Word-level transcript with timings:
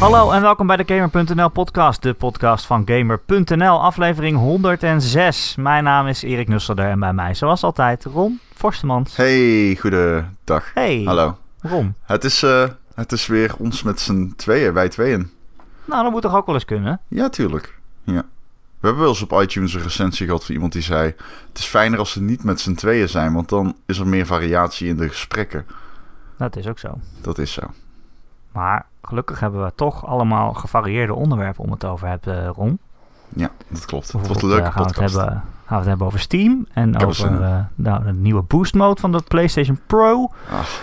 Hallo 0.00 0.30
en 0.30 0.42
welkom 0.42 0.66
bij 0.66 0.76
de 0.76 0.94
Gamer.nl 0.94 1.48
podcast, 1.48 2.02
de 2.02 2.14
podcast 2.14 2.66
van 2.66 2.82
Gamer.nl, 2.86 3.82
aflevering 3.82 4.36
106. 4.36 5.56
Mijn 5.56 5.84
naam 5.84 6.06
is 6.06 6.22
Erik 6.22 6.48
Nusselder 6.48 6.84
en 6.84 7.00
bij 7.00 7.12
mij 7.12 7.34
zoals 7.34 7.62
altijd 7.62 8.04
Ron 8.04 8.40
Forstemans. 8.54 9.16
Hey, 9.16 9.76
goedendag. 9.80 10.70
Hey, 10.74 11.02
Hallo. 11.04 11.36
Ron. 11.60 11.94
Het 12.02 12.24
is, 12.24 12.42
eh, 12.42 12.68
het 12.94 13.12
is 13.12 13.26
weer 13.26 13.54
ons 13.58 13.82
met 13.82 14.00
z'n 14.00 14.32
tweeën, 14.36 14.72
wij 14.72 14.88
tweeën. 14.88 15.30
Nou, 15.84 16.02
dat 16.02 16.12
moet 16.12 16.22
toch 16.22 16.34
ook 16.34 16.46
wel 16.46 16.54
eens 16.54 16.64
kunnen? 16.64 17.00
Ja, 17.08 17.28
tuurlijk. 17.28 17.78
Ja. 18.04 18.24
We 18.80 18.86
hebben 18.86 19.00
wel 19.00 19.08
eens 19.08 19.22
op 19.22 19.42
iTunes 19.42 19.74
een 19.74 19.82
recensie 19.82 20.26
gehad 20.26 20.44
van 20.44 20.54
iemand 20.54 20.72
die 20.72 20.82
zei... 20.82 21.14
Het 21.48 21.58
is 21.58 21.64
fijner 21.64 21.98
als 21.98 22.12
ze 22.12 22.22
niet 22.22 22.44
met 22.44 22.60
z'n 22.60 22.74
tweeën 22.74 23.08
zijn, 23.08 23.32
want 23.32 23.48
dan 23.48 23.76
is 23.86 23.98
er 23.98 24.06
meer 24.06 24.26
variatie 24.26 24.88
in 24.88 24.96
de 24.96 25.08
gesprekken. 25.08 25.66
Dat 26.36 26.56
is 26.56 26.66
ook 26.66 26.78
zo. 26.78 26.98
Dat 27.20 27.38
is 27.38 27.52
zo. 27.52 27.62
Maar 28.52 28.86
gelukkig 29.02 29.40
hebben 29.40 29.64
we 29.64 29.72
toch 29.74 30.06
allemaal 30.06 30.52
gevarieerde 30.52 31.14
onderwerpen 31.14 31.64
om 31.64 31.70
het 31.70 31.84
over 31.84 32.18
te 32.20 32.30
hebben, 32.30 32.54
Ron. 32.54 32.78
Ja, 33.28 33.50
dat 33.68 33.84
klopt. 33.84 34.12
Het 34.12 34.26
wordt 34.26 34.42
een 34.42 34.48
leuke 34.48 34.66
eh, 34.66 34.72
gaan 34.72 34.82
we 34.82 34.88
het 34.88 34.98
hebben, 34.98 35.26
gaan 35.26 35.42
we 35.66 35.74
het 35.74 35.86
hebben 35.86 36.06
over 36.06 36.20
Steam 36.20 36.66
en 36.72 36.94
er 36.94 37.06
over 37.06 37.42
eh, 37.42 37.58
nou, 37.74 38.04
de 38.04 38.12
nieuwe 38.12 38.42
boost 38.42 38.74
mode 38.74 39.00
van 39.00 39.12
de 39.12 39.22
PlayStation 39.28 39.80
Pro. 39.86 40.30
Ach, 40.52 40.80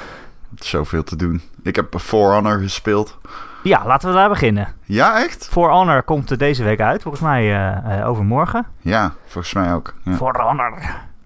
zoveel 0.56 1.04
te 1.04 1.16
doen. 1.16 1.42
Ik 1.64 1.76
heb 1.76 2.00
For 2.00 2.34
Honor 2.34 2.60
gespeeld. 2.60 3.18
Ja, 3.64 3.86
laten 3.86 4.10
we 4.10 4.16
daar 4.16 4.30
beginnen. 4.30 4.68
Ja, 4.84 5.24
echt? 5.24 5.48
For 5.48 5.70
Honor 5.70 6.04
komt 6.04 6.40
deze 6.40 6.64
week 6.64 6.82
uit, 6.82 7.02
volgens 7.02 7.24
mij 7.24 7.44
eh, 7.44 8.00
eh, 8.00 8.08
overmorgen. 8.08 8.66
Ja, 8.82 9.14
volgens 9.26 9.54
mij 9.54 9.74
ook. 9.74 9.94
Ja. 10.04 10.14
For 10.14 10.42
Honor. 10.42 10.82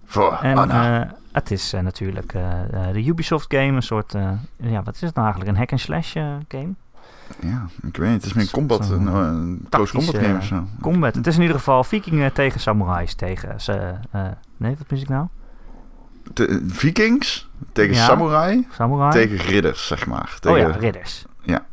For 0.06 0.40
En 0.42 0.58
Honor. 0.58 1.08
Het 1.32 1.52
is 1.52 1.74
eh, 1.74 1.82
natuurlijk 1.82 2.34
eh, 2.34 2.88
eh, 2.88 2.94
de 2.94 3.06
Ubisoft 3.06 3.54
game, 3.54 3.72
een 3.72 3.82
soort, 3.82 4.14
ja, 4.58 4.84
wat 4.84 4.96
is 4.96 5.02
het 5.02 5.14
nou 5.16 5.26
eigenlijk? 5.28 5.50
Een 5.50 5.58
hack-and-slash 5.58 6.12
game? 6.48 6.74
ja, 7.40 7.66
ik 7.88 7.98
weet 7.98 8.10
niet. 8.10 8.18
Het 8.18 8.26
is 8.26 8.34
meer 8.34 8.44
een 8.44 8.52
combat, 8.52 8.86
Zo'n 8.86 9.08
een, 9.08 9.16
een 9.16 9.66
close 9.70 9.94
combat 9.96 10.16
game 10.16 10.38
of 10.38 10.46
zo. 10.46 10.64
Combat. 10.82 11.16
Het 11.16 11.28
is 11.28 11.36
in 11.36 11.42
ieder 11.42 11.58
geval 11.58 11.84
vikingen 11.84 12.34
tegen 12.34 12.60
samurais 12.60 13.14
tegen 13.14 13.56
nee, 14.58 14.76
wat 14.78 14.92
mis 14.92 15.02
ik 15.02 15.10
nou? 15.10 15.28
De- 16.34 16.64
Vikings 16.68 17.50
tegen 17.72 17.96
Ja. 17.96 18.06
samurai 18.06 18.68
Samurai? 18.72 19.12
tegen 19.12 19.38
ridders, 19.38 19.88
zeg 19.88 20.06
maar. 20.06 20.38
oh 20.48 20.58
ja, 20.58 20.68
ridders. 20.68 21.26
Ja. 21.42 21.66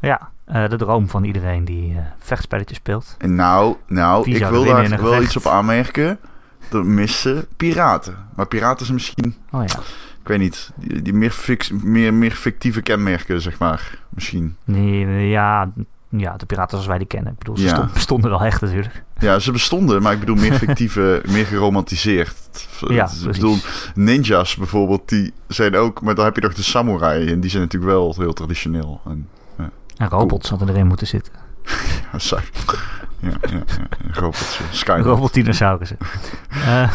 Ja, 0.00 0.30
de 0.68 0.76
droom 0.76 1.08
van 1.08 1.24
iedereen 1.24 1.64
die 1.64 1.94
eh 1.94 2.04
vechtspelletjes 2.18 2.78
speelt. 2.78 3.14
En 3.18 3.34
nou, 3.34 3.76
nou 3.86 4.24
Wie 4.24 4.34
ik 4.34 4.46
wil 4.46 4.64
daar 4.64 5.02
wel 5.02 5.22
iets 5.22 5.36
op 5.36 5.46
aanmerken. 5.46 6.18
Er 6.72 6.86
missen 6.86 7.46
piraten. 7.56 8.16
Maar 8.36 8.46
piraten 8.46 8.84
zijn 8.86 8.96
misschien, 8.98 9.34
Oh 9.50 9.62
ja. 9.66 9.78
ik 10.22 10.28
weet 10.28 10.38
niet, 10.38 10.70
die, 10.76 11.02
die 11.02 11.12
meer, 11.12 11.30
fix, 11.30 11.70
meer, 11.70 12.14
meer 12.14 12.30
fictieve 12.32 12.80
kenmerken, 12.82 13.40
zeg 13.40 13.58
maar. 13.58 13.98
Misschien. 14.08 14.56
Nee, 14.64 15.28
ja, 15.28 15.70
ja, 16.08 16.36
de 16.36 16.46
piraten 16.46 16.70
zoals 16.70 16.86
wij 16.86 16.98
die 16.98 17.06
kennen. 17.06 17.32
Ik 17.32 17.38
bedoel, 17.38 17.56
ze 17.56 17.62
Ja. 17.62 17.68
stonden, 17.68 17.92
bestonden 17.94 18.30
wel 18.30 18.40
echt 18.44 18.60
natuurlijk. 18.60 19.02
Ja, 19.18 19.38
ze 19.38 19.52
bestonden, 19.52 20.02
maar 20.02 20.12
ik 20.12 20.20
bedoel 20.20 20.36
meer 20.36 20.52
fictieve, 20.54 21.22
meer 21.28 21.46
geromantiseerd. 21.46 22.68
Ja, 22.88 23.10
ik 23.24 23.32
bedoel, 23.32 23.56
ninjas 23.94 24.56
bijvoorbeeld, 24.56 25.08
die 25.08 25.32
zijn 25.48 25.76
ook, 25.76 26.00
maar 26.02 26.14
dan 26.14 26.24
heb 26.24 26.34
je 26.36 26.40
nog 26.42 26.54
de 26.54 26.62
samurai. 26.62 27.30
En 27.32 27.40
die 27.40 27.50
zijn 27.50 27.62
natuurlijk 27.62 27.92
wel 27.92 28.14
heel 28.18 28.32
traditioneel. 28.32 29.00
En, 29.06 29.28
En 29.96 30.08
robots 30.08 30.48
hadden 30.48 30.68
erin 30.68 30.86
moeten 30.86 31.06
zitten. 31.06 31.32
ja, 32.12 32.18
saai. 32.18 32.42
Ja, 33.18 33.30
ja, 33.50 33.62
robotje. 34.12 34.64
Skynet. 34.70 35.04
Robotdinosaurussen. 35.04 35.98
Eh 36.50 36.90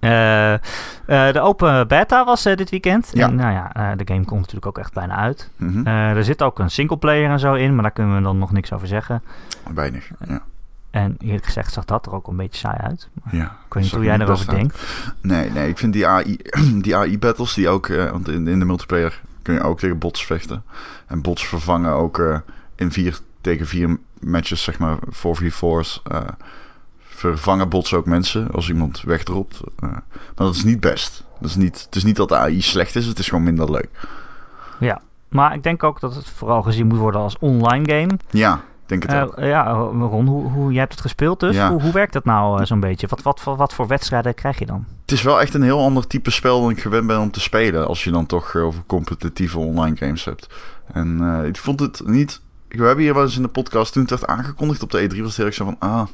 eh, 0.00 0.52
eh, 0.54 0.60
de 1.06 1.40
open 1.40 1.88
beta 1.88 2.24
was 2.24 2.42
dit 2.42 2.70
weekend. 2.70 3.10
Ja. 3.12 3.28
En, 3.28 3.34
nou 3.34 3.52
ja, 3.52 3.94
de 3.94 4.04
game 4.04 4.24
komt 4.24 4.40
natuurlijk 4.40 4.66
ook 4.66 4.78
echt 4.78 4.92
bijna 4.92 5.16
uit. 5.16 5.50
Mhm. 5.56 5.86
Er 5.86 6.24
zit 6.24 6.42
ook 6.42 6.58
een 6.58 6.70
singleplayer 6.70 7.30
en 7.30 7.38
zo 7.38 7.54
in, 7.54 7.74
maar 7.74 7.82
daar 7.82 7.92
kunnen 7.92 8.16
we 8.16 8.22
dan 8.22 8.38
nog 8.38 8.52
niks 8.52 8.72
over 8.72 8.86
zeggen. 8.86 9.22
Weinig, 9.74 10.10
ja. 10.26 10.42
En 10.90 11.16
eerlijk 11.18 11.44
gezegd 11.44 11.72
zag 11.72 11.84
dat 11.84 12.06
er 12.06 12.12
ook 12.12 12.26
een 12.26 12.36
beetje 12.36 12.58
saai 12.58 12.76
uit. 12.76 13.08
Maar 13.22 13.36
ja. 13.36 13.44
ik 13.66 13.74
weet 13.74 13.82
niet 13.82 13.92
hoe 13.92 14.04
jij 14.04 14.18
erover 14.18 14.54
denkt. 14.54 14.82
Nee, 15.20 15.50
nee, 15.50 15.68
ik 15.68 15.78
vind 15.78 15.92
die 15.92 16.06
AI, 16.06 16.36
die 16.82 16.96
AI-battles 16.96 17.54
die 17.54 17.68
ook, 17.68 17.86
want 17.86 18.28
in, 18.28 18.48
in 18.48 18.58
de 18.58 18.64
multiplayer 18.64 19.20
kun 19.42 19.54
je 19.54 19.60
ook 19.60 19.78
tegen 19.78 19.98
bots 19.98 20.26
vechten. 20.26 20.62
En 21.06 21.22
bots 21.22 21.46
vervangen 21.46 21.92
ook 21.92 22.42
in 22.74 22.92
vier 22.92 23.18
tegen 23.40 23.66
vier 23.66 23.98
matches, 24.20 24.62
zeg 24.62 24.78
maar, 24.78 24.96
4v4's. 25.10 26.00
eh, 26.04 26.20
vervangen 26.98 27.68
bots 27.68 27.94
ook 27.94 28.06
mensen 28.06 28.50
als 28.50 28.68
iemand 28.68 29.02
wegdropt. 29.02 29.60
Eh, 29.78 29.88
maar 29.90 30.02
dat 30.34 30.54
is 30.54 30.64
niet 30.64 30.80
best. 30.80 31.24
Dat 31.40 31.50
is 31.50 31.56
niet, 31.56 31.82
het 31.84 31.96
is 31.96 32.04
niet 32.04 32.16
dat 32.16 32.28
de 32.28 32.36
AI 32.36 32.62
slecht 32.62 32.96
is, 32.96 33.06
het 33.06 33.18
is 33.18 33.28
gewoon 33.28 33.44
minder 33.44 33.70
leuk. 33.70 33.88
Ja, 34.80 35.00
maar 35.28 35.54
ik 35.54 35.62
denk 35.62 35.82
ook 35.82 36.00
dat 36.00 36.14
het 36.14 36.28
vooral 36.28 36.62
gezien 36.62 36.86
moet 36.86 36.98
worden 36.98 37.20
als 37.20 37.38
online 37.38 37.92
game. 37.92 38.18
Ja, 38.30 38.60
denk 38.86 39.02
het 39.02 39.12
Eh, 39.12 39.22
ook. 39.22 39.34
ja, 39.38 39.70
Ron, 39.72 40.26
hoe, 40.26 40.50
hoe, 40.50 40.70
jij 40.70 40.80
hebt 40.80 40.92
het 40.92 41.00
gespeeld 41.00 41.40
dus. 41.40 41.54
Ja. 41.56 41.70
Hoe, 41.70 41.82
hoe 41.82 41.92
werkt 41.92 42.12
dat 42.12 42.24
nou 42.24 42.66
zo'n 42.66 42.80
beetje? 42.80 43.06
Wat, 43.06 43.22
wat, 43.22 43.40
voor- 43.40 43.56
wat 43.56 43.74
voor 43.74 43.86
wedstrijden 43.86 44.34
krijg 44.34 44.58
je 44.58 44.66
dan? 44.66 44.84
Het 45.00 45.12
is 45.12 45.22
wel 45.22 45.40
echt 45.40 45.54
een 45.54 45.62
heel 45.62 45.80
ander 45.80 46.06
type 46.06 46.30
spel 46.30 46.60
dan 46.60 46.70
ik 46.70 46.80
gewend 46.80 47.06
ben 47.06 47.20
om 47.20 47.30
te 47.30 47.40
spelen. 47.40 47.86
Als 47.86 48.04
je 48.04 48.10
dan 48.10 48.26
toch 48.26 48.56
over 48.56 48.82
competitieve 48.86 49.58
online 49.58 49.96
games 49.96 50.24
hebt. 50.24 50.48
En 50.92 51.20
ik 51.46 51.56
vond 51.56 51.80
het 51.80 52.02
niet. 52.04 52.40
We 52.78 52.84
hebben 52.84 53.04
hier 53.04 53.14
wel 53.14 53.22
eens 53.22 53.36
in 53.36 53.42
de 53.42 53.48
podcast 53.48 53.92
toen 53.92 54.02
het 54.02 54.10
werd 54.10 54.26
aangekondigd 54.26 54.82
op 54.82 54.90
de 54.90 55.02
E3 55.10 55.16
was 55.18 55.26
het 55.26 55.36
heel 55.36 55.46
erg 55.46 55.54
zo 55.54 55.64
van 55.64 55.76
ah 55.78 56.06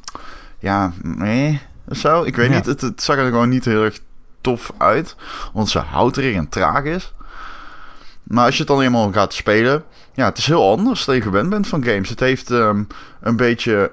ja 0.59 0.91
nee 1.01 1.61
of 1.87 1.97
zo. 1.97 2.23
Ik 2.23 2.35
weet 2.35 2.49
Ja. 2.49 2.55
niet. 2.55 2.65
Het, 2.65 2.81
het 2.81 3.03
zag 3.03 3.17
er 3.17 3.25
gewoon 3.25 3.49
niet 3.49 3.65
heel 3.65 3.83
erg 3.83 3.99
tof 4.41 4.71
uit, 4.77 5.15
omdat 5.53 5.69
ze 5.69 5.79
houterig 5.79 6.35
en 6.35 6.49
traag 6.49 6.83
is. 6.83 7.13
Maar 8.23 8.45
als 8.45 8.53
je 8.53 8.59
het 8.59 8.67
dan 8.67 8.81
eenmaal 8.81 9.11
gaat 9.11 9.33
spelen, 9.33 9.83
ja, 10.13 10.25
het 10.25 10.37
is 10.37 10.45
heel 10.47 10.71
anders 10.71 11.05
dan 11.05 11.15
je 11.15 11.21
gewend 11.21 11.49
bent 11.49 11.67
van 11.67 11.83
games. 11.83 12.09
Het 12.09 12.19
heeft 12.19 12.51
ehm, 12.51 12.83
een 13.21 13.35
beetje, 13.35 13.91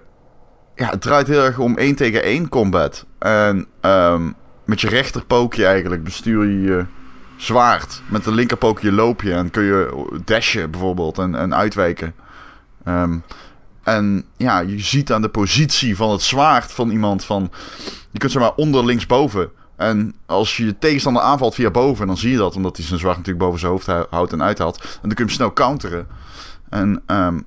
ja, 0.75 0.91
het 0.91 1.01
draait 1.01 1.27
heel 1.27 1.43
erg 1.45 1.59
om 1.59 1.77
één 1.79 1.95
tegen 1.95 2.23
één 2.23 2.49
combat. 2.49 3.07
En 3.19 3.67
ehm, 3.81 4.31
met 4.65 4.81
je 4.81 4.89
rechterpookje 4.89 5.67
eigenlijk 5.67 6.05
bestuur 6.05 6.45
je 6.45 6.61
je 6.63 6.85
zwaard. 7.37 8.03
Met 8.09 8.25
de 8.25 8.33
linkerpookje 8.33 8.93
loop 8.93 9.23
je 9.23 9.33
en 9.33 9.51
kun 9.51 9.63
je 9.63 10.09
dashen 10.25 10.71
bijvoorbeeld 10.71 11.19
en, 11.19 11.35
en 11.35 11.55
uitwijken. 11.55 12.15
Ehm, 12.85 13.19
en 13.83 14.25
ja, 14.37 14.61
je 14.61 14.79
ziet 14.79 15.13
aan 15.13 15.23
de 15.23 15.29
positie 15.29 15.97
van 15.97 16.11
het 16.11 16.23
zwaard 16.23 16.73
van 16.73 16.91
iemand 16.91 17.25
van... 17.25 17.51
Je 18.11 18.19
kunt 18.19 18.33
zeg 18.33 18.43
maar 18.43 18.55
onder 18.55 18.85
linksboven. 18.85 19.51
En 19.77 20.15
als 20.27 20.57
je 20.57 20.65
je 20.65 20.79
tegenstander 20.79 21.23
aanvalt 21.23 21.55
via 21.55 21.71
boven, 21.71 22.07
dan 22.07 22.17
zie 22.17 22.31
je 22.31 22.37
dat. 22.37 22.57
Omdat 22.57 22.77
hij 22.77 22.87
zijn 22.87 22.99
zwaard 22.99 23.17
natuurlijk 23.17 23.45
boven 23.45 23.61
zijn 23.61 23.73
hoofd 23.73 23.87
hou- 23.87 24.07
houdt 24.11 24.33
en 24.33 24.43
uithaalt. 24.43 24.81
En 24.81 24.89
dan 25.03 25.15
kun 25.15 25.17
je 25.17 25.23
hem 25.25 25.31
snel 25.31 25.53
counteren. 25.53 26.07
En, 26.69 27.03
ehm, 27.07 27.35
m- 27.35 27.45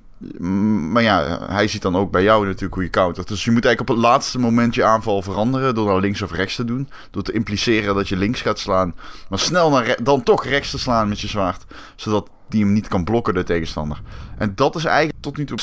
maar 0.90 1.02
ja, 1.02 1.46
hij 1.46 1.68
ziet 1.68 1.82
dan 1.82 1.96
ook 1.96 2.10
bij 2.10 2.22
jou 2.22 2.46
natuurlijk 2.46 2.74
hoe 2.74 2.82
je 2.82 2.90
countert. 2.90 3.28
Dus 3.28 3.44
je 3.44 3.50
moet 3.50 3.64
eigenlijk 3.64 3.90
op 3.90 4.02
het 4.02 4.12
laatste 4.12 4.38
moment 4.38 4.74
je 4.74 4.84
aanval 4.84 5.22
veranderen. 5.22 5.74
Door 5.74 5.86
naar 5.86 6.00
links 6.00 6.22
of 6.22 6.32
rechts 6.32 6.54
te 6.54 6.64
doen. 6.64 6.88
Door 7.10 7.22
te 7.22 7.32
impliceren 7.32 7.94
dat 7.94 8.08
je 8.08 8.16
links 8.16 8.40
gaat 8.40 8.58
slaan. 8.58 8.94
Maar 9.28 9.38
snel 9.38 9.70
naar 9.70 9.96
dan 10.02 10.22
toch 10.22 10.44
rechts 10.44 10.70
te 10.70 10.78
slaan 10.78 11.08
met 11.08 11.20
je 11.20 11.28
zwaard. 11.28 11.64
Zodat 11.96 12.30
die 12.48 12.64
hem 12.64 12.72
niet 12.72 12.88
kan 12.88 13.04
blokken, 13.04 13.34
de 13.34 13.44
tegenstander. 13.44 14.02
En 14.38 14.52
dat 14.54 14.76
is 14.76 14.84
eigenlijk 14.84 15.22
tot 15.22 15.36
nu 15.36 15.44
toe... 15.44 15.58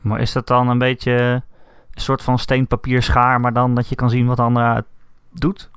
Maar 0.00 0.20
is 0.20 0.32
dat 0.32 0.46
dan 0.46 0.68
een 0.68 0.78
beetje 0.78 1.42
een 1.94 2.00
soort 2.00 2.22
van 2.22 2.38
steenpapier 2.38 3.02
schaar, 3.02 3.40
maar 3.40 3.52
dan 3.52 3.74
dat 3.74 3.88
je 3.88 3.94
kan 3.94 4.10
zien 4.10 4.26
wat 4.26 4.36
de 4.36 4.42
ander 4.42 4.62
uit 4.62 4.84
doet? 5.32 5.70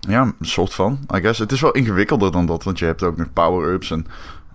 Ja, 0.00 0.22
een 0.22 0.46
soort 0.46 0.74
van, 0.74 0.98
I 1.14 1.20
guess. 1.20 1.38
Het 1.38 1.52
is 1.52 1.60
wel 1.60 1.72
ingewikkelder 1.72 2.32
dan 2.32 2.46
dat, 2.46 2.64
want 2.64 2.78
je 2.78 2.84
hebt 2.84 3.02
ook 3.02 3.16
nog 3.16 3.32
power-ups 3.32 3.90
en... 3.90 4.06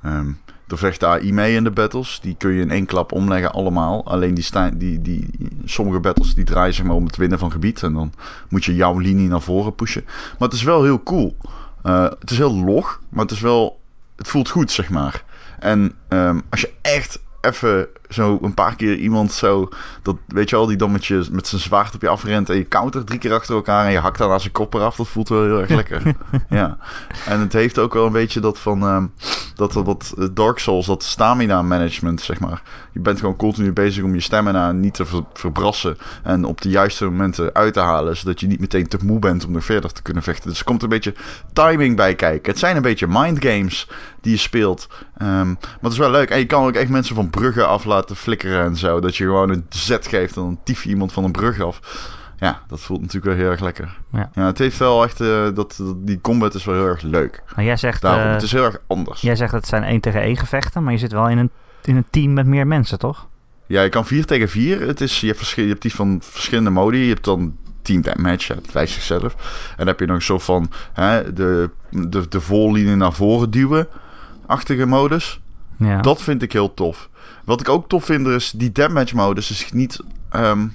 ehm 0.04 0.32
er 0.74 0.80
vecht 0.80 1.04
AI 1.04 1.34
mee 1.34 1.56
in 1.56 1.64
de 1.64 1.72
battles. 1.72 2.20
Die 2.22 2.36
kun 2.38 2.52
je 2.52 2.62
in 2.62 2.72
één 2.72 2.86
klap 2.86 3.12
omleggen 3.12 3.52
allemaal. 3.52 4.06
Alleen 4.06 4.34
die, 4.34 4.78
die, 4.78 5.02
die, 5.02 5.30
sommige 5.66 6.00
battles 6.00 6.36
die 6.36 6.44
draaien 6.44 6.74
zeg 6.74 6.86
maar 6.86 6.96
om 6.96 7.06
het 7.06 7.16
winnen 7.16 7.40
van 7.40 7.52
gebied. 7.52 7.84
En 7.84 7.94
dan 7.94 8.14
moet 8.50 8.66
je 8.66 8.76
jouw 8.76 8.98
linie 8.98 9.28
naar 9.28 9.42
voren 9.42 9.76
pushen. 9.76 10.04
Maar 10.06 10.48
het 10.48 10.54
is 10.54 10.64
wel 10.64 10.84
heel 10.84 11.04
cool. 11.04 11.38
Eh, 11.84 12.10
het 12.20 12.32
is 12.32 12.38
heel 12.38 12.56
log, 12.56 13.02
maar 13.10 13.22
het 13.22 13.32
is 13.32 13.40
wel... 13.40 13.82
Het 14.16 14.28
voelt 14.28 14.50
goed, 14.50 14.72
zeg 14.72 14.90
maar. 14.90 15.24
En 15.60 15.92
ehm, 16.08 16.40
als 16.50 16.62
je 16.62 16.74
echt 16.82 17.20
even 17.42 17.88
zo 18.14 18.40
een 18.42 18.54
paar 18.54 18.76
keer 18.76 18.96
iemand 18.96 19.32
zo... 19.32 19.70
Dat, 20.02 20.16
weet 20.28 20.50
je 20.50 20.56
wel, 20.56 20.66
die 20.66 20.78
dan 20.78 20.92
met, 20.92 21.06
je, 21.06 21.26
met 21.32 21.48
zijn 21.48 21.62
zwaard 21.62 21.96
op 21.96 22.02
je 22.02 22.08
afrent... 22.08 22.50
en 22.50 22.56
je 22.56 22.68
countert 22.68 23.08
drie 23.08 23.20
keer 23.20 23.34
achter 23.34 23.56
elkaar... 23.56 23.86
en 23.86 23.92
je 23.92 24.00
hakt 24.00 24.18
daarna 24.18 24.40
zijn 24.40 24.52
kop 24.52 24.74
eraf. 24.74 24.96
Dat 24.96 25.08
voelt 25.08 25.30
wel 25.30 25.44
heel 25.44 25.60
erg 25.60 25.70
lekker. 25.70 26.02
ja. 26.50 26.78
En 27.26 27.40
het 27.40 27.54
heeft 27.54 27.80
ook 27.80 27.94
wel 27.94 28.06
een 28.06 28.12
beetje 28.12 28.40
dat 28.40 28.60
van... 28.60 28.82
ehm, 28.82 29.06
dat 29.56 29.74
wat 29.74 30.14
eh, 30.18 30.26
Dark 30.34 30.60
Souls, 30.60 30.86
dat 30.86 31.04
stamina 31.04 31.62
management, 31.62 32.22
zeg 32.22 32.40
maar. 32.40 32.62
Je 32.92 33.00
bent 33.00 33.20
gewoon 33.20 33.36
continu 33.36 33.74
bezig 33.74 34.04
om 34.04 34.14
je 34.14 34.20
stamina 34.20 34.72
niet 34.72 34.94
te 34.94 35.06
ver- 35.06 35.24
verbrassen. 35.34 35.98
En 36.24 36.46
op 36.46 36.62
de 36.62 36.70
juiste 36.70 37.06
momenten 37.06 37.54
uit 37.54 37.74
te 37.74 37.80
halen. 37.80 38.18
Zodat 38.18 38.40
je 38.40 38.48
niet 38.48 38.60
meteen 38.60 38.88
te 38.88 38.98
moe 39.04 39.20
bent 39.20 39.46
om 39.46 39.52
nog 39.52 39.64
verder 39.64 39.92
te 39.92 40.02
kunnen 40.02 40.24
vechten. 40.24 40.50
Dus 40.50 40.60
er 40.60 40.66
komt 40.66 40.84
een 40.84 40.90
beetje 40.90 41.14
timing 41.54 41.96
bij 41.96 42.16
kijken. 42.16 42.52
Het 42.52 42.60
zijn 42.60 42.76
een 42.76 42.82
beetje 42.82 43.08
mind 43.10 43.46
games 43.46 43.88
die 44.22 44.32
je 44.32 44.38
speelt. 44.38 44.88
Ehm, 45.18 45.48
maar 45.48 45.82
het 45.82 45.92
is 45.92 45.98
wel 45.98 46.12
leuk. 46.12 46.30
En 46.30 46.40
je 46.40 46.46
kan 46.46 46.66
ook 46.66 46.76
echt 46.76 46.90
mensen 46.90 47.16
van 47.16 47.30
bruggen 47.30 47.68
af 47.68 47.86
laten 47.86 48.03
flikkeren 48.12 48.66
en 48.66 48.76
zo. 48.76 49.00
Dat 49.00 49.16
je 49.16 49.24
gewoon 49.24 49.50
een 49.50 49.66
zet 49.70 50.08
geeft 50.08 50.36
en 50.36 50.42
dan 50.42 50.60
tief 50.64 50.84
je 50.84 50.90
iemand 50.90 51.14
van 51.14 51.24
een 51.24 51.32
brug 51.32 51.62
af. 51.62 51.80
ja, 52.38 52.62
dat 52.68 52.80
voelt 52.80 53.00
natuurlijk 53.02 53.26
wel 53.26 53.36
heel 53.44 53.52
erg 53.52 53.60
lekker. 53.60 53.98
Ja. 54.12 54.30
het 54.34 54.58
heeft 54.58 54.78
wel 54.78 55.04
echt, 55.04 55.22
eh, 55.22 55.28
dat, 55.28 55.54
dat- 55.78 55.96
die 56.08 56.22
combat 56.22 56.54
is 56.54 56.66
wel 56.66 56.76
heel 56.76 56.88
erg 56.88 57.02
leuk. 57.02 57.44
Maar 57.56 57.66
jij 57.66 57.78
zegt, 57.78 58.02
Daarom, 58.02 58.24
eh, 58.26 58.32
het 58.32 58.42
is 58.42 58.52
heel 58.52 58.64
erg 58.66 58.78
anders. 58.88 59.22
jij 59.22 59.36
zegt 59.36 59.52
dat 59.52 59.60
het 59.60 59.70
zijn 59.70 59.84
1 59.84 60.00
tegen 60.00 60.22
1 60.22 60.38
gevechten, 60.38 60.84
maar 60.84 60.92
je 60.94 61.00
zit 61.00 61.12
wel 61.12 61.30
in 61.30 61.38
een, 61.38 61.50
in 61.84 61.96
een 61.96 62.06
team 62.10 62.34
met 62.34 62.46
meer 62.46 62.68
mensen, 62.68 63.00
toch? 63.00 63.28
Ja, 63.68 63.82
je 63.82 63.90
kan 63.90 64.06
4 64.06 64.26
tegen 64.26 64.50
4. 64.50 64.82
Het 64.82 65.02
is, 65.02 65.20
je, 65.20 65.28
hebt 65.28 65.50
je 65.50 65.62
hebt 65.68 65.82
die 65.82 65.96
van 65.96 66.22
verschillende 66.24 66.70
modi. 66.70 66.98
Je 66.98 67.10
hebt 67.14 67.24
dan 67.26 67.56
team 67.84 68.02
ja, 68.04 68.56
dat 68.56 68.72
wijst 68.72 68.94
zichzelf. 68.94 69.34
En 69.70 69.78
dan 69.78 69.88
heb 69.88 70.00
je 70.00 70.06
nog 70.06 70.16
een 70.16 70.22
soort 70.22 70.44
van 70.44 70.72
hè, 70.94 71.34
de, 71.34 71.70
de, 71.90 72.28
de 72.28 72.42
voorlinie 72.42 72.96
naar 72.96 73.14
voren 73.14 73.52
duwen. 73.52 73.88
Achtige 74.46 74.86
modus. 74.86 75.42
Ja. 75.78 76.02
Dat 76.02 76.22
vind 76.22 76.42
ik 76.42 76.54
heel 76.54 76.74
tof. 76.74 77.10
Wat 77.44 77.60
ik 77.60 77.70
ook 77.70 77.90
tof 77.90 78.06
vind 78.06 78.28
is 78.28 78.52
die 78.52 78.72
deathmatch 78.72 79.14
modus 79.14 79.52
is 79.52 79.72
niet... 79.72 80.00
ehm, 80.30 80.68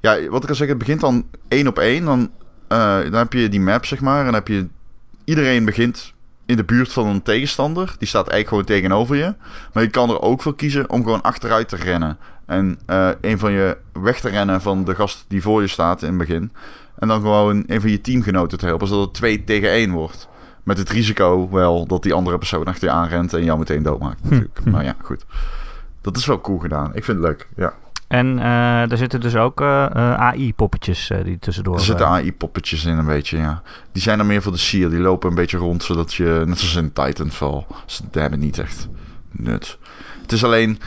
ja, 0.00 0.28
wat 0.28 0.42
ik 0.42 0.48
al 0.48 0.54
zeg, 0.54 0.68
het 0.68 0.78
begint 0.78 1.00
dan 1.00 1.26
één 1.48 1.66
op 1.66 1.78
één. 1.78 2.04
Dan, 2.04 2.30
eh, 2.68 3.00
dan 3.00 3.14
heb 3.14 3.32
je 3.32 3.48
die 3.48 3.60
map, 3.60 3.84
zeg 3.84 4.00
maar. 4.00 4.18
En 4.18 4.24
dan 4.24 4.34
heb 4.34 4.48
je... 4.48 4.66
Iedereen 5.24 5.64
begint 5.64 6.14
in 6.46 6.56
de 6.56 6.64
buurt 6.64 6.92
van 6.92 7.06
een 7.06 7.22
tegenstander. 7.22 7.94
Die 7.98 8.08
staat 8.08 8.28
eigenlijk 8.28 8.48
gewoon 8.48 8.64
tegenover 8.64 9.16
je. 9.16 9.34
Maar 9.72 9.82
je 9.82 9.90
kan 9.90 10.10
er 10.10 10.22
ook 10.22 10.42
voor 10.42 10.56
kiezen 10.56 10.90
om 10.90 11.02
gewoon 11.02 11.22
achteruit 11.22 11.68
te 11.68 11.76
rennen. 11.76 12.18
En 12.46 12.78
eh, 12.86 13.10
een 13.20 13.38
van 13.38 13.52
je 13.52 13.76
weg 13.92 14.20
te 14.20 14.28
rennen 14.28 14.60
van 14.60 14.84
de 14.84 14.94
gast 14.94 15.24
die 15.28 15.42
voor 15.42 15.60
je 15.60 15.68
staat 15.68 16.02
in 16.02 16.08
het 16.08 16.18
begin. 16.18 16.52
En 16.98 17.08
dan 17.08 17.20
gewoon 17.20 17.64
een 17.66 17.80
van 17.80 17.90
je 17.90 18.00
teamgenoten 18.00 18.58
te 18.58 18.66
helpen. 18.66 18.88
Zodat 18.88 19.04
het 19.04 19.14
2 19.14 19.44
tegen 19.44 19.70
1 19.70 19.90
wordt. 19.90 20.28
Met 20.66 20.78
het 20.78 20.90
risico 20.90 21.48
wel 21.50 21.86
dat 21.86 22.02
die 22.02 22.12
andere 22.12 22.38
persoon 22.38 22.64
achter 22.64 22.88
je 22.88 22.94
aanrent 22.94 23.34
en 23.34 23.44
jou 23.44 23.58
meteen 23.58 23.82
doodmaakt. 23.82 24.22
Natuurlijk. 24.22 24.64
Maar 24.64 24.84
ja, 24.84 24.94
goed. 25.02 25.24
Dat 26.00 26.16
is 26.16 26.26
wel 26.26 26.40
cool 26.40 26.58
gedaan. 26.58 26.94
Ik 26.94 27.04
vind 27.04 27.18
het 27.18 27.26
leuk. 27.26 27.48
Ja. 27.56 27.74
En 28.08 28.38
eh 28.38 28.90
er 28.90 28.96
zitten 28.96 29.20
dus 29.20 29.36
ook 29.36 29.60
eh, 29.60 29.84
eh, 29.84 30.14
AI-poppetjes 30.14 31.10
die 31.24 31.38
tussendoor... 31.38 31.74
Er 31.74 31.80
zitten 31.80 32.06
AI-poppetjes 32.06 32.84
in 32.84 32.98
een 32.98 33.06
beetje, 33.06 33.36
ja. 33.38 33.62
Die 33.92 34.02
zijn 34.02 34.18
er 34.18 34.26
meer 34.26 34.42
voor 34.42 34.52
de 34.52 34.58
sier. 34.58 34.90
Die 34.90 35.00
lopen 35.00 35.28
een 35.28 35.34
beetje 35.34 35.58
rond, 35.58 35.82
zodat 35.82 36.14
je... 36.14 36.42
Net 36.46 36.58
zoals 36.58 36.76
in 36.76 36.92
Titanfall. 36.92 37.66
Ze 37.86 38.02
hebben 38.10 38.38
niet 38.38 38.58
echt 38.58 38.88
nut. 39.30 39.78
Het 40.22 40.32
is 40.32 40.44
alleen... 40.44 40.78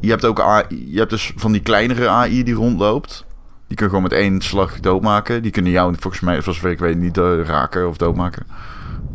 Je 0.00 0.10
hebt 0.10 0.24
ook 0.24 0.40
AI... 0.40 0.64
Je 0.92 0.98
hebt 0.98 1.10
dus 1.10 1.32
van 1.36 1.52
die 1.52 1.62
kleinere 1.62 2.08
AI 2.08 2.42
die 2.42 2.54
rondloopt. 2.54 3.24
Die 3.66 3.76
kun 3.76 3.86
je 3.86 3.92
gewoon 3.92 4.08
met 4.08 4.18
één 4.18 4.40
slag 4.40 4.80
doodmaken. 4.80 5.42
Die 5.42 5.50
kunnen 5.50 5.72
jou 5.72 5.94
volgens 5.98 6.22
mij, 6.22 6.40
zoals 6.40 6.62
ik 6.62 6.78
weet, 6.78 6.96
niet 6.96 7.16
raken 7.46 7.88
of 7.88 7.96
doodmaken. 7.96 8.46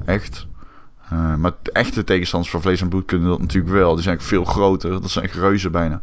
Echt. 0.06 0.48
Eh, 1.10 1.36
maar 1.36 1.52
de 1.62 1.72
echte 1.72 2.04
tegenstanders 2.04 2.52
van 2.52 2.62
vlees 2.62 2.82
en 2.82 2.90
bloed 2.90 3.06
kunnen 3.06 3.30
dat 3.30 3.40
natuurlijk 3.40 3.74
wel. 3.74 3.94
Die 3.94 4.04
zijn 4.04 4.22
veel 4.22 4.44
groter. 4.44 4.92
Dat 4.92 5.12
zijn 5.12 5.26
echt 5.26 5.36
reuzen 5.36 5.72
bijna. 5.72 6.00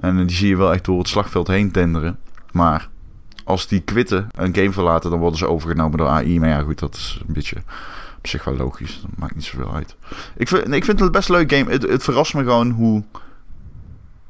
En 0.00 0.26
die 0.26 0.36
zie 0.36 0.48
je 0.48 0.56
wel 0.56 0.72
echt 0.72 0.84
door 0.84 0.98
het 0.98 1.08
slagveld 1.08 1.46
heen 1.46 1.70
tenderen. 1.70 2.18
Maar 2.52 2.88
als 3.44 3.66
die 3.66 3.80
quitten 3.80 4.28
een 4.30 4.54
game 4.54 4.72
verlaten, 4.72 5.10
dan 5.10 5.18
worden 5.18 5.38
ze 5.38 5.48
overgenomen 5.48 5.98
door 5.98 6.08
AI. 6.08 6.40
Maar 6.40 6.48
ja, 6.48 6.62
goed, 6.62 6.78
dat 6.78 6.94
is 6.94 7.20
een 7.26 7.34
beetje 7.34 7.56
op 8.18 8.26
zich 8.26 8.44
wel 8.44 8.56
logisch. 8.56 9.00
Dat 9.02 9.10
maakt 9.16 9.34
niet 9.34 9.44
zoveel 9.44 9.74
uit. 9.74 9.96
Ik 10.36 10.48
vind, 10.48 10.66
nee, 10.66 10.78
ik 10.78 10.84
vind 10.84 11.00
het 11.00 11.12
best 11.12 11.28
een 11.28 11.34
leuk 11.34 11.52
game. 11.52 11.70
Het, 11.70 11.82
het 11.82 12.02
verrast 12.02 12.34
me 12.34 12.42
gewoon 12.42 12.70
hoe... 12.70 13.02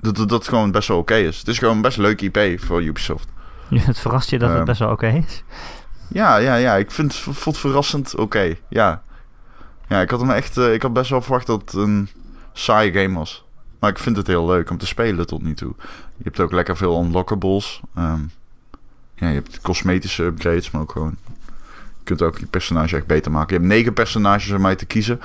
Dat, 0.00 0.28
dat, 0.28 0.48
gewoon 0.48 0.70
best 0.70 0.88
wel 0.88 0.98
oké 0.98 1.14
is. 1.14 1.38
Het 1.38 1.48
is 1.48 1.58
gewoon 1.58 1.76
een 1.76 1.82
best 1.82 1.96
leuk 1.98 2.20
IP 2.20 2.60
voor 2.60 2.82
Ubisoft. 2.82 3.28
het 3.68 3.98
verrast 3.98 4.30
je 4.30 4.38
dat 4.38 4.48
het 4.48 4.58
Ehm, 4.58 4.66
best 4.66 4.78
wel 4.78 4.90
oké 4.90 5.08
is? 5.08 5.44
Ja, 6.08 6.36
ja, 6.36 6.54
ja. 6.54 6.74
Ik 6.76 6.90
vind, 6.90 7.24
het 7.44 7.58
verrassend 7.58 8.16
oké. 8.16 8.54
Ja. 8.68 9.02
Ja, 9.88 10.00
ik 10.00 10.10
had 10.10 10.20
hem 10.20 10.30
echt... 10.30 10.56
eh, 10.56 10.72
ik 10.72 10.82
had 10.82 10.92
best 10.92 11.10
wel 11.10 11.22
verwacht 11.22 11.46
dat 11.46 11.60
het 11.60 11.72
een 11.72 12.08
saaie 12.52 12.92
game 12.92 13.18
was. 13.18 13.44
Maar 13.78 13.90
ik 13.90 13.98
vind 13.98 14.16
het 14.16 14.26
heel 14.26 14.46
leuk 14.46 14.70
om 14.70 14.78
te 14.78 14.86
spelen 14.86 15.26
tot 15.26 15.42
nu 15.42 15.54
toe. 15.54 15.74
Je 16.16 16.24
hebt 16.24 16.40
ook 16.40 16.52
lekker 16.52 16.76
veel 16.76 17.02
unlockables. 17.02 17.80
Ehm, 17.94 18.20
ja, 19.14 19.28
je 19.28 19.34
hebt 19.34 19.60
cosmetische 19.60 20.22
upgrades, 20.24 20.70
maar 20.70 20.82
ook 20.82 20.92
gewoon... 20.92 21.16
Je 21.98 22.04
kunt 22.04 22.22
ook 22.22 22.38
je 22.38 22.46
personage 22.46 22.96
echt 22.96 23.06
beter 23.06 23.30
maken. 23.30 23.54
Je 23.54 23.60
hebt 23.60 23.74
negen 23.74 23.92
personages 23.92 24.50
om 24.50 24.60
mij 24.60 24.76
te 24.76 24.86
kiezen. 24.86 25.20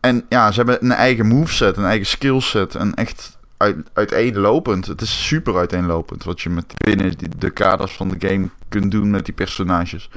En 0.00 0.26
ja, 0.28 0.50
ze 0.50 0.56
hebben 0.56 0.84
een 0.84 0.92
eigen 0.92 1.26
moveset, 1.26 1.76
een 1.76 1.84
eigen 1.84 2.06
skillset. 2.06 2.74
En 2.74 2.94
echt 2.94 3.38
uit, 3.60 3.76
uiteenlopend. 3.92 4.86
Het 4.86 5.00
is 5.00 5.26
super 5.26 5.56
uiteenlopend 5.56 6.24
wat 6.24 6.40
je 6.40 6.50
met 6.50 6.74
binnen 6.84 7.14
de 7.38 7.50
kaders 7.50 7.92
van 7.92 8.08
de 8.08 8.28
game 8.28 8.48
kunt 8.68 8.90
doen 8.90 9.10
met 9.10 9.24
die 9.24 9.34
personages. 9.34 10.10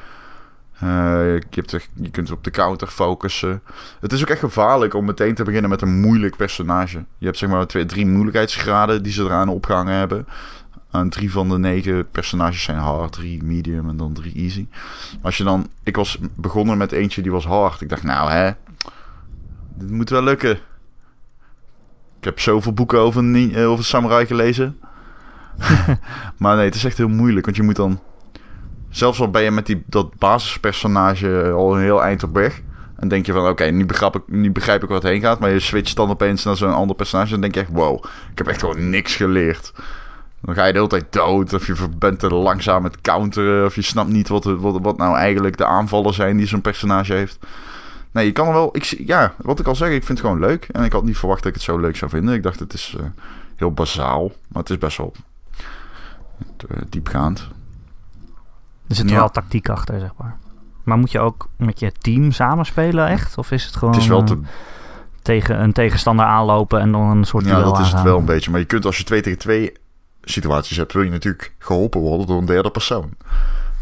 Eh, 0.73 1.35
je, 1.49 1.79
je 1.93 2.09
kunt 2.11 2.31
op 2.31 2.43
de 2.43 2.51
counter 2.51 2.87
focussen. 2.87 3.61
Het 3.99 4.13
is 4.13 4.21
ook 4.21 4.29
echt 4.29 4.39
gevaarlijk 4.39 4.93
om 4.93 5.05
meteen 5.05 5.35
te 5.35 5.43
beginnen 5.43 5.69
met 5.69 5.81
een 5.81 5.99
moeilijk 5.99 6.35
personage. 6.35 7.05
Je 7.17 7.25
hebt 7.25 7.37
zeg 7.37 7.49
maar 7.49 7.67
twee, 7.67 7.85
drie 7.85 8.05
moeilijkheidsgraden 8.05 9.03
die 9.03 9.11
ze 9.11 9.23
eraan 9.23 9.49
opgehangen 9.49 9.93
hebben. 9.93 10.27
En 10.91 11.09
drie 11.09 11.31
van 11.31 11.49
de 11.49 11.57
negen 11.57 12.09
personages 12.11 12.63
zijn 12.63 12.77
hard, 12.77 13.11
drie 13.11 13.43
medium 13.43 13.89
en 13.89 13.97
dan 13.97 14.13
drie 14.13 14.35
easy. 14.35 14.67
Als 15.21 15.37
je 15.37 15.43
dan... 15.43 15.69
Ik 15.83 15.95
was 15.95 16.17
begonnen 16.35 16.77
met 16.77 16.91
eentje 16.91 17.21
die 17.21 17.31
was 17.31 17.45
hard. 17.45 17.81
Ik 17.81 17.89
dacht, 17.89 18.03
nou 18.03 18.31
hè... 18.31 18.51
Dit 19.75 19.91
moet 19.91 20.09
wel 20.09 20.23
lukken. 20.23 20.59
Ik 22.23 22.29
heb 22.29 22.39
zoveel 22.39 22.73
boeken 22.73 22.99
over, 22.99 23.51
eh, 23.53 23.69
over 23.69 23.85
samurai 23.85 24.25
gelezen. 24.25 24.79
maar 26.37 26.55
nee, 26.55 26.65
het 26.65 26.75
is 26.75 26.85
echt 26.85 26.97
heel 26.97 27.07
moeilijk. 27.07 27.45
Want 27.45 27.57
je 27.57 27.63
moet 27.63 27.75
dan... 27.75 27.99
Zelfs 28.89 29.19
al 29.19 29.29
ben 29.29 29.43
je 29.43 29.51
met 29.51 29.65
die, 29.65 29.83
dat 29.85 30.17
basispersonage 30.17 31.51
al 31.55 31.75
een 31.75 31.81
heel 31.81 32.03
eind 32.03 32.23
op 32.23 32.33
weg. 32.33 32.61
En 32.95 33.07
denk 33.07 33.25
je 33.25 33.33
van, 33.33 33.47
oké, 33.47 33.63
nu, 33.63 33.85
begrijp 33.85 34.15
ik, 34.15 34.21
nu 34.25 34.51
begrijp 34.51 34.83
ik 34.83 34.89
wat 34.89 35.03
heen 35.03 35.21
gaat. 35.21 35.39
Maar 35.39 35.49
je 35.49 35.59
switcht 35.59 35.95
dan 35.95 36.09
opeens 36.09 36.43
naar 36.43 36.55
zo'n 36.55 36.73
ander 36.73 36.95
personage. 36.95 37.33
En 37.33 37.41
denk 37.41 37.53
je 37.53 37.59
echt, 37.59 37.71
wow, 37.71 38.03
ik 38.31 38.37
heb 38.37 38.47
echt 38.47 38.59
gewoon 38.59 38.89
niks 38.89 39.15
geleerd. 39.15 39.73
Dan 40.41 40.55
ga 40.55 40.65
je 40.65 40.71
de 40.71 40.77
hele 40.77 40.89
tijd 40.89 41.13
dood. 41.13 41.53
Of 41.53 41.67
je 41.67 41.75
bent 41.97 42.19
te 42.19 42.29
langzaam 42.29 42.81
met 42.81 43.01
counteren. 43.01 43.65
Of 43.65 43.75
je 43.75 43.81
snapt 43.81 44.09
niet 44.09 44.27
wat, 44.27 44.43
wat, 44.43 44.79
wat 44.81 44.97
nou 44.97 45.15
eigenlijk 45.15 45.57
de 45.57 45.65
aanvallen 45.65 46.13
zijn 46.13 46.37
die 46.37 46.47
zo'n 46.47 46.61
personage 46.61 47.13
heeft. 47.13 47.39
Nee, 48.13 48.25
je 48.25 48.31
kan 48.31 48.47
er 48.47 48.53
wel... 48.53 48.75
Ik, 48.75 48.83
zie- 48.83 49.07
ja, 49.07 49.33
wat 49.37 49.59
ik 49.59 49.67
al 49.67 49.75
zeg, 49.75 49.87
ik 49.89 50.03
vind 50.03 50.07
het 50.17 50.27
gewoon 50.27 50.39
leuk. 50.39 50.67
En 50.71 50.83
ik 50.83 50.91
had 50.93 51.03
niet 51.03 51.17
verwacht 51.17 51.39
dat 51.43 51.47
ik 51.47 51.53
het 51.53 51.63
zo 51.63 51.77
leuk 51.77 51.95
zou 51.95 52.11
vinden. 52.11 52.33
Ik 52.35 52.43
dacht, 52.43 52.59
het 52.59 52.73
is 52.73 52.95
eh, 52.99 53.05
heel 53.55 53.71
bazaal. 53.71 54.27
Maar 54.47 54.61
het 54.61 54.69
is 54.69 54.77
best 54.77 54.97
wel 54.97 55.13
eh, 56.69 56.77
diepgaand. 56.89 57.47
Er 58.87 58.95
zit 58.95 59.09
Ja. 59.09 59.15
wel 59.15 59.29
tactiek 59.29 59.69
achter, 59.69 59.99
zeg 59.99 60.11
maar. 60.17 60.37
Maar 60.83 60.97
moet 60.97 61.11
je 61.11 61.19
ook 61.19 61.49
met 61.57 61.79
je 61.79 61.91
team 61.91 62.31
samenspelen, 62.31 63.07
echt? 63.07 63.37
Of 63.37 63.51
is 63.51 63.65
het 63.65 63.75
gewoon 63.75 63.93
Het 63.93 64.01
is 64.03 64.07
wel 64.09 64.23
te... 64.23 64.39
tegen 65.21 65.61
een 65.61 65.73
tegenstander 65.73 66.25
aanlopen 66.25 66.79
en 66.79 66.91
dan 66.91 67.01
een 67.01 67.23
soort 67.25 67.45
Ja, 67.45 67.61
dat 67.61 67.79
is 67.79 67.91
het 67.91 68.01
wel 68.01 68.17
een 68.17 68.25
beetje. 68.25 68.51
Maar 68.51 68.59
je 68.59 68.65
kunt 68.65 68.85
als 68.85 68.97
je 68.97 69.03
twee 69.03 69.21
tegen 69.21 69.39
twee 69.39 69.73
situaties 70.21 70.77
hebt... 70.77 70.93
wil 70.93 71.01
je 71.01 71.09
natuurlijk 71.09 71.53
geholpen 71.59 72.01
worden 72.01 72.27
door 72.27 72.37
een 72.37 72.45
derde 72.45 72.69
persoon. 72.69 73.13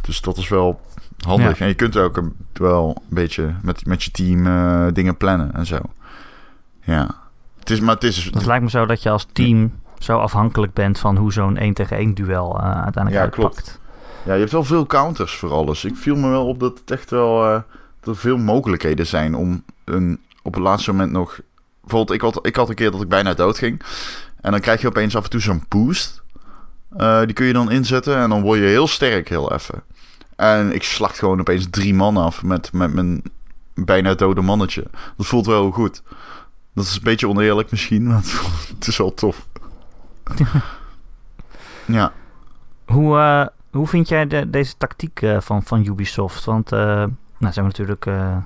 Dus 0.01 0.21
dat 0.21 0.37
is 0.37 0.49
wel 0.49 0.81
handig. 1.25 1.59
En 1.59 1.67
je 1.67 1.73
kunt 1.73 1.97
ook 1.97 2.17
een, 2.17 2.33
wel 2.53 2.87
een 3.09 3.15
beetje 3.15 3.55
met, 3.61 3.85
met 3.85 4.03
je 4.03 4.11
team 4.11 4.47
eh, 4.47 4.87
dingen 4.93 5.17
plannen 5.17 5.53
en 5.53 5.65
zo. 5.65 5.79
Ja. 6.83 7.07
Het 7.59 7.69
is, 7.69 7.79
maar 7.79 7.93
het 7.93 8.03
is... 8.03 8.23
Het 8.33 8.45
lijkt 8.45 8.63
me 8.63 8.69
zo 8.69 8.85
dat 8.85 9.03
je 9.03 9.09
als 9.09 9.27
team 9.33 9.79
zo 9.99 10.17
afhankelijk 10.17 10.73
bent 10.73 10.99
van 10.99 11.17
hoe 11.17 11.33
zo'n 11.33 11.57
1 11.57 11.73
tegen 11.73 11.97
1 11.97 12.13
duel 12.13 12.57
eh, 12.59 12.63
uiteindelijk 12.63 13.15
Ja, 13.15 13.21
uitpakt. 13.21 13.79
Ja, 14.25 14.33
je 14.33 14.39
hebt 14.39 14.51
wel 14.51 14.63
veel 14.63 14.85
counters 14.85 15.35
voor 15.35 15.51
alles. 15.51 15.85
Ik 15.85 15.95
viel 15.95 16.15
me 16.15 16.29
wel 16.29 16.47
op 16.47 16.59
dat 16.59 16.79
het 16.79 16.91
echt 16.91 17.09
wel... 17.09 17.45
eh, 17.45 17.61
dat 17.99 18.13
er 18.15 18.21
veel 18.21 18.37
mogelijkheden 18.37 19.07
zijn 19.07 19.35
om 19.35 19.63
een, 19.85 20.19
op 20.41 20.53
het 20.53 20.63
laatste 20.63 20.91
moment 20.91 21.11
nog... 21.11 21.39
Bijvoorbeeld, 21.81 22.15
ik 22.17 22.21
had, 22.21 22.45
ik 22.47 22.55
had 22.55 22.69
een 22.69 22.75
keer 22.75 22.91
dat 22.91 23.01
ik 23.01 23.07
bijna 23.09 23.33
dood 23.33 23.57
ging. 23.57 23.81
En 24.41 24.51
dan 24.51 24.59
krijg 24.59 24.81
je 24.81 24.87
opeens 24.87 25.15
af 25.15 25.23
en 25.23 25.29
toe 25.29 25.39
zo'n 25.41 25.63
boost. 25.69 26.21
Eh, 26.97 27.19
die 27.19 27.33
kun 27.33 27.45
je 27.45 27.53
dan 27.53 27.71
inzetten 27.71 28.17
en 28.17 28.29
dan 28.29 28.41
word 28.41 28.59
je 28.59 28.65
heel 28.65 28.87
sterk 28.87 29.29
heel 29.29 29.53
even. 29.53 29.83
En 30.41 30.73
ik 30.73 30.83
slacht 30.83 31.19
gewoon 31.19 31.39
opeens 31.39 31.67
drie 31.69 31.93
man 31.93 32.17
af 32.17 32.43
met, 32.43 32.73
met 32.73 32.93
mijn 32.93 33.21
bijna 33.73 34.13
dode 34.13 34.41
mannetje. 34.41 34.85
Dat 35.17 35.25
voelt 35.25 35.45
wel 35.45 35.61
heel 35.61 35.71
goed. 35.71 36.03
Dat 36.73 36.85
is 36.85 36.95
een 36.95 37.03
beetje 37.03 37.27
oneerlijk 37.27 37.71
misschien, 37.71 38.07
maar 38.07 38.21
het, 38.77 38.87
is 38.87 38.97
wel 38.97 39.13
tof. 39.13 39.47
ja. 41.85 42.11
Hoe, 42.85 43.17
eh, 43.17 43.45
hoe 43.71 43.87
vind 43.87 44.07
jij 44.07 44.27
de, 44.27 44.49
deze 44.49 44.77
tactiek 44.77 45.21
eh, 45.21 45.41
van, 45.41 45.63
van 45.63 45.85
Ubisoft? 45.85 46.45
Want 46.45 46.71
eh 46.71 46.79
nou, 46.79 47.53
ze 47.53 47.61
hebben 47.61 47.63
natuurlijk... 47.63 48.05
er 48.05 48.43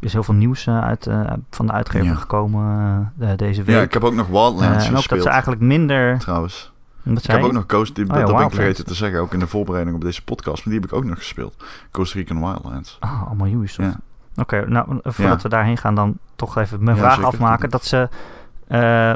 is 0.00 0.12
heel 0.12 0.22
veel 0.22 0.34
nieuws 0.34 0.68
uit, 0.68 1.08
van 1.50 1.66
de 1.66 1.72
uitgever 1.72 2.06
Ja. 2.06 2.14
gekomen 2.14 3.12
de- 3.16 3.36
deze 3.36 3.62
week. 3.62 3.76
ja, 3.76 3.82
ik 3.82 3.92
heb 3.92 4.04
ook 4.04 4.14
nog 4.14 4.26
Wildlands 4.26 4.62
Eh, 4.62 4.70
en 4.74 4.76
ook 4.76 4.90
dat 4.90 4.96
gespeeld. 4.96 5.22
ze 5.22 5.28
eigenlijk 5.28 5.60
minder... 5.60 6.18
Trouwens. 6.18 6.72
Wat 7.04 7.18
Ik 7.18 7.24
zei 7.24 7.36
heb 7.38 7.46
ook 7.46 7.52
nog 7.52 7.66
Coast... 7.66 7.94
Die, 7.94 8.04
Oh 8.10 8.16
ja, 8.18 8.24
dat 8.24 8.36
ben 8.36 8.46
ik 8.46 8.52
vergeten 8.52 8.84
te 8.84 8.94
zeggen, 8.94 9.20
ook 9.20 9.32
in 9.32 9.38
de 9.38 9.46
voorbereiding 9.46 9.96
op 9.96 10.02
deze 10.02 10.24
podcast. 10.24 10.64
Maar 10.64 10.74
die 10.74 10.82
heb 10.82 10.90
ik 10.92 10.96
ook 10.96 11.04
nog 11.04 11.18
gespeeld. 11.18 11.64
Costa 11.90 12.18
Rican 12.18 12.40
Wildlands. 12.40 12.96
Ah, 13.00 13.26
allemaal 13.26 13.46
Ubisoft. 13.48 13.88
Ja. 13.88 14.00
Oké, 14.42 14.64
nou, 14.68 14.86
voordat 15.02 15.36
Ja. 15.36 15.42
we 15.42 15.48
daarheen 15.48 15.76
gaan, 15.76 15.94
dan 15.94 16.18
toch 16.36 16.56
even 16.58 16.84
mijn 16.84 16.96
Ja, 16.96 17.02
vraag 17.02 17.14
zeker. 17.14 17.28
afmaken. 17.28 17.70
Dat 17.70 17.84
ze, 17.84 18.08
eh, 18.66 19.12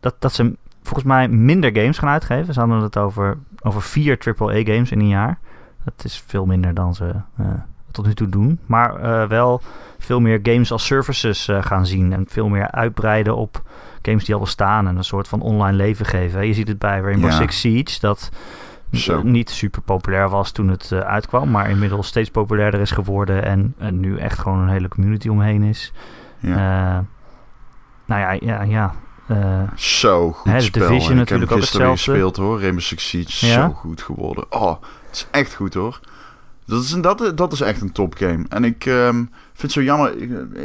dat, 0.00 0.14
dat 0.18 0.32
ze 0.32 0.56
volgens 0.82 1.04
mij 1.04 1.28
minder 1.28 1.70
games 1.76 1.98
gaan 1.98 2.08
uitgeven. 2.08 2.54
Ze 2.54 2.60
hadden 2.60 2.80
het 2.82 2.96
over, 2.96 3.38
over 3.62 3.82
vier 3.82 4.18
AAA-games 4.18 4.90
in 4.90 5.00
een 5.00 5.08
jaar. 5.08 5.38
Dat 5.84 6.04
is 6.04 6.22
veel 6.26 6.46
minder 6.46 6.74
dan 6.74 6.94
ze 6.94 7.14
eh, 7.36 7.46
tot 7.90 8.06
nu 8.06 8.14
toe 8.14 8.28
doen. 8.28 8.58
Maar 8.66 8.96
eh, 8.96 9.28
wel 9.28 9.60
veel 9.98 10.20
meer 10.20 10.40
games 10.42 10.72
als 10.72 10.86
services 10.86 11.48
gaan 11.60 11.86
zien. 11.86 12.12
En 12.12 12.24
veel 12.28 12.48
meer 12.48 12.70
uitbreiden 12.70 13.36
op 13.36 13.62
games 14.02 14.24
die 14.24 14.34
al 14.34 14.40
bestaan. 14.40 14.88
En 14.88 14.96
een 14.96 15.04
soort 15.04 15.28
van 15.28 15.40
online 15.40 15.76
leven 15.76 16.06
geven. 16.06 16.46
Je 16.46 16.54
ziet 16.54 16.68
het 16.68 16.78
bij 16.78 17.00
Rainbow 17.00 17.30
Ja. 17.30 17.36
Six 17.36 17.60
Siege. 17.60 18.00
Dat 18.00 18.30
Zo. 18.92 19.22
niet 19.22 19.50
super 19.50 19.82
populair 19.82 20.28
was 20.28 20.50
toen 20.50 20.68
het 20.68 20.92
eh, 20.92 20.98
uitkwam, 20.98 21.50
maar 21.50 21.70
inmiddels 21.70 22.06
steeds 22.06 22.30
populairder 22.30 22.80
is 22.80 22.90
geworden 22.90 23.44
en, 23.44 23.74
en 23.78 24.00
nu 24.00 24.18
echt 24.18 24.38
gewoon 24.38 24.58
een 24.58 24.68
hele 24.68 24.88
community 24.88 25.28
omheen 25.28 25.62
is. 25.62 25.92
Ja. 26.38 26.50
Eh, 26.50 26.98
nou 28.06 28.20
ja, 28.20 28.32
ja, 28.40 28.62
ja. 28.62 28.94
eh, 29.26 29.62
Zo 29.74 30.32
goed 30.32 30.52
Hè, 30.52 30.58
de 30.58 30.64
spel. 30.64 30.88
Division 30.88 31.12
ik 31.12 31.18
natuurlijk 31.18 31.50
heb 31.50 31.58
ook 31.58 31.64
gisteren 31.64 31.86
weer 31.86 31.94
hetzelfde. 31.96 32.22
gespeeld 32.22 32.36
hoor. 32.36 32.60
Rainbow 32.60 32.80
Six 32.82 33.08
Siege. 33.08 33.46
Ja? 33.46 33.52
Zo 33.68 33.72
goed 33.74 34.02
geworden. 34.02 34.44
Oh, 34.50 34.70
het 35.06 35.14
is 35.16 35.26
echt 35.30 35.54
goed 35.54 35.74
hoor. 35.74 36.00
Dat 36.66 36.82
is, 36.82 36.90
dat, 36.90 37.32
dat 37.34 37.52
is 37.52 37.60
echt 37.60 37.80
een 37.80 37.92
topgame. 37.92 38.44
En 38.48 38.64
ik 38.64 38.86
ehm, 38.86 39.14
vind 39.16 39.62
het 39.62 39.72
zo 39.72 39.82
jammer. 39.82 40.18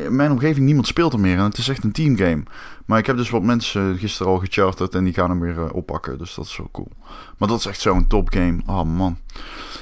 In 0.06 0.16
mijn 0.16 0.32
omgeving 0.32 0.66
niemand 0.66 0.88
speelt 0.88 1.14
er 1.14 1.20
meer. 1.20 1.38
En 1.38 1.44
het 1.44 1.58
is 1.58 1.70
echt 1.70 1.84
een 1.84 1.92
teamgame. 1.92 2.44
Maar 2.86 3.00
ik 3.00 3.06
heb 3.06 3.18
dus 3.18 3.30
wat 3.30 3.44
mensen 3.44 3.98
gisteren 3.98 4.32
al 4.32 4.38
gecharterd. 4.40 4.96
En 4.96 5.04
die 5.04 5.14
gaan 5.14 5.30
hem 5.30 5.40
weer 5.40 5.58
eh, 5.60 5.74
oppakken. 5.74 6.18
Dus 6.18 6.34
dat 6.36 6.46
is 6.46 6.54
zo 6.54 6.70
cool. 6.72 6.92
Maar 7.38 7.48
dat 7.48 7.60
is 7.60 7.66
echt 7.66 7.80
zo'n 7.82 8.08
topgame. 8.08 8.62
Oh 8.66 8.84
man. 8.84 9.18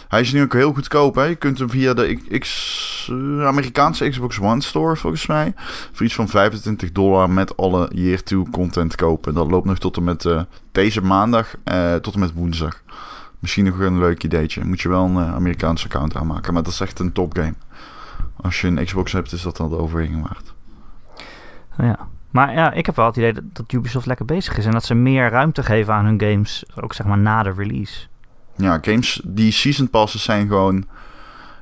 Hij 0.07 0.21
is 0.21 0.31
nu 0.31 0.41
ook 0.41 0.53
heel 0.53 0.73
goedkoop. 0.73 1.15
Hè? 1.15 1.23
Je 1.23 1.35
kunt 1.35 1.59
hem 1.59 1.69
via 1.69 1.93
de 1.93 2.37
X, 2.39 3.07
eh, 3.11 3.45
Amerikaanse 3.45 4.09
Xbox 4.09 4.39
One 4.39 4.61
Store 4.61 4.95
volgens 4.95 5.25
mij. 5.25 5.53
Voor 5.91 6.05
iets 6.05 6.15
van 6.15 6.27
25 6.27 6.91
dollar 6.91 7.29
met 7.29 7.57
alle 7.57 7.89
Year 7.93 8.23
2 8.23 8.49
content 8.51 8.95
kopen. 8.95 9.33
Dat 9.33 9.51
loopt 9.51 9.65
nog 9.65 9.77
tot 9.77 9.97
en 9.97 10.03
met 10.03 10.25
eh, 10.25 10.41
deze 10.71 11.01
maandag. 11.01 11.55
eh, 11.63 11.95
tot 11.95 12.13
en 12.13 12.19
met 12.19 12.33
woensdag. 12.33 12.81
Misschien 13.45 13.65
nog 13.65 13.79
een 13.79 13.99
leuk 13.99 14.23
ideetje. 14.23 14.65
Moet 14.65 14.81
je 14.81 14.89
wel 14.89 15.05
een 15.05 15.17
eh, 15.17 15.33
Amerikaanse 15.33 15.85
account 15.85 16.15
aanmaken. 16.15 16.53
Maar 16.53 16.63
dat 16.63 16.73
is 16.73 16.79
echt 16.79 16.99
een 16.99 17.11
topgame. 17.11 17.53
Als 18.35 18.61
je 18.61 18.67
een 18.67 18.85
Xbox 18.85 19.11
hebt, 19.11 19.31
is 19.31 19.41
dat 19.41 19.57
dan 19.57 19.69
de 19.69 19.77
overweging 19.77 20.21
waard. 20.21 20.53
ja. 21.77 22.07
Maar 22.29 22.53
ja, 22.53 22.71
ik 22.71 22.85
heb 22.85 22.95
wel 22.95 23.05
het 23.05 23.15
idee 23.15 23.33
dat, 23.33 23.43
dat 23.53 23.71
Ubisoft 23.71 24.05
lekker 24.05 24.25
bezig 24.25 24.57
is 24.57 24.65
en 24.65 24.71
dat 24.71 24.85
ze 24.85 24.93
meer 24.93 25.29
ruimte 25.29 25.63
geven 25.63 25.93
aan 25.93 26.05
hun 26.05 26.21
games, 26.21 26.63
ook 26.81 26.93
zeg 26.93 27.05
maar 27.05 27.17
na 27.17 27.43
de 27.43 27.53
release. 27.57 28.07
Ja, 28.55 28.77
games 28.81 29.21
die 29.23 29.51
season 29.51 29.89
passes 29.89 30.23
zijn 30.23 30.47
gewoon. 30.47 30.85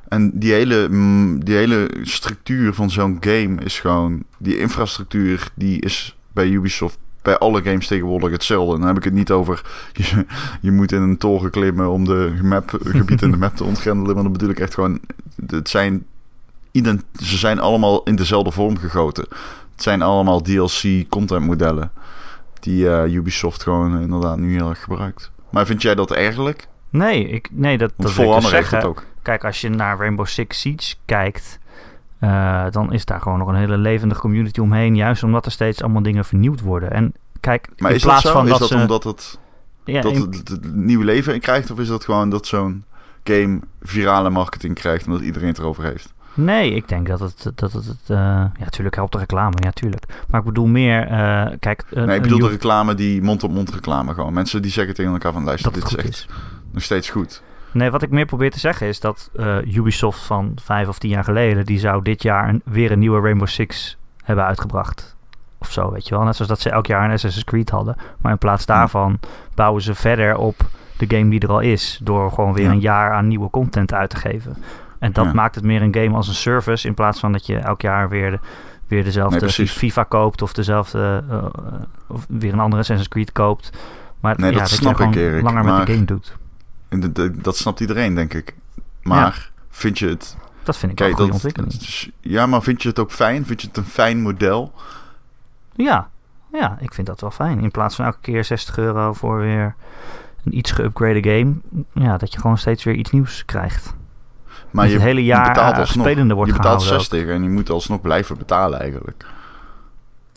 En 0.08 0.40
die 0.40 0.52
hele, 0.52 0.88
mm, 0.90 1.44
die 1.44 1.56
hele 1.56 1.90
structuur 2.02 2.74
van 2.74 2.90
zo'n 2.90 3.18
game 3.20 3.64
is 3.64 3.80
gewoon. 3.80 4.24
Die 4.38 4.58
infrastructuur 4.58 5.52
die 5.54 5.82
is 5.82 6.18
bij 6.34 6.48
Ubisoft 6.48 6.98
bij 7.24 7.38
alle 7.38 7.64
games 7.64 7.88
tegenwoordig 7.88 8.32
hetzelfde. 8.32 8.74
En 8.74 8.80
dan 8.80 8.88
heb 8.88 8.98
ik 8.98 9.04
het 9.04 9.14
niet 9.14 9.32
over. 9.32 9.62
Je, 9.94 10.26
je 10.62 10.72
moet 10.72 10.92
in 10.92 11.02
een 11.02 11.18
toren 11.18 11.52
klimmen 11.52 11.90
om 11.90 12.06
de 12.06 12.40
map, 12.44 12.80
gebied 12.84 13.22
in 13.22 13.32
de 13.32 13.38
map 13.38 13.56
te 13.56 13.64
ontgrendelen. 13.64 14.14
Maar 14.14 14.24
dan 14.24 14.32
bedoel 14.32 14.50
ik 14.50 14.60
echt 14.60 14.74
gewoon. 14.74 15.00
Het 15.48 15.70
zijn. 15.70 16.06
ident- 16.72 17.04
Ze 17.24 17.38
zijn 17.38 17.60
allemaal 17.60 18.04
in 18.04 18.16
dezelfde 18.16 18.52
vorm 18.52 18.78
gegoten. 18.78 19.26
Het 19.74 19.84
zijn 19.84 20.02
allemaal 20.02 20.42
DLC 20.42 21.10
content 21.10 21.46
modellen. 21.46 21.92
Die 22.60 22.90
eh, 22.90 23.14
Ubisoft 23.14 23.64
gewoon 23.64 24.00
inderdaad 24.02 24.38
nu 24.38 24.54
heel 24.56 24.70
erg 24.70 24.82
gebruikt. 24.84 25.32
Maar 25.50 25.66
vind 25.66 25.82
jij 25.82 25.96
dat 25.96 26.12
eigenlijk? 26.12 26.68
Nee, 26.90 27.28
ik, 27.30 27.48
nee 27.52 27.78
dat, 27.78 27.94
Want 27.98 28.10
dat 28.16 28.26
wil 28.26 28.36
ik 28.36 28.42
dus 28.42 28.50
zeggen. 28.50 28.84
ook. 28.84 29.04
Kijk, 29.22 29.44
als 29.46 29.62
je 29.62 29.70
naar 29.70 29.98
Rainbow 29.98 30.26
Six 30.26 30.60
Siege 30.60 30.96
kijkt, 31.06 31.60
eh, 32.24 32.66
dan 32.70 32.94
is 32.94 33.06
daar 33.06 33.22
gewoon 33.22 33.38
nog 33.40 33.48
een 33.48 33.56
hele 33.56 33.78
levendige 33.78 34.22
community 34.22 34.60
omheen. 34.60 34.96
Juist 34.96 35.24
omdat 35.24 35.46
er 35.46 35.52
steeds 35.52 35.82
allemaal 35.82 36.02
dingen 36.02 36.26
vernieuwd 36.26 36.62
worden. 36.62 36.92
En 36.92 37.14
kijk, 37.40 37.70
Maar 37.78 37.90
in 37.90 37.96
is 37.96 38.02
dat 38.02 38.12
plaats 38.12 38.26
zo? 38.26 38.34
van 38.34 38.44
is 38.44 38.50
dat, 38.50 38.60
dat 38.60 38.68
ze... 38.68 38.76
omdat 38.76 39.04
het, 39.04 39.40
ja, 39.86 40.02
dat 40.02 40.12
in- 40.14 40.22
het, 40.22 40.48
het 40.48 40.76
nieuw 40.76 41.02
leven 41.02 41.34
in 41.34 41.40
krijgt? 41.40 41.72
Of 41.72 41.80
is 41.80 41.88
dat 41.88 42.04
gewoon 42.04 42.30
dat 42.30 42.46
zo'n 42.48 42.84
game 43.24 43.60
virale 43.82 44.30
marketing 44.30 44.76
krijgt... 44.76 45.06
omdat 45.06 45.22
iedereen 45.22 45.48
het 45.48 45.58
erover 45.58 45.84
heeft? 45.84 46.14
Nee, 46.34 46.72
ik 46.74 46.88
denk 46.88 47.08
dat 47.08 47.20
het... 47.20 47.52
Dat 47.56 47.72
het, 47.72 47.86
eh, 48.08 48.18
ja, 48.18 48.52
natuurlijk 48.58 48.96
helpt 48.96 49.12
de 49.12 49.18
reclame, 49.18 49.56
ja, 49.60 49.72
tuurlijk. 49.72 50.06
Maar 50.28 50.40
ik 50.40 50.46
bedoel 50.46 50.68
meer... 50.68 51.08
eh, 51.08 51.46
kijk, 51.60 51.84
nee, 51.90 52.16
ik 52.16 52.22
bedoel 52.22 52.40
de 52.40 52.48
reclame, 52.50 52.94
die 52.94 53.22
mond-op-mond 53.22 53.70
reclame 53.74 54.14
gewoon. 54.14 54.34
Mensen 54.34 54.62
die 54.62 54.72
zeggen 54.72 54.94
tegen 54.96 55.12
elkaar 55.12 55.34
van... 55.34 55.44
luister, 55.44 55.72
dat 55.72 55.82
dit 55.82 55.92
is 55.92 55.98
echt 55.98 56.08
is. 56.10 56.28
nog 56.72 56.84
steeds 56.84 57.10
goed. 57.10 57.42
Nee, 57.74 57.92
wat 57.92 58.02
ik 58.02 58.10
meer 58.10 58.26
probeer 58.26 58.52
te 58.52 58.60
zeggen 58.60 58.88
is 58.88 59.00
dat 59.00 59.30
eh, 59.36 59.76
Ubisoft 59.76 60.20
van 60.20 60.52
vijf 60.62 60.88
of 60.88 60.98
tien 61.00 61.10
jaar 61.10 61.24
geleden... 61.24 61.66
die 61.66 61.80
zou 61.80 62.02
dit 62.04 62.22
jaar 62.24 62.50
een, 62.50 62.62
weer 62.66 62.92
een 62.92 63.00
nieuwe 63.00 63.22
Rainbow 63.22 63.48
Six 63.48 63.98
hebben 64.24 64.46
uitgebracht. 64.46 65.16
Of 65.58 65.72
zo, 65.72 65.92
weet 65.92 66.08
je 66.08 66.16
wel. 66.16 66.24
Net 66.24 66.34
zoals 66.36 66.50
dat 66.52 66.60
ze 66.60 66.70
elk 66.70 66.86
jaar 66.86 67.06
een 67.06 67.12
Assassin's 67.12 67.46
Creed 67.46 67.70
hadden. 67.70 67.96
Maar 68.18 68.32
in 68.32 68.38
plaats 68.38 68.66
daarvan 68.66 69.20
bouwen 69.56 69.82
ze 69.82 69.96
verder 69.96 70.38
op 70.38 70.56
de 70.98 71.18
game 71.18 71.30
die 71.30 71.40
er 71.40 71.50
al 71.52 71.60
is... 71.60 72.00
door 72.04 72.32
gewoon 72.32 72.54
weer 72.54 72.66
Ja. 72.66 72.72
een 72.72 72.80
jaar 72.80 73.12
aan 73.14 73.28
nieuwe 73.28 73.50
content 73.50 73.94
uit 73.94 74.10
te 74.10 74.18
geven. 74.18 74.58
En 75.00 75.12
dat 75.12 75.26
Ja. 75.26 75.34
maakt 75.34 75.56
het 75.56 75.64
meer 75.64 75.82
een 75.82 75.96
game 75.96 76.16
als 76.16 76.28
een 76.28 76.34
service... 76.34 76.88
in 76.88 76.94
plaats 76.94 77.20
van 77.20 77.32
dat 77.32 77.46
je 77.46 77.58
elk 77.58 77.82
jaar 77.82 78.10
weer, 78.10 78.32
de, 78.32 78.40
weer 78.88 79.04
dezelfde 79.04 79.40
Nee. 79.58 79.68
FIFA 79.68 80.04
koopt... 80.04 80.42
of 80.42 80.54
dezelfde... 80.54 81.24
eh, 81.30 81.38
eh, 81.38 81.44
of 82.08 82.26
weer 82.28 82.54
een 82.54 82.60
andere 82.60 82.82
Assassin's 82.82 83.10
Creed 83.10 83.32
koopt. 83.32 83.70
Maar 84.20 84.36
Nee, 84.40 84.52
ja, 84.52 84.58
dat 84.60 84.70
je 84.70 84.76
snap 84.76 85.00
ik, 85.00 85.16
Erik, 85.16 85.44
langer 85.44 85.64
met 85.66 85.86
de 85.88 85.94
game 85.94 86.06
doet. 86.06 86.38
Dat 87.42 87.58
snapt 87.58 87.80
iedereen, 87.80 88.16
denk 88.16 88.34
ik. 88.34 88.56
Maar 89.02 89.52
vind 89.70 90.00
je 90.00 90.08
het... 90.08 90.38
Dat 90.64 90.78
vind 90.78 90.92
ik 90.92 91.00
een 91.00 91.06
Kijk, 91.06 91.18
dat, 91.18 91.32
ontwikkeling. 91.32 92.12
ja, 92.20 92.46
maar 92.46 92.62
vind 92.62 92.82
je 92.82 92.90
het 92.90 93.00
ook 93.00 93.12
fijn? 93.12 93.46
Vind 93.46 93.62
je 93.62 93.68
het 93.68 93.78
een 93.78 93.86
fijn 93.86 94.22
model? 94.22 94.74
Ja, 95.76 96.10
ja, 96.52 96.78
ik 96.80 96.94
vind 96.94 97.08
dat 97.08 97.22
wel 97.22 97.32
fijn. 97.32 97.60
In 97.60 97.72
plaats 97.72 97.96
van 97.96 98.06
elke 98.06 98.18
keer 98.22 98.44
60 98.44 98.78
euro 98.78 99.14
voor 99.14 99.38
weer 99.40 99.76
een 100.44 100.58
iets 100.58 100.74
geüpgrade 100.74 101.20
game. 101.22 101.54
Ja, 101.94 102.18
dat 102.18 102.34
je 102.34 102.40
gewoon 102.40 102.58
steeds 102.58 102.84
weer 102.84 102.96
iets 102.96 103.12
nieuws 103.12 103.46
krijgt. 103.46 103.94
Maar 104.72 104.88
je, 104.88 104.94
het 104.94 105.02
hele 105.02 105.24
jaar 105.24 105.44
je 105.44 105.52
betaalt 105.54 105.78
alsnog. 105.78 106.06
spelende 106.06 106.34
wordt 106.34 106.52
je 106.52 106.58
betaalt 106.58 106.82
gehouden. 106.82 107.06
ook. 107.06 107.20
60 107.20 107.36
en 107.36 107.44
je 107.44 107.50
moet 107.50 107.70
alsnog 107.70 108.02
blijven 108.02 108.38
betalen 108.38 108.80
eigenlijk. 108.80 109.26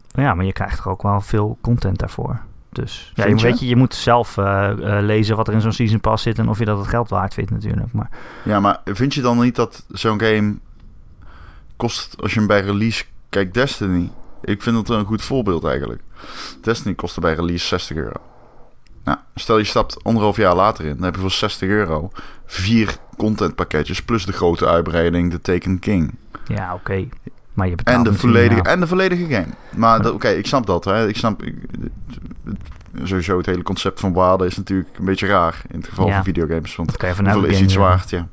Ja, 0.08 0.34
maar 0.34 0.44
je 0.44 0.52
krijgt 0.52 0.78
er 0.78 0.88
ook 0.88 1.02
wel 1.02 1.20
veel 1.20 1.58
content 1.60 1.98
daarvoor. 1.98 2.40
Dus 2.76 3.12
ja, 3.14 3.26
je, 3.26 3.34
weet 3.34 3.60
je, 3.60 3.66
je 3.66 3.76
moet 3.76 3.94
zelf 3.94 4.38
eh, 4.38 4.70
eh, 4.70 5.04
lezen 5.04 5.36
wat 5.36 5.48
er 5.48 5.54
in 5.54 5.60
zo'n 5.60 5.72
season 5.72 6.00
pass 6.00 6.22
zit 6.22 6.38
en 6.38 6.48
of 6.48 6.58
je 6.58 6.64
dat 6.64 6.78
het 6.78 6.88
geld 6.88 7.08
waard 7.08 7.34
vindt 7.34 7.50
natuurlijk. 7.50 7.92
Maar 7.92 8.10
Ja, 8.44 8.60
maar 8.60 8.80
vind 8.84 9.14
je 9.14 9.20
dan 9.20 9.40
niet 9.40 9.56
dat 9.56 9.84
zo'n 9.88 10.20
game 10.20 10.56
kost, 11.76 12.16
als 12.20 12.32
je 12.32 12.38
hem 12.38 12.48
bij 12.48 12.60
release... 12.60 13.04
Kijk, 13.28 13.54
Destiny. 13.54 14.10
Ik 14.42 14.62
vind 14.62 14.86
dat 14.86 14.98
een 14.98 15.04
goed 15.04 15.22
voorbeeld 15.22 15.64
eigenlijk. 15.64 16.02
Destiny 16.60 16.94
kostte 16.94 17.20
bij 17.20 17.34
release 17.34 17.66
60 17.66 17.96
euro. 17.96 18.20
Nou, 19.04 19.18
stel 19.34 19.58
je 19.58 19.64
stapt 19.64 20.04
anderhalf 20.04 20.36
jaar 20.36 20.54
later 20.54 20.84
in. 20.84 20.94
Dan 20.94 21.04
heb 21.04 21.14
je 21.14 21.20
voor 21.20 21.30
60 21.30 21.68
euro 21.68 22.10
vier 22.46 22.96
contentpakketjes... 23.16 24.02
plus 24.02 24.26
de 24.26 24.32
grote 24.32 24.66
uitbreiding, 24.66 25.30
de 25.30 25.40
Taken 25.40 25.78
King. 25.78 26.14
ja, 26.46 26.74
oké. 26.74 27.08
Maar 27.56 27.68
je 27.68 27.74
betaalt 27.74 28.06
En 28.06 28.12
de, 28.12 28.18
volledige, 28.18 28.56
ja. 28.62 28.70
en 28.70 28.80
de 28.80 28.86
volledige 28.86 29.26
game. 29.26 29.46
Maar 29.76 30.10
oké, 30.12 30.28
ik 30.28 30.46
snap 30.46 30.66
dat. 30.66 30.84
Hè. 30.84 31.08
Ik 31.08 31.16
snap... 31.16 31.42
ik- 31.42 31.64
sowieso 33.02 33.36
het 33.36 33.46
hele 33.46 33.62
concept 33.62 34.00
van 34.00 34.12
waarde 34.12 34.46
is 34.46 34.56
natuurlijk 34.56 34.98
een 34.98 35.04
beetje 35.04 35.26
raar... 35.26 35.62
in 35.68 35.78
het 35.78 35.88
geval 35.88 36.06
Ja. 36.06 36.14
van 36.14 36.24
videogames. 36.24 36.76
Want 36.76 36.98
Dat 37.00 37.10
hoeveel 37.16 37.44
is 37.44 37.52
game 37.54 37.64
iets 37.64 37.74
waard? 37.74 38.10
Ja. 38.10 38.26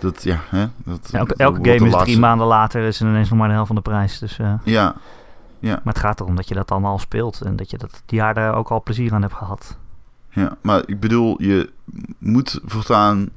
Dat, 0.00 0.22
ja, 0.22 0.40
hè? 0.48 0.66
Dat, 0.84 1.10
Elke, 1.12 1.34
game 1.36 1.74
is 1.74 1.80
laatste- 1.80 2.02
drie 2.04 2.18
maanden 2.18 2.46
later 2.46 2.82
is 2.82 3.00
er 3.00 3.06
ineens 3.06 3.28
nog 3.28 3.38
maar 3.38 3.46
de 3.48 3.52
helft 3.54 3.66
van 3.66 3.76
de 3.76 3.82
prijs. 3.82 4.18
Dus, 4.18 4.38
eh, 4.38 4.52
Ja, 4.64 4.94
maar 5.60 5.80
het 5.94 5.98
gaat 5.98 6.20
erom 6.20 6.36
dat 6.36 6.48
je 6.48 6.54
dat 6.54 6.68
dan 6.68 6.84
al 6.84 6.98
speelt 6.98 7.40
en 7.40 7.56
dat 7.56 7.70
je 7.70 7.78
dat 7.78 8.02
die 8.06 8.18
jaar 8.18 8.34
daar 8.34 8.54
ook 8.54 8.68
al 8.70 8.82
plezier 8.82 9.12
aan 9.12 9.22
hebt 9.22 9.34
gehad. 9.34 9.78
ja, 10.30 10.56
maar 10.60 10.82
ik 10.86 11.00
bedoel, 11.00 11.42
je 11.42 11.70
moet 12.18 12.60
voortaan... 12.64 13.28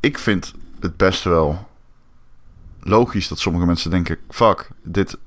Ik 0.00 0.18
vind 0.18 0.54
het 0.80 0.96
best 0.96 1.24
wel 1.24 1.67
logisch 2.88 3.28
dat 3.28 3.38
sommige 3.38 3.66
mensen 3.66 3.90
denken... 3.90 4.16
Fuck, 4.30 4.68
dit... 4.82 5.18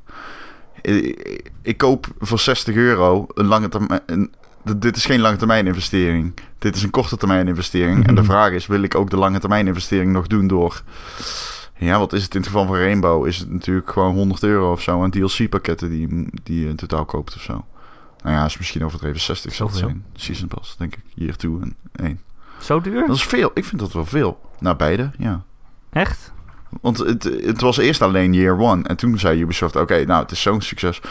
Ik, 0.82 1.52
ik 1.62 1.78
koop 1.78 2.08
voor 2.20 2.40
60 2.40 2.76
euro 2.76 3.28
een 3.34 3.46
lange 3.46 3.70
termijn... 3.70 4.02
Een, 4.06 4.34
dit 4.78 4.96
is 4.96 5.06
geen 5.06 5.20
lange 5.20 5.38
termijn 5.38 5.68
investering. 5.68 6.34
Dit 6.60 6.76
is 6.76 6.84
een 6.84 6.90
korte 6.90 7.18
termijn 7.18 7.48
investering. 7.48 8.08
En 8.08 8.16
de 8.16 8.22
Mhm. 8.22 8.30
vraag 8.32 8.52
is, 8.52 8.68
wil 8.68 8.82
ik 8.82 8.96
ook 8.96 9.10
de 9.10 9.18
lange 9.18 9.40
termijn 9.40 9.68
investering 9.68 10.12
nog 10.12 10.28
doen 10.28 10.48
door... 10.48 10.84
Ja, 11.78 12.00
wat 12.00 12.14
is 12.14 12.24
het 12.24 12.34
in 12.34 12.40
het 12.40 12.50
geval 12.50 12.66
van 12.66 12.76
Rainbow? 12.76 13.28
Is 13.28 13.38
het 13.38 13.50
natuurlijk 13.52 13.92
gewoon 13.92 14.14
100 14.16 14.44
euro 14.44 14.72
of 14.72 14.82
zo 14.82 15.04
aan 15.04 15.10
DLC-pakketten 15.12 15.90
die, 15.90 16.28
die 16.44 16.60
je 16.64 16.68
in 16.70 16.76
totaal 16.76 17.06
koopt 17.06 17.36
of 17.36 17.42
zo. 17.42 17.66
Nou 18.24 18.36
ja, 18.36 18.46
is 18.46 18.58
misschien 18.58 18.86
overdreven 18.86 19.20
60 19.22 19.54
zal 19.54 19.68
het 19.68 19.76
zijn. 19.76 20.06
Season 20.14 20.48
Pass, 20.48 20.78
denk 20.78 20.96
ik. 20.96 21.04
Hier 21.16 21.36
toe 21.36 21.62
en 21.62 21.76
één. 21.96 22.22
Zo 22.60 22.82
duur? 22.82 23.08
Dat 23.08 23.16
is 23.16 23.24
veel. 23.24 23.52
Ik 23.54 23.66
vind 23.66 23.82
dat 23.82 23.94
wel 23.94 24.06
veel. 24.06 24.40
Naar 24.60 24.76
beide, 24.76 25.12
ja. 25.18 25.44
Echt? 25.90 26.32
Want 26.82 26.98
het, 26.98 27.24
het 27.24 27.62
was 27.62 27.78
eerst 27.78 28.02
alleen 28.02 28.34
Year 28.34 28.60
One. 28.60 28.84
En 28.84 28.98
toen 28.98 29.20
zei 29.20 29.42
Ubisoft, 29.42 29.76
oké, 29.76 30.06
nou, 30.06 30.22
het 30.22 30.32
is 30.32 30.42
zo'n 30.42 30.62
succes. 30.62 31.02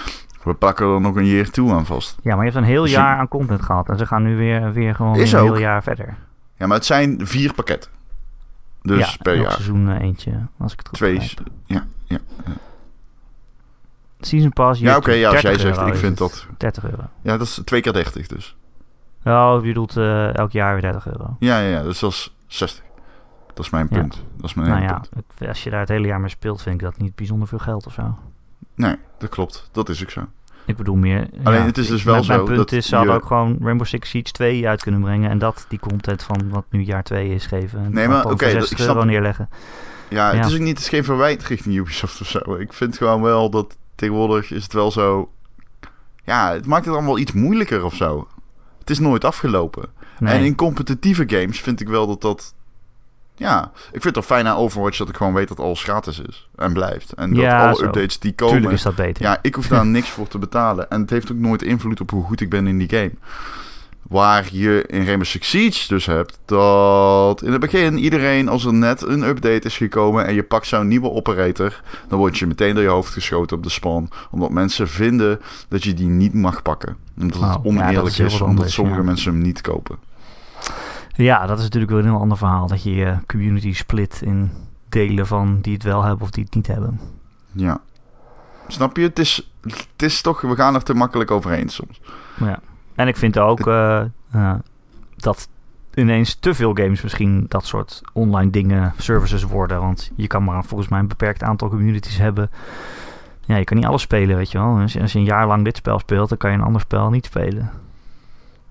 We 0.42 0.54
pakken 0.54 0.94
er 0.94 1.00
nog 1.00 1.16
een 1.16 1.26
Year 1.26 1.50
Two 1.50 1.70
aan 1.72 1.86
vast. 1.86 2.16
Ja, 2.22 2.36
maar 2.36 2.44
je 2.44 2.50
hebt 2.50 2.64
een 2.64 2.70
heel 2.70 2.82
Dus 2.82 2.90
jaar 2.90 3.18
aan 3.18 3.28
content 3.28 3.62
gehad 3.62 3.88
en 3.88 3.98
ze 3.98 4.06
gaan 4.06 4.22
nu 4.22 4.36
weer, 4.36 4.72
weer 4.72 4.94
gewoon 4.94 5.18
een 5.18 5.26
heel 5.26 5.58
jaar 5.58 5.82
verder. 5.82 6.16
Ja, 6.56 6.66
maar 6.66 6.76
het 6.76 6.86
zijn 6.86 7.26
vier 7.26 7.54
pakketten. 7.54 7.90
Dus 8.82 9.10
ja, 9.10 9.16
per 9.22 9.34
jaar. 9.40 9.52
seizoen 9.52 9.88
eh, 9.88 10.00
eentje, 10.00 10.32
als 10.58 10.72
ik 10.72 10.78
het 10.78 10.88
goed 10.88 10.96
Twee. 10.98 11.14
begrijp. 11.14 11.48
Ja, 11.66 11.84
ja. 12.04 12.18
Season 14.20 14.52
Pass, 14.52 14.80
Ja, 14.80 14.96
oké, 14.96 15.12
ja, 15.12 15.30
als 15.30 15.40
jij 15.40 15.56
30 15.56 15.74
zegt, 15.74 15.88
ik 15.88 15.94
vind 15.94 16.18
dat... 16.18 16.46
30 16.56 16.84
euro. 16.84 17.02
Ja, 17.22 17.36
dat 17.36 17.46
is 17.46 17.60
twee 17.64 17.80
keer 17.80 17.92
30 17.92 18.26
dus. 18.26 18.56
Oh, 19.24 19.58
je 19.60 19.66
bedoelt 19.66 19.96
eh, 19.96 20.34
elk 20.36 20.52
jaar 20.52 20.72
weer 20.72 20.82
30 20.82 21.06
euro. 21.06 21.36
Ja, 21.38 21.58
ja, 21.58 21.68
ja, 21.68 21.82
dus 21.82 21.98
dat 21.98 22.10
is 22.10 22.34
60. 22.46 22.84
Dat 23.54 23.64
is 23.64 23.70
mijn 23.70 23.86
Ja. 23.90 23.98
punt. 23.98 24.24
Dat 24.36 24.44
is 24.50 24.54
mijn 24.54 24.68
Nou 24.68 24.82
ja, 24.82 25.02
het- 25.38 25.48
als 25.48 25.62
je 25.64 25.70
daar 25.70 25.80
het 25.80 25.88
hele 25.88 26.06
jaar 26.06 26.20
mee 26.20 26.30
speelt, 26.30 26.62
vind 26.62 26.74
ik 26.74 26.80
dat 26.80 26.98
niet 26.98 27.14
bijzonder 27.14 27.48
veel 27.48 27.58
geld 27.58 27.86
of 27.86 27.92
zo. 27.92 28.18
Nee, 28.74 28.96
dat 29.18 29.28
klopt. 29.28 29.68
Dat 29.72 29.88
is 29.88 30.02
ook 30.02 30.10
zo. 30.10 30.20
Ik 30.66 30.76
bedoel 30.76 30.96
meer... 30.96 31.28
Alleen 31.44 31.62
het 31.62 31.78
is 31.78 31.86
dus 31.88 32.02
wel 32.02 32.14
mijn, 32.14 32.24
zo 32.26 32.32
Mijn 32.32 32.44
punt 32.44 32.56
dat 32.56 32.72
is, 32.72 32.86
ze 32.86 32.96
hadden 32.96 33.14
ook 33.14 33.24
gewoon 33.26 33.56
Rainbow 33.60 33.86
Six 33.86 34.10
Siege 34.10 34.32
2 34.32 34.68
uit 34.68 34.82
kunnen 34.82 35.00
brengen. 35.00 35.30
En 35.30 35.38
dat 35.38 35.64
die 35.68 35.78
content 35.78 36.22
van 36.22 36.48
wat 36.50 36.64
nu 36.70 36.80
jaar 36.82 37.02
2 37.02 37.28
is 37.34 37.46
geven. 37.46 37.78
En 37.84 37.92
Nee, 37.92 38.08
maar 38.08 38.24
oké, 38.24 38.30
dat- 38.30 38.50
60 38.50 38.78
ik 38.78 38.84
snap- 38.84 39.04
neerleggen. 39.04 39.48
Ja, 40.08 40.30
Ja. 40.32 40.36
het 40.36 40.46
is 40.46 40.54
ook 40.54 40.60
niet, 40.60 40.68
het 40.68 40.78
is 40.78 40.88
geen 40.88 41.04
verwijt 41.04 41.44
richting 41.44 41.74
Ubisoft 41.74 42.20
of 42.20 42.26
zo. 42.26 42.54
Ik 42.54 42.72
vind 42.72 42.96
gewoon 42.96 43.22
wel 43.22 43.50
dat 43.50 43.76
tegenwoordig 43.94 44.50
is 44.50 44.62
het 44.62 44.72
wel 44.72 44.90
zo... 44.90 45.30
Ja, 46.24 46.52
het 46.52 46.66
maakt 46.66 46.84
het 46.84 46.94
allemaal 46.94 47.18
iets 47.18 47.32
moeilijker 47.32 47.84
of 47.84 47.94
zo. 47.94 48.28
Het 48.78 48.90
is 48.90 48.98
nooit 48.98 49.24
afgelopen. 49.24 49.88
Nee. 50.18 50.34
En 50.34 50.44
in 50.44 50.54
competitieve 50.54 51.24
games 51.26 51.60
vind 51.60 51.80
ik 51.80 51.88
wel 51.88 52.06
dat 52.06 52.20
dat... 52.20 52.54
Ja, 53.40 53.70
ik 53.74 53.90
vind 53.90 54.04
het 54.04 54.14
toch 54.14 54.24
fijn 54.24 54.46
aan 54.46 54.56
Overwatch 54.56 54.98
dat 54.98 55.08
ik 55.08 55.16
gewoon 55.16 55.34
weet 55.34 55.48
dat 55.48 55.60
alles 55.60 55.82
gratis 55.82 56.18
is. 56.28 56.48
En 56.56 56.72
blijft. 56.72 57.12
En 57.12 57.30
dat 57.30 57.42
Ja, 57.42 57.66
alle 57.66 57.76
zo. 57.76 57.84
updates 57.84 58.18
die 58.18 58.32
komen... 58.32 58.54
Tuurlijk 58.54 58.74
is 58.74 58.82
dat 58.82 58.94
beter. 58.94 59.22
Ja, 59.24 59.38
ik 59.42 59.54
hoef 59.54 59.66
daar 59.66 59.86
niks 59.96 60.08
voor 60.08 60.28
te 60.28 60.38
betalen. 60.38 60.90
En 60.90 61.00
het 61.00 61.10
heeft 61.10 61.32
ook 61.32 61.38
nooit 61.38 61.62
invloed 61.62 62.00
op 62.00 62.10
hoe 62.10 62.24
goed 62.24 62.40
ik 62.40 62.50
ben 62.50 62.66
in 62.66 62.78
die 62.78 62.88
game. 62.88 63.12
Waar 64.02 64.48
je 64.52 64.84
in 64.86 65.04
Rainbow 65.04 65.26
Six 65.26 65.50
Siege 65.50 65.88
dus 65.88 66.06
hebt 66.06 66.38
dat 66.44 67.42
in 67.42 67.52
het 67.52 67.60
begin 67.60 67.98
iedereen, 67.98 68.48
als 68.48 68.64
er 68.64 68.74
net 68.74 69.02
een 69.02 69.22
update 69.22 69.66
is 69.66 69.76
gekomen 69.76 70.26
en 70.26 70.34
je 70.34 70.42
pakt 70.42 70.66
zo'n 70.66 70.88
nieuwe 70.88 71.10
operator, 71.10 71.80
dan 72.08 72.18
word 72.18 72.38
je 72.38 72.46
meteen 72.46 72.74
door 72.74 72.82
je 72.82 72.88
hoofd 72.88 73.12
geschoten 73.12 73.56
op 73.56 73.62
de 73.62 73.68
spawn. 73.70 74.10
Omdat 74.30 74.50
mensen 74.50 74.88
vinden 74.88 75.40
dat 75.68 75.84
je 75.84 75.94
die 75.94 76.08
niet 76.08 76.34
mag 76.34 76.62
pakken. 76.62 76.96
Omdat 77.20 77.36
Oh, 77.36 77.42
het 77.42 77.52
ja, 77.52 77.62
dat 77.62 77.72
oneerlijk 77.72 78.18
is 78.18 78.40
omdat 78.40 78.70
sommige 78.70 78.98
ja. 78.98 79.04
mensen 79.04 79.32
hem 79.32 79.42
niet 79.42 79.60
kopen. 79.60 79.98
Ja, 81.24 81.46
dat 81.46 81.58
is 81.58 81.64
natuurlijk 81.64 81.92
wel 81.92 82.00
een 82.00 82.06
heel 82.06 82.20
ander 82.20 82.36
verhaal. 82.36 82.66
Dat 82.66 82.82
je 82.82 82.94
je 82.94 83.16
community 83.26 83.74
split 83.74 84.20
in 84.22 84.50
delen 84.88 85.26
van 85.26 85.60
die 85.60 85.72
het 85.72 85.82
wel 85.82 86.02
hebben 86.02 86.22
of 86.22 86.30
die 86.30 86.44
het 86.44 86.54
niet 86.54 86.66
hebben. 86.66 87.00
Ja. 87.52 87.80
Snap 88.66 88.96
je? 88.96 89.02
Het 89.02 89.18
is, 89.18 89.52
het 89.62 90.02
is 90.02 90.20
toch, 90.20 90.40
we 90.40 90.54
gaan 90.54 90.74
er 90.74 90.82
te 90.82 90.94
makkelijk 90.94 91.30
overheen 91.30 91.68
soms. 91.68 92.00
Ja. 92.40 92.60
En 92.94 93.08
ik 93.08 93.16
vind 93.16 93.38
ook 93.38 93.66
eh, 93.66 94.04
dat 95.16 95.48
ineens 95.94 96.34
te 96.34 96.54
veel 96.54 96.74
games 96.74 97.02
misschien 97.02 97.46
dat 97.48 97.66
soort 97.66 98.02
online 98.12 98.50
dingen, 98.50 98.92
services 98.96 99.42
worden. 99.42 99.80
Want 99.80 100.10
je 100.16 100.26
kan 100.26 100.44
maar 100.44 100.64
volgens 100.64 100.90
mij 100.90 100.98
een 100.98 101.08
beperkt 101.08 101.42
aantal 101.42 101.68
communities 101.68 102.18
hebben. 102.18 102.50
Ja, 103.40 103.56
je 103.56 103.64
kan 103.64 103.76
niet 103.76 103.86
alles 103.86 104.02
spelen, 104.02 104.36
weet 104.36 104.50
je 104.50 104.58
wel. 104.58 104.78
Als 104.78 104.92
je, 104.92 105.00
als 105.00 105.12
je 105.12 105.18
een 105.18 105.24
jaar 105.24 105.46
lang 105.46 105.64
dit 105.64 105.76
spel 105.76 105.98
speelt, 105.98 106.28
dan 106.28 106.38
kan 106.38 106.50
je 106.50 106.56
een 106.56 106.64
ander 106.64 106.80
spel 106.80 107.10
niet 107.10 107.24
spelen. 107.24 107.70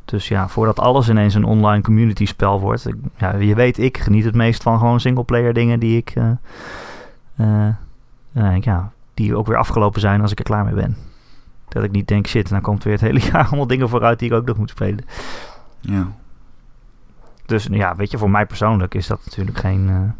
Dus 0.10 0.28
ja, 0.28 0.48
voordat 0.48 0.80
alles 0.80 1.10
ineens 1.10 1.34
een 1.34 1.44
online 1.44 1.82
community 1.84 2.25
spel 2.25 2.60
wordt. 2.60 2.88
ik- 2.88 2.96
ja, 3.18 3.36
je 3.36 3.56
weet, 3.56 3.78
ik 3.78 3.98
geniet 3.98 4.24
het 4.25 4.36
meest 4.36 4.63
van 4.63 4.80
gewoon 4.80 5.00
singleplayer 5.00 5.54
dingen 5.54 5.80
die 5.80 5.98
ik... 5.98 6.13
eh, 7.36 8.56
ja, 8.62 8.92
die 9.13 9.36
ook 9.36 9.48
weer 9.48 9.58
afgelopen 9.58 10.01
zijn 10.01 10.22
als 10.22 10.32
ik 10.32 10.38
er 10.39 10.44
klaar 10.46 10.66
mee 10.66 10.74
ben. 10.74 10.98
Dat 11.68 11.84
ik 11.84 11.92
niet 11.92 12.08
denk, 12.08 12.28
shit, 12.28 12.50
dan 12.50 12.62
komt 12.62 12.84
weer 12.84 12.94
het 12.94 13.01
hele 13.01 13.20
jaar 13.32 13.48
allemaal 13.48 13.68
dingen 13.68 13.89
vooruit 13.89 14.20
die 14.20 14.30
ik 14.30 14.36
ook 14.36 14.46
nog 14.46 14.58
moet 14.58 14.70
spelen. 14.70 15.06
Ja. 15.80 16.08
Dus 17.46 17.68
ja, 17.72 17.96
weet 17.96 18.12
je, 18.12 18.18
voor 18.18 18.30
mij 18.30 18.46
persoonlijk 18.46 18.94
is 18.96 19.08
dat 19.08 19.22
natuurlijk 19.25 19.58
geen, 19.58 20.13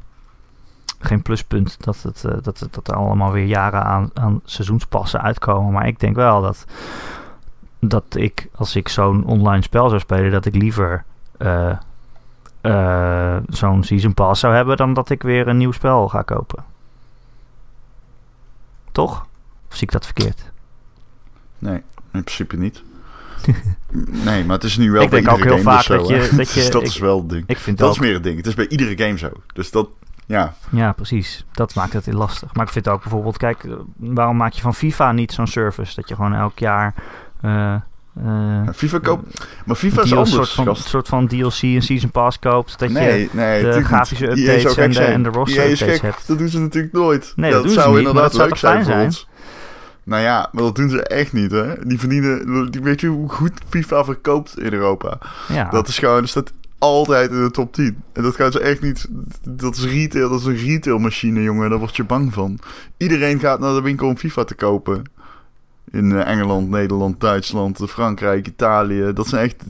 geen 1.00 1.22
pluspunt 1.22 1.84
dat, 1.84 2.02
het, 2.04 2.22
dat, 2.44 2.68
dat 2.72 2.88
er 2.88 2.96
allemaal 2.96 3.32
weer 3.32 3.46
jaren 3.46 3.84
aan, 3.84 4.10
aan 4.14 4.42
seizoenspassen 4.44 5.22
uitkomen. 5.22 5.72
Maar 5.74 5.88
ik 5.88 6.00
denk 6.00 6.16
wel 6.16 6.42
dat, 6.42 6.66
dat 7.80 8.04
ik, 8.16 8.48
als 8.56 8.76
ik 8.76 8.90
zo'n 8.90 9.26
online 9.26 9.62
spel 9.64 9.90
zou 9.90 10.00
spelen, 10.02 10.32
dat 10.32 10.46
ik 10.46 10.56
liever 10.56 11.04
eh, 11.38 11.72
eh, 12.62 13.38
zo'n 13.48 13.84
season 13.84 14.14
pass 14.14 14.40
zou 14.42 14.54
hebben 14.56 14.78
dan 14.78 14.94
dat 14.94 15.10
ik 15.10 15.22
weer 15.24 15.48
een 15.48 15.58
nieuw 15.58 15.72
spel 15.72 16.08
ga 16.08 16.22
kopen. 16.22 16.64
Toch? 18.92 19.26
Of 19.70 19.76
zie 19.76 19.84
ik 19.84 19.92
dat 19.92 20.06
verkeerd? 20.06 20.52
Nee, 21.60 21.76
in 22.12 22.24
principe 22.24 22.58
niet. 22.58 22.84
nee, 24.26 24.46
maar 24.46 24.56
het 24.56 24.64
is 24.64 24.78
nu 24.78 24.92
wel 24.92 25.02
Ik 25.02 25.10
bij 25.10 25.22
denk 25.22 25.32
ook 25.32 25.38
iedere 25.38 25.56
heel 25.56 25.64
game 25.64 25.76
vaak 25.78 25.88
dus 25.88 26.08
zo, 26.08 26.14
dat 26.14 26.30
je- 26.30 26.36
dat 26.38 26.50
je- 26.54 26.60
Dus 26.62 26.72
dat 26.72 26.82
ik- 26.82 26.88
is 26.88 26.98
wel 26.98 27.18
het 27.18 27.30
ding. 27.30 27.44
Ik 27.48 27.58
vind 27.58 27.78
Dat 27.78 27.88
ook, 27.88 27.94
is 27.94 28.00
meer 28.00 28.14
het 28.14 28.24
ding. 28.24 28.38
Het 28.38 28.48
is 28.48 28.54
bij 28.54 28.68
iedere 28.68 28.98
game 29.06 29.18
zo. 29.18 29.30
Dus 29.54 29.72
dat, 29.72 29.90
ja. 30.26 30.54
Ja, 30.70 30.92
precies. 30.92 31.46
Dat 31.52 31.76
maakt 31.76 31.94
het 31.94 32.06
heel 32.06 32.18
lastig. 32.18 32.54
Maar 32.54 32.66
ik 32.66 32.72
vind 32.72 32.88
ook 32.88 33.02
bijvoorbeeld, 33.02 33.38
kijk, 33.38 33.64
eh, 33.64 33.72
waarom 33.98 34.38
maak 34.38 34.54
je 34.54 34.62
van 34.62 34.74
FIFA 34.76 35.12
niet 35.12 35.32
zo'n 35.32 35.48
service? 35.48 35.96
Dat 35.96 36.10
je 36.10 36.16
gewoon 36.16 36.34
elk 36.34 36.60
jaar. 36.60 36.94
Eh 37.42 37.76
eh, 38.26 38.62
FIFA 38.74 39.00
koopt... 39.00 39.46
Maar 39.66 39.76
FIFA 39.76 40.02
is 40.02 40.14
anders, 40.14 40.32
soort 40.32 40.50
van, 40.50 40.76
soort 40.76 41.08
van 41.08 41.28
DLC 41.28 41.62
en 41.62 41.82
Season 41.82 42.12
Pass 42.12 42.40
koopt. 42.40 42.80
Dat 42.80 42.90
je 42.90 42.94
Nee, 42.94 43.30
nee, 43.32 43.64
de 43.64 43.84
grafische 43.84 44.26
niet. 44.26 44.38
Updates 44.38 44.76
en 44.76 44.88
de, 44.88 44.94
zijn. 44.94 45.12
en 45.12 45.24
de 45.24 45.30
roster 45.30 45.64
updates 45.64 45.82
gek. 45.92 46.02
hebt. 46.02 46.28
Dat 46.28 46.38
doen 46.38 46.50
ze 46.50 46.60
natuurlijk 46.60 46.94
nooit. 46.94 47.34
Nee, 47.36 47.52
dat 47.52 47.72
zou 47.72 47.90
niet, 47.90 47.98
inderdaad 47.98 48.24
dat 48.24 48.34
zou 48.34 48.48
leuk 48.48 48.58
fijn 48.58 48.84
voor 48.84 48.94
zijn? 48.94 49.06
ons. 49.06 49.28
Nou 50.04 50.22
ja, 50.22 50.50
maar 50.52 50.64
dat 50.64 50.76
doen 50.76 50.90
ze 50.90 51.04
echt 51.04 51.34
niet, 51.34 51.52
hè. 51.52 51.86
Die 51.88 52.00
verdienen... 52.00 52.72
Die, 52.72 52.82
weet 52.82 53.02
je 53.02 53.08
hoe 53.08 53.30
goed 53.30 53.52
FIFA 53.70 54.04
verkoopt 54.04 54.60
in 54.60 54.74
Europa? 54.74 55.18
Ja, 55.48 55.70
Dat 55.70 55.88
is 55.88 56.00
gewoon... 56.00 56.20
Dat 56.20 56.30
staat 56.30 56.54
altijd 56.78 57.32
in 57.32 57.44
de 57.44 57.52
top 57.52 57.74
10. 57.74 58.04
En 58.14 58.24
dat 58.24 58.36
gaan 58.36 58.52
ze 58.52 58.60
echt 58.60 58.82
niet... 58.82 59.08
Dat 59.50 59.76
is 59.76 59.86
retail. 59.86 60.30
Dat 60.30 60.40
is 60.40 60.46
een 60.46 60.56
retailmachine, 60.56 61.42
jongen. 61.44 61.70
Daar 61.70 61.80
word 61.80 61.96
je 61.96 62.04
bang 62.04 62.34
van. 62.34 62.60
Iedereen 62.98 63.40
gaat 63.40 63.60
naar 63.60 63.74
de 63.74 63.82
winkel 63.82 64.08
om 64.08 64.18
FIFA 64.18 64.44
te 64.44 64.56
kopen. 64.56 65.04
In 65.92 66.12
eh, 66.12 66.28
Engeland, 66.28 66.70
Nederland, 66.70 67.20
Duitsland, 67.20 67.82
Frankrijk, 67.88 68.48
Italië. 68.48 69.14
Dat 69.14 69.28
zijn 69.28 69.46
echt... 69.46 69.64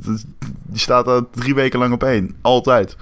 Die 0.64 0.80
staat 0.80 1.06
daar 1.06 1.22
drie 1.32 1.56
weken 1.56 1.80
lang 1.80 1.94
op 1.94 2.04
één. 2.04 2.36
Altijd. 2.42 2.98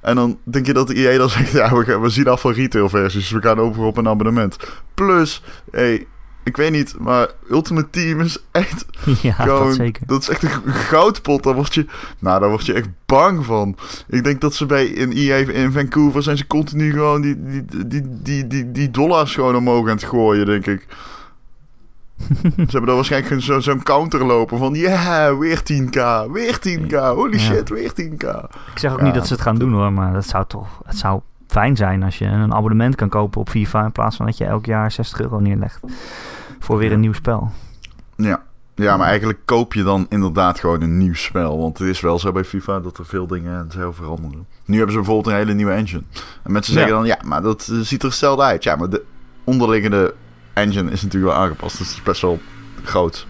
En 0.00 0.14
dan 0.14 0.38
denk 0.44 0.66
je 0.66 0.72
dat 0.72 0.86
de 0.86 0.94
EA 0.94 1.18
dan 1.18 1.28
zegt... 1.38 1.52
Ja, 1.52 1.76
we, 1.76 1.84
gaan, 1.84 2.00
we 2.00 2.08
zien 2.08 2.28
af 2.28 2.40
van 2.40 2.52
retailversies. 2.52 3.28
Dus 3.28 3.30
we 3.30 3.40
gaan 3.40 3.58
over 3.58 3.82
op 3.82 3.96
een 3.96 4.08
abonnement. 4.08 4.56
Plus... 4.94 5.42
Hey, 5.70 6.06
ik 6.44 6.56
weet 6.56 6.70
niet, 6.70 6.94
maar 6.98 7.28
Ultimate 7.50 7.90
Team 7.90 8.20
is 8.20 8.38
echt 8.50 8.84
ja 9.22 9.32
gewoon, 9.32 9.66
dat 9.66 9.76
zeker. 9.76 10.06
dat 10.06 10.22
is 10.22 10.28
echt 10.28 10.42
een 10.42 10.72
goudpot. 10.72 11.42
Daar 11.42 11.54
word 11.54 11.74
je, 11.74 11.86
nou, 12.18 12.40
daar 12.40 12.48
word 12.48 12.66
je 12.66 12.72
echt 12.72 12.88
bang 13.06 13.44
van. 13.44 13.76
Ik 14.08 14.24
denk 14.24 14.40
dat 14.40 14.54
ze 14.54 14.66
bij 14.66 14.86
in 14.86 15.12
EA 15.12 15.36
in 15.36 15.72
Vancouver 15.72 16.22
zijn 16.22 16.36
ze 16.36 16.46
continu 16.46 16.92
gewoon 16.92 17.22
die, 17.22 17.42
die, 17.42 17.86
die, 17.86 18.02
die, 18.22 18.46
die, 18.46 18.72
die 18.72 18.90
dollars 18.90 19.34
gewoon 19.34 19.56
omhoog 19.56 19.88
aan 19.88 19.96
het 19.96 20.04
gooien, 20.04 20.46
denk 20.46 20.66
ik. 20.66 20.86
Ze 22.42 22.52
hebben 22.56 22.86
daar 22.86 22.94
waarschijnlijk 22.94 23.42
zo- 23.42 23.60
zo'n 23.60 23.82
counter 23.82 24.24
lopen 24.26 24.58
van, 24.58 24.74
ja, 24.74 25.36
weer 25.36 25.62
10k, 25.62 26.26
weer 26.32 26.58
10k, 26.58 26.92
holy 27.14 27.32
Ja. 27.32 27.38
shit, 27.38 27.68
weer 27.68 27.92
10k. 27.92 28.22
Ik 28.72 28.78
zeg 28.78 28.92
ook 28.92 28.98
Ja, 28.98 29.04
niet 29.04 29.14
dat 29.14 29.26
ze 29.26 29.32
het 29.32 29.42
gaan 29.42 29.56
doen 29.58 29.72
hoor, 29.72 29.92
maar 29.92 30.12
dat 30.12 30.26
zou 30.26 30.44
toch. 30.46 30.80
Het 30.84 30.96
zou 30.98 31.20
fijn 31.46 31.76
zijn 31.76 32.02
als 32.02 32.18
je 32.18 32.24
een 32.24 32.54
abonnement 32.54 32.94
kan 32.94 33.08
kopen 33.08 33.40
op 33.40 33.48
FIFA. 33.48 33.84
In 33.84 33.92
plaats 33.92 34.16
van 34.16 34.26
dat 34.26 34.36
je 34.36 34.44
elk 34.44 34.66
jaar 34.66 34.90
60 34.92 35.20
euro 35.20 35.38
neerlegt. 35.40 35.80
Voor 36.58 36.78
weer 36.78 36.92
een 36.92 37.00
nieuw 37.00 37.12
spel. 37.12 37.50
Ja. 38.16 38.42
Ja, 38.74 38.96
maar 38.96 39.06
eigenlijk 39.08 39.38
koop 39.44 39.74
je 39.74 39.82
dan 39.82 40.06
inderdaad 40.08 40.60
gewoon 40.60 40.80
een 40.82 40.98
nieuw 40.98 41.14
spel. 41.14 41.58
Want 41.58 41.78
het 41.78 41.88
is 41.88 42.00
wel 42.00 42.18
zo 42.18 42.32
bij 42.32 42.44
FIFA 42.44 42.80
dat 42.80 42.98
er 42.98 43.06
veel 43.06 43.26
dingen 43.26 43.70
zo 43.70 43.92
veranderen. 43.92 44.46
Nu 44.64 44.76
hebben 44.76 44.92
ze 44.92 44.98
bijvoorbeeld 45.00 45.26
een 45.34 45.40
hele 45.40 45.54
nieuwe 45.54 45.72
engine. 45.72 46.02
En 46.42 46.52
mensen 46.52 46.72
zeggen 46.72 46.92
Ja. 46.92 46.98
dan, 46.98 47.06
ja, 47.06 47.18
maar 47.24 47.42
dat 47.42 47.68
eh, 47.72 47.78
ziet 47.78 48.02
er 48.02 48.08
hetzelfde 48.08 48.42
uit. 48.42 48.62
Ja, 48.64 48.76
maar 48.76 48.88
de 48.90 49.02
onderliggende 49.44 50.14
engine 50.52 50.90
is 50.90 51.02
natuurlijk 51.02 51.32
wel 51.32 51.42
aangepast. 51.42 51.78
Dus 51.78 51.86
het 51.88 51.96
is 51.96 52.02
best 52.02 52.22
wel 52.22 52.40
groot. 52.82 53.26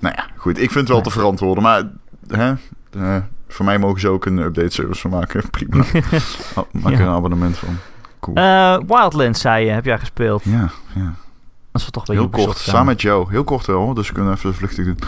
Nou 0.00 0.14
ja, 0.16 0.26
goed. 0.36 0.52
Ik 0.58 0.70
vind 0.70 0.74
het 0.74 0.88
wel 0.88 1.00
te 1.00 1.10
verantwoorden. 1.10 1.62
Maar 1.62 1.82
hè, 2.28 2.54
eh, 2.90 3.16
voor 3.48 3.64
mij 3.64 3.78
mogen 3.78 4.00
ze 4.00 4.08
ook 4.08 4.26
een 4.26 4.38
update 4.38 4.70
service 4.70 5.00
van 5.00 5.10
maken. 5.10 5.50
Prima. 5.50 5.84
Oh, 6.54 6.64
Maak 6.72 6.92
er 6.92 6.98
Ja. 6.98 7.06
een 7.06 7.12
abonnement 7.14 7.56
van. 7.58 7.76
Cool. 8.20 8.36
Eh, 8.36 8.78
Wildlands, 8.86 9.40
zei 9.40 9.64
je, 9.64 9.70
heb 9.70 9.84
jij 9.84 9.98
gespeeld. 9.98 10.42
ja, 10.44 10.70
ja. 10.94 11.14
Als 11.72 11.84
we 11.84 11.90
toch 11.90 12.04
bij 12.04 12.16
Heel 12.16 12.24
Ubisoft 12.24 12.46
kort, 12.48 12.58
samen 12.58 12.86
met 12.86 13.00
Joe. 13.02 13.30
Heel 13.30 13.44
kort 13.44 13.66
wel, 13.66 13.94
dus 13.94 14.08
we 14.08 14.14
kunnen 14.14 14.32
even 14.32 14.54
vluchtig 14.54 14.84
doen. 14.84 14.98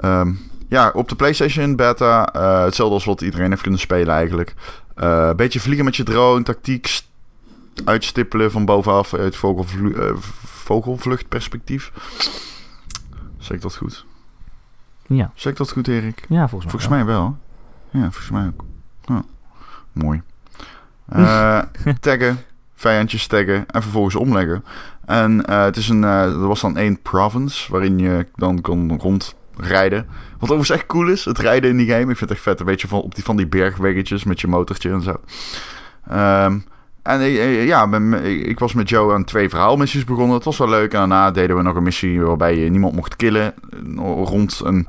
Ehm, 0.00 0.32
ja, 0.68 0.90
op 0.94 1.08
de 1.08 1.14
PlayStation 1.16 1.76
beta. 1.76 2.26
eh, 2.32 2.62
hetzelfde 2.64 2.94
als 2.94 3.04
wat 3.04 3.20
iedereen 3.20 3.50
heeft 3.50 3.62
kunnen 3.62 3.80
spelen 3.80 4.14
eigenlijk. 4.14 4.54
Een 4.94 5.36
beetje 5.36 5.60
vliegen 5.60 5.84
met 5.84 5.96
je 5.96 6.02
drone, 6.02 6.42
tactiek 6.42 7.00
uitstippelen 7.84 8.50
van 8.50 8.64
bovenaf 8.64 9.14
uit 9.14 9.36
vogelvlu 9.36 9.92
eh, 9.92 10.16
vogelvluchtperspectief. 10.44 11.92
Zeg 13.38 13.56
ik 13.56 13.62
dat 13.62 13.76
goed? 13.76 14.04
Ja. 15.06 15.30
Zeg 15.34 15.52
ik 15.52 15.58
dat 15.58 15.72
goed, 15.72 15.88
Erik? 15.88 16.24
ja, 16.28 16.48
volgens 16.48 16.72
mij. 16.72 16.80
Volgens 16.80 16.88
mij 16.88 17.04
wel. 17.04 17.36
Ja, 17.90 18.00
volgens 18.00 18.30
mij 18.30 18.46
ook. 18.46 18.64
Ja. 19.00 19.24
Mooi. 19.92 20.22
Eh, 21.06 21.62
taggen, 22.00 22.38
vijandjes 22.74 23.26
taggen 23.26 23.66
en 23.66 23.82
vervolgens 23.82 24.14
omleggen. 24.14 24.64
En 25.04 25.44
eh, 25.44 25.64
het 25.64 25.76
is 25.76 25.88
een, 25.88 26.02
er 26.02 26.46
was 26.46 26.60
dan 26.60 26.76
één 26.76 27.02
province 27.02 27.72
waarin 27.72 27.98
je 27.98 28.26
dan 28.34 28.60
kon 28.60 28.98
rondrijden. 28.98 30.06
Wat 30.32 30.50
overigens 30.50 30.70
echt 30.70 30.86
cool 30.86 31.08
is, 31.08 31.24
het 31.24 31.38
rijden 31.38 31.70
in 31.70 31.76
die 31.76 31.86
game. 31.86 32.00
Ik 32.00 32.06
vind 32.06 32.20
het 32.20 32.30
echt 32.30 32.40
vet, 32.40 32.60
een 32.60 32.66
beetje 32.66 32.88
van, 32.88 33.00
op 33.00 33.14
die, 33.14 33.24
van 33.24 33.36
die 33.36 33.46
bergweggetjes 33.46 34.24
met 34.24 34.40
je 34.40 34.46
motortje 34.46 34.90
en 34.90 35.02
zo. 35.02 35.20
Ehm, 36.08 36.58
en 37.06 37.20
eh, 37.20 37.44
eh, 37.44 37.66
ja, 37.66 37.92
ik 38.22 38.58
was 38.58 38.74
met 38.74 38.88
Joe 38.88 39.14
aan 39.14 39.24
twee 39.24 39.48
verhaalmissies 39.48 40.04
begonnen. 40.04 40.34
Het 40.34 40.44
was 40.44 40.58
wel 40.58 40.68
leuk. 40.68 40.92
En 40.92 40.98
daarna 40.98 41.30
deden 41.30 41.56
we 41.56 41.62
nog 41.62 41.76
een 41.76 41.82
missie 41.82 42.20
waarbij 42.20 42.58
je 42.58 42.70
niemand 42.70 42.94
mocht 42.94 43.16
killen. 43.16 43.54
eh, 43.72 44.22
Rond 44.24 44.60
een 44.64 44.88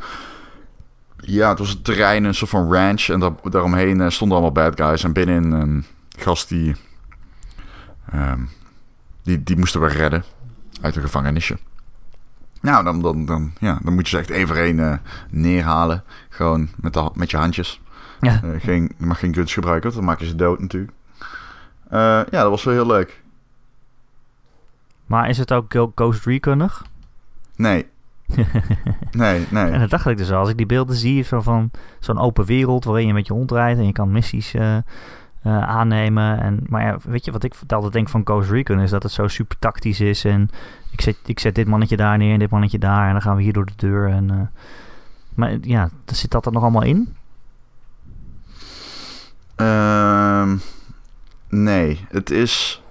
ja, 1.20 1.50
het 1.50 1.60
was 1.60 1.74
een 1.74 1.82
terrein, 1.82 2.24
een 2.24 2.34
soort 2.34 2.50
van 2.50 2.74
ranch. 2.74 3.08
En 3.08 3.20
daar, 3.20 3.32
daaromheen 3.44 4.12
stonden 4.12 4.38
allemaal 4.38 4.64
bad 4.64 4.82
guys. 4.82 5.04
En 5.04 5.14
binnenin 5.14 5.52
een 5.52 5.86
gast 6.18 6.50
die, 6.50 6.76
ehm, 8.12 8.40
die... 9.24 9.44
Die 9.44 9.58
moesten 9.58 9.82
we 9.82 9.88
redden 9.88 10.24
uit 10.82 10.96
een 10.96 11.02
gevangenisje. 11.02 11.58
Nou, 12.62 12.84
dan, 12.84 13.02
dan, 13.02 13.26
dan, 13.26 13.54
ja, 13.60 13.80
dan 13.84 13.94
moet 13.94 14.10
je 14.10 14.16
ze 14.16 14.22
echt 14.22 14.32
één 14.32 14.48
voor 14.48 14.56
één 14.56 14.80
eh, 14.80 14.98
neerhalen. 15.30 16.04
Gewoon 16.30 16.70
met, 16.76 16.94
de, 16.94 17.10
met 17.14 17.32
je 17.32 17.38
handjes. 17.38 17.82
Ja. 18.20 18.42
Geen, 18.60 18.92
je 18.98 19.06
mag 19.06 19.20
geen 19.20 19.34
guns 19.34 19.54
gebruiken, 19.54 19.84
want 19.84 19.96
dan 19.96 20.06
maak 20.06 20.20
je 20.20 20.26
ze 20.26 20.36
dood 20.36 20.60
natuurlijk. 20.60 20.92
Eh, 21.90 22.00
ja, 22.00 22.42
dat 22.42 22.50
was 22.50 22.64
wel 22.64 22.74
heel 22.74 22.88
leuk. 22.88 23.22
Maar 25.06 25.30
is 25.30 25.38
het 25.38 25.54
ook 25.54 25.76
Ghost 25.96 26.26
Recon-ig? 26.26 26.86
Nee. 27.56 27.86
Nee, 29.12 29.48
nee. 29.50 29.72
En 29.72 29.80
dat 29.80 29.90
dacht 29.90 30.06
ik 30.06 30.18
dus 30.18 30.32
al. 30.32 30.40
Als 30.40 30.50
ik 30.50 30.58
die 30.58 30.66
beelden 30.66 30.96
zie 30.96 31.24
zo 31.24 31.42
van 31.42 31.72
zo'n 32.00 32.20
open 32.20 32.46
wereld 32.46 32.84
waarin 32.84 33.08
je 33.08 33.14
met 33.14 33.28
je 33.28 33.34
hond 33.34 33.52
rijdt 33.52 33.80
en 33.80 33.86
je 33.86 33.92
kan 33.92 34.12
missies 34.12 34.54
eh, 34.54 34.76
eh, 34.76 34.84
aannemen. 35.44 36.42
En, 36.42 36.60
maar 36.70 36.82
ja, 36.82 36.98
weet 37.04 37.26
je 37.26 37.32
wat 37.32 37.44
ik 37.44 37.56
altijd 37.68 37.94
denk 37.94 38.10
van 38.10 38.22
Ghost 38.24 38.50
Recon 38.50 38.80
is 38.80 38.90
dat 38.90 39.04
het 39.04 39.12
zo 39.12 39.28
super 39.28 39.60
tactisch 39.60 40.00
is. 40.00 40.26
En 40.26 40.50
ik 40.92 41.02
zet, 41.02 41.18
ik 41.26 41.40
zet 41.40 41.56
dit 41.56 41.68
mannetje 41.68 41.98
daar 41.98 42.18
neer 42.18 42.34
en 42.34 42.40
dit 42.40 42.50
mannetje 42.50 42.80
daar 42.80 43.06
en 43.06 43.12
dan 43.12 43.22
gaan 43.22 43.36
we 43.36 43.42
hier 43.42 43.54
door 43.54 43.66
de 43.66 43.76
deur. 43.76 44.10
En, 44.10 44.52
maar 45.34 45.58
ja, 45.62 45.90
zit 46.06 46.32
dat 46.32 46.46
er 46.46 46.52
nog 46.52 46.62
allemaal 46.62 46.84
in? 46.84 47.16
Ehm, 49.56 50.58
nee, 51.50 52.06
het 52.10 52.30
is 52.30 52.82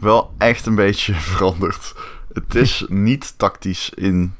wel 0.00 0.34
echt 0.38 0.66
een 0.66 0.74
beetje 0.74 1.14
veranderd. 1.34 1.94
Het 2.32 2.54
is 2.54 2.84
niet 3.08 3.38
tactisch 3.38 3.90
in 3.94 4.34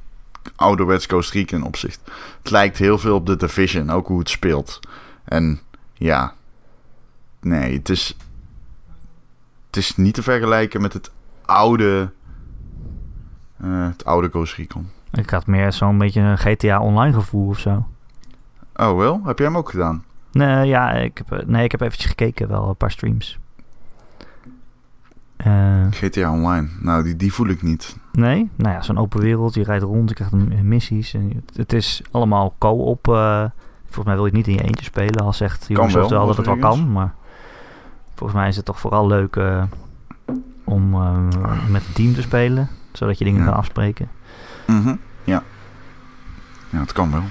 ouderwets 0.57 1.07
Ghost 1.07 1.33
Recon 1.33 1.63
opzicht. 1.63 2.01
Het 2.39 2.51
lijkt 2.51 2.79
heel 2.79 2.99
veel 2.99 3.15
op 3.15 3.27
de 3.27 3.37
Division, 3.37 3.91
ook 3.91 4.07
hoe 4.07 4.19
het 4.19 4.29
speelt. 4.29 4.81
En 5.25 5.61
ja, 5.95 6.35
nee, 7.41 7.77
het 7.77 7.89
is, 7.89 8.17
het 9.67 9.77
is 9.77 9.97
niet 9.97 10.15
te 10.15 10.23
vergelijken 10.23 10.81
met 10.81 10.93
het 10.93 11.11
oude, 11.45 12.13
eh, 13.57 13.87
het 13.87 14.05
oude 14.05 14.29
Ghost 14.29 14.55
Recon. 14.55 14.91
Ik 15.13 15.31
had 15.31 15.47
meer 15.47 15.73
zo'n 15.73 15.99
beetje 15.99 16.21
een 16.21 16.39
GTA 16.39 16.81
Online 16.81 17.15
gevoel 17.15 17.49
of 17.49 17.59
zo. 17.59 17.87
Oh 18.75 18.97
wel, 18.97 19.21
heb 19.25 19.39
jij 19.39 19.47
hem 19.47 19.57
ook 19.57 19.71
gedaan? 19.71 20.05
Nee, 20.33 20.67
ja, 20.67 20.91
ik 20.91 21.19
heb, 21.19 21.33
eh, 21.33 21.47
nee, 21.47 21.65
ik 21.65 21.71
heb 21.71 21.81
eventjes 21.81 22.11
gekeken, 22.11 22.49
wel 22.49 22.69
een 22.69 22.77
paar 22.77 22.91
streams. 22.91 23.39
Eh, 25.45 25.87
GTA 25.91 26.31
Online, 26.33 26.69
nou 26.81 27.03
die, 27.03 27.17
die 27.17 27.33
voel 27.33 27.49
ik 27.49 27.63
niet. 27.63 27.97
nee, 28.13 28.51
nou 28.57 28.75
ja, 28.75 28.83
zo'n 28.83 28.99
open 28.99 29.21
wereld. 29.21 29.55
Je 29.55 29.63
rijdt 29.65 29.85
rond, 29.85 30.09
je 30.09 30.15
krijgt 30.15 30.33
missies. 30.63 31.15
En 31.15 31.45
het, 31.55 31.73
is 31.73 32.03
allemaal 32.11 32.55
co-op. 32.59 33.09
eh, 33.09 33.45
volgens 33.85 34.05
mij 34.07 34.15
wil 34.15 34.25
je 34.27 34.37
het 34.37 34.47
niet 34.47 34.47
in 34.47 34.53
je 34.55 34.63
eentje 34.69 34.85
spelen. 34.85 35.25
Al 35.25 35.33
zegt 35.33 35.69
Ubisoft 35.71 35.93
wel, 35.95 36.09
wel 36.09 36.27
dat 36.27 36.37
het 36.37 36.47
wel 36.47 36.57
kan. 36.57 36.93
Maar 36.93 37.15
volgens 38.15 38.39
mij 38.41 38.49
is 38.49 38.57
het 38.57 38.65
toch 38.65 38.81
vooral 38.81 39.07
leuk 39.07 39.37
eh, 39.37 39.63
om 40.65 40.91
met 41.71 41.83
een 41.87 41.93
team 41.95 42.15
te 42.15 42.23
spelen. 42.23 42.69
Zodat 42.93 43.19
je 43.19 43.25
dingen 43.25 43.41
Ja. 43.41 43.47
kan 43.47 43.57
afspreken. 43.57 44.09
Mhm, 44.67 44.95
Ja. 45.25 45.43
Ja, 46.71 46.79
het 46.79 46.93
kan 46.93 47.11
wel. 47.13 47.23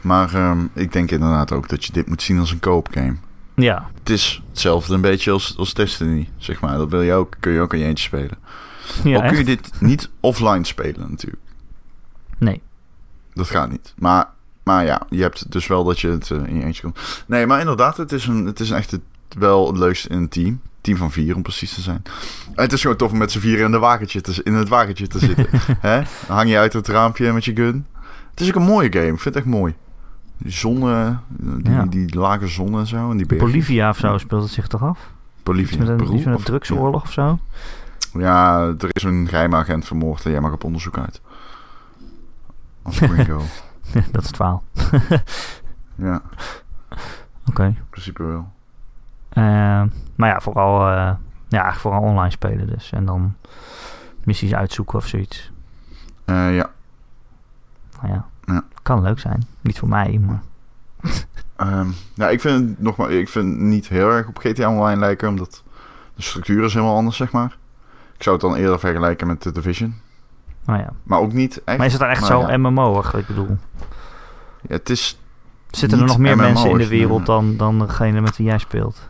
Maar 0.00 0.34
ehm, 0.34 0.58
ik 0.72 0.92
denk 0.92 1.10
inderdaad 1.10 1.52
ook 1.52 1.68
dat 1.68 1.84
je 1.84 1.92
dit 1.92 2.08
moet 2.08 2.22
zien 2.22 2.38
als 2.38 2.50
een 2.52 2.60
koop 2.60 2.88
game. 2.90 3.14
Ja, 3.56 3.90
Het 3.98 4.10
is 4.10 4.42
hetzelfde 4.48 4.94
een 4.94 5.00
beetje 5.00 5.30
als, 5.30 5.54
als 5.58 5.74
Destiny, 5.74 6.28
zeg 6.36 6.60
maar. 6.60 6.76
Dat 6.76 6.90
wil 6.90 7.02
je 7.02 7.12
ook, 7.12 7.36
kun 7.40 7.52
je 7.52 7.60
ook 7.60 7.72
in 7.72 7.78
je 7.78 7.84
eentje 7.84 8.04
spelen. 8.04 8.38
ja 9.04 9.20
Al 9.20 9.28
kun 9.28 9.38
je 9.38 9.44
dit 9.44 9.70
niet 9.80 10.10
offline 10.20 10.64
spelen 10.64 11.10
natuurlijk. 11.10 11.42
Nee. 12.38 12.62
Dat 13.34 13.50
gaat 13.50 13.70
niet. 13.70 13.94
Maar, 13.98 14.28
maar 14.62 14.84
ja, 14.84 15.02
je 15.08 15.22
hebt 15.22 15.52
dus 15.52 15.66
wel 15.66 15.84
dat 15.84 16.00
je 16.00 16.08
het 16.08 16.30
eh, 16.30 16.46
in 16.46 16.56
je 16.56 16.64
eentje 16.64 16.82
kan. 16.82 16.94
Nee, 17.26 17.46
maar 17.46 17.60
inderdaad, 17.60 17.96
het 17.96 18.12
is, 18.12 18.26
een, 18.26 18.46
het 18.46 18.60
is 18.60 18.70
echt 18.70 18.90
het, 18.90 19.00
wel 19.28 19.66
het 19.66 19.76
leukste 19.76 20.08
in 20.08 20.16
een 20.16 20.28
team. 20.28 20.60
Team 20.80 20.96
van 20.96 21.12
vier, 21.12 21.34
om 21.34 21.42
precies 21.42 21.74
te 21.74 21.80
zijn. 21.80 22.02
En 22.54 22.62
het 22.62 22.72
is 22.72 22.80
gewoon 22.80 22.96
tof 22.96 23.12
om 23.12 23.18
met 23.18 23.32
z'n 23.32 23.38
vieren 23.38 23.64
in, 23.64 23.70
de 23.70 23.78
wagentje 23.78 24.20
te, 24.20 24.40
in 24.42 24.54
het 24.54 24.68
wagentje 24.68 25.06
te 25.06 25.18
zitten. 25.18 25.46
Hè? 25.80 26.02
Dan 26.26 26.36
hang 26.36 26.48
je 26.48 26.58
uit 26.58 26.72
het 26.72 26.88
raampje 26.88 27.32
met 27.32 27.44
je 27.44 27.54
gun. 27.54 27.86
Het 28.30 28.40
is 28.40 28.48
ook 28.48 28.54
een 28.54 28.62
mooie 28.62 28.92
game. 28.92 29.12
Ik 29.12 29.20
vind 29.20 29.34
het 29.34 29.36
echt 29.36 29.44
mooi. 29.44 29.74
Die 30.38 30.52
zon, 30.52 30.82
eh, 30.90 31.16
die, 31.28 31.72
Ja. 31.72 31.84
die 31.84 32.14
lage 32.18 32.46
zon 32.46 32.78
en 32.78 32.86
zo. 32.86 33.10
En 33.10 33.16
die 33.16 33.26
bergen. 33.26 33.46
Bolivia 33.46 33.88
of 33.90 33.96
zo 33.98 34.18
speelt 34.18 34.42
het 34.42 34.52
zich 34.52 34.66
toch 34.66 34.82
af? 34.82 35.10
Bolivia. 35.42 35.68
Iets 35.70 35.78
met 35.78 35.88
een, 35.88 35.96
Peru, 35.96 36.12
iets 36.14 36.24
met 36.24 36.26
een 36.34 36.34
of- 36.40 36.44
drugsoorlog 36.44 37.02
of 37.02 37.12
zo? 37.12 37.38
Ja, 38.12 38.58
er 38.78 38.88
is 38.90 39.02
een 39.02 39.28
geheime 39.28 39.56
agent 39.56 39.84
vermoord 39.84 40.24
en 40.24 40.30
jij 40.30 40.40
mag 40.40 40.52
op 40.52 40.64
onderzoek 40.64 40.98
uit. 40.98 41.20
Als 42.82 42.98
Gringo. 43.10 43.42
dat 44.12 44.22
is 44.22 44.26
het 44.26 44.36
verhaal. 44.36 44.62
ja, 46.08 46.22
Oké. 47.48 47.64
in 47.64 47.78
principe 47.90 48.22
wel. 48.22 48.52
Eh, 49.28 49.82
maar 50.16 50.28
ja, 50.28 50.40
vooral, 50.40 50.88
eh, 50.90 51.12
ja, 51.48 51.72
vooral 51.74 52.00
online 52.02 52.30
spelen 52.30 52.66
dus. 52.66 52.92
En 52.92 53.04
dan 53.04 53.36
missies 54.24 54.54
uitzoeken 54.54 54.98
of 54.98 55.06
zoiets. 55.06 55.52
Eh, 56.24 56.54
ja. 56.56 56.70
Nou 58.02 58.12
ja, 58.14 58.26
Ja. 58.46 58.64
kan 58.82 59.02
leuk 59.02 59.18
zijn. 59.18 59.46
Niet 59.60 59.78
voor 59.78 59.88
mij, 59.88 60.20
maar... 60.26 60.42
Ehm, 61.56 61.88
ja, 62.14 62.28
ik 62.28 62.40
vind 62.40 62.68
het 62.68 62.80
nog 62.80 62.96
maar, 62.96 63.10
ik 63.10 63.28
vind 63.28 63.50
het 63.50 63.60
niet 63.60 63.88
heel 63.88 64.10
erg 64.10 64.28
op 64.28 64.38
GTA 64.38 64.70
Online 64.70 65.00
lijken, 65.00 65.28
omdat 65.28 65.62
de 66.14 66.22
structuur 66.22 66.64
is 66.64 66.72
helemaal 66.74 66.96
anders, 66.96 67.16
zeg 67.16 67.32
maar. 67.32 67.56
Ik 68.16 68.22
zou 68.22 68.36
het 68.36 68.44
dan 68.44 68.54
eerder 68.54 68.78
vergelijken 68.78 69.26
met 69.26 69.40
The 69.40 69.52
Division. 69.52 69.94
Nou 70.64 70.78
ja. 70.78 70.92
Maar 71.02 71.18
ook 71.18 71.32
niet 71.32 71.64
echt. 71.64 71.76
Maar 71.76 71.86
is 71.86 71.92
het 71.92 72.00
dan 72.00 72.10
echt 72.10 72.26
zo 72.26 72.40
ja. 72.40 72.56
MMO-ig? 72.56 73.14
Ik 73.14 73.26
bedoel, 73.26 73.58
Ja, 74.60 74.74
het 74.74 74.90
is... 74.90 75.18
zitten 75.70 75.98
er 75.98 76.06
nog 76.06 76.18
meer 76.18 76.36
mensen 76.36 76.70
in 76.70 76.78
de 76.78 76.86
nee. 76.86 76.98
wereld 76.98 77.26
dan, 77.26 77.56
dan 77.56 77.78
degene 77.78 78.20
met 78.20 78.36
wie 78.36 78.46
jij 78.46 78.58
speelt? 78.58 79.08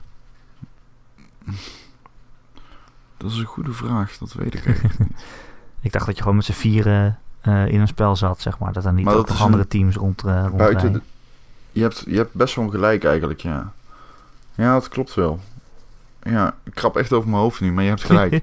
Dat 3.16 3.30
is 3.30 3.38
een 3.38 3.44
goede 3.44 3.72
vraag, 3.72 4.18
dat 4.18 4.32
weet 4.32 4.54
ik 4.54 4.66
eigenlijk 4.66 4.98
niet. 4.98 5.08
Ik 5.80 5.92
dacht 5.92 6.06
dat 6.06 6.16
je 6.16 6.22
gewoon 6.22 6.36
met 6.36 6.46
z'n 6.46 6.52
vieren 6.52 7.18
eh, 7.46 7.66
in 7.66 7.80
een 7.80 7.88
spel 7.88 8.16
zat, 8.16 8.40
zeg 8.40 8.58
maar. 8.58 8.72
Dat 8.72 8.84
er 8.84 8.92
niet 8.92 9.04
Maar 9.04 9.14
dat 9.14 9.38
andere 9.40 9.62
een- 9.62 9.68
teams 9.68 9.94
rond, 9.96 10.24
eh 10.24 10.46
Buiten 10.50 10.92
de- 10.92 11.00
je, 11.72 11.82
hebt, 11.82 12.02
je 12.06 12.16
hebt 12.16 12.34
best 12.34 12.54
wel 12.54 12.68
gelijk 12.68 13.04
eigenlijk, 13.04 13.40
ja. 13.40 13.72
Ja, 14.54 14.72
dat 14.72 14.88
klopt 14.88 15.14
wel. 15.14 15.40
Ja, 16.22 16.54
ik 16.64 16.74
krap 16.74 16.96
echt 16.96 17.12
over 17.12 17.28
mijn 17.30 17.42
hoofd 17.42 17.60
nu, 17.60 17.72
maar 17.72 17.82
je 17.82 17.88
hebt 17.88 18.04
gelijk. 18.04 18.42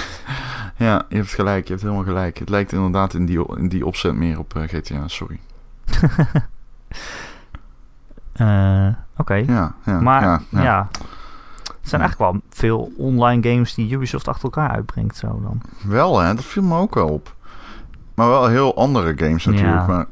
ja, 0.76 1.04
je 1.08 1.16
hebt 1.16 1.32
gelijk, 1.34 1.64
je 1.64 1.70
hebt 1.72 1.82
helemaal 1.84 2.04
gelijk. 2.04 2.38
Het 2.38 2.48
lijkt 2.48 2.72
inderdaad 2.72 3.14
in 3.14 3.26
die, 3.26 3.56
in 3.56 3.68
die 3.68 3.86
opzet 3.86 4.14
meer 4.14 4.38
op 4.38 4.56
eh, 4.56 4.62
GTA, 4.62 5.08
sorry. 5.08 5.38
Oké. 9.16 9.34
Ja, 9.34 9.74
ja, 9.84 10.00
maar 10.00 10.22
ja, 10.22 10.40
ja, 10.48 10.62
ja. 10.62 10.88
het 11.62 11.76
zijn 11.88 12.00
eigenlijk 12.00 12.32
wel 12.32 12.40
veel 12.50 12.92
online 12.96 13.50
games 13.50 13.74
die 13.74 13.92
Ubisoft 13.94 14.28
achter 14.28 14.44
elkaar 14.44 14.70
uitbrengt 14.70 15.16
zo 15.16 15.40
dan. 15.42 15.60
Wel 15.82 16.18
hè, 16.20 16.34
dat 16.34 16.44
viel 16.44 16.62
me 16.62 16.76
ook 16.78 16.94
wel 16.94 17.08
op. 17.08 17.34
Maar 18.14 18.28
wel 18.28 18.46
heel 18.48 18.76
andere 18.76 19.12
games 19.16 19.44
natuurlijk. 19.44 19.74
Ja. 19.80 19.86
Maar 19.86 20.06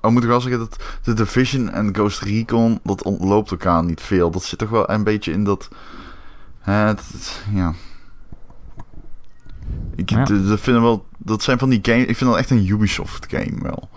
oh, 0.00 0.10
moet 0.10 0.22
ik 0.22 0.28
wel 0.28 0.40
zeggen 0.40 0.60
dat 0.60 0.98
The 1.02 1.14
Division 1.14 1.70
en 1.70 1.94
Ghost 1.94 2.20
Recon, 2.20 2.80
dat 2.82 3.02
ontloopt 3.02 3.50
elkaar 3.50 3.84
niet 3.84 4.00
veel. 4.00 4.30
Dat 4.30 4.42
zit 4.44 4.58
toch 4.58 4.70
wel 4.70 4.90
een 4.90 5.04
beetje 5.04 5.32
in 5.32 5.44
dat... 5.44 5.68
het, 6.60 6.98
het- 7.12 7.44
ja. 7.54 7.72
Ik 9.96 10.10
Ja. 10.10 10.24
dat 10.24 10.60
vind 10.60 10.80
wel, 10.80 11.06
dat 11.18 11.42
zijn 11.42 11.58
van 11.58 11.68
die 11.68 11.78
games. 11.82 12.06
Ik 12.06 12.16
vind 12.16 12.30
dat 12.30 12.38
echt 12.38 12.50
een 12.50 12.68
Ubisoft 12.68 13.26
game 13.28 13.62
wel. 13.62 13.88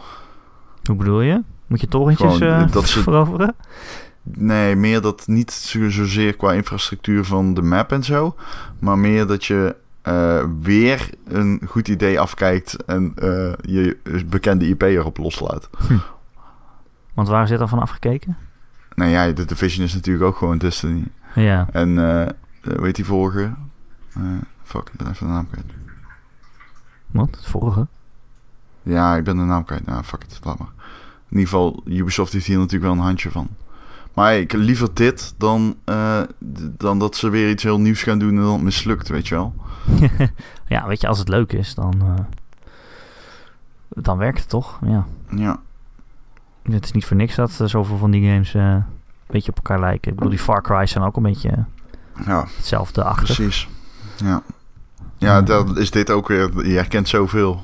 Hoe 0.84 0.96
bedoel 0.96 1.22
je? 1.22 1.42
Moet 1.68 1.82
je 1.82 1.88
torentjes 1.88 2.38
Gewoon, 2.38 2.54
eh, 2.62 2.72
dat 2.72 2.88
ze- 2.88 3.02
veroveren? 3.02 3.56
Nee, 4.24 4.76
meer 4.76 5.02
dat 5.02 5.24
niet 5.28 5.52
zo- 5.52 5.90
zozeer 5.90 6.36
qua 6.36 6.54
infrastructuur 6.54 7.26
van 7.26 7.54
de 7.54 7.62
map 7.62 7.92
en 7.92 8.04
zo. 8.04 8.36
Maar 8.80 8.98
meer 8.98 9.28
dat 9.28 9.46
je 9.46 9.76
eh, 10.06 10.44
weer 10.62 11.10
een 11.28 11.62
goed 11.68 11.88
idee 11.88 12.20
afkijkt 12.20 12.84
en 12.84 13.14
eh, 13.16 13.54
je 13.62 13.98
bekende 14.26 14.68
IP 14.68 14.82
erop 14.82 15.18
loslaat. 15.18 15.70
Want 17.14 17.28
waar 17.28 17.48
zit 17.48 17.60
er 17.60 17.68
van 17.68 17.80
afgekeken? 17.80 18.38
Nou 18.96 19.12
ja, 19.12 19.32
de 19.32 19.46
Division 19.46 19.86
is 19.86 19.94
natuurlijk 19.94 20.26
ook 20.26 20.38
gewoon 20.38 20.58
Destiny. 20.58 21.04
Ja. 21.36 21.68
En 21.72 21.98
eh 22.00 22.28
eh, 22.86 22.94
die 22.94 23.06
vorige? 23.06 23.54
Fuck, 24.64 24.90
ik 24.90 24.98
ben 24.98 25.10
even 25.10 25.28
de 25.28 25.34
naam 25.34 25.50
kwijt. 25.50 25.66
Wat? 27.08 27.36
Het 27.36 27.46
vorige? 27.46 27.88
Ja, 28.82 29.16
ik 29.16 29.24
ben 29.24 29.38
de 29.38 29.44
naam 29.44 29.64
kwijt. 29.64 29.86
Nou, 29.86 30.04
fuck 30.04 30.24
it, 30.24 30.40
laat 30.44 30.60
maar. 30.60 30.74
In 31.30 31.38
ieder 31.38 31.48
geval, 31.48 31.82
Ubisoft 31.86 32.34
heeft 32.34 32.46
hier 32.46 32.58
natuurlijk 32.58 32.84
wel 32.84 32.94
een 32.94 33.08
handje 33.08 33.32
van. 33.32 33.48
Maar 34.16 34.38
ik 34.38 34.54
liever 34.54 34.94
dit 34.94 35.34
dan, 35.38 35.76
eh, 35.84 36.22
dan 36.78 37.00
dat 37.00 37.16
ze 37.16 37.30
weer 37.30 37.50
iets 37.50 37.64
heel 37.64 37.80
nieuws 37.80 38.04
gaan 38.04 38.20
doen 38.20 38.30
en 38.30 38.42
dan 38.42 38.54
het 38.54 38.62
mislukt, 38.62 39.08
weet 39.08 39.28
je 39.28 39.36
wel. 39.36 39.54
ja, 40.68 40.88
weet 40.88 41.02
je, 41.02 41.08
als 41.08 41.20
het 41.20 41.28
leuk 41.28 41.54
is, 41.54 41.76
dan, 41.76 41.94
eh, 42.02 42.24
dan 43.90 44.18
werkt 44.18 44.40
het 44.40 44.50
toch? 44.50 44.80
Ja. 44.86 45.06
Ja, 45.36 45.60
Het 46.64 46.84
is 46.86 46.92
niet 46.92 47.06
voor 47.06 47.18
niks 47.18 47.36
dat 47.36 47.60
eh, 47.60 47.68
zoveel 47.68 47.98
van 47.98 48.12
die 48.12 48.30
games 48.30 48.54
eh, 48.54 48.62
een 48.62 48.84
beetje 49.28 49.52
op 49.52 49.58
elkaar 49.58 49.80
lijken. 49.80 50.12
Ik 50.12 50.16
bedoel, 50.18 50.32
die 50.32 50.40
Far 50.40 50.62
Cry's 50.62 50.92
zijn 50.92 51.04
ook 51.04 51.16
een 51.16 51.24
beetje 51.24 51.66
ja 52.26 52.48
hetzelfde 52.56 53.04
achter. 53.04 53.36
precies. 53.36 53.68
Ja. 54.16 54.42
Ja, 55.18 55.42
dan 55.42 55.78
is 55.78 55.92
dit 55.92 56.12
ook 56.12 56.28
weer... 56.28 56.68
Je 56.68 56.74
herkent 56.74 57.08
zoveel. 57.10 57.62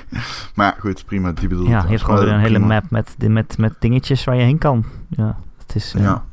maar 0.54 0.76
goed, 0.78 1.04
prima. 1.06 1.32
Die 1.32 1.48
bedoel 1.48 1.64
ik 1.64 1.70
Ja, 1.70 1.82
je 1.82 1.88
hebt 1.88 2.02
gewoon 2.02 2.24
weer 2.24 2.32
een 2.32 2.40
hele 2.40 2.58
map 2.58 2.90
met, 2.90 3.14
met, 3.18 3.58
met 3.58 3.74
dingetjes 3.78 4.24
waar 4.24 4.36
je 4.36 4.42
heen 4.42 4.58
kan. 4.58 4.84
Ja, 5.08 5.36
het 5.72 5.82
is... 5.82 5.94
eh, 5.94 6.02
Ja, 6.02 6.24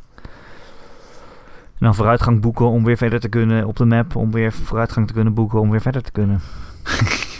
En 1.80 1.86
dan 1.86 1.95
vooruitgang 1.95 2.41
boeken 2.41 2.65
om 2.69 2.84
weer 2.84 2.97
verder 2.97 3.19
te 3.19 3.30
kunnen 3.30 3.65
op 3.65 3.76
de 3.76 3.86
map. 3.86 4.15
Om 4.15 4.32
weer 4.32 4.52
vooruitgang 4.54 5.08
te 5.08 5.13
kunnen 5.13 5.34
boeken 5.34 5.60
om 5.60 5.69
weer 5.69 5.82
verder 5.82 6.02
te 6.02 6.12
kunnen. 6.12 6.41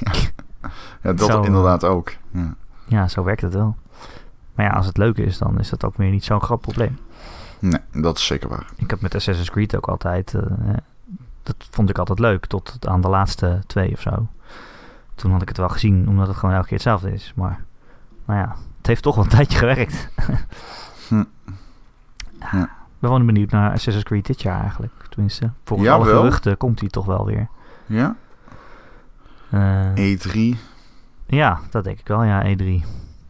Ja, 1.02 1.14
dat 1.14 1.30
Zo, 1.32 1.42
inderdaad 1.42 1.84
ook. 1.84 2.12
Ja. 2.32 2.56
Ja, 2.86 3.08
zo 3.08 3.24
werkt 3.24 3.42
het 3.42 3.54
wel. 3.54 3.76
Maar 4.56 4.66
ja, 4.66 4.72
als 4.72 4.86
het 4.86 4.98
leuk 4.98 5.18
is, 5.18 5.38
dan 5.38 5.60
is 5.60 5.70
dat 5.70 5.84
ook 5.86 5.98
weer 5.98 6.10
niet 6.10 6.24
zo'n 6.24 6.42
groot 6.42 6.62
probleem. 6.62 6.98
Nee, 7.60 7.80
dat 7.94 8.18
is 8.18 8.26
zeker 8.26 8.50
waar. 8.50 8.66
Ik 8.76 8.90
heb 8.90 9.02
met 9.02 9.16
Assassin's 9.16 9.50
Creed 9.50 9.76
ook 9.76 9.88
altijd... 9.88 10.34
eh, 10.34 10.42
dat 11.44 11.56
vond 11.72 11.90
ik 11.90 11.98
altijd 11.98 12.20
leuk, 12.20 12.46
tot 12.46 12.78
aan 12.88 13.02
de 13.02 13.08
laatste 13.10 13.60
twee 13.68 13.92
of 13.94 14.02
zo. 14.02 14.28
Toen 15.16 15.32
had 15.32 15.42
ik 15.42 15.48
het 15.48 15.58
wel 15.58 15.70
gezien, 15.70 16.08
omdat 16.08 16.28
het 16.28 16.38
gewoon 16.38 16.56
elke 16.56 16.68
keer 16.68 16.78
hetzelfde 16.78 17.14
is. 17.14 17.34
Maar, 17.36 17.64
nou 18.26 18.40
ja, 18.40 18.56
het 18.78 18.88
heeft 18.88 19.04
toch 19.04 19.16
wel 19.16 19.24
een 19.24 19.30
tijdje 19.30 19.58
gewerkt. 19.58 20.10
Hm. 21.08 21.24
Ja, 22.39 22.62
Ik 22.63 23.04
ben 23.04 23.10
wel 23.10 23.26
benieuwd 23.26 23.52
naar 23.52 23.71
Assassin's 23.71 24.04
Creed 24.06 24.26
dit 24.26 24.41
jaar 24.41 24.62
eigenlijk. 24.62 24.93
Tenminste, 25.10 25.50
volgens 25.63 25.89
Ja, 25.89 25.95
alle 25.95 26.06
wel. 26.06 26.17
geruchten 26.19 26.58
komt 26.58 26.80
hij 26.80 26.89
toch 26.89 27.06
wel 27.06 27.26
weer. 27.26 27.47
Ja? 27.86 28.15
Eh, 29.50 30.15
E3. 30.15 30.58
Ja, 31.26 31.60
dat 31.69 31.84
denk 31.84 32.00
ik 32.00 32.08
wel, 32.08 32.23
ja, 32.23 32.43
E3. 32.56 32.86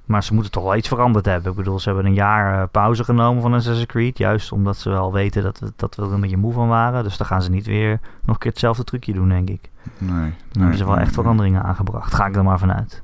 Maar 0.05 0.23
ze 0.23 0.33
moeten 0.33 0.51
toch 0.51 0.63
wel 0.63 0.75
iets 0.75 0.87
veranderd 0.87 1.25
hebben. 1.25 1.51
Ik 1.51 1.57
bedoel, 1.57 1.79
ze 1.79 1.87
hebben 1.89 2.05
een 2.05 2.13
jaar 2.13 2.61
eh, 2.61 2.67
pauze 2.71 3.03
genomen 3.03 3.41
van 3.41 3.53
Assassin's 3.53 3.85
Creed. 3.87 4.17
Juist 4.17 4.51
omdat 4.51 4.77
ze 4.77 4.89
wel 4.89 5.13
weten 5.13 5.43
dat 5.43 5.59
we, 5.59 5.73
dat 5.75 5.95
we 5.95 6.01
er 6.03 6.13
een 6.13 6.19
beetje 6.21 6.37
moe 6.37 6.53
van 6.53 6.67
waren. 6.67 7.03
Dus 7.03 7.17
dan 7.17 7.27
gaan 7.27 7.41
ze 7.41 7.49
niet 7.49 7.65
weer 7.65 7.99
nog 8.21 8.35
een 8.35 8.41
keer 8.41 8.51
hetzelfde 8.51 8.83
trucje 8.83 9.13
doen, 9.13 9.29
denk 9.29 9.49
ik. 9.49 9.69
Nee. 9.97 10.09
Dan 10.09 10.17
nee, 10.19 10.31
hebben 10.51 10.77
ze 10.77 10.83
wel 10.85 10.93
nee, 10.93 11.03
echt 11.03 11.15
nee. 11.15 11.21
veranderingen 11.23 11.63
aangebracht. 11.63 12.13
Ga 12.13 12.25
ik 12.25 12.35
er 12.35 12.43
maar 12.43 12.59
vanuit. 12.59 13.01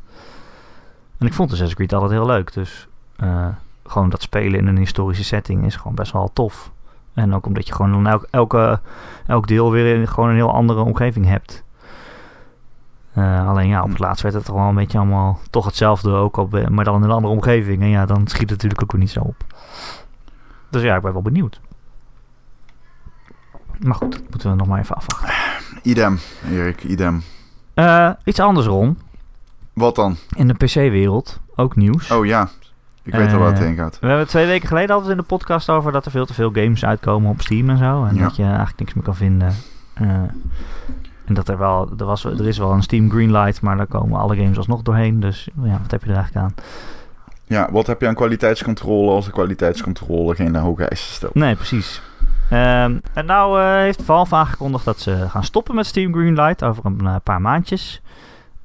En 1.17 1.27
ik 1.27 1.33
vond 1.33 1.51
Assassin's 1.51 1.75
Creed 1.77 1.93
altijd 1.93 2.11
heel 2.11 2.25
leuk. 2.25 2.53
Dus 2.53 2.87
eh, 3.15 3.47
gewoon 3.93 4.09
dat 4.09 4.21
spelen 4.21 4.59
in 4.59 4.67
een 4.67 4.77
historische 4.77 5.23
setting 5.23 5.65
is 5.65 5.75
gewoon 5.75 5.95
best 5.95 6.11
wel 6.11 6.29
tof. 6.33 6.71
En 7.13 7.33
ook 7.33 7.45
omdat 7.45 7.67
je 7.67 7.73
gewoon 7.73 7.91
dan 7.91 8.07
elk, 8.07 8.27
elke, 8.31 8.79
elk 9.27 9.47
deel 9.47 9.71
weer 9.71 9.95
in, 9.95 10.07
gewoon 10.07 10.29
een 10.29 10.35
heel 10.35 10.53
andere 10.53 10.81
omgeving 10.81 11.25
hebt. 11.25 11.63
Eh, 13.13 13.47
alleen 13.47 13.67
ja, 13.67 13.83
op 13.83 13.89
het 13.89 13.99
laatst 13.99 14.21
werd 14.23 14.35
het 14.35 14.45
toch 14.45 14.55
wel 14.55 14.67
een 14.67 14.75
beetje 14.75 14.97
allemaal 14.97 15.39
toch 15.49 15.65
hetzelfde, 15.65 16.11
ook 16.11 16.37
al, 16.37 16.47
be- 16.47 16.69
maar 16.69 16.85
dan 16.85 16.95
in 16.95 17.03
een 17.03 17.11
andere 17.15 17.33
omgeving. 17.33 17.81
En 17.81 17.87
ja, 17.89 18.05
dan 18.05 18.27
schiet 18.27 18.41
het 18.41 18.49
natuurlijk 18.49 18.81
ook 18.83 18.91
weer 18.91 19.01
niet 19.01 19.09
zo 19.11 19.19
op. 19.19 19.43
Dus 20.69 20.81
ja, 20.81 20.95
ik 20.95 21.01
ben 21.01 21.13
wel 21.13 21.21
benieuwd. 21.21 21.61
Maar 23.79 23.95
goed, 23.95 24.11
dat 24.11 24.21
moeten 24.29 24.49
we 24.49 24.55
nog 24.55 24.67
maar 24.67 24.79
even 24.79 24.95
afwachten. 24.95 25.29
Idem, 25.81 26.19
Erik, 26.51 26.83
idem. 26.83 27.23
Eh, 27.73 28.09
iets 28.23 28.39
anders, 28.39 28.65
Ron. 28.67 28.97
Wat 29.73 29.95
dan? 29.95 30.15
In 30.35 30.47
de 30.47 30.53
PC-wereld, 30.53 31.39
ook 31.55 31.75
nieuws. 31.75 32.11
Oh 32.11 32.25
ja, 32.25 32.49
ik 33.03 33.13
weet 33.13 33.33
al 33.33 33.39
waar 33.39 33.47
het 33.49 33.59
Eh, 33.59 33.65
heen 33.65 33.75
gaat. 33.75 33.97
We 34.01 34.07
hebben 34.07 34.27
twee 34.27 34.45
weken 34.45 34.67
geleden 34.67 34.89
altijd 34.95 35.11
in 35.11 35.17
de 35.17 35.23
podcast 35.23 35.69
over 35.69 35.91
dat 35.91 36.05
er 36.05 36.11
veel 36.11 36.25
te 36.25 36.33
veel 36.33 36.51
games 36.53 36.85
uitkomen 36.85 37.29
op 37.31 37.41
Steam 37.41 37.69
en 37.69 37.77
zo. 37.77 38.03
En 38.05 38.15
Ja. 38.15 38.21
dat 38.23 38.35
je 38.35 38.43
eigenlijk 38.43 38.79
niks 38.79 38.93
meer 38.93 39.03
kan 39.03 39.15
vinden. 39.15 39.53
Eh, 39.93 40.07
en 41.25 41.33
dat 41.33 41.47
er 41.47 41.57
wel, 41.57 41.89
er, 41.97 42.05
was, 42.05 42.23
er 42.25 42.47
is 42.47 42.57
wel 42.57 42.71
een 42.71 42.83
Steam 42.83 43.09
Greenlight, 43.09 43.61
maar 43.61 43.77
daar 43.77 43.87
komen 43.87 44.19
alle 44.19 44.35
games 44.35 44.57
alsnog 44.57 44.81
doorheen. 44.81 45.19
Dus 45.19 45.49
ja, 45.63 45.77
wat 45.81 45.91
heb 45.91 46.03
je 46.03 46.09
er 46.09 46.15
eigenlijk 46.15 46.45
aan? 46.45 46.53
Ja, 47.45 47.69
wat 47.71 47.87
heb 47.87 48.01
je 48.01 48.07
aan 48.07 48.15
kwaliteitscontrole 48.15 49.11
als 49.11 49.25
de 49.25 49.31
kwaliteitscontrole 49.31 50.35
geen 50.35 50.55
hoge 50.55 50.85
eisen 50.85 51.13
stelt? 51.13 51.33
Nee, 51.35 51.55
precies. 51.55 52.01
Ehm, 52.49 52.97
en 53.13 53.25
nou 53.25 53.59
eh, 53.61 53.75
heeft 53.75 54.03
Valve 54.03 54.35
aangekondigd 54.35 54.85
dat 54.85 54.99
ze 54.99 55.25
gaan 55.29 55.43
stoppen 55.43 55.75
met 55.75 55.85
Steam 55.85 56.13
Greenlight 56.13 56.63
over 56.63 56.85
een 56.85 57.21
paar 57.23 57.41
maandjes. 57.41 58.01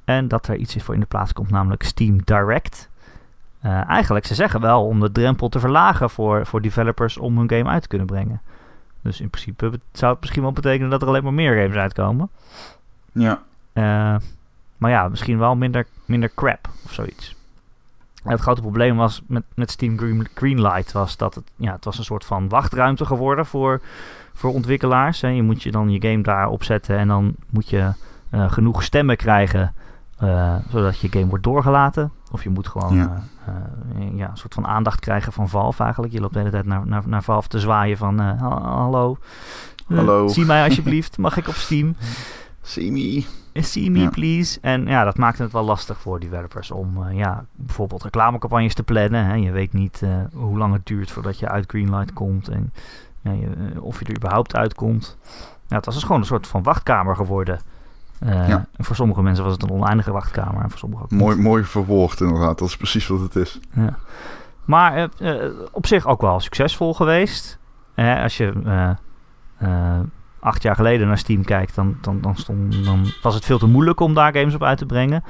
En 0.05 0.27
dat 0.27 0.47
er 0.47 0.55
iets 0.55 0.75
voor 0.79 0.93
in 0.93 0.99
de 0.99 1.05
plaats 1.05 1.33
komt, 1.33 1.49
namelijk 1.49 1.83
Steam 1.83 2.21
Direct. 2.23 2.88
Eh, 3.61 3.89
eigenlijk, 3.89 4.25
ze 4.25 4.35
zeggen 4.35 4.61
wel 4.61 4.85
om 4.85 4.99
de 4.99 5.11
drempel 5.11 5.49
te 5.49 5.59
verlagen 5.59 6.09
voor, 6.09 6.45
voor 6.45 6.61
developers 6.61 7.17
om 7.17 7.37
hun 7.37 7.49
game 7.49 7.69
uit 7.69 7.81
te 7.81 7.87
kunnen 7.87 8.07
brengen. 8.07 8.41
Dus 9.01 9.21
in 9.21 9.29
principe 9.29 9.79
zou 9.91 10.11
het 10.11 10.21
misschien 10.21 10.41
wel 10.41 10.51
betekenen 10.51 10.89
dat 10.89 11.01
er 11.01 11.07
alleen 11.07 11.23
maar 11.23 11.33
meer 11.33 11.61
games 11.61 11.77
uitkomen. 11.77 12.29
Ja, 13.11 13.41
Eh, 13.73 14.15
maar 14.77 14.91
ja, 14.91 15.07
misschien 15.07 15.37
wel 15.37 15.55
minder, 15.55 15.87
minder 16.05 16.31
crap 16.35 16.69
of 16.85 16.93
zoiets. 16.93 17.35
En 18.23 18.31
het 18.31 18.41
grote 18.41 18.61
probleem 18.61 18.95
was 18.95 19.21
met, 19.27 19.43
met 19.53 19.71
Steam 19.71 19.97
Green, 19.97 20.27
Greenlight 20.33 20.91
was 20.91 21.17
dat 21.17 21.35
het, 21.35 21.43
ja, 21.55 21.71
het 21.71 21.85
was 21.85 21.97
een 21.97 22.03
soort 22.03 22.25
van 22.25 22.49
wachtruimte 22.49 23.05
geworden 23.05 23.45
voor, 23.45 23.81
voor 24.33 24.53
ontwikkelaars. 24.53 25.23
En 25.23 25.35
je 25.35 25.43
moet 25.43 25.63
je 25.63 25.71
dan 25.71 25.91
je 25.91 26.01
game 26.09 26.23
daar 26.23 26.47
opzetten 26.47 26.97
en 26.97 27.07
dan 27.07 27.35
moet 27.49 27.69
je 27.69 27.91
eh, 28.29 28.51
genoeg 28.51 28.83
stemmen 28.83 29.17
krijgen 29.17 29.73
zodat 30.69 30.99
je 30.99 31.09
game 31.09 31.25
wordt 31.25 31.43
doorgelaten. 31.43 32.11
Of 32.31 32.43
je 32.43 32.49
moet 32.49 32.67
gewoon 32.67 32.95
Ja. 32.95 33.23
eh, 33.45 33.53
eh, 34.05 34.17
ja, 34.17 34.29
een 34.29 34.37
soort 34.37 34.53
van 34.53 34.67
aandacht 34.67 34.99
krijgen 34.99 35.33
van 35.33 35.49
Valve 35.49 35.83
eigenlijk. 35.83 36.13
Je 36.13 36.19
loopt 36.21 36.33
de 36.33 36.39
hele 36.39 36.51
tijd 36.51 36.65
naar, 36.65 36.87
naar, 36.87 37.03
naar 37.05 37.23
Valve 37.23 37.47
te 37.47 37.59
zwaaien 37.59 37.97
van 37.97 38.19
eh, 38.19 38.41
ha- 38.41 38.61
hallo. 38.61 39.17
Hallo. 39.87 40.27
zie 40.27 40.45
mij 40.45 40.63
alsjeblieft. 40.63 41.17
Mag 41.17 41.37
ik 41.37 41.47
op 41.47 41.53
Steam? 41.53 41.95
see 42.61 42.91
me. 42.91 43.25
See 43.53 43.91
me, 43.91 43.99
Ja. 43.99 44.09
please. 44.09 44.59
En 44.61 44.85
ja, 44.85 45.03
dat 45.03 45.17
maakt 45.17 45.37
het 45.37 45.51
wel 45.51 45.63
lastig 45.63 45.99
voor 45.99 46.19
developers 46.19 46.71
om 46.71 47.09
ja, 47.11 47.45
bijvoorbeeld 47.55 48.03
reclamecampagnes 48.03 48.73
te 48.73 48.83
plannen. 48.83 49.25
Hè. 49.25 49.33
Je 49.33 49.51
weet 49.51 49.73
niet 49.73 50.03
hoe 50.33 50.57
lang 50.57 50.73
het 50.73 50.85
duurt 50.85 51.11
voordat 51.11 51.39
je 51.39 51.47
uit 51.49 51.69
Greenlight 51.69 52.13
komt 52.13 52.47
en 52.47 52.73
ja, 53.21 53.31
je, 53.31 53.49
of 53.81 53.99
je 53.99 54.05
er 54.05 54.15
überhaupt 54.15 54.55
uitkomt. 54.55 55.17
Ja, 55.67 55.75
het 55.75 55.85
was 55.85 55.93
dus 55.93 56.03
gewoon 56.03 56.19
een 56.21 56.27
soort 56.27 56.47
van 56.47 56.63
wachtkamer 56.63 57.15
geworden. 57.15 57.59
Eh, 58.19 58.47
Ja. 58.47 58.65
Voor 58.77 58.95
sommige 58.95 59.21
mensen 59.21 59.43
was 59.43 59.53
het 59.53 59.63
een 59.63 59.71
oneindige 59.71 60.11
wachtkamer 60.11 60.63
en 60.63 60.69
voor 60.69 60.79
sommigen 60.79 61.03
ook 61.05 61.11
Mooi, 61.11 61.35
niet. 61.35 61.45
mooi 61.45 61.63
verwoord 61.63 62.19
inderdaad, 62.21 62.59
dat 62.59 62.67
is 62.67 62.77
precies 62.77 63.07
wat 63.07 63.19
het 63.19 63.35
is. 63.35 63.59
Ja. 63.73 63.95
Maar 64.65 64.95
eh, 65.17 65.45
eh, 65.45 65.51
op 65.71 65.87
zich 65.87 66.07
ook 66.07 66.21
wel 66.21 66.39
succesvol 66.39 66.93
geweest. 66.93 67.57
Als 67.95 68.37
je 68.37 68.51
acht 70.39 70.63
jaar 70.63 70.75
geleden 70.75 71.07
naar 71.07 71.17
Steam 71.17 71.43
kijkt, 71.43 71.75
dan, 71.75 71.97
dan, 72.01 72.21
dan, 72.21 72.35
stond, 72.35 72.85
dan 72.85 73.05
was 73.21 73.35
het 73.35 73.45
veel 73.45 73.57
te 73.59 73.67
moeilijk 73.67 73.99
om 73.99 74.13
daar 74.13 74.33
games 74.33 74.55
op 74.55 74.63
uit 74.63 74.77
te 74.77 74.85
brengen. 74.85 75.23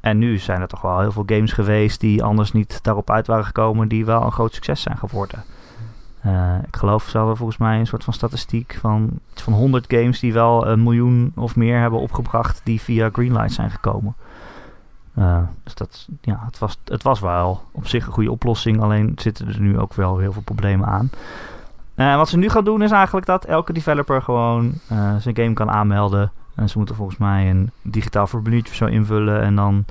En 0.00 0.18
nu 0.18 0.38
zijn 0.38 0.60
er 0.60 0.68
toch 0.68 0.80
wel 0.80 1.00
heel 1.00 1.12
veel 1.12 1.22
games 1.26 1.52
geweest 1.52 2.00
die 2.00 2.22
anders 2.24 2.52
niet 2.52 2.82
daarop 2.82 3.10
uit 3.10 3.26
waren 3.26 3.44
gekomen, 3.44 3.88
die 3.88 4.04
wel 4.04 4.22
een 4.22 4.32
groot 4.32 4.54
succes 4.54 4.82
zijn 4.82 4.98
geworden. 4.98 5.44
Eh, 6.26 6.54
ik 6.66 6.76
geloof, 6.76 7.08
ze 7.08 7.18
hadden 7.18 7.36
volgens 7.36 7.58
mij 7.58 7.78
een 7.78 7.86
soort 7.86 8.04
van 8.04 8.12
statistiek 8.12 8.78
van, 8.80 9.10
iets 9.32 9.42
van 9.42 9.52
100 9.52 9.84
games 9.88 10.20
die 10.20 10.32
wel 10.32 10.66
een 10.66 10.82
miljoen 10.82 11.32
of 11.36 11.56
meer 11.56 11.80
hebben 11.80 12.00
opgebracht, 12.00 12.60
die 12.64 12.80
via 12.80 13.08
Greenlight 13.12 13.52
zijn 13.52 13.70
gekomen. 13.70 14.14
Eh, 15.14 15.38
dus 15.62 15.74
dat, 15.74 16.08
ja, 16.20 16.42
het 16.44 16.58
was, 16.58 16.78
het 16.84 17.02
was 17.02 17.20
wel 17.20 17.62
op 17.72 17.86
zich 17.86 18.06
een 18.06 18.12
goede 18.12 18.30
oplossing, 18.30 18.80
alleen 18.80 19.12
zitten 19.16 19.48
er 19.48 19.60
nu 19.60 19.78
ook 19.78 19.94
wel 19.94 20.18
heel 20.18 20.32
veel 20.32 20.42
problemen 20.42 20.88
aan. 20.88 21.10
Eh, 21.94 22.16
wat 22.16 22.28
ze 22.28 22.38
nu 22.38 22.48
gaan 22.48 22.64
doen 22.64 22.82
is 22.82 22.90
eigenlijk 22.90 23.26
dat 23.26 23.44
elke 23.44 23.72
developer 23.72 24.22
gewoon 24.22 24.72
zijn 25.18 25.36
game 25.36 25.52
kan 25.52 25.70
aanmelden. 25.70 26.32
En 26.54 26.68
ze 26.68 26.78
moeten 26.78 26.96
volgens 26.96 27.18
mij 27.18 27.50
een 27.50 27.70
digitaal 27.82 28.26
formuliertje 28.26 28.70
of 28.70 28.76
zo 28.76 28.86
invullen 28.86 29.42
en 29.42 29.56
dan 29.56 29.84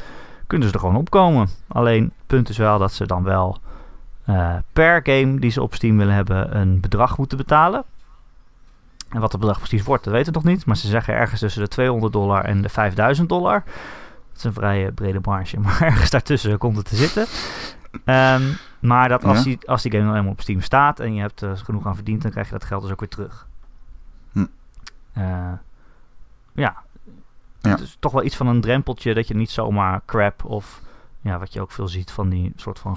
kunnen 0.48 0.67
ze 0.67 0.74
er 0.74 0.80
gewoon 0.80 0.95
opkomen. 0.95 1.48
Alleen 1.67 2.04
het 2.04 2.28
punt 2.28 2.50
is 2.50 2.58
wel 2.58 2.80
dat 2.80 2.93
ze 2.93 3.06
dan 3.06 3.24
wel 3.24 3.58
eh, 4.26 4.56
per 4.74 5.00
game 5.04 5.40
die 5.40 5.52
ze 5.52 5.62
op 5.62 5.74
Steam 5.76 5.98
willen 5.98 6.14
hebben 6.14 6.58
een 6.58 6.80
bedrag 6.80 7.18
moeten 7.18 7.38
betalen. 7.38 7.84
En 9.10 9.20
wat 9.20 9.32
het 9.32 9.42
bedrag 9.42 9.60
precies 9.60 9.84
wordt, 9.84 10.04
dat 10.04 10.14
weten 10.14 10.34
we 10.34 10.40
nog 10.40 10.48
niet. 10.48 10.66
Maar 10.66 10.78
ze 10.78 10.88
zeggen 10.88 11.14
ergens 11.14 11.40
tussen 11.40 11.62
de 11.62 11.68
200 11.68 12.14
dollar 12.14 12.46
en 12.46 12.62
de 12.62 12.70
5000 12.70 13.30
dollar. 13.30 13.64
Dat 13.66 14.38
is 14.38 14.44
een 14.44 14.54
vrij 14.54 14.86
eh, 14.86 14.94
brede 14.94 15.20
marge, 15.22 15.60
maar 15.66 15.82
ergens 15.82 16.10
daartussen 16.10 16.58
komt 16.58 16.78
het 16.78 16.86
te 16.86 16.96
zitten. 16.96 17.26
Ehm, 18.06 18.44
maar 18.80 19.10
dat 19.10 19.24
als, 19.24 19.38
Ja. 19.38 19.44
die, 19.44 19.60
als 19.66 19.82
die 19.82 19.92
game 19.92 20.04
dan 20.04 20.12
helemaal 20.14 20.34
op 20.34 20.42
Steam 20.42 20.62
staat 20.62 21.00
en 21.00 21.14
je 21.14 21.22
hebt 21.22 21.42
er 21.42 21.58
genoeg 21.58 21.86
aan 21.88 21.96
verdiend, 21.96 22.22
dan 22.22 22.32
krijg 22.32 22.48
je 22.48 22.54
dat 22.54 22.64
geld 22.64 22.82
dus 22.82 22.92
ook 22.92 23.00
weer 23.00 23.10
terug. 23.10 23.48
Hm. 24.32 24.46
Eh, 25.14 25.24
ja. 26.54 26.76
Ja. 27.62 27.72
Het 27.72 27.80
is 27.80 27.98
toch 28.00 28.12
wel 28.12 28.24
iets 28.24 28.36
van 28.36 28.48
een 28.48 28.62
drempeltje 28.62 29.14
dat 29.14 29.28
je 29.28 29.36
niet 29.36 29.52
zomaar 29.52 30.02
crap 30.06 30.44
of 30.46 30.82
ja, 31.26 31.40
wat 31.40 31.54
je 31.54 31.62
ook 31.62 31.72
veel 31.72 31.88
ziet 31.88 32.12
van 32.12 32.30
die 32.30 32.54
soort 32.56 32.80
van 32.80 32.96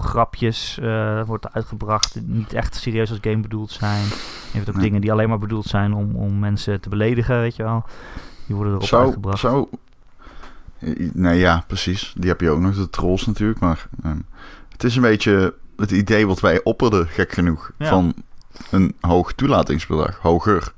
grapjes 0.00 0.78
eh, 0.78 1.22
wordt 1.26 1.52
uitgebracht, 1.52 2.12
die 2.12 2.22
niet 2.26 2.52
echt 2.52 2.74
serieus 2.74 3.10
als 3.10 3.18
game 3.22 3.40
bedoeld 3.40 3.70
zijn. 3.70 4.04
Je 4.04 4.12
hebt 4.52 4.68
ook 4.68 4.74
Nee. 4.74 4.84
dingen 4.84 5.00
die 5.00 5.12
alleen 5.12 5.28
maar 5.28 5.38
bedoeld 5.38 5.66
zijn 5.66 5.92
om, 5.94 6.14
om 6.16 6.38
mensen 6.38 6.80
te 6.80 6.88
beledigen, 6.88 7.40
weet 7.40 7.56
je 7.56 7.62
wel. 7.62 7.84
Die 8.46 8.56
worden 8.56 8.74
erop 8.74 8.86
Zo, 8.86 9.00
uitgebracht. 9.02 9.38
zo. 9.38 9.68
Nee, 11.12 11.38
ja, 11.38 11.64
precies. 11.66 12.12
Die 12.16 12.28
heb 12.28 12.40
je 12.40 12.50
ook 12.50 12.60
nog, 12.60 12.74
de 12.74 12.90
trolls 12.90 13.26
natuurlijk. 13.26 13.60
Maar 13.60 13.86
ehm, 14.04 14.18
het 14.68 14.84
is 14.84 14.96
een 14.96 15.02
beetje 15.02 15.54
het 15.76 15.90
idee 15.90 16.26
wat 16.26 16.40
wij 16.40 16.62
opperden, 16.62 17.06
gek 17.08 17.32
genoeg. 17.32 17.70
Ja. 17.78 17.88
Van 17.88 18.14
een 18.70 18.96
hoog 19.00 19.32
toelatingsbedrag, 19.32 20.16
hoger. 20.18 20.72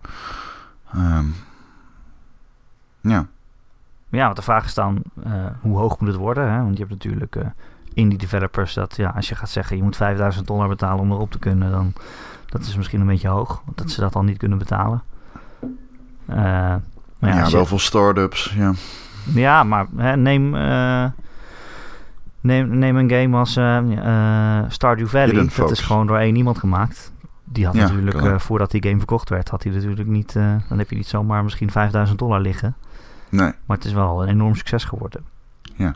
Ehm, 0.92 1.24
ja, 3.00 3.26
Ja, 4.10 4.24
want 4.24 4.36
de 4.36 4.42
vraag 4.42 4.64
is 4.64 4.74
dan, 4.74 5.02
eh, 5.24 5.32
hoe 5.60 5.78
hoog 5.78 5.98
moet 6.00 6.08
het 6.08 6.18
worden? 6.18 6.50
Hè? 6.52 6.56
Want 6.58 6.72
je 6.72 6.78
hebt 6.78 6.90
natuurlijk 6.90 7.36
eh, 7.36 7.46
indie 7.94 8.18
developers 8.18 8.74
dat, 8.74 8.96
ja, 8.96 9.12
als 9.16 9.28
je 9.28 9.34
gaat 9.34 9.50
zeggen 9.50 9.76
je 9.76 9.82
moet 9.82 9.96
5000 9.96 10.46
dollar 10.46 10.68
betalen 10.68 11.00
om 11.00 11.12
erop 11.12 11.30
te 11.30 11.38
kunnen, 11.38 11.70
dan 11.70 11.92
dat 12.46 12.60
is 12.60 12.76
misschien 12.76 13.00
een 13.00 13.06
beetje 13.06 13.28
hoog, 13.28 13.62
dat 13.74 13.90
ze 13.90 14.00
dat 14.00 14.12
dan 14.12 14.24
niet 14.24 14.38
kunnen 14.38 14.58
betalen. 14.58 15.02
Eh, 16.26 16.36
maar 16.36 16.80
ja, 17.30 17.36
ja, 17.36 17.44
je- 17.46 17.52
wel 17.52 17.66
voor 17.66 17.80
start-ups. 17.80 18.54
Ja. 18.56 18.72
ja, 19.34 19.62
maar 19.62 19.86
hè, 19.96 20.16
neem, 20.16 20.50
neem, 22.40 22.78
neem 22.78 22.96
een 22.96 23.10
game 23.10 23.36
als 23.36 23.52
Stardew 24.74 25.06
Valley. 25.06 25.48
Dat 25.56 25.70
is 25.70 25.80
gewoon 25.80 26.06
door 26.06 26.18
één 26.18 26.36
iemand 26.36 26.58
gemaakt. 26.58 27.12
Die 27.44 27.64
had 27.66 27.74
Ja, 27.74 27.80
natuurlijk, 27.82 28.40
voordat 28.40 28.70
die 28.70 28.82
game 28.82 28.96
verkocht 28.96 29.28
werd, 29.28 29.48
had 29.48 29.62
hij 29.62 29.72
natuurlijk 29.72 30.08
niet, 30.08 30.32
dan 30.68 30.78
heb 30.78 30.90
je 30.90 30.96
niet 30.96 31.06
zomaar 31.08 31.44
misschien 31.44 31.70
5000 31.70 32.18
dollar 32.18 32.40
liggen. 32.40 32.74
Nee, 33.30 33.52
Maar 33.66 33.76
het 33.76 33.86
is 33.86 33.92
wel 33.92 34.22
een 34.22 34.28
enorm 34.28 34.54
succes 34.54 34.84
geworden. 34.84 35.24
Ja. 35.76 35.94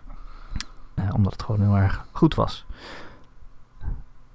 Eh, 0.94 1.04
omdat 1.14 1.32
het 1.32 1.42
gewoon 1.42 1.60
heel 1.60 1.76
erg 1.76 2.04
goed 2.12 2.34
was. 2.34 2.64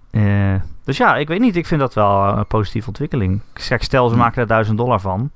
Eh, 0.10 0.56
dus 0.84 0.98
ja, 0.98 1.16
ik 1.16 1.28
weet 1.28 1.40
niet. 1.40 1.56
Ik 1.56 1.66
vind 1.66 1.80
dat 1.82 1.94
wel 1.94 2.24
een 2.38 2.46
positieve 2.48 2.88
ontwikkeling. 2.88 3.42
Ik 3.54 3.62
zeg, 3.62 3.84
stel, 3.84 4.08
ze 4.08 4.14
Hm. 4.14 4.20
maken 4.20 4.42
er 4.42 4.48
1000 4.48 4.78
dollar 4.78 5.00
van. 5.00 5.32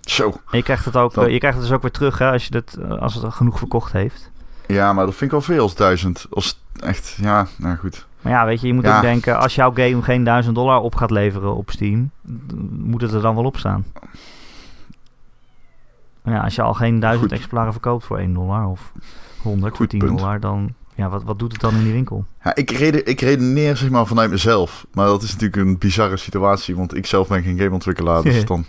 Zo. 0.00 0.28
En 0.28 0.56
je 0.58 0.62
krijgt 0.62 0.84
het, 0.84 0.96
ook, 0.96 1.14
Dat- 1.14 1.30
je 1.30 1.38
krijgt 1.38 1.56
het 1.58 1.66
dus 1.66 1.76
ook 1.76 1.82
weer 1.82 1.90
terug 1.90 2.18
hè, 2.18 2.30
als, 2.30 2.44
je 2.44 2.50
dat, 2.50 2.74
eh, 2.80 2.90
als 2.98 3.14
het 3.14 3.32
genoeg 3.34 3.58
verkocht 3.58 3.92
heeft. 3.92 4.30
Ja, 4.66 4.92
maar 4.92 5.04
dat 5.04 5.14
vind 5.14 5.24
ik 5.24 5.30
wel 5.30 5.40
veel 5.56 5.62
als 5.62 5.74
duizend. 5.74 6.26
Als 6.30 6.62
echt, 6.80 7.16
ja, 7.20 7.46
nou 7.56 7.76
goed. 7.76 8.06
Maar 8.20 8.32
ja, 8.32 8.44
weet 8.44 8.60
je, 8.60 8.66
je 8.66 8.74
moet 8.74 8.84
Ja. 8.84 8.96
ook 8.96 9.02
denken, 9.02 9.38
als 9.38 9.54
jouw 9.54 9.72
game 9.74 10.02
geen 10.02 10.24
1000 10.24 10.54
dollar 10.54 10.80
op 10.80 10.94
gaat 10.94 11.10
leveren 11.10 11.54
op 11.56 11.70
Steam, 11.70 12.10
moet 12.70 13.00
het 13.02 13.12
er 13.12 13.20
dan 13.22 13.34
wel 13.34 13.44
op 13.44 13.56
staan. 13.56 13.84
Maar 16.22 16.34
ja, 16.34 16.40
als 16.40 16.54
je 16.54 16.62
al 16.62 16.74
geen 16.74 17.00
1000 17.00 17.22
Goed. 17.22 17.32
exemplaren 17.38 17.72
verkoopt 17.72 18.04
voor 18.04 18.18
1 18.18 18.32
dollar 18.32 18.66
of 18.66 18.92
100 19.42 19.68
voor 19.68 19.76
Goed 19.76 19.90
10 19.90 19.98
punt. 19.98 20.18
dollar, 20.18 20.40
dan 20.40 20.74
ja, 20.94 21.08
wat, 21.08 21.22
wat 21.22 21.38
doet 21.38 21.52
het 21.52 21.60
dan 21.60 21.74
in 21.74 21.82
die 21.82 21.92
winkel? 21.92 22.24
Ja, 22.44 22.54
ik, 22.54 22.70
rede, 22.70 23.02
ik 23.02 23.20
redeneer 23.20 23.76
zeg 23.76 23.90
maar 23.90 24.06
vanuit 24.06 24.30
mezelf. 24.30 24.86
Maar 24.92 25.06
dat 25.06 25.22
is 25.22 25.32
natuurlijk 25.32 25.62
een 25.62 25.78
bizarre 25.78 26.16
situatie. 26.16 26.76
Want 26.76 26.96
ik 26.96 27.06
zelf 27.06 27.28
ben 27.28 27.42
geen 27.42 27.58
gameontwikkelaar. 27.58 28.22
Dus 28.22 28.44
dan, 28.52 28.64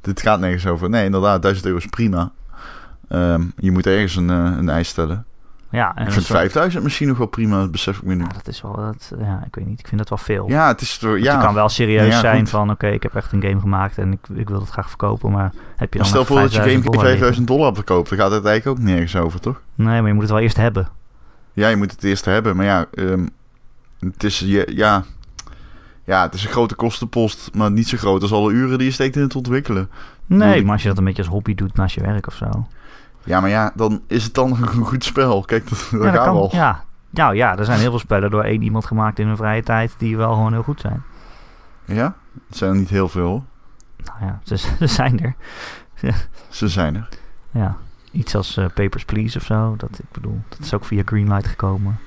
dit 0.00 0.22
gaat 0.22 0.40
nergens 0.40 0.66
over. 0.66 0.90
Nee, 0.90 1.04
inderdaad, 1.04 1.42
1000 1.42 1.66
euro 1.66 1.78
is 1.78 1.86
prima. 1.86 2.32
Ehm, 3.08 3.42
je 3.56 3.70
moet 3.70 3.86
ergens 3.86 4.16
een, 4.16 4.30
eh, 4.30 4.56
een 4.58 4.68
eis 4.68 4.88
stellen. 4.88 5.24
Ja, 5.70 5.94
en 5.94 6.06
ik 6.06 6.12
vind 6.12 6.24
soort- 6.24 6.38
5000 6.38 6.82
misschien 6.82 7.08
nog 7.08 7.18
wel 7.18 7.26
prima. 7.26 7.58
Dat 7.60 7.70
besef 7.70 7.96
ik 7.96 8.02
me 8.02 8.14
nu. 8.14 8.22
ja, 8.22 8.28
dat 8.28 8.48
is 8.48 8.62
wel, 8.62 8.76
dat, 8.76 9.12
ja, 9.18 9.42
ik 9.46 9.54
weet 9.54 9.66
niet, 9.66 9.80
ik 9.80 9.86
vind 9.86 9.98
dat 10.00 10.08
wel 10.08 10.18
veel. 10.18 10.48
Ja, 10.48 10.66
het 10.68 10.80
is... 10.80 10.98
Want 11.00 11.22
Ja, 11.22 11.34
Je 11.38 11.44
kan 11.44 11.54
wel 11.54 11.68
serieus 11.68 12.06
Ja, 12.14 12.20
zijn 12.20 12.38
goed. 12.38 12.48
van, 12.48 12.70
oké, 12.70 12.86
ik 12.86 13.02
heb 13.02 13.14
echt 13.14 13.32
een 13.32 13.42
game 13.42 13.60
gemaakt 13.60 13.98
en 13.98 14.12
ik, 14.12 14.28
ik 14.34 14.48
wil 14.48 14.60
het 14.60 14.68
graag 14.70 14.88
verkopen, 14.88 15.30
maar 15.30 15.52
heb 15.76 15.92
je 15.92 15.98
dan 15.98 16.08
stel 16.08 16.24
voor 16.24 16.40
dat 16.40 16.52
je 16.52 16.58
game 16.58 16.70
5000 16.70 16.84
voor 16.84 16.92
dollar 16.94 17.08
5000 17.10 17.46
dollar 17.46 17.74
verkoopt. 17.74 18.08
Dan 18.08 18.18
gaat 18.18 18.30
het 18.30 18.44
eigenlijk 18.44 18.78
ook 18.80 18.84
nergens 18.86 19.16
over, 19.16 19.40
toch? 19.40 19.60
Nee, 19.74 19.86
maar 19.86 20.06
je 20.06 20.12
moet 20.12 20.22
het 20.22 20.30
wel 20.30 20.40
eerst 20.40 20.56
hebben. 20.56 20.88
Ja, 21.52 21.68
je 21.68 21.76
moet 21.76 21.90
het 21.90 22.04
eerst 22.04 22.24
hebben. 22.24 22.56
Maar 22.56 22.66
ja, 22.66 22.86
ehm, 22.94 23.26
het 24.00 24.24
is... 24.24 24.38
je- 24.38 24.70
Ja, 24.74 25.04
ja, 26.04 26.22
het 26.22 26.34
is 26.34 26.44
een 26.44 26.50
grote 26.50 26.74
kostenpost. 26.74 27.50
Maar 27.54 27.70
niet 27.70 27.88
zo 27.88 27.96
groot 27.96 28.22
als 28.22 28.32
alle 28.32 28.52
uren 28.52 28.78
die 28.78 28.86
je 28.86 28.92
steekt 28.92 29.16
in 29.16 29.22
het 29.22 29.36
ontwikkelen. 29.36 29.90
Nee, 30.26 30.62
maar 30.64 30.72
als 30.72 30.82
je 30.82 30.88
dat 30.88 30.98
een 30.98 31.04
beetje 31.04 31.22
als 31.22 31.30
hobby 31.30 31.54
doet 31.54 31.76
naast 31.76 31.94
je 31.94 32.00
werk 32.00 32.26
of 32.26 32.34
zo. 32.34 32.66
Ja, 33.24 33.40
maar 33.40 33.50
ja, 33.50 33.72
dan 33.74 34.02
is 34.06 34.24
het 34.24 34.34
dan 34.34 34.50
een 34.62 34.66
goed 34.84 35.04
spel. 35.04 35.42
Kijk, 35.42 35.68
dat, 35.68 35.78
dat 35.90 35.90
Ja, 35.90 35.98
dat 36.10 36.14
gaan 36.14 36.24
kan. 36.24 36.34
we 36.34 36.40
al. 36.40 36.48
Ja. 36.52 36.84
Nou 37.10 37.34
ja, 37.34 37.58
er 37.58 37.64
zijn 37.64 37.78
heel 37.78 37.90
veel 37.90 37.98
spellen 37.98 38.30
door 38.30 38.42
één 38.42 38.62
iemand 38.62 38.84
gemaakt 38.86 39.18
in 39.18 39.26
hun 39.26 39.36
vrije 39.36 39.62
tijd 39.62 39.94
die 39.98 40.16
wel 40.16 40.32
gewoon 40.34 40.52
heel 40.52 40.62
goed 40.62 40.80
zijn. 40.80 41.02
Ja? 41.84 42.14
Het 42.48 42.56
zijn 42.56 42.70
er 42.70 42.76
niet 42.76 42.88
heel 42.88 43.08
veel. 43.08 43.44
Nou 44.04 44.18
ja, 44.20 44.40
ze, 44.44 44.56
ze 44.78 44.86
zijn 44.86 45.20
er. 45.20 45.34
Ze 46.48 46.68
zijn 46.68 46.96
er. 46.96 47.08
Ja, 47.50 47.76
iets 48.10 48.34
als 48.34 48.56
eh, 48.56 48.64
Papers, 48.74 49.04
Please 49.04 49.38
of 49.38 49.44
zo. 49.44 49.74
Dat, 49.76 49.98
ik 49.98 50.10
bedoel, 50.12 50.40
dat 50.48 50.58
is 50.58 50.74
ook 50.74 50.84
via 50.84 51.02
Greenlight 51.04 51.46
gekomen. 51.46 51.98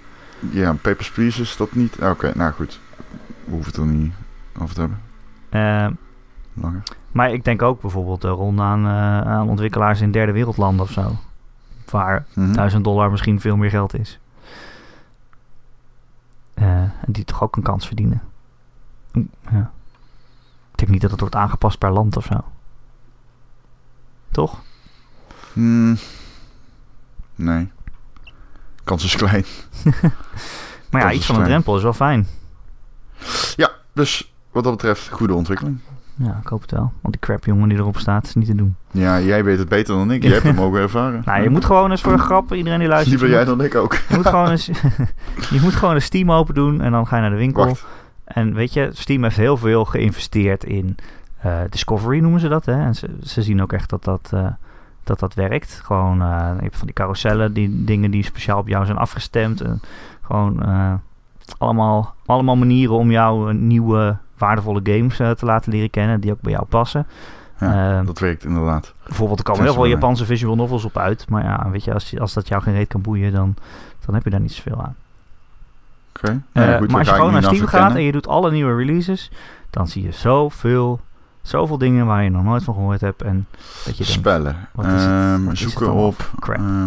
Ja, 0.50 0.74
Papers, 0.74 1.12
Please 1.12 1.42
is 1.42 1.58
dat 1.58 1.74
niet... 1.74 1.98
Oké, 2.02 2.32
nou 2.36 2.52
goed. 2.54 2.80
We 3.46 3.52
hoeven 3.52 3.72
het 3.72 3.78
er 3.82 3.86
niet 3.86 4.14
over 4.60 4.76
te 4.76 4.80
hebben. 4.80 5.00
Eh, 5.50 5.88
Langer. 6.54 6.84
Maar 7.14 7.32
ik 7.34 7.44
denk 7.44 7.62
ook 7.62 7.82
bijvoorbeeld 7.82 8.22
de 8.22 8.28
ronde 8.28 8.62
aan, 8.62 8.86
eh, 8.86 9.32
aan 9.32 9.50
ontwikkelaars 9.50 10.02
in 10.02 10.12
derde 10.12 10.32
wereldlanden 10.32 10.86
of 10.86 10.92
zo. 10.92 11.16
Waar 11.90 12.26
Mhm. 12.34 12.52
1000 12.52 12.84
dollar 12.84 13.12
misschien 13.12 13.40
veel 13.42 13.58
meer 13.58 13.70
geld 13.70 13.94
is. 13.94 14.20
Eh, 16.54 16.66
en 16.82 16.92
die 17.08 17.26
toch 17.26 17.44
ook 17.44 17.56
een 17.56 17.64
kans 17.64 17.88
verdienen. 17.88 18.22
Ja. 19.52 19.72
Ik 20.72 20.78
denk 20.80 20.92
niet 20.92 21.02
dat 21.02 21.12
het 21.12 21.20
wordt 21.20 21.36
aangepast 21.36 21.78
per 21.78 21.92
land 21.92 22.18
of 22.18 22.26
zo. 22.26 22.44
Toch? 24.32 24.62
Hmm. 25.54 25.98
Nee. 27.36 27.72
Kans 28.84 29.04
is 29.04 29.16
klein. 29.16 29.46
Maar 30.90 31.02
ja, 31.02 31.12
iets 31.12 31.26
van 31.26 31.36
een 31.36 31.44
drempel 31.44 31.78
is 31.78 31.84
wel 31.84 31.94
fijn. 31.94 32.28
Ja, 33.56 33.72
dus 33.94 34.34
wat 34.52 34.64
dat 34.64 34.72
betreft 34.74 35.10
goede 35.10 35.34
ontwikkeling. 35.34 35.80
Ja, 36.16 36.40
ik 36.42 36.48
hoop 36.48 36.62
het 36.62 36.72
wel. 36.72 36.92
Want 37.02 37.14
die 37.14 37.20
crap 37.20 37.46
jongen 37.46 37.70
die 37.70 37.78
erop 37.78 37.98
staat 37.98 38.26
is 38.26 38.36
niet 38.36 38.46
te 38.46 38.56
doen. 38.56 38.76
Ja, 38.92 39.22
jij 39.22 39.44
weet 39.44 39.58
het 39.58 39.70
beter 39.70 39.96
dan 39.96 40.12
ik. 40.12 40.24
Jij 40.24 40.32
hebt 40.32 40.44
hem 40.44 40.56
mogen 40.56 40.80
ervaren. 40.80 41.22
Nou, 41.26 41.44
je 41.44 41.50
moet 41.50 41.66
gewoon 41.66 41.92
eens 41.92 42.02
voor 42.02 42.14
een 42.14 42.20
grap, 42.20 42.54
iedereen 42.54 42.80
die 42.80 42.88
luistert. 42.88 43.20
Liever 43.20 43.38
jij 43.38 43.46
dan 43.46 43.64
ik 43.64 43.76
ook. 43.76 43.94
Je 43.94 44.16
moet 44.16 44.28
gewoon 44.28 44.50
eens, 44.56 44.66
je 45.56 45.60
moet 45.62 45.76
gewoon 45.76 45.96
een 45.96 46.02
Steam 46.02 46.32
open 46.32 46.54
doen 46.54 46.82
en 46.82 46.92
dan 46.92 47.08
ga 47.08 47.16
je 47.16 47.22
naar 47.22 47.32
de 47.32 47.38
winkel. 47.38 47.66
Wacht. 47.66 47.86
En 48.24 48.54
weet 48.54 48.74
je, 48.74 48.90
Steam 48.94 49.24
heeft 49.24 49.38
heel 49.38 49.58
veel 49.58 49.86
geïnvesteerd 49.86 50.64
in 50.64 50.96
eh, 51.40 51.60
Discovery 51.70 52.20
noemen 52.20 52.40
ze 52.40 52.48
dat. 52.48 52.66
Hè? 52.66 52.82
En 52.82 52.96
ze, 52.96 53.10
ze 53.24 53.42
zien 53.42 53.62
ook 53.62 53.74
echt 53.74 53.90
dat 53.90 54.04
dat, 54.04 54.30
eh, 54.34 54.48
dat, 55.04 55.20
dat 55.20 55.34
werkt. 55.34 55.82
Gewoon 55.84 56.22
eh, 56.22 56.52
je 56.56 56.64
hebt 56.64 56.78
van 56.78 56.86
die 56.86 56.96
carousellen, 56.96 57.54
die 57.54 57.84
dingen 57.84 58.12
die 58.12 58.24
speciaal 58.24 58.60
op 58.60 58.68
jou 58.68 58.86
zijn 58.86 58.98
afgestemd. 58.98 59.62
En 59.62 59.82
gewoon 60.22 60.64
allemaal, 61.58 62.16
allemaal 62.26 62.56
manieren 62.56 62.96
om 62.96 63.12
jou 63.12 63.50
eh, 63.50 63.56
nieuwe 63.56 64.18
waardevolle 64.38 64.80
games 64.84 65.20
eh, 65.20 65.30
te 65.32 65.46
laten 65.46 65.72
leren 65.72 65.90
kennen 65.90 66.20
die 66.22 66.32
ook 66.32 66.42
bij 66.42 66.52
jou 66.52 66.66
passen. 66.66 67.08
Ja, 67.60 67.96
Ehm, 67.98 68.06
dat 68.06 68.20
werkt 68.20 68.44
inderdaad. 68.46 68.94
Bijvoorbeeld, 69.08 69.40
er 69.40 69.46
komen 69.46 69.64
heel 69.64 69.74
veel. 69.74 69.86
Japanse 69.86 70.26
visual 70.26 70.56
novels 70.56 70.86
op 70.86 70.98
uit. 70.98 71.30
Maar 71.30 71.44
ja, 71.44 71.70
weet 71.70 71.84
je, 71.84 71.94
als, 71.94 72.20
als 72.20 72.34
dat 72.34 72.48
jou 72.48 72.62
geen 72.62 72.74
reet 72.74 72.88
kan 72.88 73.02
boeien, 73.02 73.32
dan, 73.32 73.56
dan 74.06 74.16
heb 74.16 74.24
je 74.24 74.30
daar 74.30 74.40
niet 74.40 74.52
zoveel 74.54 74.82
aan. 74.82 74.96
Oké. 76.16 76.28
Eh, 76.32 76.34
Nou 76.64 76.72
ja, 76.72 76.80
maar 76.80 77.00
als 77.00 77.08
je 77.08 77.14
gewoon 77.14 77.32
naar 77.34 77.44
Steam 77.44 77.66
gaat 77.68 77.96
en 77.96 78.02
je 78.04 78.12
doet 78.12 78.28
alle 78.28 78.52
nieuwe 78.52 78.76
releases, 78.76 79.32
dan 79.70 79.88
zie 79.88 80.04
je 80.04 80.12
zoveel, 80.12 81.00
zoveel 81.42 81.78
dingen 81.78 82.06
waar 82.06 82.24
je 82.24 82.30
nog 82.30 82.44
nooit 82.44 82.64
van 82.64 82.74
gehoord 82.74 83.02
hebt. 83.02 83.22
En 83.22 83.48
dat 83.86 83.98
je 83.98 84.04
denkt, 84.04 84.20
Spellen. 84.20 84.56
wat 84.72 84.86
is 84.86 84.92
het? 84.92 85.02
Ehm, 85.02 85.44
Wat 85.44 85.54
is 85.54 85.60
het 85.62 85.70
zoeken 85.72 85.94
op. 85.94 86.32
crap? 86.40 86.58
ehm, 86.58 86.84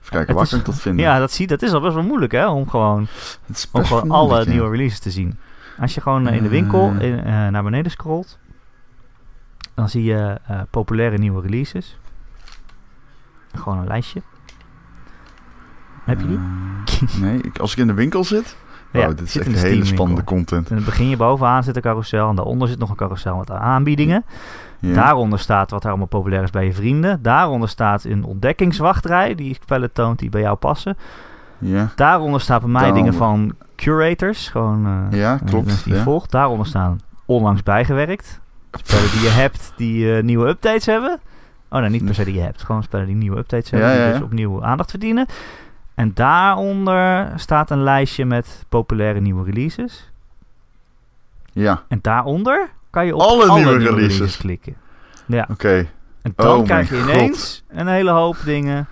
even 0.00 0.10
kijken, 0.10 0.34
waar 0.34 0.48
kan 0.48 0.58
ik 0.58 0.64
dat 0.64 0.80
vinden? 0.86 1.04
ja, 1.04 1.18
dat, 1.18 1.32
zie, 1.32 1.46
dat 1.46 1.62
is 1.62 1.72
al 1.72 1.80
best 1.80 1.94
wel 1.94 2.02
moeilijk 2.04 2.32
hè, 2.32 2.48
om 2.48 2.68
gewoon, 2.68 3.06
om 3.72 3.84
gewoon 3.84 4.10
alle 4.10 4.44
nieuwe 4.46 4.70
releases 4.70 4.98
te 4.98 5.10
zien. 5.10 5.38
Als 5.80 5.94
je 5.94 6.00
gewoon 6.00 6.26
eh, 6.28 6.36
in 6.36 6.42
de 6.42 6.48
winkel 6.48 6.92
Eh. 6.98 7.08
in, 7.08 7.18
eh, 7.24 7.48
naar 7.48 7.62
beneden 7.62 7.90
scrolt, 7.90 8.38
dan 9.74 9.88
zie 9.88 10.04
je 10.04 10.38
eh, 10.46 10.60
populaire 10.70 11.18
nieuwe 11.18 11.42
releases. 11.42 11.98
Gewoon 13.54 13.78
een 13.78 13.86
lijstje. 13.86 14.22
Heb 16.04 16.20
je 16.20 16.26
die? 16.26 16.40
Nee, 17.20 17.40
ik- 17.42 17.58
als 17.58 17.72
ik 17.72 17.78
in 17.78 17.86
de 17.86 17.94
winkel 17.94 18.24
zit. 18.24 18.56
Ja, 18.92 19.00
oh, 19.00 19.08
dit 19.08 19.20
is 19.20 19.32
zit 19.32 19.40
echt 19.42 19.50
in 19.50 19.54
de 19.62 19.68
hele 19.68 19.84
spannende 19.84 20.24
content. 20.24 20.68
En 20.70 20.76
dan 20.76 20.84
begin 20.84 21.08
je 21.08 21.16
bovenaan 21.16 21.62
zit 21.62 21.76
een 21.76 21.82
carousel 21.82 22.28
en 22.28 22.34
daaronder 22.36 22.68
zit 22.68 22.78
nog 22.78 22.90
een 22.90 22.96
carousel 22.96 23.36
met 23.36 23.50
aanbiedingen. 23.50 24.24
Ja. 24.78 24.94
Daaronder 24.94 25.38
staat 25.38 25.70
wat 25.70 25.82
er 25.82 25.88
allemaal 25.88 26.06
populair 26.06 26.42
is 26.42 26.50
bij 26.50 26.64
je 26.64 26.72
vrienden. 26.72 27.22
Daaronder 27.22 27.68
staat 27.68 28.04
een 28.04 28.24
ontdekkingswachtrij 28.24 29.34
die 29.34 29.54
spellen 29.54 29.92
toont 29.92 30.18
die 30.18 30.28
bij 30.30 30.40
jou 30.40 30.56
passen. 30.56 30.96
Ja. 31.60 31.88
Daaronder 31.96 32.40
staan 32.40 32.60
bij 32.60 32.68
mij 32.68 32.92
dingen 32.92 33.14
van 33.14 33.54
curators, 33.76 34.48
gewoon 34.48 34.86
eh, 35.10 35.18
Ja, 35.18 35.34
eh, 35.40 35.46
klopt, 35.46 35.84
die 35.84 35.94
ja. 35.94 36.02
volgt. 36.02 36.30
Daaronder 36.30 36.66
staan 36.66 37.00
onlangs 37.24 37.62
bijgewerkt. 37.62 38.40
Spellen 38.72 39.10
die 39.10 39.20
je 39.20 39.28
hebt 39.42 39.72
die 39.76 40.16
eh, 40.16 40.22
nieuwe 40.22 40.48
updates 40.48 40.86
hebben. 40.86 41.20
Oh 41.70 41.80
nee, 41.80 41.88
niet 41.90 42.04
per 42.04 42.14
se 42.14 42.24
die 42.24 42.34
je 42.34 42.40
hebt. 42.40 42.62
Gewoon 42.62 42.82
spellen 42.82 43.06
die 43.06 43.14
nieuwe 43.16 43.38
updates 43.38 43.70
hebben 43.70 43.88
Ja, 43.90 44.04
die 44.04 44.12
dus 44.12 44.22
opnieuw 44.22 44.64
aandacht 44.64 44.90
verdienen. 44.90 45.26
En 45.94 46.10
daaronder 46.14 47.32
staat 47.36 47.70
een 47.70 47.82
lijstje 47.82 48.24
met 48.24 48.64
populaire 48.68 49.20
nieuwe 49.20 49.44
releases. 49.44 50.10
Ja, 51.52 51.82
En 51.88 51.98
daaronder 52.02 52.68
kan 52.90 53.06
je 53.06 53.14
op 53.14 53.20
Alle 53.20 53.30
alle, 53.48 53.54
nieuwe 53.60 53.76
nieuwe, 53.78 53.92
releases. 53.94 54.12
releases. 54.16 54.36
klikken. 54.36 54.74
Ja, 55.26 55.46
oké. 55.50 55.86
en 56.22 56.32
dan 56.36 56.58
Oh 56.58 56.64
krijg 56.64 56.88
je 56.90 56.98
ineens 57.00 57.64
een 57.68 57.86
hele 57.88 58.10
hoop 58.10 58.36
dingen 58.44 58.86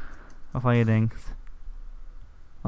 waarvan 0.51 0.77
je 0.77 0.85
denkt... 0.85 1.28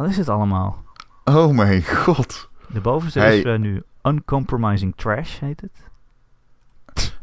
Wat 0.01 0.09
is 0.09 0.17
het 0.17 0.29
allemaal? 0.29 0.83
Oh 1.25 1.55
mijn 1.55 1.85
god. 1.85 2.49
De 2.67 2.81
bovenste 2.81 3.19
Hey. 3.19 3.39
is 3.39 3.45
eh, 3.45 3.59
nu 3.59 3.83
Uncompromising 4.03 4.93
Trash, 4.97 5.39
heet 5.39 5.61
het. 5.61 5.71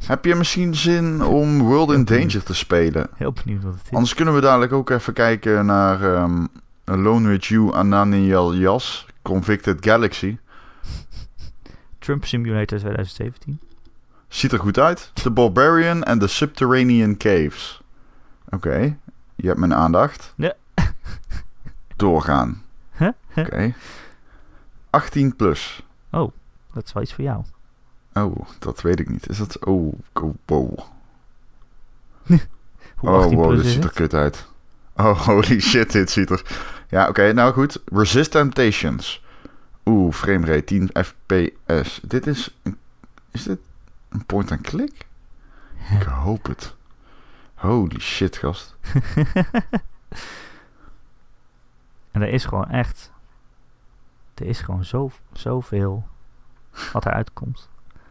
Heb 0.06 0.26
je 0.26 0.36
misschien 0.36 0.76
zin 0.76 1.24
om 1.24 1.62
World 1.62 1.92
in 1.92 2.06
Danger 2.06 2.44
te 2.44 2.54
spelen? 2.54 3.10
Heel 3.16 3.34
benieuwd 3.44 3.64
wat 3.64 3.74
het 3.74 3.82
is. 3.84 3.92
Anders 3.92 4.14
kunnen 4.14 4.34
we 4.34 4.42
dadelijk 4.42 4.72
ook 4.72 4.90
even 4.90 5.14
kijken 5.14 5.66
naar 5.66 6.14
ehm 6.16 6.46
Alone 6.84 7.28
With 7.28 7.46
You 7.46 7.76
Ananiel 7.76 8.56
Jas, 8.56 9.06
Convicted 9.22 9.86
Galaxy. 9.86 10.38
Trump 12.00 12.26
Simulator 12.26 12.78
2017. 12.78 13.60
Ziet 14.28 14.52
er 14.52 14.60
goed 14.60 14.80
uit. 14.80 15.12
The 15.14 15.32
Barbarian 15.32 16.04
and 16.04 16.22
the 16.22 16.28
Subterranean 16.28 17.18
Caves. 17.18 17.82
Oké, 18.50 18.98
je 19.36 19.48
hebt 19.48 19.60
mijn 19.60 19.74
aandacht. 19.74 20.34
Ja. 20.36 20.54
Doorgaan. 21.96 22.66
Oké. 23.46 23.74
18 24.90 25.36
plus. 25.36 25.82
Dat 26.74 26.86
is 26.86 26.94
wel 26.94 27.04
iets 27.04 27.14
voor 27.14 27.24
jou. 27.24 27.44
Oh, 28.14 28.36
dat 28.60 28.82
weet 28.82 29.00
ik 29.00 29.10
niet. 29.10 29.30
Is 29.30 29.38
dat... 29.38 29.66
Oh, 29.66 29.94
oh 30.14 30.34
wow. 30.46 30.80
Hoe 32.98 33.10
Oh, 33.10 33.16
18 33.22 33.38
wow, 33.38 33.48
plus 33.50 33.62
dit 33.64 33.72
ziet 33.72 33.84
er 33.84 33.92
kut 33.94 34.14
uit. 34.14 34.48
Oh, 34.96 35.20
holy 35.28 35.60
shit, 35.60 35.92
dit 35.92 36.10
ziet 36.12 36.30
er... 36.30 36.42
Ja, 36.90 37.08
oké, 37.08 37.34
nou 37.34 37.54
goed. 37.54 37.82
Resist 37.86 38.32
Temptations. 38.32 39.24
Oeh, 39.86 40.14
framerate 40.14 40.64
10 40.64 40.90
fps. 40.94 42.00
Dit 42.04 42.28
is... 42.28 42.58
een- 42.64 42.78
Is 43.32 43.44
dit 43.44 43.60
een 44.10 44.26
point-and-click? 44.26 45.06
Ik 46.00 46.04
hoop 46.04 46.46
het. 46.46 46.76
Holy 47.54 48.00
shit, 48.00 48.38
gast. 48.38 48.76
En 52.12 52.22
er 52.22 52.28
is 52.30 52.46
gewoon 52.46 52.70
echt... 52.70 53.12
Er 54.40 54.46
is 54.46 54.62
gewoon 54.62 54.86
zo, 54.86 55.12
zoveel 55.34 56.06
wat 56.94 57.06
eruit 57.06 57.34
komt. 57.34 57.70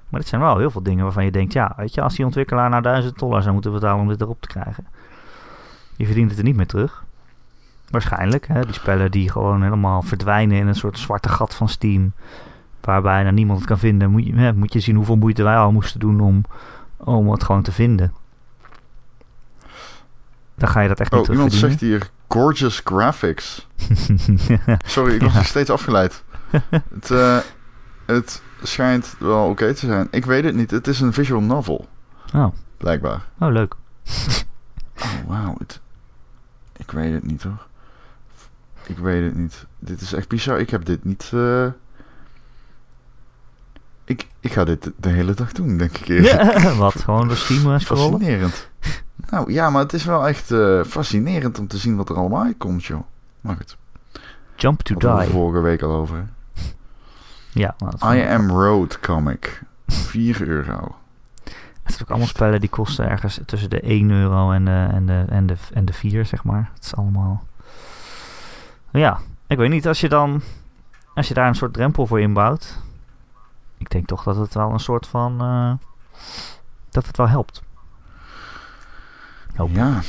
Maar 0.09 0.21
dit 0.21 0.29
zijn 0.29 0.41
wel 0.41 0.59
heel 0.59 0.71
veel 0.71 0.83
dingen 0.83 1.05
waarvan 1.05 1.25
je 1.25 1.31
denkt... 1.31 1.53
Ja, 1.53 1.75
weet 1.77 1.95
je, 1.95 2.03
als 2.03 2.15
die 2.15 2.25
ontwikkelaar 2.25 2.71
nou 2.71 2.83
1000 2.83 3.19
dollar 3.19 3.43
zou 3.43 3.53
moeten 3.53 3.73
betalen 3.73 4.01
om 4.01 4.09
dit 4.09 4.21
erop 4.21 4.41
te 4.41 4.49
krijgen... 4.49 4.87
Je 5.97 6.05
verdient 6.05 6.31
het 6.31 6.39
er 6.39 6.45
niet 6.45 6.57
meer 6.57 6.67
terug. 6.67 7.05
Waarschijnlijk, 7.91 8.47
hè. 8.47 8.65
Die 8.65 8.75
spellen 8.75 9.11
die 9.11 9.31
gewoon 9.31 9.63
helemaal 9.63 10.03
verdwijnen 10.03 10.57
in 10.57 10.67
een 10.67 10.75
soort 10.75 10.99
zwarte 10.99 11.29
gat 11.29 11.55
van 11.55 11.69
Steam... 11.69 12.13
Waarbij 12.81 13.23
nou 13.23 13.35
niemand 13.35 13.59
het 13.59 13.69
kan 13.69 13.79
vinden. 13.79 14.11
Moet 14.11 14.27
je, 14.27 14.35
hè, 14.35 14.53
moet 14.53 14.73
je 14.73 14.81
zien 14.81 14.97
hoeveel 14.97 15.17
moeite 15.17 15.43
wij 15.43 15.57
al 15.57 15.73
moesten 15.73 16.01
doen 16.01 16.21
om, 16.21 16.45
om 16.97 17.31
het 17.31 17.45
gewoon 17.45 17.63
te 17.63 17.73
vinden. 17.73 18.13
Dan 20.55 20.69
ga 20.69 20.81
je 20.81 20.89
dat 20.89 21.01
echt 21.01 21.13
niet 21.13 21.29
Oh, 21.29 21.35
iemand 21.35 21.53
zegt 21.53 21.81
hier 21.81 22.11
gorgeous 22.29 22.81
graphics. 22.85 23.67
Sorry, 24.85 25.15
ik 25.15 25.23
was 25.23 25.33
Ja. 25.33 25.43
steeds 25.43 25.71
afgeleid. 25.71 26.23
het, 26.95 27.11
eh, 27.11 27.39
het 28.07 28.43
schijnt 28.63 29.15
wel 29.19 29.49
oké 29.49 29.75
te 29.75 29.87
zijn. 29.87 30.09
Ik 30.11 30.25
weet 30.25 30.45
het 30.45 30.55
niet. 30.55 30.71
Het 30.71 30.87
is 30.87 31.01
een 31.01 31.13
visual 31.13 31.41
novel, 31.41 31.89
oh. 32.35 32.47
blijkbaar. 32.77 33.23
oh, 33.41 33.51
leuk. 33.53 33.75
Oh, 35.03 35.13
wauw. 35.27 35.55
Het... 35.59 35.81
Ik 36.77 36.91
weet 36.91 37.13
het 37.13 37.25
niet 37.27 37.43
hoor. 37.43 37.67
Ik 38.87 38.99
weet 38.99 39.25
het 39.25 39.35
niet. 39.37 39.67
Dit 39.79 40.01
is 40.01 40.13
echt 40.13 40.29
bizar. 40.29 40.61
Ik 40.61 40.71
heb 40.71 40.85
dit 40.85 41.05
niet. 41.05 41.31
eh, 41.35 41.67
Ik, 44.07 44.27
ik 44.41 44.53
ga 44.53 44.65
dit 44.65 44.91
de 44.97 45.09
hele 45.09 45.35
dag 45.35 45.53
doen, 45.53 45.77
denk 45.77 45.97
ik. 45.99 46.07
Ja, 46.25 46.75
wat? 46.77 46.95
Gewoon 46.95 47.29
door 47.29 47.37
Steam 47.37 47.79
scrollen? 47.81 48.11
Fascinerend. 48.11 48.69
Nou 49.31 49.53
ja, 49.53 49.71
maar 49.71 49.83
het 49.83 49.93
is 49.93 50.05
wel 50.05 50.29
echt 50.29 50.51
eh, 50.51 50.83
fascinerend 50.85 51.59
om 51.59 51.67
te 51.67 51.79
zien 51.79 51.97
wat 51.97 52.09
er 52.09 52.17
allemaal 52.17 52.43
uitkomt, 52.43 52.85
joh. 52.85 53.03
Maar 53.41 53.57
goed, 53.57 53.77
Jump 54.57 54.83
to 54.83 54.93
hadden 54.95 55.17
we 55.17 55.23
Die. 55.25 55.33
vorige 55.33 55.61
week 55.61 55.83
al 55.83 55.93
over. 55.95 56.17
hè. 56.17 56.23
Ja, 57.51 57.75
maar 57.79 58.17
I 58.17 58.21
Am 58.29 58.51
Road 58.51 59.01
comic. 59.01 59.63
4 59.87 60.49
euro. 60.49 60.95
Het 61.83 61.95
zijn 61.95 62.03
ook 62.03 62.09
allemaal 62.09 62.27
spellen 62.29 62.61
die 62.61 62.69
kosten 62.69 63.09
ergens 63.09 63.41
tussen 63.47 63.71
de 63.71 63.81
1 63.81 64.11
euro 64.11 64.51
en 64.53 64.65
de, 64.65 64.87
en 64.91 65.07
de, 65.07 65.25
en 65.29 65.47
de, 65.47 65.55
en 65.73 65.85
de 65.85 65.93
4, 65.93 66.27
zeg 66.27 66.45
maar. 66.45 66.71
Het 66.75 66.85
is 66.85 66.95
allemaal... 66.97 67.45
Ja, 68.91 69.19
ik 69.47 69.57
weet 69.57 69.71
niet. 69.71 69.87
Als 69.87 70.01
je 70.01 70.09
dan... 70.09 70.43
Als 71.15 71.29
je 71.29 71.35
daar 71.35 71.49
een 71.49 71.55
soort 71.55 71.73
drempel 71.73 72.07
voor 72.07 72.21
inbouwt... 72.21 72.79
Ik 73.79 73.91
denk 73.91 74.07
toch 74.07 74.23
dat 74.23 74.37
het 74.37 74.55
wel 74.55 74.71
een 74.71 74.79
soort 74.81 75.07
van... 75.07 75.41
eh, 75.41 75.73
dat 76.91 77.07
het 77.07 77.17
wel 77.17 77.29
helpt. 77.29 77.63
Hoop. 79.57 79.71
Ja, 79.71 80.01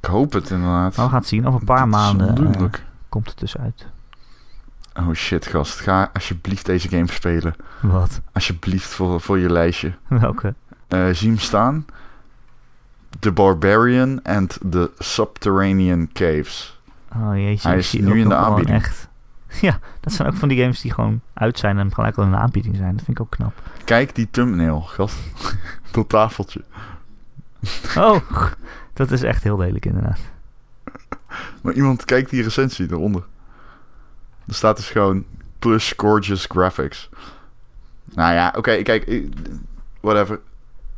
ik 0.00 0.04
hoop 0.04 0.32
het 0.32 0.50
inderdaad. 0.50 0.96
Maar 0.96 1.04
we 1.04 1.10
gaan 1.10 1.20
het 1.20 1.28
zien. 1.28 1.46
Over 1.46 1.60
een 1.60 1.66
paar 1.66 1.88
maanden 1.88 2.28
ondoenlijk. 2.28 2.84
komt 3.08 3.28
het 3.28 3.38
dus 3.38 3.56
uit. 3.56 3.86
Oh 4.98 5.12
shit, 5.12 5.46
gast. 5.46 5.80
Ga 5.80 6.10
alsjeblieft 6.12 6.66
deze 6.66 6.88
game 6.88 7.10
spelen. 7.12 7.54
Wat? 7.80 8.20
Alsjeblieft 8.32 8.88
voor, 8.88 9.20
voor 9.20 9.38
je 9.38 9.50
lijstje. 9.50 9.94
Welke? 10.08 10.54
Eh 10.88 11.08
zie 11.12 11.28
hem 11.28 11.38
staan. 11.38 11.86
The 13.18 13.32
Barbarian 13.32 14.22
and 14.22 14.58
the 14.70 14.90
Subterranean 14.98 16.08
Caves. 16.12 16.80
Oh 17.16 17.36
jeetje. 17.36 17.68
Hij 17.68 17.78
is 17.78 17.92
nu 17.92 18.20
in 18.20 18.28
de 18.28 18.34
aanbieding. 18.34 18.76
Echt. 18.76 19.08
Ja, 19.60 19.78
dat 20.00 20.12
zijn 20.12 20.28
ook 20.28 20.34
van 20.34 20.48
die 20.48 20.60
games 20.60 20.80
die 20.80 20.92
gewoon 20.92 21.20
uit 21.34 21.58
zijn 21.58 21.78
en 21.78 21.94
gelijk 21.94 22.16
al 22.16 22.24
in 22.24 22.30
de 22.30 22.36
aanbieding 22.36 22.76
zijn. 22.76 22.96
Dat 22.96 23.04
vind 23.04 23.18
ik 23.18 23.24
ook 23.24 23.30
knap. 23.30 23.62
Kijk 23.84 24.14
die 24.14 24.28
thumbnail, 24.30 24.80
gast. 24.80 25.16
Dat 25.90 26.08
tafeltje. 26.08 26.64
Oh, 27.96 28.20
dat 28.92 29.10
is 29.10 29.22
echt 29.22 29.42
heel 29.42 29.58
lelijk 29.58 29.86
inderdaad. 29.86 30.18
Maar 31.62 31.72
iemand 31.72 32.04
kijkt 32.04 32.30
die 32.30 32.42
recensie 32.42 32.86
eronder. 32.90 33.22
Er 34.46 34.54
staat 34.54 34.76
dus 34.76 34.90
gewoon 34.90 35.24
plus 35.58 35.94
gorgeous 35.96 36.46
graphics. 36.46 37.08
Nou 38.14 38.34
ja, 38.34 38.54
oké, 38.56 38.82
kijk, 38.82 39.22
whatever. 40.00 40.40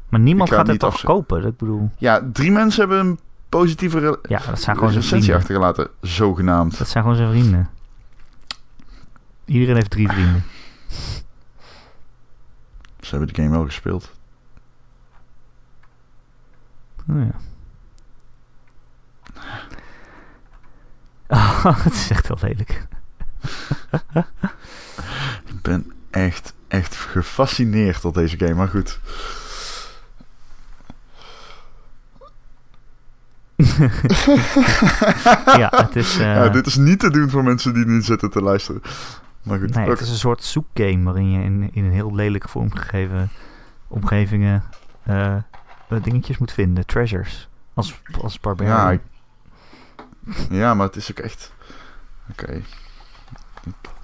Maar 0.09 0.21
niemand 0.21 0.51
gaat 0.51 0.67
het 0.67 0.79
toch 0.79 1.03
kopen? 1.03 1.45
Ik 1.47 1.57
bedoel, 1.57 1.91
Ja, 1.99 2.21
die 2.21 2.51
mensen 2.51 2.81
hebben 2.81 2.99
een 3.07 3.19
positieve 3.49 4.19
ja, 4.29 4.41
dat 4.47 4.61
zijn 4.61 4.77
gewoon 4.77 4.93
recensie 4.93 5.35
achtergelaten, 5.35 5.89
zogenaamd. 6.01 6.79
Dat 6.79 6.89
zijn 6.89 7.03
gewoon 7.03 7.19
zijn 7.19 7.31
vrienden. 7.31 7.69
Iedereen 9.47 9.75
heeft 9.75 9.91
drie 9.91 10.09
vrienden. 10.09 10.45
Ze 13.01 13.11
hebben 13.17 13.29
de 13.35 13.43
game 13.43 13.51
wel 13.57 13.65
gespeeld. 13.65 14.11
Oh 17.09 17.17
ja. 17.27 17.35
Oh, 21.29 21.85
het 21.85 21.93
is 21.93 22.11
echt 22.11 22.27
heel 22.29 22.39
lelijk. 22.41 22.87
Ik 25.55 25.63
ben 25.63 25.93
echt, 26.11 26.53
echt 26.69 26.95
gefascineerd 26.95 28.03
door 28.03 28.13
deze 28.13 28.37
game, 28.39 28.55
maar 28.55 28.69
goed. 28.69 29.01
ja, 35.63 35.71
het 35.77 35.97
is... 35.97 36.15
eh, 36.19 36.21
Ja, 36.35 36.49
dit 36.49 36.67
is 36.67 36.77
niet 36.77 36.99
te 36.99 37.11
doen 37.11 37.31
voor 37.31 37.45
mensen 37.45 37.75
die 37.75 37.87
niet 37.87 38.05
zitten 38.05 38.31
te 38.31 38.43
luisteren. 38.43 38.83
Maar 39.47 39.59
goed, 39.59 39.75
Nee, 39.75 39.89
het 39.89 40.01
is 40.01 40.09
een 40.11 40.17
soort 40.17 40.45
zoekgame 40.45 41.03
waarin 41.03 41.31
je 41.31 41.43
in, 41.45 41.71
in 41.73 41.85
een 41.85 41.93
heel 41.93 42.15
lelijke 42.15 42.49
vormgegeven 42.49 43.31
omgevingen 43.89 44.63
eh, 45.03 45.35
eh, 45.37 45.43
dingetjes 46.03 46.39
moet 46.39 46.53
vinden. 46.53 46.87
Treasures. 46.87 47.49
Als, 47.75 48.01
als 48.21 48.33
ja, 48.33 48.39
barbarian. 48.43 48.93
ik- 48.93 49.03
ja, 50.51 50.75
maar 50.75 50.87
het 50.87 50.97
is 50.97 51.11
ook 51.11 51.19
echt... 51.19 51.53
Oké, 52.31 52.61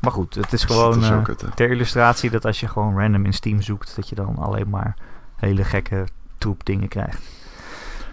Maar 0.00 0.12
goed, 0.12 0.34
het 0.34 0.52
is 0.52 0.64
gewoon 0.64 1.04
eh, 1.04 1.22
ter 1.54 1.70
illustratie 1.70 2.30
dat 2.30 2.44
als 2.44 2.60
je 2.60 2.68
gewoon 2.68 2.98
random 2.98 3.24
in 3.24 3.32
Steam 3.32 3.62
zoekt, 3.62 3.96
dat 3.96 4.08
je 4.08 4.14
dan 4.14 4.36
alleen 4.36 4.68
maar 4.70 4.96
hele 5.36 5.64
gekke 5.64 6.06
troep 6.38 6.64
dingen 6.64 6.88
krijgt. 6.88 7.22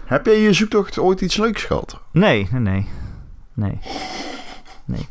Heb 0.04 0.26
jij 0.26 0.38
je 0.40 0.52
zoektocht 0.52 0.98
ooit 0.98 1.20
iets 1.20 1.36
leuks 1.36 1.64
gehad? 1.64 2.00
Nee, 2.12 2.48
nee, 2.52 2.60
nee. 2.60 2.88
Nee. 3.54 3.78
Nee. 4.84 5.08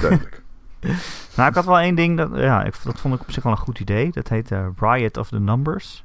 Duidelijk. 0.00 0.42
Nou, 1.36 1.48
ik 1.48 1.54
had 1.54 1.64
wel 1.64 1.78
één 1.78 1.94
ding, 1.94 2.16
dat, 2.16 2.30
ja, 2.34 2.62
ik, 2.62 2.74
dat 2.84 3.00
vond 3.00 3.14
ik 3.14 3.20
op 3.20 3.30
zich 3.30 3.42
wel 3.42 3.52
een 3.52 3.58
goed 3.58 3.80
idee. 3.80 4.10
Dat 4.10 4.28
heette 4.28 4.72
Riot 4.76 5.16
of 5.16 5.28
the 5.28 5.40
Numbers. 5.40 6.04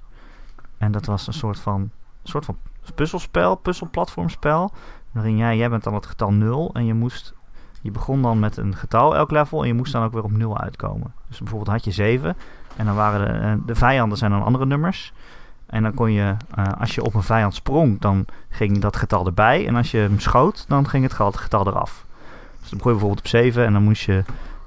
En 0.77 0.91
dat 0.91 1.05
was 1.05 1.27
een 1.27 1.33
soort 1.33 1.59
van, 1.59 1.91
soort 2.23 2.45
van 2.45 2.57
puzzelspel, 2.95 3.55
puzzelplatformspel. 3.55 4.71
Waarin 5.11 5.37
jij, 5.37 5.57
jij 5.57 5.69
bent 5.69 5.83
dan 5.83 5.93
het 5.93 6.05
getal 6.05 6.31
0 6.31 6.69
en 6.73 6.85
je 6.85 6.93
moest, 6.93 7.33
je 7.81 7.91
begon 7.91 8.21
dan 8.21 8.39
met 8.39 8.57
een 8.57 8.75
getal 8.75 9.15
elk 9.15 9.31
level 9.31 9.61
en 9.61 9.67
je 9.67 9.73
moest 9.73 9.91
dan 9.91 10.03
ook 10.03 10.13
weer 10.13 10.23
op 10.23 10.31
0 10.31 10.57
uitkomen. 10.57 11.13
Dus 11.27 11.37
bijvoorbeeld 11.37 11.71
had 11.71 11.83
je 11.85 11.91
7 11.91 12.35
en 12.75 12.85
dan 12.85 12.95
waren 12.95 13.27
de, 13.27 13.47
eh, 13.47 13.53
de 13.65 13.75
vijanden 13.75 14.17
zijn 14.17 14.31
dan 14.31 14.43
andere 14.43 14.65
nummers. 14.65 15.13
En 15.65 15.83
dan 15.83 15.93
kon 15.93 16.11
je, 16.11 16.35
eh, 16.55 16.63
als 16.79 16.95
je 16.95 17.03
op 17.03 17.13
een 17.13 17.23
vijand 17.23 17.55
sprong, 17.55 17.99
dan 17.99 18.25
ging 18.49 18.79
dat 18.79 18.95
getal 18.95 19.25
erbij. 19.25 19.67
En 19.67 19.75
als 19.75 19.91
je 19.91 19.97
hem 19.97 20.19
schoot, 20.19 20.65
dan 20.67 20.87
ging 20.89 21.03
het 21.03 21.13
getal 21.13 21.67
eraf. 21.67 22.05
Dus 22.69 22.69
dan 22.69 22.77
begon 22.77 22.91
je 22.93 22.97
bijvoorbeeld 22.97 23.19
op 23.19 23.27
7 23.27 23.65
en 23.65 23.73
dan 23.73 23.83
moest 23.83 24.01
je 24.03 24.23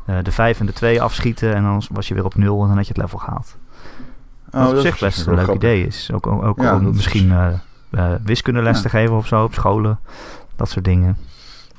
eh, 0.07 0.17
de 0.23 0.33
5 0.33 0.61
en 0.61 0.67
de 0.67 0.73
2 0.73 1.03
afschieten. 1.03 1.55
En 1.55 1.63
dan 1.63 1.83
was 1.91 2.09
je 2.09 2.15
weer 2.15 2.25
op 2.25 2.35
0 2.35 2.61
en 2.63 2.67
dan 2.69 2.77
had 2.77 2.87
je 2.87 2.93
het 2.93 3.03
level 3.03 3.19
gehaald. 3.19 3.57
Oh, 4.51 4.61
Wat 4.61 4.69
op 4.69 4.75
dat 4.75 4.83
zich 4.83 4.99
best 4.99 5.27
een 5.27 5.35
leuk 5.35 5.43
grappig. 5.45 5.69
idee 5.71 5.87
is. 5.87 6.11
Ook, 6.13 6.27
ook, 6.27 6.43
ook 6.45 6.61
Ja, 6.63 6.75
om 6.75 6.81
dat 6.85 6.91
is- 6.91 6.97
misschien 6.97 7.31
eh 7.33 7.49
eh, 7.91 8.13
wiskundeles 8.25 8.77
Ja. 8.77 8.83
te 8.83 8.89
geven 8.89 9.17
of 9.17 9.27
zo 9.27 9.45
op 9.45 9.55
scholen. 9.55 9.99
Dat 10.57 10.71
soort 10.71 10.85
dingen. 10.85 11.17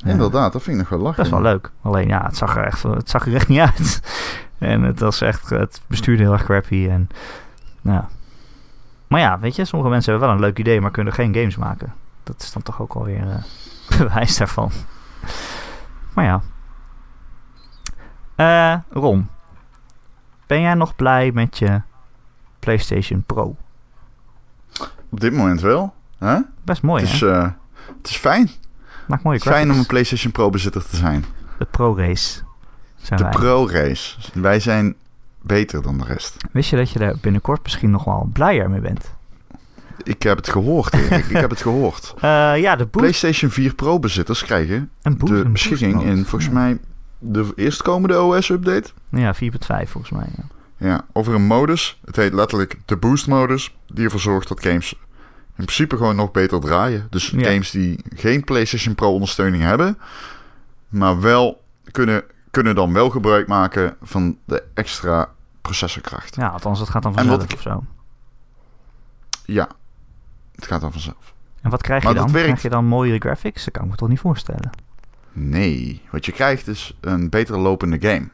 Inderdaad, 0.06 0.54
dat 0.54 0.64
vind 0.64 0.76
ik 0.76 0.82
nog 0.82 0.90
wel 0.92 1.00
lachen. 1.00 1.18
Dat 1.18 1.26
is 1.26 1.32
wel 1.32 1.42
leuk. 1.52 1.72
Alleen 1.82 2.08
ja, 2.08 2.24
het 2.26 2.38
zag 2.38 2.58
er 2.58 2.64
echt, 2.64 2.84
het 2.84 3.10
zag 3.10 3.26
er 3.28 3.36
echt 3.36 3.48
niet 3.48 3.60
uit. 3.60 4.02
en 4.58 4.82
het 4.82 5.00
was 5.00 5.22
echt, 5.22 5.50
het 5.50 5.82
bestuurde 5.88 6.24
heel 6.24 6.32
erg 6.34 6.44
crappy. 6.44 6.88
En. 6.90 7.10
Maar 9.08 9.20
ja, 9.20 9.40
weet 9.40 9.56
je, 9.56 9.66
sommige 9.66 9.92
mensen 9.92 10.12
hebben 10.12 10.30
wel 10.30 10.38
een 10.40 10.44
leuk 10.46 10.60
idee, 10.60 10.82
maar 10.82 10.92
kunnen 10.92 11.14
geen 11.14 11.34
games 11.34 11.56
maken. 11.56 11.94
Dat 12.24 12.42
is 12.42 12.52
dan 12.52 12.62
toch 12.62 12.82
ook 12.82 12.94
alweer 12.94 13.26
bewijs 13.98 14.38
daarvan. 14.38 14.72
Maar 16.14 16.26
ja. 16.26 16.42
Eh 18.36 18.80
Ron, 18.90 19.30
ben 20.48 20.62
jij 20.62 20.74
nog 20.74 20.96
blij 20.96 21.32
met 21.32 21.58
je 21.58 21.82
PlayStation 22.60 23.24
Pro? 23.24 23.56
Op 25.10 25.20
dit 25.20 25.34
moment 25.34 25.62
wel. 25.62 25.94
Hè? 26.18 26.38
Best 26.64 26.82
mooi, 26.82 27.04
het, 27.04 27.14
is, 27.14 27.20
hè? 27.20 27.32
eh, 27.32 27.50
het 27.98 28.10
is 28.10 28.16
fijn. 28.16 28.50
Maakt 29.08 29.24
mooie 29.24 29.38
Het 29.38 29.46
is 29.46 29.52
fijn 29.52 29.72
om 29.72 29.78
een. 29.78 29.86
PlayStation 29.86 30.32
Pro 30.32 30.50
bezitter 30.50 30.88
te 30.90 30.96
zijn. 30.96 31.26
De 31.58 31.66
Pro 31.66 31.96
Race 31.96 32.42
zijn 32.96 33.18
De 33.18 33.24
wij. 33.24 33.34
Pro 33.34 33.68
Race. 33.68 34.18
Wij 34.34 34.60
zijn 34.60 34.96
beter 35.42 35.82
dan 35.82 35.98
de 35.98 36.06
rest. 36.06 36.36
Wist 36.52 36.70
je 36.70 36.76
dat 36.76 36.90
je 36.90 37.00
daar 37.00 37.16
binnenkort 37.22 37.64
misschien 37.64 37.92
nog 37.92 38.04
wel 38.04 38.30
blijer 38.34 38.70
mee 38.70 38.80
bent? 38.80 39.14
Ik 40.04 40.24
heb 40.24 40.38
het 40.38 40.50
gehoord, 40.50 40.94
Erik. 40.94 41.26
ik 41.26 41.36
heb 41.38 41.50
het 41.50 41.62
gehoord. 41.62 42.14
Eh, 42.22 42.22
ja, 42.62 42.76
de 42.76 42.86
boost 42.86 42.92
PlayStation 42.92 43.52
4 43.52 43.76
Pro 43.76 44.00
bezitters 44.00 44.44
krijgen 44.44 44.90
en 45.02 45.18
boost, 45.18 45.34
de 45.34 45.40
een 45.40 45.52
beschikking 45.52 46.04
in 46.04 46.16
volgens 46.26 46.46
Ja. 46.46 46.52
mij 46.52 46.80
de 47.20 47.52
eerstkomende 47.56 48.22
OS-update. 48.22 48.90
Ja, 49.10 49.34
4.5 49.36 49.90
volgens 49.92 50.10
mij. 50.10 50.28
Ja. 50.38 50.44
Ja, 50.88 51.06
over 51.14 51.34
een 51.34 51.46
modus. 51.46 52.00
Het 52.06 52.16
heet 52.16 52.34
letterlijk 52.34 52.80
de 52.86 52.98
boost 52.98 53.28
modus. 53.28 53.76
Die 53.88 54.04
ervoor 54.06 54.20
zorgt 54.20 54.48
dat 54.48 54.62
games 54.64 54.94
in 55.58 55.68
principe 55.68 55.98
gewoon 55.98 56.16
nog 56.16 56.32
beter 56.32 56.60
draaien. 56.60 57.08
Dus 57.10 57.30
Ja. 57.30 57.44
games 57.50 57.72
die 57.72 58.00
geen 58.16 58.44
PlayStation 58.44 58.96
Pro 58.96 59.14
ondersteuning 59.14 59.64
hebben, 59.64 59.98
maar 60.90 61.22
wel 61.22 61.64
kunnen, 61.92 62.24
kunnen 62.52 62.76
dan 62.76 62.94
wel 62.94 63.10
gebruik 63.10 63.48
maken 63.48 63.96
van 64.02 64.38
de 64.46 64.64
extra 64.74 65.30
processorkracht. 65.62 66.36
Ja, 66.36 66.48
althans, 66.48 66.80
dat 66.80 66.90
gaat 66.90 67.04
dan 67.04 67.16
En 67.18 67.28
wat 67.28 67.40
vanzelf 67.40 67.52
ik- 67.52 67.58
of 67.58 67.62
zo. 67.62 67.84
Ja, 69.46 69.68
het 70.62 70.70
gaat 70.72 70.82
dan 70.82 70.92
vanzelf. 70.92 71.34
En 71.62 71.70
wat 71.70 71.82
krijg 71.82 72.08
je 72.08 72.14
dan? 72.14 72.32
Krijg 72.32 72.62
je 72.62 72.70
dan 72.70 72.86
mooiere 72.86 73.18
graphics? 73.18 73.64
Dat 73.64 73.74
kan 73.74 73.84
ik 73.84 73.90
me 73.90 73.96
toch 73.96 74.10
niet 74.10 74.20
voorstellen. 74.20 74.70
Nee, 75.34 76.02
wat 76.12 76.26
je 76.26 76.32
krijgt 76.32 76.68
is 76.68 76.98
een 77.00 77.30
beter 77.30 77.58
lopende 77.58 78.00
game. 78.00 78.28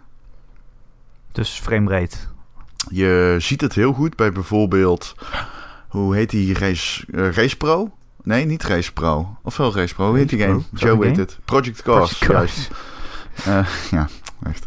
Dus 1.32 1.60
framerate. 1.60 2.18
Je 2.90 3.36
ziet 3.40 3.62
het 3.62 3.74
heel 3.74 3.94
goed 3.94 4.16
bij 4.16 4.32
bijvoorbeeld, 4.32 5.16
hoe 5.88 6.16
heet 6.16 6.30
die 6.30 6.54
Race, 6.54 7.06
eh, 7.12 7.32
Race 7.32 7.58
Pro? 7.58 7.92
Nee, 8.24 8.46
niet 8.46 8.64
Race 8.64 8.94
Pro. 8.94 9.38
Of 9.44 9.58
wel 9.58 9.76
Race 9.76 9.94
Pro. 9.94 10.08
Hoe 10.08 10.18
heet 10.18 10.30
die 10.30 10.40
game? 10.40 10.62
Joe 10.74 10.92
game? 10.92 11.18
het. 11.18 11.40
Project 11.46 11.82
Cars, 11.82 12.18
Project 12.18 12.32
juist. 12.32 12.72
Eh, 13.46 13.68
ja, 14.00 14.08
echt. 14.44 14.66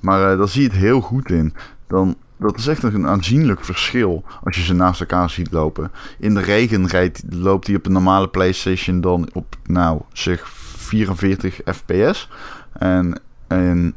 Maar 0.00 0.32
eh 0.32 0.38
daar 0.38 0.48
zie 0.48 0.62
je 0.62 0.68
het 0.68 0.76
heel 0.76 1.00
goed 1.00 1.30
in. 1.30 1.54
Dan, 1.86 2.16
dat 2.38 2.58
is 2.58 2.66
echt 2.66 2.82
een 2.82 3.06
aanzienlijk 3.06 3.64
verschil 3.64 4.24
als 4.44 4.56
je 4.56 4.62
ze 4.62 4.74
naast 4.74 5.00
elkaar 5.00 5.30
ziet 5.30 5.52
lopen. 5.52 5.90
In 6.18 6.34
de 6.34 6.40
regen 6.40 6.86
rijdt, 6.86 7.22
loopt 7.30 7.66
hij 7.66 7.76
op 7.76 7.86
een 7.86 7.92
normale 7.92 8.28
PlayStation 8.28 9.00
dan 9.00 9.28
op, 9.32 9.56
nou, 9.64 10.00
zeg 10.12 10.48
44 10.48 11.60
fps. 11.64 12.28
En 12.72 13.20
in 13.48 13.94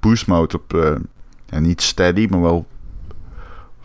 boost 0.00 0.26
mode 0.26 0.56
op, 0.56 0.74
eh, 0.74 0.94
ja, 1.46 1.58
niet 1.58 1.82
steady, 1.82 2.26
maar 2.30 2.40
wel 2.40 2.66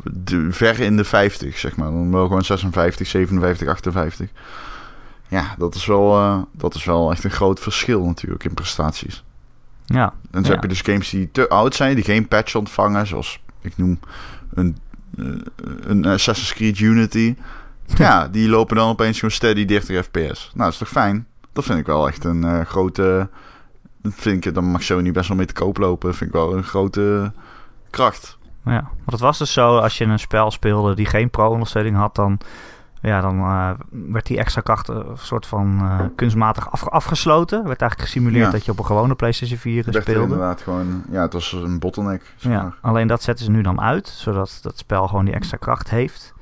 de, 0.03 0.51
ver 0.51 0.79
in 0.79 0.97
de 0.97 1.03
50, 1.03 1.57
zeg 1.57 1.75
maar. 1.75 1.91
Dan 1.91 2.11
wel 2.11 2.25
gewoon 2.27 2.43
56, 2.43 3.07
57, 3.07 3.67
58. 3.67 4.29
Ja, 5.27 5.55
dat 5.57 5.75
is 5.75 5.85
wel, 5.85 6.15
eh, 6.17 6.41
dat 6.51 6.75
is 6.75 6.83
wel 6.85 7.11
echt 7.11 7.23
een 7.23 7.31
groot 7.31 7.59
verschil 7.59 8.05
natuurlijk 8.05 8.43
in 8.43 8.53
prestaties. 8.53 9.23
Ja, 9.85 10.13
En 10.31 10.43
Ja. 10.43 10.49
heb 10.49 10.61
je 10.61 10.67
dus 10.67 10.81
games 10.81 11.09
die 11.09 11.31
te 11.31 11.49
oud 11.49 11.75
zijn, 11.75 11.95
die 11.95 12.03
geen 12.03 12.27
patch 12.27 12.55
ontvangen, 12.55 13.07
zoals 13.07 13.43
ik 13.65 13.77
noem 13.77 13.99
een, 14.53 14.77
eh, 15.17 15.25
een 15.79 16.05
Assassin's 16.05 16.53
Creed 16.53 16.79
Unity. 16.79 17.35
Ja, 17.97 18.27
die 18.27 18.49
lopen 18.49 18.75
dan 18.75 18.89
opeens 18.89 19.15
gewoon 19.19 19.35
steady 19.35 19.65
30 19.65 20.05
fps. 20.05 20.51
Nou, 20.53 20.63
dat 20.63 20.71
is 20.71 20.77
toch 20.77 20.89
fijn? 20.89 21.27
Dat 21.53 21.63
vind 21.63 21.79
ik 21.79 21.85
wel 21.85 22.07
echt 22.07 22.23
een 22.23 22.43
eh, 22.43 22.65
grote... 22.65 23.29
Vind 24.03 24.45
ik, 24.45 24.53
dan 24.53 24.63
mag 24.63 24.83
Sony 24.83 25.11
best 25.11 25.27
wel 25.27 25.37
mee 25.37 25.45
te 25.45 25.53
koop 25.53 25.77
lopen. 25.77 26.15
Vind 26.15 26.29
ik 26.29 26.35
wel 26.35 26.57
een 26.57 26.63
grote 26.63 27.31
kracht. 27.89 28.37
ja. 28.65 28.81
Want 28.81 29.11
het 29.11 29.19
was 29.19 29.37
dus 29.37 29.53
zo, 29.53 29.77
als 29.77 29.97
je 29.97 30.05
een 30.05 30.19
spel 30.19 30.51
speelde 30.51 30.95
die 30.95 31.05
geen 31.05 31.29
pro-ondersteuning 31.29 31.95
had, 31.95 32.15
dan, 32.15 32.39
ja, 33.07 33.21
dan 33.21 33.39
eh, 33.39 33.69
werd 33.89 34.25
die 34.25 34.37
extra 34.37 34.61
kracht 34.61 34.87
een 34.87 35.05
soort 35.17 35.45
van 35.47 35.77
eh, 35.81 35.99
kunstmatig 36.15 36.71
afge- 36.71 36.89
afgesloten. 36.89 37.57
Werd 37.67 37.81
eigenlijk 37.81 38.09
gesimuleerd 38.11 38.45
Ja. 38.45 38.51
dat 38.51 38.65
je 38.65 38.71
op 38.71 38.79
een 38.79 38.85
gewone 38.85 39.15
PlayStation 39.15 39.59
4 39.59 39.75
Het 39.75 39.85
werd 39.85 39.95
er 39.95 40.01
speelde. 40.13 40.23
inderdaad 40.33 40.61
gewoon... 40.61 41.03
Ja, 41.11 41.21
het 41.21 41.33
was 41.33 41.51
een 41.51 41.79
bottleneck. 41.79 42.21
Zeg 42.35 42.51
Ja, 42.51 42.61
maar. 42.61 42.73
alleen 42.81 43.07
dat 43.07 43.23
zetten 43.23 43.45
ze 43.45 43.51
nu 43.51 43.61
dan 43.61 43.81
uit, 43.81 44.07
zodat 44.07 44.59
dat 44.61 44.77
spel 44.77 45.07
gewoon 45.07 45.25
die 45.25 45.33
extra 45.33 45.57
kracht 45.57 45.89
heeft. 45.89 46.33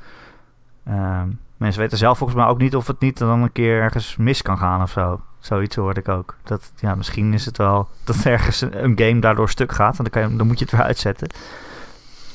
Ehm, 0.86 1.28
mensen 1.58 1.82
weten 1.82 1.98
zelf 1.98 2.18
volgens 2.18 2.40
mij 2.40 2.48
ook 2.48 2.58
niet 2.58 2.76
of 2.76 2.88
het 2.88 3.00
niet 3.00 3.18
dan 3.18 3.42
een 3.42 3.52
keer 3.52 3.82
ergens 3.82 4.16
mis 4.18 4.42
kan 4.42 4.58
gaan 4.58 4.82
of 4.82 4.90
zo. 4.92 5.22
Zoiets 5.40 5.76
hoorde 5.76 6.00
ik 6.00 6.08
ook. 6.10 6.36
Dat, 6.44 6.72
ja, 6.76 6.96
misschien 6.96 7.34
is 7.34 7.46
het 7.46 7.58
wel 7.58 7.88
dat 8.04 8.24
ergens 8.26 8.62
een, 8.62 8.84
een 8.84 9.00
game 9.00 9.20
daardoor 9.20 9.50
stuk 9.50 9.72
gaat 9.72 9.98
en 9.98 10.04
dan, 10.04 10.10
kan 10.22 10.32
je, 10.32 10.38
dan 10.38 10.48
moet 10.48 10.60
je 10.60 10.66
het 10.66 10.74
weer 10.74 10.84
uitzetten. 10.84 11.28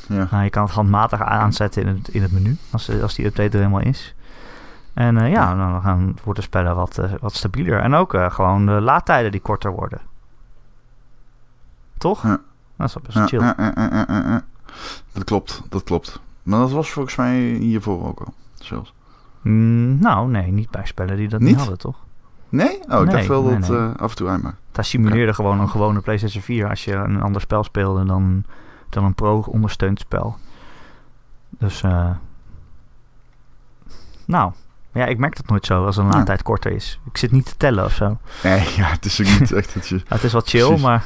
Ja. 0.09 0.29
Nou, 0.31 0.45
je 0.45 0.51
kan 0.51 0.63
het 0.65 0.73
handmatig 0.73 1.23
aanzetten 1.23 1.83
in 1.83 1.89
het, 1.89 2.09
in 2.09 2.23
het 2.23 2.33
menu, 2.33 2.57
als, 2.71 3.01
als 3.03 3.15
die 3.15 3.27
update 3.27 3.49
er 3.49 3.65
helemaal 3.65 3.81
is. 3.81 4.15
En 4.99 5.17
eh, 5.17 5.31
ja, 5.31 5.55
dan 5.55 5.83
gaan, 5.83 6.17
worden 6.25 6.43
spellen 6.43 6.77
wat, 6.77 6.99
eh, 6.99 7.13
wat 7.21 7.35
stabieler. 7.35 7.81
En 7.81 7.95
ook 7.95 8.15
eh, 8.15 8.31
gewoon 8.31 8.67
de 8.67 8.73
laadtijden 8.73 9.31
die 9.31 9.41
korter 9.41 9.71
worden. 9.73 10.01
Toch? 11.99 12.23
Ja. 12.23 12.41
Dat 12.77 12.89
is 12.89 12.95
wel 12.95 13.03
best 13.07 13.29
chill. 13.29 13.41
ja. 13.41 14.45
Dat 15.13 15.25
klopt, 15.25 15.63
dat 15.69 15.85
klopt. 15.85 16.21
Maar 16.43 16.59
dat 16.59 16.71
was 16.71 16.91
volgens 16.91 17.17
mij 17.17 17.39
hiervoor 17.41 18.07
ook 18.07 18.21
al. 18.21 18.35
Zelfs. 18.55 18.95
Mm, 19.43 19.99
nou, 20.01 20.29
nee, 20.31 20.53
niet 20.53 20.71
bij 20.71 20.87
spellen 20.87 21.17
die 21.17 21.29
dat 21.29 21.41
niet, 21.41 21.49
Niet? 21.49 21.59
hadden, 21.59 21.79
toch? 21.79 21.97
Nee? 22.49 22.79
Oh, 22.89 23.01
ik 23.01 23.05
Nee, 23.05 23.15
dacht 23.15 23.27
wel 23.27 23.43
nee, 23.43 23.59
dat 23.59 23.69
nee. 23.69 23.89
af 23.97 24.11
en 24.11 24.17
toe 24.17 24.29
uitmaakt. 24.29 24.57
Daar 24.73 24.85
simuleerde 24.85 25.35
gewoon 25.35 25.61
een 25.61 25.69
gewone 25.69 26.01
PlayStation 26.01 26.43
4 26.43 26.69
als 26.69 26.85
je 26.85 26.95
een 26.95 27.23
ander 27.23 27.41
spel 27.41 27.65
speelde 27.65 28.05
dan, 28.05 28.45
dan 28.89 29.05
een 29.05 29.15
pro-ondersteund 29.15 29.99
spel. 30.01 30.37
Dus, 31.49 31.83
eh 31.83 32.11
nou, 34.25 34.53
ja, 34.99 35.07
ik 35.07 35.19
merk 35.19 35.37
dat 35.37 35.47
nooit 35.49 35.67
zo 35.67 35.85
als 35.87 35.97
een 35.97 36.05
Ja. 36.07 36.11
laadtijd 36.11 36.43
korter 36.43 36.73
is. 36.73 37.01
Ik 37.11 37.17
zit 37.17 37.33
niet 37.33 37.45
te 37.47 37.57
tellen 37.57 37.85
of 37.85 37.93
zo. 37.93 38.19
Nee, 38.43 38.59
ja, 38.77 38.87
het 38.87 39.05
is 39.05 39.21
ook 39.21 39.41
niet 39.41 39.53
echt 39.53 39.75
dat 39.75 39.89
je... 39.89 39.95
Ja, 39.97 40.03
het 40.09 40.25
is 40.25 40.33
wel 40.33 40.41
chill, 40.45 40.65
Precies. 40.67 40.83
maar 40.85 41.05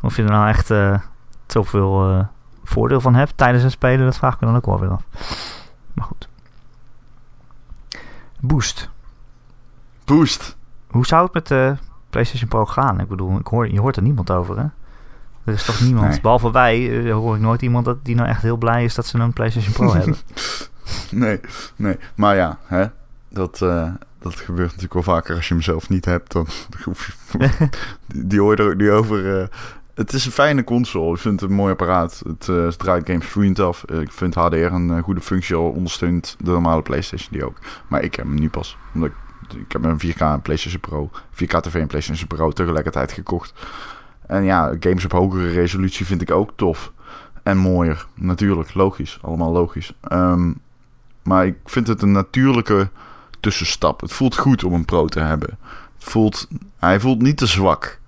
of 0.00 0.16
je 0.16 0.22
er 0.22 0.30
nou 0.30 0.48
echt 0.48 0.70
eh, 0.70 0.98
zoveel 1.46 2.10
eh, 2.10 2.24
voordeel 2.64 3.00
van 3.00 3.14
hebt 3.14 3.36
tijdens 3.36 3.62
het 3.62 3.72
spelen, 3.72 4.04
dat 4.04 4.16
vraag 4.16 4.34
ik 4.34 4.40
me 4.40 4.46
dan 4.46 4.56
ook 4.56 4.66
wel 4.66 4.80
weer 4.80 4.90
af. 4.90 5.02
Maar 5.94 6.04
goed. 6.04 6.28
Boost. 8.40 8.90
Boost. 10.04 10.56
Hoe 10.90 11.06
zou 11.06 11.24
het 11.24 11.34
met 11.34 11.46
de 11.48 11.76
PlayStation 12.10 12.48
Pro 12.48 12.64
gaan? 12.66 13.00
Ik 13.00 13.08
bedoel, 13.08 13.38
ik 13.38 13.46
hoor, 13.46 13.68
je 13.70 13.80
hoort 13.80 13.96
er 13.96 14.02
niemand 14.02 14.30
over, 14.30 14.56
hè? 14.58 14.64
Er 15.44 15.52
is 15.52 15.64
toch 15.64 15.80
niemand, 15.80 16.08
Nee. 16.08 16.20
behalve 16.20 16.50
wij, 16.50 17.04
eh, 17.06 17.12
hoor 17.12 17.34
ik 17.34 17.40
nooit 17.40 17.62
iemand 17.62 17.84
dat, 17.84 18.04
die 18.04 18.14
nou 18.14 18.28
echt 18.28 18.42
heel 18.42 18.56
blij 18.56 18.84
is 18.84 18.94
dat 18.94 19.06
ze 19.06 19.18
een 19.18 19.32
PlayStation 19.32 19.72
Pro 19.72 19.92
hebben. 19.98 20.16
Nee, 21.10 21.40
nee. 21.76 21.98
Maar 22.14 22.34
ja, 22.36 22.58
hè, 22.64 22.86
dat, 23.34 23.62
eh, 23.62 23.88
dat 24.18 24.34
gebeurt 24.34 24.66
natuurlijk 24.66 24.92
wel 24.94 25.02
vaker 25.02 25.36
als 25.36 25.48
je 25.48 25.54
hem 25.54 25.62
zelf 25.62 25.88
niet 25.88 26.04
hebt. 26.04 26.32
Dan 26.32 26.46
hoef 26.84 27.06
je, 27.06 27.38
die, 28.06 28.26
die 28.26 28.40
hoor 28.40 28.56
je 28.56 28.62
er 28.62 28.70
ook 28.70 28.76
niet 28.76 28.88
over. 28.90 29.40
eh. 29.40 29.46
het 29.94 30.12
is 30.12 30.26
een 30.26 30.32
fijne 30.32 30.64
console. 30.64 31.14
Ik 31.14 31.20
vind 31.20 31.40
het 31.40 31.50
een 31.50 31.56
mooi 31.56 31.72
apparaat. 31.72 32.22
Het, 32.26 32.46
het 32.46 32.78
draait 32.78 33.06
games 33.06 33.26
vloeiend 33.26 33.58
af. 33.60 33.84
Ik 33.84 34.12
vind 34.12 34.34
HDR 34.34 34.54
een 34.56 35.02
goede 35.02 35.20
functie. 35.20 35.56
Al 35.56 35.70
ondersteunt 35.70 36.36
de 36.38 36.50
normale 36.50 36.82
PlayStation 36.82 37.28
die 37.32 37.44
ook. 37.46 37.58
Maar 37.88 38.02
ik 38.02 38.14
heb 38.14 38.26
hem 38.26 38.34
nu 38.34 38.48
pas. 38.48 38.76
Omdat 38.94 39.10
ik, 39.10 39.16
ik 39.58 39.72
heb 39.72 39.84
een 39.84 40.00
4K 40.00 40.18
en 40.18 40.42
PlayStation 40.42 40.80
Pro. 40.80 41.10
4K 41.32 41.60
TV 41.60 41.74
en 41.74 41.86
PlayStation 41.86 42.26
Pro 42.26 42.50
tegelijkertijd 42.50 43.12
gekocht. 43.12 43.52
En 44.26 44.44
ja, 44.44 44.76
games 44.80 45.04
op 45.04 45.12
hogere 45.12 45.50
resolutie 45.50 46.06
vind 46.06 46.22
ik 46.22 46.30
ook 46.30 46.52
tof. 46.56 46.92
En 47.42 47.56
mooier. 47.56 48.06
Natuurlijk, 48.14 48.74
logisch. 48.74 49.18
Allemaal 49.22 49.52
logisch. 49.52 49.92
Ehm, 50.00 50.52
maar 51.22 51.46
ik 51.46 51.56
vind 51.64 51.86
het 51.86 52.02
een 52.02 52.12
natuurlijke 52.12 52.88
tussenstap. 53.44 54.00
Het 54.00 54.12
voelt 54.12 54.36
goed 54.36 54.64
om 54.64 54.72
een 54.72 54.84
pro 54.84 55.06
te 55.06 55.20
hebben. 55.20 55.58
Het 55.98 56.10
voelt, 56.10 56.48
hij 56.78 57.00
voelt 57.00 57.22
niet 57.22 57.36
te 57.36 57.46
zwak. 57.46 57.98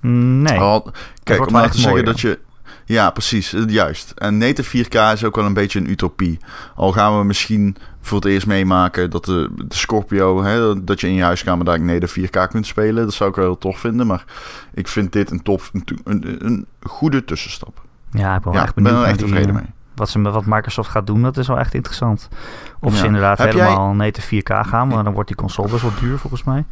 Nee, 0.00 0.58
Al- 0.58 0.92
kijk, 1.22 1.46
om 1.46 1.52
nou 1.52 1.70
te 1.70 1.78
zeggen 1.80 2.04
dat 2.04 2.20
je... 2.20 2.38
Ja, 2.84 3.10
precies. 3.10 3.52
eh, 3.52 3.62
Juist. 3.66 4.10
En 4.10 4.38
native 4.38 4.84
4K 4.84 5.12
is 5.12 5.24
ook 5.24 5.36
wel 5.36 5.44
een 5.44 5.52
beetje 5.54 5.78
een 5.78 5.90
utopie. 5.90 6.38
Al 6.74 6.92
gaan 6.92 7.18
we 7.18 7.24
misschien 7.24 7.76
voor 8.00 8.16
het 8.16 8.26
eerst 8.26 8.46
meemaken 8.46 9.10
dat 9.10 9.24
de, 9.24 9.50
de 9.54 9.76
Scorpio... 9.76 10.42
Hè, 10.42 10.84
dat 10.84 11.00
je 11.00 11.06
in 11.06 11.14
je 11.14 11.22
huiskamer 11.22 11.64
daar 11.64 11.80
native 11.80 12.20
4K 12.28 12.48
kunt 12.50 12.66
spelen. 12.66 13.04
Dat 13.04 13.14
zou 13.14 13.30
ik 13.30 13.36
wel 13.36 13.44
heel 13.44 13.58
tof 13.58 13.78
vinden. 13.78 14.06
Maar 14.06 14.24
ik 14.74 14.88
vind 14.88 15.12
dit 15.12 15.30
een 15.30 15.42
tof... 15.42 15.70
Een, 15.72 15.84
een, 16.04 16.46
een 16.46 16.66
goede 16.82 17.24
tussenstap. 17.24 17.82
ja, 18.10 18.36
ik 18.36 18.42
ben 18.42 18.52
wel 18.52 18.52
ja, 18.52 18.60
echt 18.60 18.68
ik 18.68 18.74
ben 18.74 18.84
benieuwd 18.84 19.02
er 19.04 19.08
echt 19.10 19.18
tevreden 19.18 19.48
eh, 19.48 19.54
mee. 19.54 19.70
Wat, 19.96 20.08
ze, 20.08 20.20
wat 20.22 20.46
Microsoft 20.46 20.90
gaat 20.90 21.06
doen, 21.06 21.22
dat 21.22 21.36
is 21.36 21.46
wel 21.46 21.58
echt 21.58 21.74
interessant. 21.74 22.28
Of 22.80 22.92
Ja. 22.92 22.98
ze 22.98 23.06
inderdaad 23.06 23.38
Heb 23.38 23.52
jij- 23.52 23.64
helemaal 23.66 23.92
native 23.94 24.26
4K 24.26 24.66
gaan, 24.66 24.88
maar 24.88 25.04
dan 25.04 25.12
wordt 25.12 25.28
die 25.28 25.36
console 25.36 25.70
best 25.70 25.82
wel 25.82 25.92
duur 26.00 26.18
volgens 26.18 26.44
mij. 26.44 26.64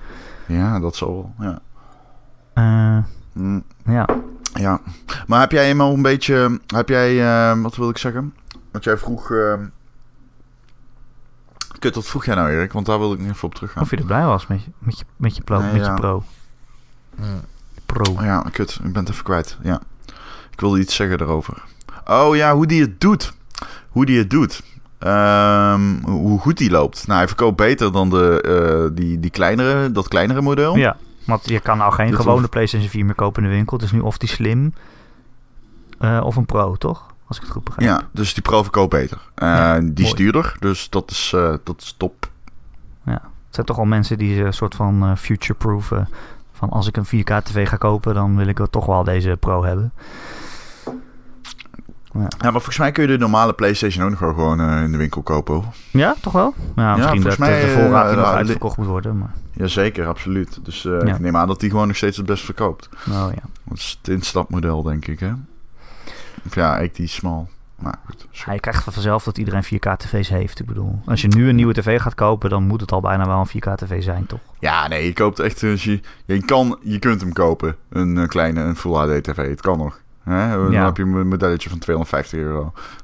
Ja, 0.47 0.81
dat 0.81 0.97
zal 0.97 1.33
wel. 1.39 1.49
Ja. 1.49 1.59
Eh, 2.55 3.05
Mm. 3.33 3.64
ja. 3.85 4.07
Ja, 4.55 4.81
maar 5.27 5.41
heb 5.41 5.51
jij 5.53 5.68
eenmaal 5.68 5.93
een 5.95 6.03
beetje, 6.03 6.61
heb 6.66 6.89
jij, 6.89 7.25
eh, 7.53 7.61
wat 7.62 7.77
wil 7.77 7.89
ik 7.89 7.99
zeggen? 7.99 8.35
Want 8.70 8.85
jij 8.85 8.97
vroeg, 8.97 9.31
eh 9.31 9.55
kut, 11.79 11.95
wat 11.95 12.07
vroeg 12.07 12.25
jij 12.25 12.35
nou 12.35 12.51
Erik? 12.51 12.72
Want 12.72 12.87
daar 12.87 12.99
wil 12.99 13.12
ik 13.12 13.18
niet 13.18 13.31
even 13.31 13.45
op 13.45 13.55
teruggaan. 13.55 13.83
Of 13.83 13.91
je 13.91 13.97
er 13.97 14.05
blij 14.05 14.25
was 14.25 14.47
met 14.47 14.62
je, 14.64 14.70
met 14.79 14.99
je, 14.99 15.05
met 15.16 15.37
je, 15.37 15.43
pro, 15.43 15.61
Nee, 15.61 15.72
met 15.72 15.85
ja. 15.85 15.95
je 15.95 16.01
pro. 16.01 16.22
Pro. 17.87 18.12
Oh 18.12 18.22
ja, 18.25 18.45
kut, 18.53 18.81
ik 18.85 18.93
ben 18.93 19.03
het 19.03 19.09
even 19.12 19.25
kwijt, 19.25 19.59
ja. 19.62 19.81
Ik 20.51 20.61
wilde 20.61 20.81
iets 20.81 20.95
zeggen 20.95 21.18
daarover. 21.18 21.62
Oh 22.07 22.36
ja, 22.36 22.55
hoe 22.55 22.66
die 22.66 22.80
het 22.80 23.00
doet. 23.00 23.32
Hoe 23.88 24.07
die 24.07 24.18
het 24.18 24.30
doet. 24.30 24.62
Ehm, 24.98 26.02
hoe 26.02 26.38
goed 26.40 26.59
die 26.59 26.70
loopt. 26.70 27.07
Nou, 27.07 27.18
hij 27.18 27.28
verkoopt 27.28 27.57
beter 27.57 27.92
dan 27.92 28.11
de, 28.11 28.40
eh, 28.40 28.96
die, 28.96 29.20
die 29.20 29.30
kleinere, 29.30 29.92
dat 29.92 30.09
kleinere 30.09 30.40
model. 30.40 30.76
Ja, 30.76 30.96
want 31.26 31.48
je 31.48 31.61
kan 31.61 31.78
nou 31.78 31.92
geen 31.92 32.11
Dat 32.11 32.20
gewone 32.20 32.48
PlayStation 32.48 32.90
4 32.90 33.05
meer 33.05 33.14
kopen 33.14 33.42
in 33.42 33.48
de 33.48 33.55
winkel. 33.55 33.76
Het 33.76 33.86
is 33.86 33.92
nu 33.92 34.00
of 34.00 34.18
die 34.18 34.28
slim 34.28 34.74
eh, 35.98 36.20
of 36.24 36.36
een 36.36 36.46
pro, 36.46 36.74
toch? 36.76 37.07
Als 37.26 37.36
ik 37.36 37.42
het 37.42 37.52
goed 37.52 37.64
begrijp. 37.64 37.88
Ja, 37.88 38.09
dus 38.12 38.34
die 38.34 38.42
Pro 38.42 38.62
verkoopt 38.62 38.90
beter. 38.90 39.18
Eh, 39.34 39.48
Ja, 39.48 39.80
die 39.80 40.05
is 40.05 40.14
duurder, 40.14 40.57
dus 40.61 40.90
dat 40.90 41.11
is, 41.11 41.30
dat 41.64 41.74
is 41.80 41.94
top. 41.96 42.32
Het 43.05 43.66
zijn 43.66 43.76
toch 43.76 43.84
al 43.84 43.90
mensen 43.90 44.18
die 44.18 44.44
een 44.44 44.52
soort 44.52 44.74
van 44.74 45.18
future-proefen. 45.18 46.09
Van 46.52 46.70
als 46.70 46.86
ik 46.86 46.96
een 46.96 47.07
4K 47.07 47.44
TV 47.44 47.68
ga 47.68 47.76
kopen, 47.76 48.14
dan 48.14 48.36
wil 48.36 48.46
ik 48.46 48.66
toch 48.70 48.86
wel 48.86 49.05
deze 49.05 49.36
pro 49.40 49.64
hebben. 49.64 49.92
Ja. 52.14 52.28
Maar 52.40 52.52
volgens 52.52 52.78
mij 52.78 52.92
kun 52.92 53.02
je 53.02 53.08
de 53.08 53.18
normale 53.18 53.52
PlayStation 53.52 54.04
ook 54.04 54.10
nog 54.10 54.18
wel 54.18 54.32
gewoon 54.32 54.60
eh, 54.60 54.82
in 54.82 54.92
de 54.92 54.98
winkel 54.98 55.22
kopen. 55.22 55.54
hoor. 55.54 55.64
Ja, 55.90 56.14
toch 56.20 56.32
wel? 56.32 56.54
Ja, 56.76 56.96
misschien 56.96 57.22
dat 57.22 57.34
volgens 57.34 57.36
mij, 57.36 57.60
de 57.60 57.68
voorraad 57.68 58.02
eh, 58.02 58.08
die 58.08 58.16
nog 58.16 58.24
nou, 58.24 58.36
uitverkocht 58.36 58.76
moet 58.76 58.86
worden. 58.86 59.18
Maar, 59.18 59.32
Jazeker, 59.52 60.06
absoluut. 60.06 60.58
Dus 60.62 60.84
eh, 60.84 60.92
ik 60.92 61.18
neem 61.18 61.36
aan 61.36 61.48
dat 61.48 61.60
die 61.60 61.70
gewoon 61.70 61.86
nog 61.86 61.96
steeds 61.96 62.16
het 62.16 62.26
best 62.26 62.44
verkoopt. 62.44 62.88
oh 63.08 63.28
ja. 63.34 63.42
Dat 63.64 63.78
is 63.78 63.98
het 64.00 64.08
instapmodel, 64.08 64.82
denk 64.82 65.06
ik, 65.06 65.20
hè? 65.20 65.32
Of 66.46 66.54
ja, 66.54 66.78
ik 66.78 66.94
die 66.94 67.06
small. 67.06 67.46
Maar 67.78 67.98
goed. 68.06 68.26
Ja, 68.30 68.52
je 68.52 68.60
krijgt 68.60 68.84
vanzelf 68.84 69.24
dat 69.24 69.38
iedereen 69.38 69.64
4K-tv's 69.64 70.28
heeft. 70.28 70.60
Ik 70.60 70.66
bedoel, 70.66 71.00
als 71.04 71.20
je 71.20 71.28
nu 71.28 71.48
een 71.48 71.56
nieuwe 71.56 71.72
tv 71.72 72.00
gaat 72.00 72.14
kopen, 72.14 72.50
dan 72.50 72.66
moet 72.66 72.80
het 72.80 72.92
al 72.92 73.00
bijna 73.00 73.26
wel 73.26 73.40
een 73.40 73.62
4K-tv 73.62 74.02
zijn, 74.02 74.26
toch? 74.26 74.40
Ja, 74.58 74.88
nee, 74.88 75.04
je 75.04 75.12
koopt 75.12 75.38
echt... 75.38 75.60
Je, 75.60 76.00
je, 76.24 76.44
kan, 76.44 76.78
je 76.82 76.98
kunt 76.98 77.20
hem 77.20 77.32
kopen, 77.32 77.76
een 77.88 78.18
eh, 78.18 78.28
kleine 78.28 78.60
een 78.60 78.76
Full 78.76 78.92
HD 78.92 79.24
TV. 79.24 79.48
Het 79.48 79.60
kan 79.60 79.78
nog. 79.78 80.00
Hè? 80.25 80.57
Dan 80.57 80.70
Ja. 80.70 80.85
heb 80.85 80.97
je 80.97 81.03
een 81.03 81.29
modelletje 81.29 81.68
van 81.70 81.79
250 81.79 82.39
euro. 82.39 82.61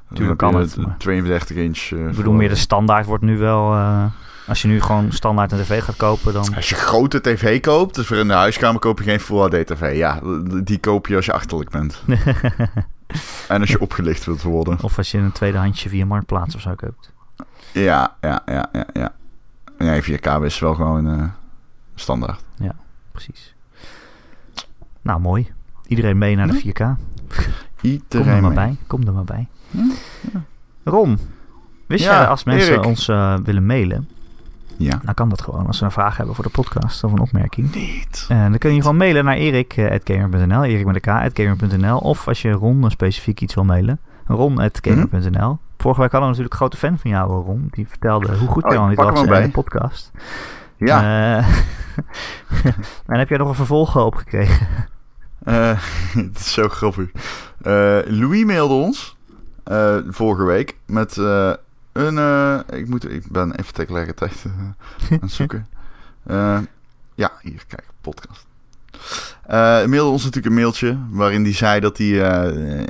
Dan 0.07 0.17
Tuurlijk 0.17 0.37
kan 0.37 0.55
het, 0.55 0.75
een 0.75 0.81
maar- 0.83 0.97
32 0.97 1.55
inch. 1.55 1.77
eh, 1.91 2.07
Ik 2.09 2.15
bedoel, 2.15 2.33
meer 2.33 2.49
de 2.49 2.55
standaard 2.55 3.05
wordt 3.05 3.23
nu 3.23 3.37
wel... 3.37 3.73
eh, 3.73 4.05
als 4.47 4.61
je 4.61 4.67
nu 4.67 4.81
gewoon 4.81 5.11
standaard 5.11 5.51
een 5.51 5.57
tv 5.57 5.83
gaat 5.83 5.95
kopen, 5.95 6.33
dan... 6.33 6.55
Als 6.55 6.69
je 6.69 6.75
grote 6.75 7.21
tv 7.21 7.61
koopt, 7.61 7.95
dus 7.95 8.07
voor 8.07 8.17
in 8.17 8.27
de 8.27 8.33
huiskamer 8.33 8.79
koop 8.79 8.97
je 8.97 9.03
geen 9.03 9.19
Full 9.19 9.39
HD 9.49 9.67
TV. 9.67 9.95
Ja, 9.97 10.19
die 10.63 10.79
koop 10.79 11.07
je 11.07 11.15
als 11.15 11.25
je 11.25 11.33
achterlijk 11.33 11.69
bent. 11.69 12.03
en 13.47 13.59
als 13.61 13.69
je 13.69 13.79
opgelicht 13.81 14.25
wilt 14.25 14.41
worden. 14.41 14.77
of 14.81 14.97
als 14.97 15.11
je 15.11 15.17
een 15.17 15.31
tweedehandsje 15.31 15.89
via 15.89 16.05
Marktplaats 16.05 16.55
of 16.55 16.61
zo 16.61 16.73
koopt. 16.75 17.11
Ja, 17.73 18.15
ja, 18.21 18.41
ja, 18.45 18.69
ja, 18.71 18.85
ja. 18.93 19.11
Nee, 19.77 20.01
4K 20.03 20.43
is 20.43 20.59
wel 20.59 20.75
gewoon 20.75 21.07
eh, 21.19 21.23
standaard. 21.95 22.43
Precies. 23.11 23.55
Nou, 25.01 25.19
mooi. 25.19 25.51
Iedereen 25.87 26.17
mee 26.17 26.35
naar 26.35 26.47
de 26.47 26.61
4K. 26.65 26.99
Kom 28.09 28.19
er 28.19 28.25
maar 28.25 28.41
mee. 28.41 28.53
bij. 28.53 28.75
Kom 28.87 29.03
er 29.07 29.13
maar 29.13 29.23
bij. 29.23 29.47
Ja, 29.69 29.85
ja. 30.33 30.41
Ron, 30.83 31.19
wist 31.87 32.03
Ja, 32.03 32.17
jij 32.17 32.27
als 32.27 32.43
mensen 32.43 32.71
Erik. 32.73 32.85
ons 32.85 33.07
eh, 33.07 33.35
willen 33.43 33.65
mailen, 33.65 34.09
Ja. 34.77 34.99
dan 35.03 35.13
kan 35.13 35.29
dat 35.29 35.41
gewoon 35.41 35.67
als 35.67 35.77
ze 35.77 35.83
een 35.85 35.91
vraag 35.91 36.17
hebben 36.17 36.35
voor 36.35 36.43
de 36.43 36.49
podcast 36.49 37.03
of 37.03 37.11
een 37.11 37.19
opmerking. 37.19 37.75
Niet. 37.75 38.25
En 38.29 38.49
dan 38.49 38.57
kun 38.57 38.73
je 38.73 38.81
gewoon 38.81 38.97
mailen 38.97 39.25
naar 39.25 39.35
erik.gamer.nl, 39.35 40.63
erik 40.63 40.85
met 40.85 41.07
een 41.07 41.31
k.gamer.nl. 41.31 41.97
Of 41.97 42.27
als 42.27 42.41
je 42.41 42.51
Ron 42.51 42.83
een 42.83 42.91
specifiek 42.91 43.41
iets 43.41 43.53
wil 43.53 43.63
mailen, 43.63 43.99
ron.gamer.nl. 44.25 45.57
Vorige 45.77 46.01
week 46.01 46.11
hadden 46.11 46.29
we 46.29 46.35
natuurlijk 46.37 46.51
een 46.53 46.57
grote 46.59 46.77
fan 46.77 46.97
van 46.99 47.11
jou, 47.11 47.43
Ron. 47.45 47.67
Die 47.71 47.87
vertelde 47.87 48.37
hoe 48.37 48.47
goed 48.47 48.63
Oh, 48.63 48.71
je 48.71 48.77
al 48.77 48.87
niet 48.87 48.97
was 48.97 49.19
in 49.19 49.25
erbij. 49.25 49.41
de 49.45 49.49
podcast. 49.51 50.11
Ja, 50.77 51.01
Eh, 51.37 51.47
en 53.07 53.17
heb 53.19 53.29
jij 53.29 53.37
nog 53.37 53.47
een 53.49 53.55
vervolg 53.55 53.97
opgekregen? 53.97 54.67
Eh, 55.43 55.79
het 56.25 56.39
is 56.39 56.53
zo 56.53 56.67
grappig. 56.67 57.09
Eh, 57.61 57.99
Louis 58.05 58.45
mailde 58.45 58.73
ons 58.73 59.15
eh, 59.63 59.97
vorige 60.07 60.43
week 60.43 60.75
met 60.85 61.17
een... 61.91 62.63
ik, 62.69 62.87
moet, 62.87 63.11
ik 63.11 63.31
ben 63.31 63.55
even 63.55 63.73
tegelijkertijd 63.73 64.43
aan 64.45 64.75
het 65.21 65.31
zoeken. 65.31 65.67
Ja, 67.15 67.31
hier, 67.41 67.63
kijk, 67.67 67.85
podcast. 68.01 68.45
Eh 69.47 69.85
mailde 69.85 70.11
ons 70.11 70.23
natuurlijk 70.23 70.55
een 70.55 70.61
mailtje 70.61 70.97
waarin 71.09 71.43
hij 71.43 71.53
zei 71.53 71.79
dat 71.79 71.97
hij... 71.97 72.07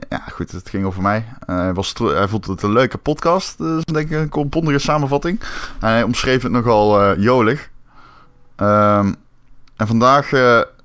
ja, 0.09 0.23
goed, 0.31 0.51
het 0.51 0.69
ging 0.69 0.85
over 0.85 1.01
mij. 1.01 1.25
Hij, 1.45 1.73
was 1.73 1.93
hij 1.97 2.27
vond 2.27 2.45
het 2.45 2.61
een 2.61 2.71
leuke 2.71 2.97
podcast. 2.97 3.57
Dat 3.57 3.77
is 3.77 3.93
denk 3.93 4.09
ik 4.09 4.17
een 4.17 4.29
komponder 4.29 4.79
samenvatting. 4.79 5.39
En 5.79 5.89
hij 5.89 6.03
omschreef 6.03 6.41
het 6.41 6.51
nogal 6.51 7.19
jolig. 7.19 7.69
Ehm, 8.55 9.13
en 9.75 9.87
vandaag, 9.87 10.31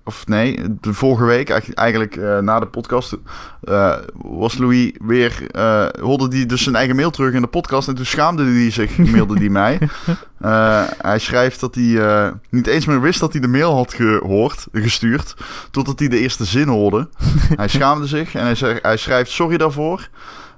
of 0.06 0.26
nee, 0.26 0.58
de 0.80 0.94
vorige 0.94 1.24
week, 1.24 1.48
eigenlijk, 1.74 2.16
eh, 2.16 2.38
na 2.38 2.60
de 2.60 2.66
podcast, 2.66 3.16
eh, 3.62 3.96
was 4.14 4.58
Louis 4.58 4.92
weer, 4.98 5.46
eh 5.50 5.86
hoorde 6.00 6.36
hij 6.36 6.46
dus 6.46 6.62
zijn 6.62 6.74
eigen 6.74 6.96
mail 6.96 7.10
terug 7.10 7.32
in 7.34 7.40
de 7.40 7.46
podcast 7.46 7.88
en 7.88 7.94
toen 7.94 8.04
schaamde 8.04 8.44
hij 8.44 8.70
zich, 8.70 8.98
mailde 8.98 9.38
hij 9.38 9.48
mij. 9.48 9.78
Eh, 10.40 10.82
hij 11.02 11.18
schrijft 11.18 11.60
dat 11.60 11.74
hij 11.74 11.98
eh, 11.98 12.32
niet 12.50 12.66
eens 12.66 12.86
meer 12.86 13.00
wist 13.00 13.20
dat 13.20 13.32
hij 13.32 13.40
de 13.40 13.48
mail 13.48 13.74
had 13.74 13.94
gehoord, 13.94 14.66
gestuurd, 14.72 15.34
totdat 15.70 15.98
hij 15.98 16.08
de 16.08 16.18
eerste 16.18 16.44
zin 16.44 16.68
hoorde. 16.68 17.08
hij 17.56 17.68
schaamde 17.68 18.06
zich 18.06 18.34
en 18.34 18.44
hij, 18.44 18.54
zegt, 18.54 18.82
hij 18.82 18.96
schrijft 18.96 19.30
sorry 19.30 19.56
daarvoor. 19.56 20.08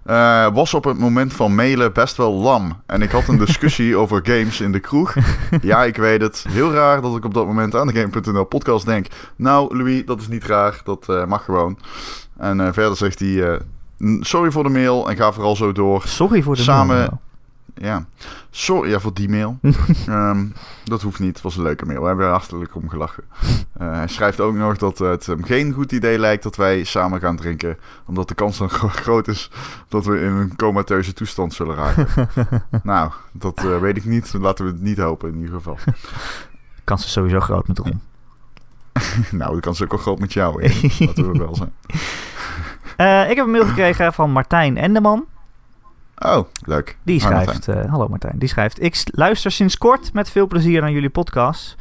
Eh, 0.08 0.46
was 0.54 0.74
op 0.74 0.84
het 0.84 0.98
moment 0.98 1.32
van 1.32 1.54
mailen 1.54 1.92
best 1.92 2.16
wel 2.16 2.32
lam. 2.32 2.80
En 2.86 3.02
ik 3.02 3.10
had 3.10 3.28
een 3.28 3.38
discussie 3.38 3.96
over 4.00 4.20
games 4.22 4.60
in 4.60 4.72
de 4.72 4.80
kroeg. 4.80 5.14
Ja, 5.62 5.84
ik 5.84 5.96
weet 5.96 6.20
het. 6.20 6.44
Heel 6.48 6.72
raar 6.72 7.00
dat 7.00 7.16
ik 7.16 7.24
op 7.24 7.34
dat 7.34 7.46
moment 7.46 7.74
aan 7.74 7.86
de 7.86 7.92
Game.nl 8.00 8.44
podcast 8.44 8.86
denk. 8.86 9.06
Nou, 9.36 9.76
Louis, 9.76 10.04
dat 10.06 10.20
is 10.20 10.28
niet 10.28 10.44
raar. 10.44 10.80
Dat 10.84 11.06
eh, 11.08 11.24
mag 11.24 11.44
gewoon. 11.44 11.78
En 12.38 12.60
eh, 12.60 12.72
verder 12.72 12.96
zegt 12.96 13.18
hij... 13.18 13.50
eh, 13.52 13.58
"N- 13.98 14.18
sorry 14.22 14.50
voor 14.50 14.62
de 14.62 14.68
mail 14.68 15.10
en 15.10 15.16
ga 15.16 15.32
vooral 15.32 15.56
zo 15.56 15.72
door. 15.72 16.02
Sorry 16.06 16.42
voor 16.42 16.54
de 16.54 16.62
Samen- 16.62 16.96
mail. 16.96 17.20
Ja, 17.80 18.04
sorry 18.50 18.90
ja, 18.90 18.98
voor 19.00 19.14
die 19.14 19.28
mail. 19.28 19.58
Ehm, 20.06 20.46
dat 20.84 21.02
hoeft 21.02 21.18
niet. 21.18 21.34
Het 21.34 21.42
was 21.42 21.56
een 21.56 21.62
leuke 21.62 21.86
mail. 21.86 22.00
We 22.00 22.06
hebben 22.06 22.26
er 22.26 22.32
hartelijk 22.32 22.74
om 22.74 22.88
gelachen. 22.88 23.24
Eh, 23.78 23.92
hij 23.92 24.08
schrijft 24.08 24.40
ook 24.40 24.54
nog 24.54 24.76
dat 24.76 24.98
het 24.98 25.26
hem 25.26 25.44
geen 25.44 25.72
goed 25.72 25.92
idee 25.92 26.18
lijkt 26.18 26.42
dat 26.42 26.56
wij 26.56 26.84
samen 26.84 27.20
gaan 27.20 27.36
drinken. 27.36 27.78
Omdat 28.06 28.28
de 28.28 28.34
kans 28.34 28.58
dan 28.58 28.70
gro- 28.78 28.88
groot 28.88 29.28
is 29.28 29.50
dat 29.88 30.04
we 30.04 30.20
in 30.20 30.32
een 30.32 30.56
comateuze 30.56 31.12
toestand 31.12 31.54
zullen 31.54 31.76
raken. 31.76 32.28
nou, 32.82 33.10
dat 33.32 33.58
eh, 33.64 33.78
weet 33.78 33.96
ik 33.96 34.04
niet. 34.04 34.32
Laten 34.40 34.64
we 34.64 34.70
het 34.70 34.80
niet 34.80 34.98
hopen 34.98 35.28
in 35.32 35.38
ieder 35.40 35.54
geval. 35.54 35.78
Kans 36.84 37.04
is 37.04 37.12
sowieso 37.12 37.40
groot 37.40 37.68
met 37.68 37.78
Ron. 37.78 38.00
nou, 39.30 39.54
de 39.54 39.60
kans 39.60 39.76
is 39.78 39.84
ook 39.84 39.90
wel 39.92 40.00
groot 40.00 40.18
met 40.18 40.32
jou. 40.32 40.62
Laten 40.98 41.32
we 41.32 41.38
wel 41.38 41.54
zijn. 41.54 41.72
Eh, 42.96 43.30
ik 43.30 43.36
heb 43.36 43.44
een 43.44 43.50
mail 43.52 43.66
gekregen 43.66 44.12
van 44.12 44.30
Martijn 44.30 44.76
Endeman. 44.76 45.26
Oh, 46.18 46.44
leuk. 46.64 46.96
Die 47.02 47.20
schrijft, 47.20 47.68
eh, 47.68 47.84
hallo 47.90 48.08
Martijn, 48.08 48.38
die 48.38 48.48
schrijft... 48.48 48.82
Ik 48.82 49.02
luister 49.04 49.50
sinds 49.50 49.78
kort 49.78 50.12
met 50.12 50.30
veel 50.30 50.46
plezier 50.46 50.80
naar 50.80 50.90
jullie 50.90 51.10
podcast. 51.10 51.76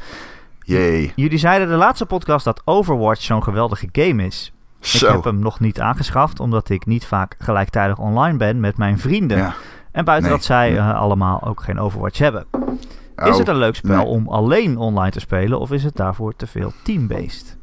Jee. 0.60 1.12
Jullie 1.16 1.38
zeiden 1.38 1.68
de 1.68 1.76
laatste 1.76 2.06
podcast 2.06 2.46
dat 2.46 2.62
Overwatch 2.66 3.22
zo'n 3.22 3.44
geweldige 3.44 3.90
game 3.92 4.26
is. 4.26 4.52
Ik 4.80 4.86
Zo. 4.86 5.12
heb 5.12 5.24
hem 5.24 5.40
nog 5.40 5.60
niet 5.60 5.80
aangeschaft, 5.80 6.40
omdat 6.40 6.70
ik 6.70 6.86
niet 6.86 7.06
vaak 7.06 7.36
gelijktijdig 7.40 7.98
online 7.98 8.38
ben 8.38 8.60
met 8.60 8.78
mijn 8.78 9.00
vrienden. 9.00 9.38
Ja. 9.38 9.54
En 9.92 10.06
buiten 10.06 10.30
Nee. 10.30 10.38
dat 10.38 10.48
zij 10.48 10.78
eh, 10.78 11.00
allemaal 11.00 11.44
ook 11.44 11.62
geen 11.64 11.80
Overwatch 11.80 12.18
hebben. 12.18 12.46
Oh, 12.52 13.28
is 13.28 13.38
het 13.38 13.48
een 13.48 13.58
leuk 13.58 13.76
spel 13.76 13.96
nee. 13.96 14.06
om 14.06 14.28
alleen 14.28 14.78
online 14.78 15.12
te 15.12 15.20
spelen 15.20 15.60
of 15.60 15.72
is 15.72 15.84
het 15.84 15.96
daarvoor 15.96 16.36
te 16.36 16.48
veel 16.48 16.74
team-based? 16.84 17.58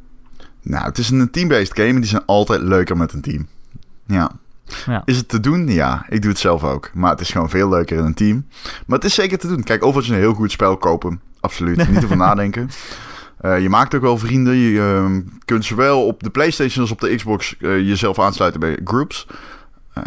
Nou, 0.63 0.85
het 0.85 0.99
is 0.99 1.11
een 1.11 1.31
team-based 1.31 1.75
game 1.75 1.89
en 1.89 1.97
die 1.97 2.05
zijn 2.05 2.25
altijd 2.27 2.61
leuker 2.63 2.97
met 2.97 3.13
een 3.13 3.21
team. 3.21 3.47
Ja. 4.07 4.31
Ja. 4.87 5.03
Is 5.05 5.17
het 5.17 5.29
te 5.29 5.41
doen? 5.41 5.69
Ja, 5.69 6.07
ik 6.09 6.23
doe 6.23 6.31
het 6.31 6.41
zelf 6.41 6.65
ook. 6.65 6.91
Maar 6.95 7.11
het 7.11 7.21
is 7.21 7.31
gewoon 7.31 7.51
veel 7.51 7.69
leuker 7.69 7.99
in 7.99 8.05
een 8.05 8.15
team. 8.15 8.47
Maar 8.87 8.99
het 8.99 9.07
is 9.07 9.15
zeker 9.15 9.39
te 9.39 9.47
doen. 9.47 9.63
Kijk, 9.63 9.83
Overwatch 9.83 10.09
is 10.09 10.15
een 10.15 10.21
heel 10.21 10.35
goed 10.35 10.51
spel 10.51 10.77
kopen. 10.77 11.21
Absoluut. 11.41 11.89
Niet 11.89 12.05
over 12.05 12.17
nadenken. 12.29 12.71
Eh, 13.41 13.61
je 13.61 13.69
maakt 13.69 13.95
ook 13.95 14.03
wel 14.03 14.19
vrienden. 14.19 14.57
Je 14.57 14.81
ehm, 14.81 15.21
kunt 15.45 15.65
zowel 15.65 16.07
op 16.07 16.23
de 16.23 16.31
PlayStation 16.31 16.83
als 16.83 16.91
op 16.91 17.01
de 17.01 17.15
Xbox 17.15 17.57
eh, 17.61 17.79
jezelf 17.79 18.19
aansluiten 18.19 18.61
bij 18.61 18.79
groups. 18.85 19.27
Eh, 19.95 20.03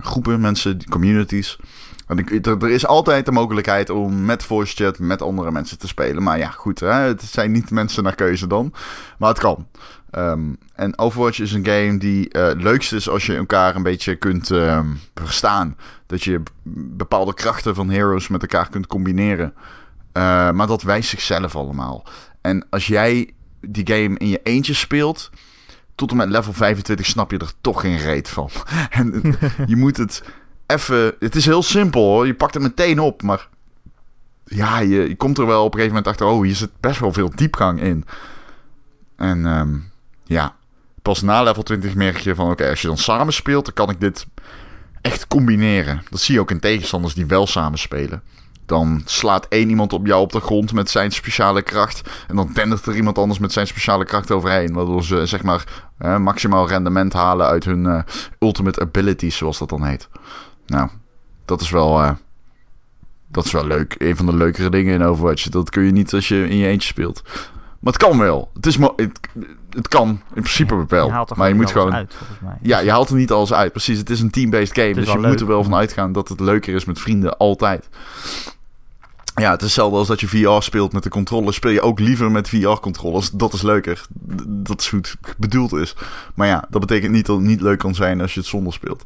groepen, 0.00 0.40
mensen, 0.40 0.88
communities. 0.88 1.58
Er, 2.06 2.70
is 2.70 2.86
altijd 2.86 3.24
de 3.24 3.32
mogelijkheid 3.32 3.90
om 3.90 4.24
met 4.24 4.44
voice 4.44 4.74
chat 4.76 4.98
met 4.98 5.22
andere 5.22 5.50
mensen 5.50 5.78
te 5.78 5.86
spelen. 5.86 6.22
Maar 6.22 6.38
ja, 6.38 6.48
goed, 6.50 6.80
hè, 6.80 6.88
het 6.88 7.22
zijn 7.22 7.52
niet 7.52 7.70
mensen 7.70 8.02
naar 8.02 8.14
keuze 8.14 8.46
dan. 8.46 8.72
Maar 9.18 9.28
het 9.28 9.38
kan. 9.38 9.66
Ehm, 10.10 10.54
en 10.74 10.98
Overwatch 10.98 11.40
is 11.40 11.52
een 11.52 11.66
game 11.66 11.98
die 11.98 12.28
eh 12.28 12.50
leukst 12.56 12.92
is 12.92 13.08
als 13.08 13.26
je 13.26 13.36
elkaar 13.36 13.76
een 13.76 13.82
beetje 13.82 14.16
kunt 14.16 14.50
ehm, 14.50 14.86
verstaan. 15.14 15.76
Dat 16.06 16.22
je 16.22 16.42
bepaalde 16.96 17.34
krachten 17.34 17.74
van 17.74 17.90
heroes 17.90 18.28
met 18.28 18.42
elkaar 18.42 18.68
kunt 18.68 18.86
combineren. 18.86 19.54
Eh, 20.12 20.50
maar 20.50 20.66
dat 20.66 20.82
wijst 20.82 21.08
zichzelf 21.08 21.56
allemaal. 21.56 22.06
En 22.40 22.66
als 22.70 22.86
jij 22.86 23.30
die 23.60 23.86
game 23.86 24.18
in 24.18 24.28
je 24.28 24.40
eentje 24.42 24.74
speelt, 24.74 25.30
tot 26.02 26.10
en 26.10 26.16
met 26.16 26.28
level 26.28 26.52
25 26.52 27.06
snap 27.06 27.30
je 27.30 27.38
er 27.38 27.52
toch 27.60 27.80
geen 27.80 27.96
reet 27.96 28.28
van. 28.28 28.50
en 28.90 29.36
je 29.66 29.76
moet 29.76 29.96
het 29.96 30.22
even... 30.66 31.14
Het 31.18 31.36
is 31.36 31.44
heel 31.44 31.62
simpel 31.62 32.02
hoor, 32.02 32.26
je 32.26 32.34
pakt 32.34 32.54
het 32.54 32.62
meteen 32.62 32.98
op, 32.98 33.22
maar... 33.22 33.48
Ja, 34.44 34.78
je, 34.78 35.08
je 35.08 35.16
komt 35.16 35.38
er 35.38 35.46
wel 35.46 35.64
op 35.64 35.74
een 35.74 35.80
gegeven 35.80 35.96
moment 35.96 36.06
achter, 36.06 36.26
oh, 36.26 36.42
hier 36.42 36.54
zit 36.54 36.70
best 36.80 37.00
wel 37.00 37.12
veel 37.12 37.30
diepgang 37.34 37.80
in. 37.80 38.04
En 39.16 39.46
ehm, 39.46 39.78
ja, 40.24 40.54
pas 41.02 41.22
na 41.22 41.42
level 41.42 41.62
20 41.62 41.94
merk 41.94 42.16
je 42.16 42.34
van, 42.34 42.50
oké, 42.50 42.68
als 42.68 42.80
je 42.80 42.86
dan 42.86 42.98
samen 42.98 43.32
speelt, 43.32 43.64
dan 43.64 43.74
kan 43.74 43.90
ik 43.90 44.00
dit 44.00 44.26
echt 45.00 45.26
combineren. 45.26 46.02
Dat 46.10 46.20
zie 46.20 46.34
je 46.34 46.40
ook 46.40 46.50
in 46.50 46.60
tegenstanders 46.60 47.14
die 47.14 47.26
wel 47.26 47.46
samen 47.46 47.78
spelen. 47.78 48.22
Dan 48.66 49.02
slaat 49.04 49.46
één 49.48 49.68
iemand 49.68 49.92
op 49.92 50.06
jou 50.06 50.22
op 50.22 50.32
de 50.32 50.40
grond 50.40 50.72
met 50.72 50.90
zijn 50.90 51.10
speciale 51.10 51.62
kracht. 51.62 52.10
En 52.28 52.36
dan 52.36 52.50
dendert 52.52 52.86
er 52.86 52.96
iemand 52.96 53.18
anders 53.18 53.38
met 53.38 53.52
zijn 53.52 53.66
speciale 53.66 54.04
kracht 54.04 54.30
overheen. 54.30 54.72
Waardoor 54.72 55.04
ze 55.04 55.26
zeg 55.26 55.42
maar 55.42 55.64
maximaal 56.18 56.68
rendement 56.68 57.12
halen 57.12 57.46
uit 57.46 57.64
hun 57.64 57.86
eh, 57.86 58.02
ultimate 58.38 58.80
abilities, 58.80 59.36
zoals 59.36 59.58
dat 59.58 59.68
dan 59.68 59.84
heet. 59.84 60.08
Nou, 60.66 60.88
dat 61.44 61.60
is 61.60 61.70
wel. 61.70 62.02
eh, 62.02 62.10
dat 63.28 63.44
is 63.44 63.52
wel 63.52 63.66
leuk. 63.66 63.94
Een 63.98 64.16
van 64.16 64.26
de 64.26 64.36
leukere 64.36 64.70
dingen 64.70 64.94
in 64.94 65.02
Overwatch. 65.02 65.48
Dat 65.48 65.70
kun 65.70 65.82
je 65.82 65.92
niet 65.92 66.14
als 66.14 66.28
je 66.28 66.48
in 66.48 66.56
je 66.56 66.66
eentje 66.66 66.88
speelt. 66.88 67.22
Maar 67.82 67.92
het 67.92 68.02
kan 68.02 68.18
wel. 68.18 68.50
Het, 68.54 68.66
is 68.66 68.76
het, 68.76 69.18
het 69.70 69.88
kan 69.88 70.08
in 70.08 70.42
principe. 70.42 70.84
Je 70.88 70.96
haalt 70.96 71.30
er 71.30 71.36
maar 71.36 71.48
je 71.48 71.54
moet 71.54 71.70
gewoon... 71.70 71.94
uit, 71.94 72.14
volgens 72.14 72.38
mij. 72.40 72.56
Ja, 72.62 72.78
je 72.78 72.90
haalt 72.90 73.08
er 73.08 73.16
niet 73.16 73.32
alles 73.32 73.52
uit. 73.52 73.72
Precies, 73.72 73.98
het 73.98 74.10
is 74.10 74.20
een 74.20 74.30
team-based 74.30 74.74
game. 74.74 74.94
Dus 74.94 75.12
je 75.12 75.20
wel 75.20 75.30
moet 75.30 75.40
er 75.40 75.46
wel 75.46 75.64
van 75.64 75.74
uitgaan 75.74 76.12
dat 76.12 76.28
het 76.28 76.40
leuker 76.40 76.74
is 76.74 76.84
met 76.84 77.00
vrienden, 77.00 77.36
altijd. 77.36 77.88
Ja, 79.34 79.50
het 79.50 79.60
is 79.60 79.66
hetzelfde 79.66 79.98
als 79.98 80.08
dat 80.08 80.20
je 80.20 80.28
VR 80.28 80.62
speelt 80.62 80.92
met 80.92 81.02
de 81.02 81.08
controllers. 81.08 81.56
Speel 81.56 81.70
je 81.70 81.80
ook 81.80 81.98
liever 81.98 82.30
met 82.30 82.48
VR-controllers. 82.48 83.30
Dat 83.30 83.52
is 83.52 83.62
leuker. 83.62 84.06
Dat 84.46 84.80
is 84.80 84.88
hoe 84.88 85.00
het 85.00 85.16
bedoeld 85.38 85.72
is. 85.72 85.96
Maar 86.34 86.46
ja, 86.46 86.64
dat 86.70 86.80
betekent 86.80 87.12
niet 87.12 87.26
dat 87.26 87.36
het 87.36 87.46
niet 87.46 87.60
leuk 87.60 87.78
kan 87.78 87.94
zijn 87.94 88.20
als 88.20 88.34
je 88.34 88.40
het 88.40 88.48
zonder 88.48 88.72
speelt. 88.72 89.04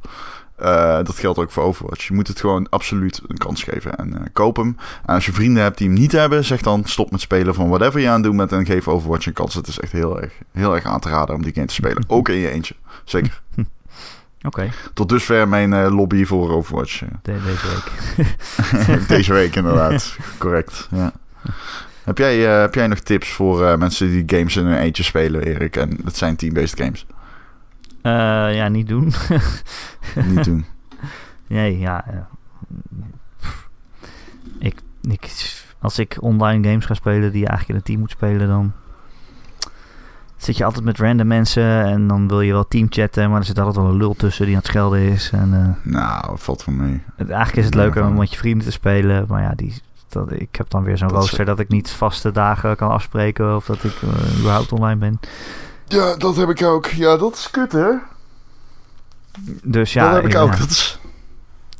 Eh, 0.56 0.96
dat 0.96 1.18
geldt 1.18 1.38
ook 1.38 1.50
voor 1.50 1.62
Overwatch. 1.62 2.06
Je 2.06 2.14
moet 2.14 2.28
het 2.28 2.40
gewoon 2.40 2.66
absoluut 2.68 3.20
een 3.26 3.36
kans 3.38 3.62
geven 3.62 3.96
en 3.96 4.14
eh, 4.18 4.20
koop 4.32 4.56
hem. 4.56 4.76
En 5.06 5.14
als 5.14 5.26
je 5.26 5.32
vrienden 5.32 5.62
hebt 5.62 5.78
die 5.78 5.86
hem 5.88 5.96
niet 5.98 6.12
hebben, 6.12 6.44
zeg 6.44 6.60
dan 6.60 6.82
stop 6.84 7.10
met 7.10 7.20
spelen 7.20 7.54
van 7.54 7.68
whatever 7.68 8.00
je 8.00 8.08
aan 8.08 8.14
het 8.14 8.22
doen 8.22 8.36
bent 8.36 8.52
en 8.52 8.66
geef 8.66 8.88
Overwatch 8.88 9.26
een 9.26 9.32
kans. 9.32 9.54
Het 9.54 9.66
is 9.66 9.78
echt 9.80 9.92
heel 9.92 10.20
erg, 10.22 10.32
heel 10.52 10.74
erg 10.74 10.84
aan 10.84 11.00
te 11.00 11.08
raden 11.08 11.34
om 11.34 11.42
die 11.42 11.52
game 11.54 11.66
te 11.66 11.74
spelen. 11.74 12.04
Ook 12.16 12.28
in 12.28 12.36
je 12.36 12.50
eentje. 12.50 12.74
Zeker. 13.04 13.42
Oké, 14.46 14.70
Tot 14.94 15.08
dusver 15.08 15.48
mijn 15.48 15.72
eh, 15.72 15.94
lobby 15.94 16.24
voor 16.24 16.50
Overwatch. 16.50 16.98
de- 16.98 17.06
deze 17.22 17.66
week. 17.68 19.08
Deze 19.08 19.32
week 19.32 19.56
inderdaad. 19.56 20.16
Correct. 20.38 20.88
Ja. 20.90 21.12
Heb, 22.04 22.18
jij, 22.18 22.36
heb 22.38 22.74
jij 22.74 22.86
nog 22.86 22.98
tips 22.98 23.28
voor 23.28 23.78
mensen 23.78 24.10
die 24.10 24.22
games 24.26 24.56
in 24.56 24.64
hun 24.66 24.78
eentje 24.78 25.02
spelen, 25.02 25.42
Erik? 25.42 25.76
En 25.76 25.98
het 26.04 26.16
zijn 26.16 26.36
team-based 26.36 26.80
games. 26.80 27.06
Eh, 28.06 28.56
ja, 28.56 28.68
niet 28.68 28.88
doen. 28.88 29.12
Niet 30.34 30.44
doen. 30.44 30.64
Nee, 31.48 31.78
ja. 31.78 32.06
eh, 32.06 32.14
ik, 34.58 34.76
ik, 35.02 35.52
als 35.80 35.98
ik 35.98 36.16
online 36.20 36.68
games 36.68 36.84
ga 36.84 36.94
spelen 36.94 37.32
die 37.32 37.40
je 37.40 37.46
eigenlijk 37.48 37.68
in 37.68 37.74
een 37.74 37.82
team 37.82 37.98
moet 37.98 38.10
spelen, 38.10 38.48
dan 38.48 38.72
zit 40.36 40.56
je 40.56 40.64
altijd 40.64 40.84
met 40.84 40.98
random 40.98 41.26
mensen 41.26 41.84
en 41.84 42.06
dan 42.06 42.28
wil 42.28 42.40
je 42.40 42.52
wel 42.52 42.68
teamchatten, 42.68 43.30
maar 43.30 43.38
er 43.38 43.44
zit 43.44 43.58
altijd 43.58 43.76
wel 43.76 43.86
een 43.86 43.96
lul 43.98 44.14
tussen 44.14 44.44
die 44.46 44.54
aan 44.54 44.60
het 44.60 44.70
schelden 44.70 45.00
is. 45.00 45.30
En 45.30 45.54
eh, 45.84 45.92
Nou, 45.92 46.38
valt 46.38 46.62
van 46.62 46.76
mee. 46.76 47.02
het- 47.16 47.28
eigenlijk 47.28 47.58
is 47.58 47.64
het 47.64 47.74
leuker 47.74 48.06
om 48.06 48.14
met 48.14 48.30
je 48.30 48.36
vrienden 48.38 48.66
te 48.66 48.72
spelen, 48.72 49.24
maar 49.28 49.42
ja, 49.42 49.52
die, 49.56 49.74
dat, 50.08 50.32
ik 50.32 50.56
heb 50.56 50.70
dan 50.70 50.82
weer 50.82 50.98
zo'n 50.98 51.08
rooster 51.08 51.44
dat 51.44 51.58
ik 51.58 51.68
niet 51.68 51.90
vaste 51.90 52.30
dagen 52.32 52.76
kan 52.76 52.90
afspreken 52.90 53.56
of 53.56 53.66
dat 53.66 53.84
ik 53.84 53.96
überhaupt 54.38 54.72
online 54.72 54.96
ben. 54.98 55.20
Ja, 55.88 56.16
dat 56.16 56.36
heb 56.36 56.48
ik 56.48 56.62
ook. 56.62 56.86
Ja, 56.86 57.16
dat 57.16 57.34
is 57.34 57.50
kut, 57.50 57.72
hè? 57.72 57.90
Dus 59.62 59.92
ja, 59.92 60.04
dat 60.04 60.14
heb 60.14 60.24
ik 60.24 60.32
ja, 60.32 60.40
ook. 60.40 60.58
Dat 60.58 60.70
is, 60.70 60.98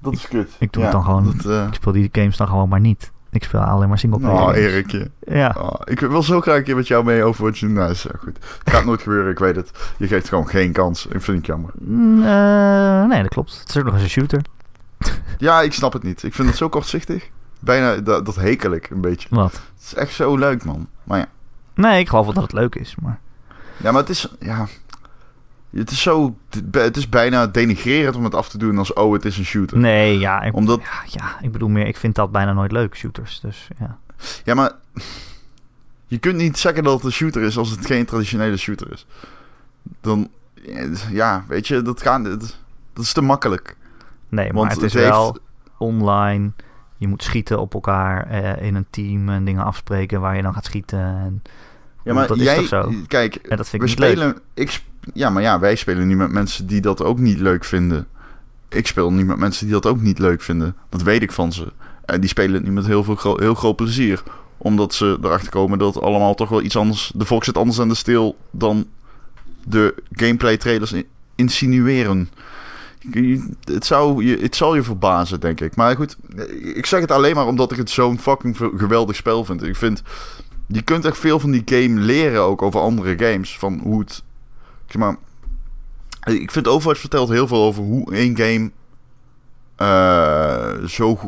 dat 0.01 0.13
is 0.13 0.29
kut. 0.29 0.51
ik 0.59 0.73
doe 0.73 0.83
Ja, 0.83 0.89
het 0.89 0.97
dan 0.97 1.05
gewoon. 1.05 1.37
Dat, 1.37 1.47
eh, 1.53 1.67
Ik 1.69 1.75
speel 1.75 1.93
die 1.93 2.09
games 2.13 2.37
dan 2.37 2.49
gewoon 2.49 2.69
maar 2.69 2.81
niet. 2.81 3.11
Ik 3.31 3.45
speel 3.45 3.61
alleen 3.61 3.89
maar 3.89 3.99
single 3.99 4.19
player. 4.19 4.41
oh. 4.49 4.57
Erikje. 4.57 5.11
Ja. 5.27 5.55
Oh, 5.59 5.75
ik 5.85 6.01
wil 6.01 6.23
zo 6.23 6.41
graag 6.41 6.57
een 6.57 6.65
keer 6.65 6.77
met 6.77 6.87
jou 6.87 7.05
mee 7.05 7.23
Overwatch 7.25 7.61
doen. 7.61 7.73
Nou, 7.73 7.91
is 7.91 8.07
goed. 8.19 8.37
Het 8.65 8.75
gaat 8.75 8.85
nooit 8.85 9.03
gebeuren, 9.03 9.31
ik 9.31 9.39
weet 9.39 9.57
het. 9.57 9.71
Je 9.97 10.07
geeft 10.07 10.29
gewoon 10.29 10.49
geen 10.49 10.73
kans. 10.73 11.07
Ik 11.07 11.23
vind 11.23 11.37
het 11.37 11.47
jammer. 11.47 11.71
Mm, 11.79 12.23
eh, 12.23 13.05
nee, 13.09 13.23
dat 13.23 13.31
klopt. 13.33 13.59
Het 13.61 13.69
is 13.69 13.77
ook 13.77 13.85
nog 13.85 13.95
eens 13.95 14.03
een 14.03 14.09
shooter. 14.09 14.41
Ja, 15.39 15.61
ik 15.63 15.73
snap 15.73 15.93
het 15.93 16.03
niet. 16.03 16.23
Ik 16.23 16.35
vind 16.35 16.49
het 16.49 16.57
zo 16.57 16.69
kortzichtig. 16.69 17.31
Bijna, 17.61 17.97
dat, 17.97 18.25
dat 18.27 18.35
hekel 18.37 18.73
ik 18.73 18.91
een 18.91 19.01
beetje. 19.01 19.29
Wat? 19.31 19.53
Het 19.53 19.85
is 19.85 19.95
echt 19.95 20.13
zo 20.13 20.37
leuk, 20.37 20.65
man. 20.65 20.87
Maar 21.05 21.19
ja. 21.19 21.27
Nee, 21.75 22.01
ik 22.01 22.09
geloof 22.09 22.25
wel 22.25 22.35
dat 22.35 22.43
het 22.43 22.53
leuk 22.53 22.75
is. 22.75 22.95
Maar 23.03 23.19
Ja, 23.77 23.93
maar 23.93 24.01
het 24.01 24.11
is... 24.11 24.35
Ja... 24.41 24.67
Het 25.71 25.91
is 25.91 26.03
zo... 26.03 26.37
Het 26.71 26.97
is 26.97 27.09
bijna 27.09 27.47
denigrerend 27.47 28.17
om 28.17 28.25
het 28.25 28.35
af 28.35 28.49
te 28.49 28.59
doen 28.59 28.79
als... 28.79 28.93
Oh, 28.93 29.13
het 29.13 29.25
is 29.25 29.39
een 29.39 29.45
shooter. 29.45 29.79
nee, 29.79 30.19
ja 30.19 30.43
ik, 30.43 30.55
Omdat... 30.55 30.81
ja, 30.81 31.03
ja, 31.07 31.41
ik 31.41 31.53
bedoel 31.53 31.69
meer, 31.69 31.87
ik 31.87 31.97
vind 31.97 32.15
dat 32.15 32.33
bijna 32.33 32.53
nooit 32.53 32.73
leuk, 32.73 32.97
shooters. 32.97 33.41
Dus 33.41 33.69
ja. 33.79 33.99
Ja, 34.45 34.55
maar... 34.55 34.73
Je 36.07 36.19
kunt 36.19 36.37
niet 36.37 36.59
zeggen 36.59 36.85
dat 36.85 36.95
het 36.95 37.05
een 37.05 37.13
shooter 37.13 37.43
is 37.43 37.59
als 37.59 37.71
het 37.71 37.87
geen 37.87 38.05
traditionele 38.05 38.57
shooter 38.57 38.93
is. 38.93 39.07
Dan... 40.01 40.29
Ja, 41.11 41.45
weet 41.49 41.67
je, 41.69 41.83
dat, 41.83 42.03
gaat, 42.03 42.25
dat, 42.25 42.59
dat 42.93 43.05
is 43.05 43.13
te 43.13 43.21
makkelijk. 43.21 43.77
Nee, 44.29 44.53
maar 44.53 44.55
Want 44.55 44.73
het 44.73 44.83
is 44.83 44.93
het 44.93 45.03
heeft- 45.03 45.15
wel 45.15 45.39
online. 45.79 46.51
Je 46.97 47.09
moet 47.09 47.23
schieten 47.23 47.61
op 47.61 47.75
elkaar 47.75 48.27
eh, 48.27 48.67
in 48.67 48.75
een 48.75 48.87
team 48.91 49.29
en 49.29 49.45
dingen 49.45 49.65
afspreken 49.65 50.21
waar 50.21 50.37
je 50.37 50.43
dan 50.43 50.55
gaat 50.55 50.65
schieten. 50.65 50.99
En, 50.99 51.43
Ja, 52.07 52.15
maar 52.15 52.27
dat 52.27 52.37
is 52.37 52.43
jij... 52.43 52.57
toch 52.57 52.67
zo? 52.67 52.93
Kijk, 53.07 53.35
en 53.35 53.57
dat 53.57 53.69
vind 53.69 53.83
we 53.83 53.89
leuk. 53.89 54.11
spelen... 54.11 54.39
Ik, 54.55 54.83
ja, 55.15 55.31
maar 55.31 55.43
ja, 55.43 55.59
wij 55.59 55.77
spelen 55.77 56.07
nu 56.07 56.17
met 56.17 56.31
mensen 56.33 56.67
die 56.67 56.81
dat 56.81 57.03
ook 57.03 57.19
niet 57.19 57.39
leuk 57.39 57.65
vinden. 57.65 58.07
Ik 58.69 58.87
speel 58.87 59.13
niet 59.13 59.27
met 59.27 59.39
mensen 59.39 59.65
die 59.65 59.75
dat 59.75 59.87
ook 59.87 60.01
niet 60.01 60.19
leuk 60.19 60.43
vinden. 60.43 60.77
Dat 60.89 61.03
weet 61.03 61.23
ik 61.23 61.33
van 61.33 61.53
ze. 61.53 61.73
En 62.05 62.21
die 62.21 62.29
spelen 62.29 62.55
het 62.55 62.65
nu 62.65 62.71
met 62.73 62.87
heel, 62.87 63.05
veel 63.05 63.15
gro- 63.15 63.39
heel 63.39 63.55
groot 63.55 63.77
plezier. 63.77 64.23
Omdat 64.59 64.95
ze 64.95 65.19
erachter 65.23 65.51
komen 65.51 65.79
dat 65.79 66.01
allemaal 66.01 66.35
toch 66.35 66.49
wel 66.49 66.63
iets 66.63 66.77
anders... 66.77 67.13
De 67.15 67.25
volk 67.25 67.45
zit 67.45 67.57
anders 67.57 67.81
aan 67.81 67.89
de 67.89 67.95
stil 67.95 68.37
dan 68.51 68.87
de 69.65 69.95
gameplay 70.13 70.57
trailers 70.57 70.93
in- 70.93 71.07
insinueren. 71.35 72.29
Het, 73.65 73.87
zou 73.87 74.25
je, 74.25 74.39
het 74.39 74.57
zal 74.57 74.75
je 74.75 74.83
verbazen, 74.83 75.41
denk 75.41 75.61
ik. 75.61 75.77
Maar 75.77 75.97
goed, 75.97 76.17
ik 76.75 76.87
zeg 76.87 77.01
het 77.01 77.11
alleen 77.11 77.35
maar 77.35 77.47
omdat 77.47 77.73
ik 77.73 77.79
het 77.79 77.91
zo'n 77.91 78.19
fucking 78.19 78.57
geweldig 78.57 79.17
spel 79.17 79.45
vind. 79.45 79.63
Ik 79.63 79.77
vind... 79.77 80.03
Je 80.67 80.83
kunt 80.83 81.05
echt 81.05 81.19
veel 81.19 81.41
van 81.41 81.51
die 81.51 81.63
game 81.65 82.01
leren 82.01 82.43
ook 82.43 82.63
over 82.63 82.81
andere 82.81 83.19
games. 83.19 83.59
Van 83.59 83.81
hoe 83.83 84.01
het... 84.01 84.23
Zeg 84.87 84.97
maar... 84.97 85.17
Ik 86.25 86.51
vind 86.51 86.69
Overwatch 86.69 87.01
vertelt 87.01 87.29
heel 87.29 87.47
veel 87.47 87.63
over 87.63 87.83
hoe 87.83 88.13
één 88.13 88.37
game... 88.37 88.71
eh, 89.77 90.85
zo 90.87 91.19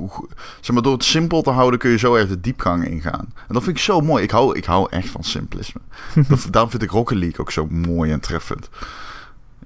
zeg 0.61 0.75
maar, 0.75 0.83
door 0.83 0.93
het 0.93 1.05
simpel 1.05 1.43
te 1.43 1.51
houden 1.51 1.79
kun 1.79 1.91
je 1.91 1.99
zo 1.99 2.15
erg 2.15 2.29
de 2.29 2.41
diepgang 2.41 2.87
ingaan. 2.87 3.33
En 3.35 3.55
dat 3.55 3.63
vind 3.63 3.77
ik 3.77 3.83
zo 3.83 4.01
mooi. 4.01 4.23
Ik 4.23 4.31
hou, 4.31 4.57
ik 4.57 4.65
hou 4.65 4.87
echt 4.91 5.09
van 5.09 5.25
simplisme. 5.25 5.81
dat, 6.29 6.47
daarom 6.51 6.71
vind 6.71 6.83
ik 6.83 6.91
Rocket 6.91 7.19
League 7.19 7.41
ook 7.41 7.51
zo 7.51 7.67
mooi 7.71 8.13
en 8.13 8.21
treffend. 8.21 8.69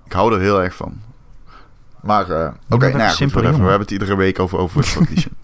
Ik 0.05 0.13
hou 0.13 0.35
er 0.35 0.41
heel 0.41 0.63
erg 0.63 0.75
van. 0.75 1.01
Maar, 2.01 2.31
eh, 2.31 2.47
oké, 2.69 2.79
bent 2.79 2.95
nou 2.95 2.99
ja, 2.99 3.11
goed, 3.11 3.33
we 3.33 3.41
hebben 3.41 3.81
het 3.81 3.91
iedere 3.91 4.17
week 4.17 4.39
over 4.39 4.59
Overwatch 4.59 4.95
Competition. 4.97 5.35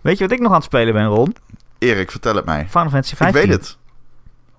Weet 0.00 0.18
je 0.18 0.24
wat 0.24 0.32
ik 0.32 0.40
nog 0.40 0.48
aan 0.48 0.56
het 0.56 0.64
spelen 0.64 0.92
ben, 0.92 1.06
Ron? 1.06 1.34
Erik, 1.78 2.10
vertel 2.10 2.34
het 2.34 2.44
mij. 2.44 2.66
Final 2.68 2.90
Fantasy 2.90 3.12
Ik 3.12 3.18
15. 3.18 3.40
weet 3.40 3.52
het. 3.52 3.76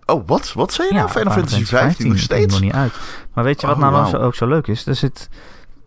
Oh, 0.06 0.28
wat? 0.28 0.54
Wat 0.54 0.74
zei 0.74 0.88
je 0.88 0.94
nou? 0.94 1.10
Final 1.10 1.34
Fantasy 1.34 1.66
15 1.66 1.80
nog 1.82 1.96
dat 1.98 2.08
komt 2.08 2.20
steeds? 2.20 2.54
nog 2.54 2.62
niet 2.62 2.74
uit. 2.74 2.94
Maar 3.34 3.44
weet 3.44 3.62
je 3.62 3.68
wat 3.68 3.76
Oh, 3.76 3.82
nou 3.82 4.12
nog 4.12 4.22
ook 4.22 4.36
zo 4.36 4.48
leuk 4.48 4.68
is? 4.68 4.86
Er 4.86 4.96
zit 4.96 5.30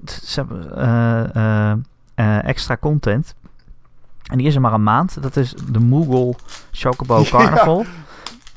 ze 0.07 0.41
hebben, 0.41 0.77
eh, 0.77 1.71
eh, 1.71 1.79
eh, 2.15 2.45
extra 2.45 2.77
content. 2.77 3.35
En 4.31 4.39
die 4.39 4.47
is 4.47 4.55
er 4.55 4.61
maar 4.61 4.73
een 4.73 4.83
maand. 4.83 5.23
Dat 5.23 5.37
is 5.37 5.55
de 5.71 5.79
Moogle 5.79 6.35
Chocobo. 6.71 7.23
Carnival. 7.31 7.85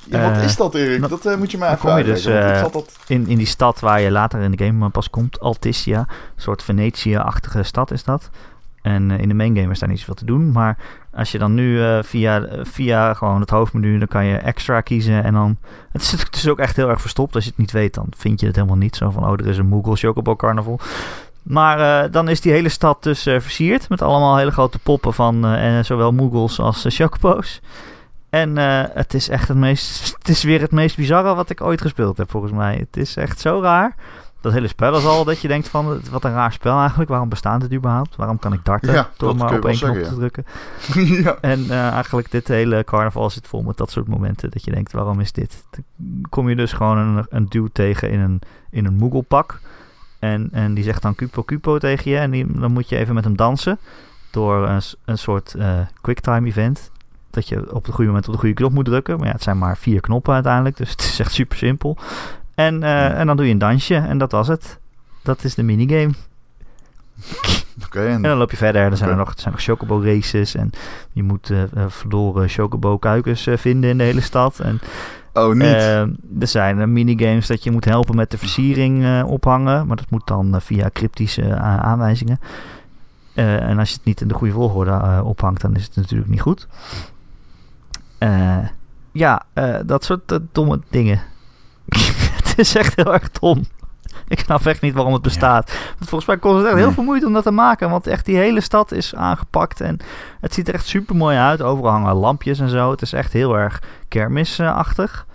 Ja, 0.10 0.32
wat 0.32 0.42
is 0.42 0.56
dat, 0.56 0.76
Erik? 0.76 1.10
Dat 1.10 1.38
moet 1.38 1.52
je 1.52 1.58
dan 1.58 1.68
even 1.68 1.80
kom 1.80 1.98
je 1.98 2.04
dus, 2.04 2.26
ik 2.26 2.72
dat... 2.72 2.98
In, 3.08 3.28
in 3.28 3.38
die 3.38 3.48
stad 3.48 3.80
waar 3.80 4.02
je 4.02 4.12
later 4.12 4.42
in 4.42 4.52
de 4.52 4.66
game 4.66 4.90
pas 4.90 5.10
komt. 5.10 5.40
Alticia. 5.40 6.00
Een 6.00 6.42
soort 6.42 6.64
Venetië-achtige 6.64 7.64
stad 7.64 7.92
is 7.92 8.04
dat. 8.04 8.30
En 8.82 9.12
in 9.12 9.28
de 9.28 9.34
main 9.34 9.56
game 9.58 9.72
is 9.72 9.80
daar 9.80 9.90
niet 9.90 10.00
zoveel 10.00 10.14
te 10.14 10.26
doen. 10.26 10.52
Maar 10.52 10.78
als 11.16 11.32
je 11.32 11.38
dan 11.38 11.54
nu 11.54 11.82
eh, 11.82 12.00
via, 12.02 12.48
via 12.64 13.14
gewoon 13.14 13.42
het 13.42 13.50
hoofdmenu, 13.50 13.98
dan 13.98 14.08
kan 14.08 14.26
je 14.26 14.38
extra 14.38 14.82
kiezen. 14.82 15.24
En 15.24 15.34
dan. 15.34 15.58
Het 15.92 16.02
is, 16.02 16.12
het 16.12 16.36
is 16.36 16.48
ook 16.48 16.60
echt 16.60 16.76
heel 16.76 16.90
erg 16.90 17.02
verstopt. 17.02 17.36
Als 17.36 17.44
je 17.44 17.50
het 17.50 17.60
niet 17.60 17.72
weet, 17.72 17.94
dan 17.94 18.08
vind 18.18 18.40
je 18.40 18.46
het 18.46 18.56
helemaal 18.56 18.78
niet. 18.78 18.96
Zo 18.96 19.10
van, 19.10 19.26
oh, 19.26 19.32
er 19.32 19.48
is 19.48 19.58
een 19.58 19.68
Moogle 19.68 19.96
Chocobo 19.96 20.36
Carnival. 20.36 20.80
Maar 21.42 22.04
eh, 22.04 22.12
dan 22.12 22.30
is 22.30 22.42
die 22.42 22.52
hele 22.52 22.70
stad 22.70 23.04
dus 23.04 23.26
eh, 23.26 23.40
versierd. 23.40 23.90
Met 23.90 24.02
allemaal 24.02 24.38
hele 24.38 24.52
grote 24.52 24.80
poppen 24.80 25.14
van 25.14 25.58
zowel 25.82 26.12
Moogles 26.12 26.60
als 26.60 26.86
Chocobo's. 26.88 27.62
En 28.30 28.58
het 28.94 29.14
is 29.14 29.30
echt 29.30 29.48
het 29.48 29.58
meest. 29.58 30.04
Het 30.18 30.28
is 30.28 30.44
weer 30.44 30.62
het 30.62 30.72
meest 30.72 30.96
bizarre 30.96 31.36
wat 31.36 31.50
ik 31.50 31.62
ooit 31.62 31.82
gespeeld 31.82 32.18
heb, 32.18 32.32
volgens 32.32 32.52
mij. 32.52 32.76
Het 32.76 32.98
is 32.98 33.16
echt 33.16 33.40
zo 33.40 33.62
raar. 33.62 33.96
Dat 34.46 34.54
hele 34.54 34.68
spel 34.68 34.98
is 34.98 35.06
al 35.06 35.24
dat 35.24 35.40
je 35.40 35.48
denkt 35.48 35.68
van, 35.68 36.02
wat 36.12 36.24
een 36.24 36.34
raar 36.34 36.52
spel 36.52 36.80
eigenlijk. 36.80 37.10
Waarom 37.10 37.30
bestaat 37.30 37.62
het 37.62 37.74
überhaupt? 37.74 38.16
Waarom 38.16 38.40
kan 38.40 38.54
ik 38.54 38.66
darten 38.66 38.94
Ja, 38.94 39.10
door 39.18 39.36
maar 39.36 39.58
op 39.58 39.66
één 39.66 39.78
knop 39.78 40.04
te 40.04 40.16
drukken? 40.16 40.46
ja. 41.24 41.38
En 41.42 41.70
eh, 41.70 41.90
eigenlijk 41.90 42.32
dit 42.32 42.48
hele 42.48 42.84
carnaval 42.84 43.30
zit 43.30 43.48
vol 43.48 43.62
met 43.62 43.78
dat 43.78 43.92
soort 43.92 44.08
momenten. 44.08 44.52
Dat 44.52 44.66
je 44.66 44.72
denkt, 44.72 44.92
waarom 44.92 45.20
is 45.20 45.32
dit? 45.32 45.64
Dan 45.72 45.84
kom 46.30 46.50
je 46.50 46.56
dus 46.56 46.74
gewoon 46.74 46.98
een, 46.98 47.26
een 47.30 47.46
dude 47.50 47.72
tegen 47.72 48.10
in 48.10 48.20
een, 48.20 48.42
in 48.70 48.86
een 48.86 48.94
moegelpak. 48.94 49.60
En, 50.20 50.50
en 50.52 50.74
die 50.74 50.84
zegt 50.84 51.02
dan 51.02 51.16
cupo 51.16 51.44
cupo 51.44 51.78
tegen 51.78 52.12
je. 52.12 52.18
En 52.18 52.32
die, 52.32 52.60
dan 52.60 52.72
moet 52.72 52.90
je 52.90 52.98
even 52.98 53.14
met 53.16 53.24
hem 53.24 53.36
dansen. 53.36 53.80
Door 54.32 54.68
een, 54.68 54.82
een 55.06 55.18
soort 55.18 55.54
eh 55.54 55.80
quicktime 56.02 56.48
event. 56.48 56.92
Dat 57.30 57.48
je 57.48 57.74
op 57.74 57.86
het 57.86 57.94
goede 57.94 58.10
moment 58.10 58.28
op 58.28 58.34
de 58.34 58.40
goede 58.40 58.56
knop 58.56 58.72
moet 58.72 58.86
drukken. 58.86 59.18
Maar 59.18 59.28
ja, 59.28 59.34
het 59.34 59.44
zijn 59.44 59.58
maar 59.58 59.78
vier 59.78 60.02
knoppen 60.02 60.34
uiteindelijk. 60.34 60.78
Dus 60.78 60.92
het 60.96 61.02
is 61.02 61.20
echt 61.20 61.32
super 61.32 61.58
simpel. 61.58 61.98
En, 62.56 62.84
eh, 62.84 63.20
en 63.20 63.28
dan 63.28 63.38
doe 63.38 63.46
je 63.46 63.52
een 63.52 63.58
dansje. 63.58 63.96
En 63.96 64.18
dat 64.18 64.32
was 64.32 64.48
het. 64.48 64.80
Dat 65.24 65.44
is 65.44 65.56
de 65.56 65.64
minigame. 65.64 66.14
Oké, 67.86 68.06
en... 68.06 68.14
En 68.14 68.22
dan 68.22 68.38
loop 68.38 68.52
je 68.52 68.58
verder. 68.58 68.82
Er 68.82 68.98
zijn 68.98 69.10
er 69.10 69.16
nog, 69.16 69.34
er 69.34 69.40
zijn 69.40 69.54
nog 69.54 69.64
chocobo 69.64 70.02
races. 70.04 70.56
En 70.56 70.70
je 71.12 71.24
moet 71.24 71.50
eh, 71.50 71.64
verloren 71.88 72.50
chocobo 72.50 72.98
kuikens 72.98 73.48
vinden 73.52 73.90
in 73.90 73.98
de 73.98 74.04
hele 74.04 74.22
stad. 74.22 74.60
En 74.60 74.80
Oh, 75.34 75.54
niet. 75.54 75.64
er 76.40 76.48
zijn 76.48 76.94
minigames 76.94 77.48
dat 77.48 77.64
je 77.64 77.72
moet 77.72 77.86
helpen 77.86 78.16
met 78.16 78.32
de 78.32 78.38
versiering 78.38 79.24
ophangen. 79.24 79.88
Maar 79.88 79.96
dat 79.96 80.10
moet 80.10 80.28
dan 80.28 80.62
via 80.62 80.90
cryptische 80.94 81.56
aanwijzingen. 81.58 82.40
En 83.34 83.80
als 83.80 83.90
je 83.90 83.96
het 83.96 84.06
niet 84.06 84.22
in 84.22 84.28
de 84.28 84.34
goede 84.34 84.54
volgorde 84.54 85.22
ophangt, 85.24 85.62
dan 85.62 85.76
is 85.76 85.84
het 85.84 85.96
natuurlijk 85.96 86.30
niet 86.30 86.42
goed. 86.42 86.68
Ja, 89.12 89.46
dat 89.86 90.04
soort 90.04 90.40
domme 90.52 90.80
dingen. 90.90 91.22
is 92.66 92.76
echt 92.76 92.96
heel 92.96 93.14
erg 93.14 93.32
dom. 93.32 93.64
Ik 94.28 94.40
snap 94.40 94.66
echt 94.66 94.82
niet 94.82 94.94
waarom 94.94 95.14
het 95.14 95.22
bestaat. 95.22 95.72
Want 95.98 96.10
volgens 96.10 96.26
mij 96.26 96.38
kost 96.38 96.56
het 96.58 96.66
echt 96.66 96.76
heel 96.76 96.86
Nee. 96.86 96.94
veel 96.94 97.04
moeite 97.04 97.26
om 97.26 97.34
dat 97.34 97.44
te 97.44 97.52
maken. 97.52 97.90
Want 97.90 98.08
echt 98.08 98.26
die 98.26 98.38
hele 98.38 98.62
stad 98.62 98.92
is 98.92 99.16
aangepakt. 99.16 99.82
En 99.82 99.98
het 100.42 100.54
ziet 100.54 100.68
er 100.68 100.74
echt 100.74 100.86
super 100.88 101.16
mooi 101.16 101.38
uit. 101.38 101.62
Overal 101.62 101.92
hangen 101.92 102.16
lampjes 102.16 102.60
en 102.60 102.70
zo. 102.70 102.92
Het 102.92 103.02
is 103.02 103.14
echt 103.14 103.34
heel 103.34 103.58
erg 103.58 103.82
kermisachtig. 104.08 105.26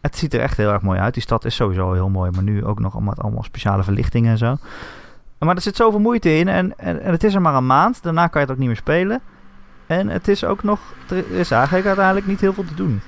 Het 0.00 0.16
ziet 0.16 0.34
er 0.34 0.40
echt 0.40 0.56
heel 0.56 0.72
erg 0.72 0.82
mooi 0.82 0.98
uit. 1.00 1.14
Die 1.14 1.22
stad 1.22 1.44
is 1.44 1.54
sowieso 1.54 1.92
heel 1.92 2.08
mooi. 2.08 2.30
Maar 2.30 2.42
nu 2.42 2.64
ook 2.64 2.80
nog 2.80 2.94
allemaal, 2.94 3.14
allemaal 3.14 3.42
speciale 3.42 3.82
verlichtingen 3.82 4.30
en 4.30 4.38
zo. 4.38 4.56
Maar 5.38 5.54
er 5.54 5.62
zit 5.62 5.76
zoveel 5.76 6.00
moeite 6.00 6.36
in. 6.38 6.48
En, 6.48 6.78
en, 6.78 7.02
en 7.02 7.10
het 7.12 7.24
is 7.24 7.34
er 7.34 7.40
maar 7.40 7.54
een 7.54 7.66
maand. 7.66 8.02
Daarna 8.02 8.26
kan 8.26 8.40
je 8.40 8.46
het 8.46 8.50
ook 8.50 8.60
niet 8.60 8.68
meer 8.68 8.76
spelen. 8.76 9.20
En 9.86 10.08
het 10.08 10.28
is 10.28 10.44
ook 10.44 10.62
nog... 10.62 10.80
Er 11.08 11.30
is 11.30 11.50
eigenlijk 11.50 11.86
uiteindelijk 11.86 12.26
niet 12.26 12.40
heel 12.40 12.52
veel 12.52 12.64
te 12.64 12.74
doen. 12.74 13.00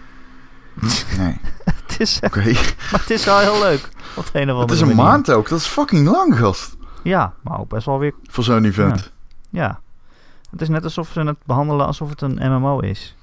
Nee, 1.18 1.40
Het 1.64 1.74
is, 2.02 2.20
oké. 2.24 2.42
maar 2.90 3.00
het 3.00 3.10
is 3.10 3.24
wel 3.24 3.38
heel 3.38 3.58
leuk. 3.60 3.88
Op 4.16 4.24
een 4.32 4.42
of 4.42 4.48
andere 4.48 4.60
Het 4.60 4.70
is 4.70 4.80
een 4.80 4.86
manier. 4.86 5.02
maand 5.02 5.30
ook. 5.30 5.48
Dat 5.48 5.58
is 5.58 5.66
fucking 5.66 6.08
lang, 6.08 6.38
gast. 6.38 6.76
Ja, 7.02 7.32
maar 7.42 7.58
ook 7.60 7.68
best 7.68 7.86
wel 7.86 7.98
weer... 7.98 8.14
Voor 8.30 8.44
zo'n 8.44 8.64
event. 8.64 9.12
Ja. 9.50 9.80
Het 10.50 10.60
is 10.60 10.68
net 10.68 10.84
alsof 10.84 11.08
ze 11.12 11.20
het 11.20 11.36
behandelen 11.46 11.86
alsof 11.86 12.10
het 12.10 12.20
een 12.20 12.38
MMO 12.40 12.78
is. 12.78 13.16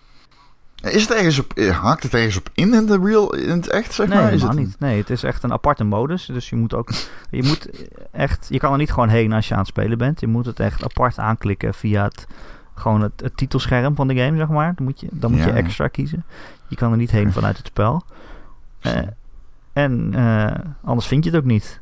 Is 0.82 1.02
het 1.02 1.12
ergens 1.14 1.40
op... 1.40 1.54
eh, 1.54 1.82
Haakt 1.82 2.04
het 2.04 2.14
ergens 2.14 2.38
op 2.38 2.50
in 2.54 2.74
in 2.74 2.86
de 2.86 3.00
real... 3.04 3.36
In 3.36 3.50
het 3.50 3.70
echt, 3.70 3.94
zeg 3.94 4.08
Nee, 4.08 4.18
maar? 4.22 4.34
Is 4.34 4.42
het 4.42 4.54
niet. 4.56 4.76
Nee, 4.80 4.98
het 4.98 5.10
is 5.10 5.24
echt 5.24 5.44
een 5.44 5.52
aparte 5.54 5.84
modus. 5.84 6.26
Dus 6.26 6.50
je 6.50 6.56
moet 6.56 6.74
ook... 6.74 6.90
Je 7.30 7.44
moet 7.44 7.70
echt... 8.12 8.46
Je 8.50 8.58
kan 8.60 8.72
er 8.72 8.78
niet 8.78 8.92
gewoon 8.92 9.10
heen 9.10 9.34
als 9.34 9.48
je 9.48 9.54
aan 9.54 9.60
het 9.60 9.68
spelen 9.70 9.98
bent. 9.98 10.20
Je 10.20 10.28
moet 10.28 10.46
het 10.46 10.60
echt 10.60 10.84
apart 10.84 11.18
aanklikken 11.20 11.74
via 11.74 12.04
het... 12.04 12.28
Gewoon 12.76 13.02
het, 13.02 13.12
het 13.22 13.38
titelscherm 13.38 13.96
van 13.96 14.08
de 14.08 14.16
game, 14.16 14.38
zeg 14.38 14.48
maar. 14.48 14.74
Dan 14.76 14.86
moet 14.86 15.00
je, 15.00 15.08
dan 15.12 15.32
moet 15.32 15.40
Ja, 15.40 15.46
je 15.46 15.52
extra 15.52 15.88
kiezen. 15.88 16.24
Je 16.68 16.76
kan 16.76 16.92
er 16.92 16.98
niet 16.98 17.12
heen 17.12 17.32
vanuit 17.34 17.58
het 17.58 17.66
spel. 17.68 18.04
Eh, 18.80 19.08
en 19.74 20.14
eh, 20.14 20.66
anders 20.84 21.08
vind 21.08 21.24
je 21.24 21.30
het 21.30 21.40
ook 21.40 21.46
niet. 21.46 21.80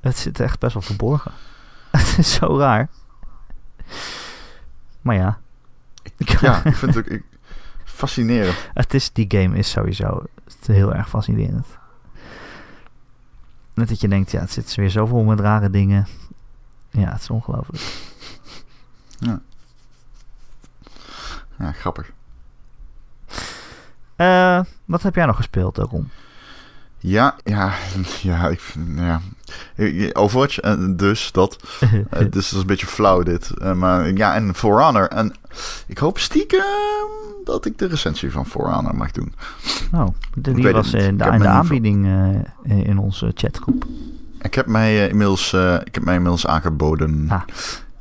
Het 0.00 0.16
zit 0.16 0.40
echt 0.40 0.58
best 0.58 0.72
wel 0.72 0.82
verborgen. 0.82 1.32
het 1.90 2.18
is 2.18 2.32
zo 2.32 2.58
raar. 2.58 2.88
Maar 5.02 5.16
ja. 5.16 5.38
Ja, 6.16 6.64
ik 6.64 6.74
vind 6.74 6.94
het 6.94 7.04
ook 7.04 7.12
ik, 7.12 7.24
fascinerend. 7.84 8.68
Het 8.74 8.94
is, 8.94 9.12
die 9.12 9.26
game 9.28 9.58
is 9.58 9.70
sowieso 9.70 10.22
heel 10.66 10.94
erg 10.94 11.08
fascinerend. 11.08 11.66
Net 13.74 13.88
dat 13.88 14.00
je 14.00 14.08
denkt, 14.08 14.30
ja, 14.30 14.40
het 14.40 14.50
zit 14.50 14.74
weer 14.74 14.90
zoveel 14.90 15.22
met 15.22 15.40
rare 15.40 15.70
dingen. 15.70 16.06
Ja, 16.90 17.12
het 17.12 17.20
is 17.20 17.30
ongelooflijk. 17.30 17.82
Ja, 21.58 21.72
grappig. 21.72 22.12
Eh, 24.16 24.60
wat 24.84 25.02
heb 25.02 25.14
jij 25.14 25.26
nog 25.26 25.36
gespeeld, 25.36 25.78
eh, 25.78 25.84
Ron? 25.90 26.10
Ja, 26.98 27.34
ja, 27.44 27.72
ja, 28.22 28.48
ik, 28.48 28.60
vind- 28.60 28.98
ja. 28.98 29.20
Overwatch, 30.12 30.58
en 30.60 30.96
dus 30.96 31.32
dat. 31.32 31.56
Eh, 32.10 32.18
dus 32.18 32.30
dat 32.30 32.34
is 32.42 32.52
een 32.52 32.66
beetje 32.66 32.86
flauw 32.86 33.22
dit. 33.22 33.50
Eh, 33.58 33.72
maar 33.72 34.10
ja, 34.12 34.34
en 34.34 34.54
For 34.54 34.82
Honor. 34.82 35.08
En 35.08 35.34
ik 35.86 35.98
hoop 35.98 36.18
stiekem 36.18 36.62
dat 37.44 37.66
ik 37.66 37.78
de 37.78 37.86
recensie 37.86 38.30
van 38.32 38.46
For 38.46 38.72
Honor 38.72 38.96
mag 38.96 39.10
doen. 39.10 39.34
oh, 39.92 40.06
die 40.38 40.54
weet 40.62 40.72
was 40.72 40.92
eh, 40.92 41.06
in 41.06 41.16
de, 41.18 41.24
aanbieding 41.48 42.06
eh, 42.64 42.78
in 42.88 42.98
onze 42.98 43.30
chatgroep. 43.34 43.84
Ik 44.42 44.54
heb 44.54 44.66
mij 44.66 45.02
eh, 45.04 45.08
inmiddels, 45.08 45.52
eh, 45.52 45.74
ik 45.84 45.94
heb 45.94 46.04
mij 46.04 46.14
inmiddels 46.14 46.46
aangeboden. 46.46 47.26
Ah. 47.28 47.42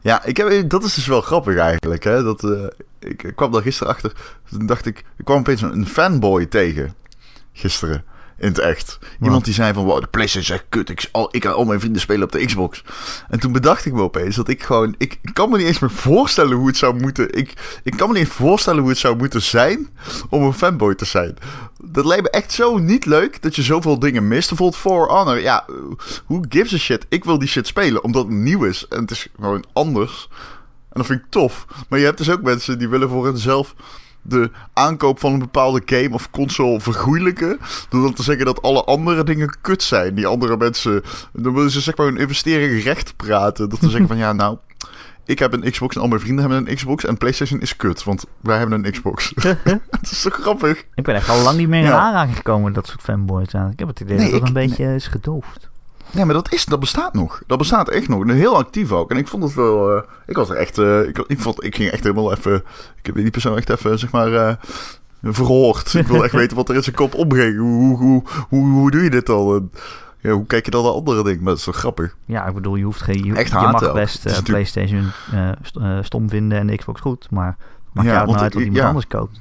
Ja, 0.04 0.24
ik 0.24 0.38
heb, 0.38 0.70
dat 0.70 0.84
is 0.84 0.94
dus 0.94 1.08
wel 1.08 1.22
grappig 1.22 1.58
eigenlijk. 1.58 2.04
Hè? 2.04 2.24
Dat, 2.24 2.44
eh, 2.44 2.66
ik, 3.00 3.32
kwam 3.36 3.52
daar 3.52 3.62
gisteren 3.62 3.94
achter. 3.94 4.12
Toen 4.50 4.66
dacht 4.66 4.86
ik, 4.86 5.04
ik 5.18 5.26
kwam 5.26 5.40
opeens 5.40 5.62
een, 5.62 5.74
een 5.74 5.88
fanboy 5.88 6.46
tegen. 6.46 6.94
Gisteren. 7.54 8.04
In 8.38 8.48
het 8.48 8.60
echt. 8.60 9.00
Iemand 9.22 9.46
die 9.46 9.54
zei 9.54 9.74
van, 9.74 9.86
wow, 9.86 10.02
de 10.02 10.08
PlayStation 10.08 10.44
is 10.44 10.62
echt 10.62 10.70
kut. 10.70 10.90
Ik, 10.90 11.10
al, 11.12 11.28
ik 11.32 11.46
al 11.46 11.66
mijn 11.66 11.80
vrienden 11.80 12.02
spelen 12.02 12.24
op 12.24 12.32
de 12.32 12.46
Xbox. 12.46 12.84
En 13.30 13.40
toen 13.40 13.52
bedacht 13.52 13.86
ik 13.86 13.94
me 13.94 14.02
opeens 14.02 14.36
dat 14.36 14.48
ik 14.48 14.64
gewoon... 14.64 14.96
Ik, 14.98 15.20
kan 15.34 15.50
me 15.50 15.58
niet 15.58 15.68
eens 15.68 15.80
meer 15.80 15.92
voorstellen 15.92 16.58
hoe 16.58 16.68
het 16.68 16.78
zou 16.78 17.02
moeten... 17.02 17.38
Ik, 17.38 17.80
ik 17.84 17.98
kan 17.98 18.08
me 18.08 18.14
niet 18.18 18.26
eens 18.26 18.36
voorstellen 18.36 18.80
hoe 18.80 18.90
het 18.90 19.00
zou 19.00 19.16
moeten 19.18 19.42
zijn 19.42 19.90
om 20.30 20.44
een 20.44 20.54
fanboy 20.54 20.96
te 20.96 21.06
zijn. 21.06 21.38
Dat 21.84 22.06
lijkt 22.06 22.24
me 22.24 22.30
echt 22.30 22.52
zo 22.52 22.78
niet 22.78 23.06
leuk 23.06 23.42
dat 23.42 23.56
je 23.56 23.62
zoveel 23.62 24.00
dingen 24.00 24.28
mist. 24.28 24.48
Bijvoorbeeld 24.48 24.82
For 24.82 25.08
Honor. 25.08 25.40
Ja, 25.40 25.66
who 26.28 26.42
gives 26.50 26.74
a 26.74 26.78
shit? 26.78 27.06
Ik 27.10 27.24
wil 27.24 27.40
die 27.40 27.48
shit 27.48 27.68
spelen 27.68 28.04
omdat 28.04 28.26
het 28.26 28.34
nieuw 28.34 28.64
is. 28.64 28.88
En 28.88 29.02
het 29.02 29.12
is 29.12 29.28
gewoon 29.36 29.66
anders. 29.74 30.28
En 30.90 31.00
dat 31.00 31.06
vind 31.06 31.20
ik 31.20 31.26
tof. 31.30 31.66
Maar 31.90 32.00
je 32.00 32.06
hebt 32.06 32.18
dus 32.18 32.30
ook 32.30 32.42
mensen 32.42 32.80
die 32.80 32.90
willen 32.90 33.10
voor 33.10 33.26
hunzelf 33.26 33.76
de 34.24 34.52
aankoop 34.74 35.20
van 35.20 35.34
een 35.34 35.40
bepaalde 35.40 35.82
game 35.86 36.10
of 36.12 36.30
console 36.30 36.80
vergoeilijken. 36.82 37.60
Door 37.90 38.02
dan 38.02 38.14
te 38.14 38.24
zeggen 38.24 38.46
dat 38.46 38.62
alle 38.62 38.84
andere 38.84 39.24
dingen 39.24 39.56
kut 39.62 39.84
zijn. 39.84 40.16
Die 40.16 40.28
andere 40.28 40.58
mensen. 40.58 41.04
Dan 41.34 41.54
willen 41.54 41.72
ze 41.72 41.82
zeg 41.82 41.98
maar 41.98 42.06
hun 42.06 42.18
investering 42.18 42.84
recht 42.84 43.16
praten. 43.16 43.70
Dat 43.70 43.80
ze 43.80 43.90
zeggen 43.90 44.08
van 44.08 44.18
ja, 44.18 44.34
nou. 44.44 44.58
Ik 45.26 45.40
heb 45.40 45.54
een 45.54 45.72
Xbox 45.72 45.96
en 45.96 46.02
al 46.02 46.08
mijn 46.08 46.20
vrienden 46.22 46.50
hebben 46.50 46.68
een 46.70 46.76
Xbox. 46.76 47.06
En 47.06 47.18
PlayStation 47.18 47.60
is 47.62 47.76
kut, 47.76 48.04
want 48.04 48.26
wij 48.42 48.58
hebben 48.58 48.86
een 48.86 48.92
Xbox. 48.92 49.32
Het 49.90 50.12
is 50.12 50.22
zo 50.22 50.30
grappig. 50.34 50.84
Ik 50.96 51.04
ben 51.04 51.16
echt 51.16 51.30
al 51.30 51.42
lang 51.42 51.58
niet 51.58 51.68
meer 51.68 51.80
in 51.80 51.86
Ja. 51.86 52.00
aanraking 52.00 52.36
gekomen 52.36 52.64
met 52.64 52.74
dat 52.74 52.88
soort 52.88 53.02
fanboys. 53.02 53.48
Ik 53.54 53.80
heb 53.80 53.88
het 53.88 54.00
idee 54.00 54.18
Nee, 54.18 54.32
dat 54.32 54.40
dat 54.40 54.42
ik- 54.42 54.48
een 54.48 54.54
beetje 54.68 54.96
is 54.96 55.08
gedoofd. 55.08 55.70
Nee, 56.14 56.26
maar 56.26 56.34
dat, 56.34 56.52
is, 56.54 56.66
dat 56.66 56.80
bestaat 56.80 57.14
nog. 57.14 57.42
Dat 57.48 57.58
bestaat 57.58 57.90
echt 57.90 58.08
nog. 58.08 58.22
En 58.24 58.30
Heel 58.30 58.56
actief 58.58 58.92
ook. 58.92 59.12
En 59.12 59.18
ik 59.18 59.28
vond 59.28 59.44
het 59.44 59.54
wel... 59.54 59.96
eh, 59.96 60.02
ik 60.26 60.36
was 60.36 60.50
er 60.50 60.56
echt... 60.56 60.78
eh, 60.78 61.08
ik, 61.08 61.18
ik, 61.28 61.40
vond, 61.40 61.64
ik 61.64 61.76
ging 61.76 61.90
echt 61.90 62.04
helemaal 62.04 62.32
even... 62.34 62.56
Ik 62.98 63.06
heb 63.06 63.16
die 63.16 63.30
persoon 63.32 63.58
echt 63.58 63.70
even, 63.70 64.00
zeg 64.00 64.12
maar... 64.12 64.34
eh 64.34 64.56
verhoord. 65.22 65.94
Ik 65.94 66.08
wil 66.08 66.24
echt 66.24 66.34
weten 66.42 66.58
wat 66.58 66.70
er 66.70 66.76
in 66.76 66.84
zijn 66.84 66.96
kop 66.96 67.14
omging. 67.14 67.58
Hoe, 67.58 67.98
hoe, 67.98 68.24
hoe, 68.50 68.92
doe 68.92 69.02
je 69.04 69.10
dit 69.10 69.26
dan? 69.26 69.70
Ja, 70.20 70.32
hoe 70.32 70.46
kijk 70.46 70.66
je 70.66 70.72
dan 70.72 70.84
naar 70.84 70.92
andere 70.92 71.24
dingen? 71.24 71.38
Maar 71.40 71.50
dat 71.50 71.58
is 71.58 71.64
toch 71.64 71.76
grappig? 71.76 72.16
Ja, 72.26 72.46
ik 72.46 72.54
bedoel, 72.54 72.76
je 72.76 72.84
hoeft 72.84 73.02
geen. 73.02 73.24
Je, 73.24 73.34
Echt 73.36 73.50
je 73.52 73.56
mag 73.56 73.84
ook. 73.84 73.94
best 73.94 74.24
natuurlijk- 74.24 74.48
PlayStation 74.50 75.12
st- 75.62 75.80
stom 76.06 76.30
vinden 76.30 76.58
en 76.60 76.68
de 76.68 76.76
Xbox 76.78 77.02
goed, 77.02 77.28
maar 77.32 77.56
maakt 77.94 78.08
Ja, 78.08 78.14
jou 78.14 78.28
nou 78.28 78.40
uit 78.40 78.54
wat 78.54 78.62
iemand 78.64 78.82
ja. 78.82 78.88
anders 78.88 79.08
koopt. 79.08 79.40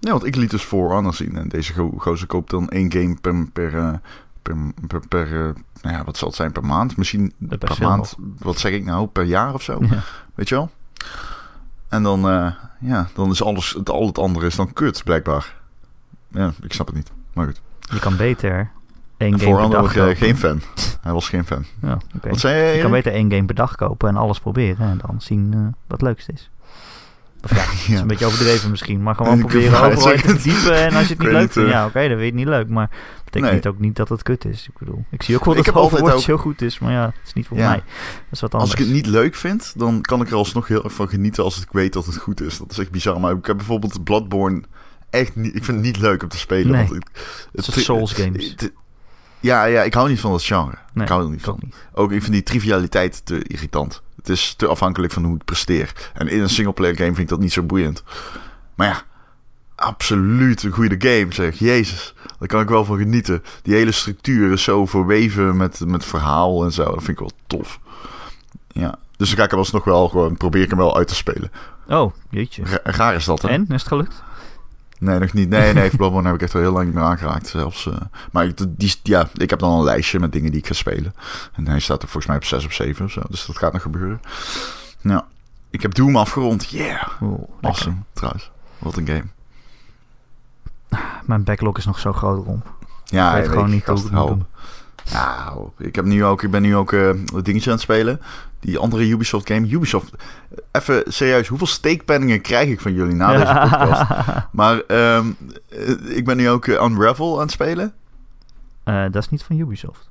Ja, 0.00 0.10
want 0.10 0.24
ik 0.26 0.36
liet 0.36 0.50
dus 0.50 0.62
For 0.62 0.90
Honor 0.90 1.14
zien. 1.14 1.36
En 1.36 1.48
deze 1.48 1.72
go 1.72 1.92
gozer 1.98 2.26
koopt 2.26 2.50
dan 2.50 2.68
één 2.68 2.92
game 2.92 3.16
per... 3.20 3.46
per 3.52 4.00
Per, 4.42 4.56
per, 4.86 5.00
per 5.08 5.52
nou 5.86 5.98
ja, 5.98 6.04
wat 6.04 6.16
zal 6.16 6.28
het 6.28 6.36
zijn 6.36 6.52
per 6.52 6.64
maand? 6.64 6.96
Misschien 6.96 7.32
per 7.58 7.76
maand, 7.80 8.14
wat 8.38 8.58
zeg 8.58 8.72
ik 8.72 8.84
nou, 8.84 9.06
per 9.06 9.24
jaar 9.24 9.54
of 9.54 9.62
zo? 9.62 9.78
Ja. 9.80 10.02
Weet 10.34 10.48
je 10.48 10.54
wel? 10.54 10.70
En 11.88 12.02
dan, 12.02 12.28
eh, 12.28 12.52
ja, 12.80 13.08
dan 13.14 13.30
is 13.30 13.42
alles, 13.42 13.72
het, 13.72 13.90
al 13.90 14.06
het 14.06 14.18
andere 14.18 14.46
is 14.46 14.56
dan 14.56 14.72
kut, 14.72 15.04
blijkbaar. 15.04 15.54
Ja, 16.28 16.52
ik 16.62 16.72
snap 16.72 16.86
het 16.86 16.96
niet. 16.96 17.12
Maar 17.32 17.46
goed. 17.46 17.60
Je 17.80 17.98
kan 17.98 18.16
beter 18.16 18.70
één 19.16 19.32
En 19.32 19.40
game 19.40 19.60
per 19.60 19.70
dag 19.70 19.82
was 19.82 19.92
kopen. 19.92 20.16
geen 20.16 20.36
fan. 20.36 20.60
Hij 21.00 21.12
was 21.12 21.28
geen 21.28 21.44
fan. 21.44 21.64
Ja. 21.82 21.98
Wat 22.22 22.40
zei 22.40 22.54
jij? 22.54 22.74
Je 22.74 22.82
kan 22.82 22.90
beter 22.90 23.12
één 23.12 23.30
game 23.30 23.44
per 23.44 23.54
dag 23.54 23.76
kopen 23.76 24.08
en 24.08 24.16
alles 24.16 24.40
proberen 24.40 24.88
en 24.88 25.00
dan 25.06 25.20
zien 25.20 25.52
eh, 25.52 25.60
wat 25.60 26.00
het 26.00 26.02
leukste 26.02 26.32
is. 26.32 26.50
Of 27.42 27.50
ja, 27.50 27.56
dat 27.70 27.94
is 27.94 28.00
een 28.00 28.06
beetje 28.06 28.26
overdreven 28.26 28.70
misschien, 28.70 29.02
maar 29.02 29.14
gewoon 29.14 29.38
proberen 29.46 29.80
overal 29.80 30.16
te 30.16 30.18
verdiepen 30.18 30.76
en 30.76 30.94
als 30.94 31.08
je 31.08 31.14
het 31.14 31.18
niet 31.18 31.18
weet 31.18 31.32
leuk 31.32 31.52
vindt, 31.52 31.68
eh. 31.68 31.74
ja 31.74 31.86
oké, 31.86 32.08
dan 32.08 32.08
vind 32.08 32.20
je 32.20 32.24
het 32.24 32.34
niet 32.34 32.46
leuk, 32.46 32.68
maar 32.68 32.90
betekent 33.26 33.64
Nee. 33.64 33.72
ook 33.72 33.78
niet 33.78 33.96
dat 33.96 34.08
het 34.08 34.22
kut 34.22 34.44
is. 34.44 34.68
Ik 34.68 34.78
bedoel, 34.78 35.04
ik 35.10 35.22
zie 35.22 35.36
ook 35.36 35.44
wel 35.44 35.54
dat 35.54 35.66
altijd 35.66 35.84
Overwatch 35.84 36.16
ook- 36.20 36.26
heel 36.26 36.36
goed 36.36 36.62
is, 36.62 36.78
maar 36.78 36.92
ja, 36.92 37.04
het 37.06 37.26
is 37.26 37.32
niet 37.32 37.46
voor 37.46 37.56
Ja. 37.56 37.68
mij. 37.68 37.76
Dat 37.76 37.84
is 38.30 38.40
wat 38.40 38.52
Als 38.54 38.62
anders. 38.62 38.80
ik 38.80 38.86
het 38.86 38.94
niet 38.96 39.06
leuk 39.06 39.34
vind, 39.34 39.72
dan 39.76 40.00
kan 40.00 40.20
ik 40.20 40.28
er 40.30 40.34
alsnog 40.34 40.68
heel 40.68 40.84
erg 40.84 40.92
van 40.92 41.08
genieten 41.08 41.44
als 41.44 41.62
ik 41.62 41.68
weet 41.72 41.92
dat 41.92 42.06
het 42.06 42.16
goed 42.16 42.40
is. 42.40 42.58
Dat 42.58 42.70
is 42.70 42.78
echt 42.78 42.90
bizar. 42.90 43.20
Maar 43.20 43.32
ik 43.36 43.46
heb 43.46 43.56
bijvoorbeeld 43.56 44.04
Bloodborne 44.04 44.62
echt 45.10 45.36
niet... 45.36 45.54
Ik 45.56 45.64
vind 45.64 45.76
het 45.76 45.86
niet 45.86 45.98
leuk 45.98 46.22
om 46.22 46.28
te 46.28 46.38
spelen. 46.38 46.72
Nee. 46.72 46.86
Want 46.88 46.94
het, 47.52 47.66
Het 47.66 47.76
is 47.76 47.84
Souls 47.84 48.12
games. 48.12 48.50
het- 48.56 48.72
ja, 49.40 49.64
ja, 49.64 49.82
ik 49.82 49.94
hou 49.94 50.08
niet 50.08 50.20
van 50.20 50.30
dat 50.30 50.42
genre. 50.42 50.76
Nee, 50.92 51.04
ik 51.04 51.10
hou 51.10 51.24
er 51.24 51.30
niet 51.30 51.42
van. 51.42 51.58
niet. 51.60 51.74
Ook 51.92 52.12
ik 52.12 52.20
vind 52.20 52.32
die 52.32 52.42
trivialiteit 52.42 53.26
te 53.26 53.42
irritant. 53.42 54.02
Het 54.16 54.28
is 54.28 54.54
te 54.54 54.66
afhankelijk 54.66 55.12
van 55.12 55.24
hoe 55.24 55.36
ik 55.36 55.44
presteer. 55.44 56.10
En 56.14 56.28
in 56.28 56.40
een 56.40 56.48
singleplayer 56.48 56.94
game 56.96 57.08
vind 57.08 57.18
ik 57.18 57.28
dat 57.28 57.38
niet 57.40 57.52
zo 57.52 57.62
boeiend. 57.62 58.02
Maar 58.74 58.86
ja, 58.88 59.02
absoluut 59.74 60.62
een 60.62 60.70
goede 60.72 61.08
game 61.08 61.26
zeg. 61.32 61.58
Jezus, 61.58 62.14
daar 62.38 62.48
kan 62.48 62.60
ik 62.60 62.68
wel 62.68 62.84
van 62.84 62.98
genieten. 62.98 63.42
Die 63.62 63.74
hele 63.74 63.92
structuur 63.92 64.52
is 64.52 64.62
zo 64.62 64.86
verweven 64.86 65.56
met, 65.56 65.80
met 65.86 66.04
verhaal 66.04 66.64
en 66.64 66.72
zo. 66.72 66.84
Dat 66.84 66.94
vind 67.02 67.08
ik 67.08 67.18
wel 67.18 67.30
tof. 67.46 67.80
Ja, 68.68 68.94
dus 69.16 69.28
dan 69.28 69.38
ga 69.38 69.44
ik 69.44 69.50
hem 69.50 69.58
alsnog 69.58 69.84
wel 69.84 70.08
gewoon, 70.08 70.36
probeer 70.36 70.62
ik 70.62 70.68
hem 70.70 70.78
wel 70.78 70.96
uit 70.96 71.08
te 71.08 71.14
spelen. 71.14 71.50
Oh, 71.88 72.12
jeetje. 72.30 72.62
Ra- 72.64 72.80
Raar 72.82 73.14
is 73.14 73.24
dat 73.24 73.42
hè? 73.42 73.48
En, 73.48 73.62
is 73.68 73.68
het 73.80 73.86
gelukt? 73.88 74.22
Nee, 74.98 75.18
nog 75.18 75.32
niet. 75.32 75.48
Nee, 75.48 75.72
nee, 75.72 75.90
Bloodborne 75.96 76.26
heb 76.26 76.36
ik 76.36 76.42
echt 76.42 76.54
al 76.54 76.60
heel 76.60 76.72
lang 76.72 76.84
niet 76.84 76.94
meer 76.94 77.04
aangeraakt 77.04 77.46
zelfs. 77.48 77.86
eh. 77.86 77.94
maar 78.32 78.44
ik, 78.46 78.58
die, 78.68 78.94
ja, 79.02 79.28
ik 79.34 79.50
heb 79.50 79.58
dan 79.58 79.72
een 79.72 79.84
lijstje 79.84 80.18
met 80.20 80.32
dingen 80.32 80.50
die 80.50 80.60
ik 80.60 80.66
ga 80.66 80.74
spelen. 80.74 81.14
En 81.52 81.68
hij 81.68 81.80
staat 81.80 82.02
er 82.02 82.08
volgens 82.08 82.26
mij 82.26 82.36
op 82.36 82.44
6 82.44 82.66
of 82.66 82.72
7 82.72 83.04
of 83.04 83.10
zo. 83.10 83.22
Dus 83.28 83.46
dat 83.46 83.58
gaat 83.58 83.72
nog 83.72 83.82
gebeuren. 83.82 84.20
Nou, 85.00 85.22
ik 85.70 85.82
heb 85.82 85.94
Doom 85.94 86.16
afgerond. 86.16 86.70
Yeah. 86.70 87.02
Awesome, 87.60 87.96
trouwens. 88.12 88.50
Wat 88.78 88.96
een 88.96 89.06
game. 89.06 89.24
Mijn 91.24 91.44
backlog 91.44 91.78
is 91.78 91.86
nog 91.86 91.98
zo 91.98 92.12
groot, 92.12 92.44
Rom. 92.44 92.62
Ja, 93.04 93.28
ik 93.28 93.34
weet 93.36 93.44
ja, 93.44 93.50
gewoon 93.50 93.66
ik- 93.66 93.72
niet 93.72 93.84
hoe 93.84 93.96
ik 93.96 94.02
het 94.02 94.12
moet 94.12 94.26
doen. 94.28 94.46
Nou, 95.12 95.68
ik, 95.78 95.94
heb 95.94 96.04
nu 96.04 96.24
ook, 96.24 96.42
ik 96.42 96.50
ben 96.50 96.62
nu 96.62 96.76
ook 96.76 96.92
eh 96.92 97.06
een 97.08 97.26
dingetje 97.42 97.66
aan 97.70 97.74
het 97.76 97.80
spelen. 97.84 98.20
Die 98.60 98.78
andere 98.78 99.08
Ubisoft 99.08 99.48
game. 99.48 99.68
Ubisoft, 99.68 100.12
even 100.72 101.02
serieus, 101.06 101.48
hoeveel 101.48 101.66
steekpenningen 101.66 102.40
krijg 102.40 102.68
ik 102.68 102.80
van 102.80 102.92
jullie 102.94 103.14
na 103.14 103.32
deze 103.32 103.68
podcast? 103.70 104.02
Maar 104.52 104.80
ehm, 104.80 105.26
eh, 105.68 106.16
ik 106.16 106.24
ben 106.24 106.36
nu 106.36 106.48
ook 106.50 106.66
eh, 106.66 106.84
Unravel 106.84 107.34
aan 107.34 107.40
het 107.42 107.50
spelen. 107.50 107.92
Eh, 108.84 109.02
dat 109.10 109.22
is 109.22 109.28
niet 109.28 109.42
van 109.42 109.58
Ubisoft. 109.58 110.08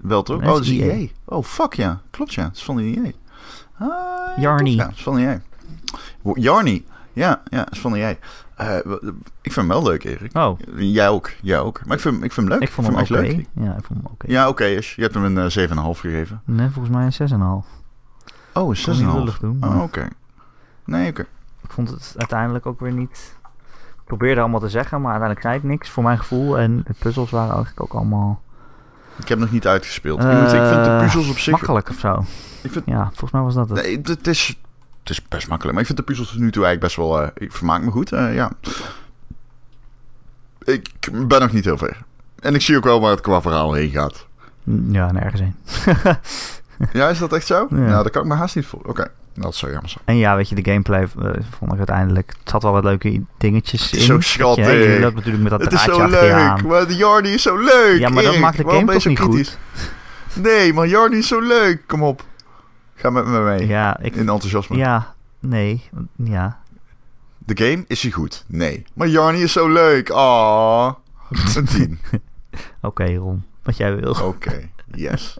Wel 0.00 0.22
toch? 0.22 0.36
Oh, 0.40 0.44
dat 0.44 0.60
is 0.60 0.68
EA. 0.70 0.92
EA. 0.92 1.06
Oh, 1.24 1.44
fuck 1.44 1.72
ja. 1.74 2.00
Klopt 2.10 2.34
ja. 2.34 2.42
Dat 2.42 2.56
is 2.56 2.62
van 2.64 2.76
de 2.76 2.82
EA. 2.82 3.10
Ah, 3.78 3.88
ja, 4.36 4.42
Yarny. 4.42 4.62
klopt, 4.62 4.76
Ja, 4.78 4.84
dat 4.84 4.96
is 4.96 5.02
van 5.02 5.14
de 5.14 5.20
EA. 5.22 5.40
Yarny. 6.34 6.84
Ja, 7.12 7.42
ja, 7.50 7.58
dat 7.64 7.72
is 7.72 7.80
van 7.80 7.92
de 7.92 7.98
EA. 7.98 8.16
Eh, 8.60 8.76
ik 9.40 9.52
vind 9.52 9.54
hem 9.54 9.68
wel 9.68 9.82
leuk, 9.82 10.04
Erik. 10.04 10.36
Oh, 10.36 10.58
Jij 10.76 11.08
ook. 11.08 11.30
Jij 11.42 11.58
ook. 11.60 11.80
Maar 11.86 11.96
ik 11.96 12.02
vind, 12.02 12.14
ik 12.24 12.32
vind 12.32 12.48
hem 12.48 12.58
leuk. 12.58 12.68
ik 12.68 12.74
vond 12.74 12.86
hem 12.86 12.96
echt 12.96 13.10
oké. 13.10 13.20
leuk. 13.20 13.46
Ja, 13.52 13.76
ik 13.76 13.84
vond 13.84 14.02
hem 14.02 14.12
oké. 14.12 14.26
Ja, 14.28 14.48
oké 14.48 14.64
is. 14.64 14.94
Je 14.94 15.02
hebt 15.02 15.14
hem 15.14 15.24
een 15.24 15.50
eh, 15.50 15.68
7,5 15.68 16.00
gegeven. 16.00 16.40
Nee, 16.44 16.68
volgens 16.68 16.94
mij 16.94 17.04
een 17.04 17.12
6,5. 17.30 17.36
Oh, 18.52 18.68
een 18.68 18.74
Ik 18.76 18.82
kon 18.84 18.92
niet 18.92 19.02
6,5. 19.06 19.12
lullig 19.14 19.38
doen, 19.38 19.58
Oh, 19.64 19.82
oké. 19.82 20.08
Nee, 20.84 21.10
oké. 21.10 21.20
ik 21.62 21.70
vond 21.70 21.90
het 21.90 22.14
uiteindelijk 22.16 22.66
ook 22.66 22.80
weer 22.80 22.92
niet... 22.92 23.38
Ik 24.00 24.16
probeerde 24.16 24.40
allemaal 24.40 24.60
te 24.60 24.68
zeggen, 24.68 25.00
maar 25.00 25.10
uiteindelijk 25.10 25.46
zei 25.46 25.56
ik 25.58 25.70
niks 25.70 25.90
voor 25.90 26.02
mijn 26.02 26.18
gevoel. 26.18 26.58
En 26.58 26.82
de 26.86 26.94
puzzels 26.98 27.30
waren 27.30 27.54
eigenlijk 27.54 27.82
ook 27.82 27.92
allemaal 27.92 28.42
Ik 29.16 29.28
heb 29.28 29.38
nog 29.38 29.50
niet 29.50 29.66
uitgespeeld. 29.66 30.20
ik, 30.22 30.26
moet, 30.26 30.42
ik 30.42 30.48
vind 30.48 30.84
de 30.84 30.90
eh, 30.90 30.98
puzzels 31.00 31.30
op 31.30 31.38
zich... 31.38 31.52
makkelijk 31.52 31.88
of 31.88 31.98
zo. 31.98 32.24
Ik 32.62 32.72
vind, 32.72 32.84
Ja, 32.86 33.04
volgens 33.06 33.30
mij 33.32 33.42
was 33.42 33.54
dat 33.54 33.68
het. 33.68 33.82
nee, 33.82 34.00
het 34.02 34.26
is, 34.26 34.58
het 35.00 35.10
is 35.10 35.28
best 35.28 35.48
makkelijk. 35.48 35.72
Maar 35.72 35.80
ik 35.80 35.86
vind 35.86 35.98
de 35.98 36.04
puzzels 36.04 36.28
tot 36.30 36.38
nu 36.38 36.50
toe 36.52 36.64
eigenlijk 36.64 36.94
best 36.94 36.96
wel... 37.08 37.22
eh, 37.22 37.28
ik 37.34 37.52
vermaak 37.52 37.82
me 37.82 37.90
goed. 37.90 38.12
eh, 38.12 38.34
ja. 38.34 38.50
Ik 40.64 40.90
ben 41.12 41.40
nog 41.40 41.52
niet 41.52 41.64
heel 41.64 41.78
ver. 41.78 41.96
En 42.40 42.54
ik 42.54 42.60
zie 42.62 42.76
ook 42.76 42.84
wel 42.84 43.00
waar 43.00 43.10
het 43.10 43.20
qua 43.20 43.40
verhaal 43.42 43.72
heen 43.72 43.90
gaat. 43.90 44.26
Ja, 44.90 45.12
nergens 45.12 45.40
heen. 45.40 45.54
Ja, 46.92 47.08
is 47.08 47.18
dat 47.18 47.32
echt 47.32 47.46
zo? 47.46 47.66
Ja. 47.70 47.76
Nou, 47.76 47.90
daar 48.02 48.10
kan 48.10 48.22
ik 48.22 48.28
me 48.28 48.34
haast 48.34 48.56
niet 48.56 48.66
voor. 48.66 48.80
Oké, 48.84 49.10
dat 49.34 49.52
is 49.52 49.58
zo 49.58 49.70
jammer. 49.70 49.94
En 50.04 50.16
ja, 50.16 50.36
weet 50.36 50.48
je, 50.48 50.54
de 50.54 50.64
gameplay 50.70 51.02
eh, 51.02 51.08
vond 51.58 51.72
ik 51.72 51.76
uiteindelijk... 51.78 52.34
Het 52.40 52.50
zat 52.50 52.62
wel 52.62 52.72
wat 52.72 52.84
leuke 52.84 53.22
dingetjes 53.38 53.82
Het 53.90 53.92
in. 54.00 54.06
zo 54.06 54.14
je, 54.14 54.22
schattig. 54.22 54.66
Je 54.66 54.98
loopt 55.00 55.14
natuurlijk 55.14 55.42
met 55.42 55.52
dat 55.52 55.60
Het 55.60 55.72
is 55.72 55.82
zo 55.82 56.06
leuk. 56.08 56.32
aan. 56.32 56.66
Maar 56.66 56.86
de 56.86 56.96
Jarny 56.96 57.28
is 57.28 57.42
zo 57.42 57.56
leuk. 57.56 57.98
Ja, 57.98 58.08
maar 58.08 58.22
dat 58.22 58.38
maakt 58.38 58.56
de 58.56 58.64
game 58.64 58.92
toch 58.92 59.02
zo 59.02 59.08
niet 59.08 59.18
kritisch? 59.18 59.56
Nee, 60.34 60.72
maar 60.72 60.86
Jarny 60.86 61.16
is 61.16 61.28
zo 61.28 61.40
leuk. 61.40 61.82
Kom 61.86 62.02
op. 62.02 62.24
Ga 63.00 63.10
met 63.10 63.26
me 63.26 63.40
mee. 63.40 63.66
Ja, 63.66 63.98
ik... 64.00 64.14
In 64.14 64.28
enthousiasme. 64.28 64.76
Ja, 64.76 65.14
nee. 65.38 65.88
Ja. 66.16 66.58
De 67.38 67.56
game 67.64 67.84
is 67.86 68.02
hij 68.02 68.10
goed? 68.10 68.44
Nee. 68.46 68.84
Maar 68.94 69.08
Jarny 69.08 69.38
is 69.38 69.52
zo 69.52 69.68
leuk. 69.68 70.10
Ah, 70.10 70.92
een 71.56 71.64
10. 71.64 71.98
Oké, 72.80 73.14
Ron. 73.14 73.44
Wat 73.62 73.76
jij 73.76 73.96
wil. 73.96 74.16
Oké, 74.22 74.68
yes. 74.94 75.36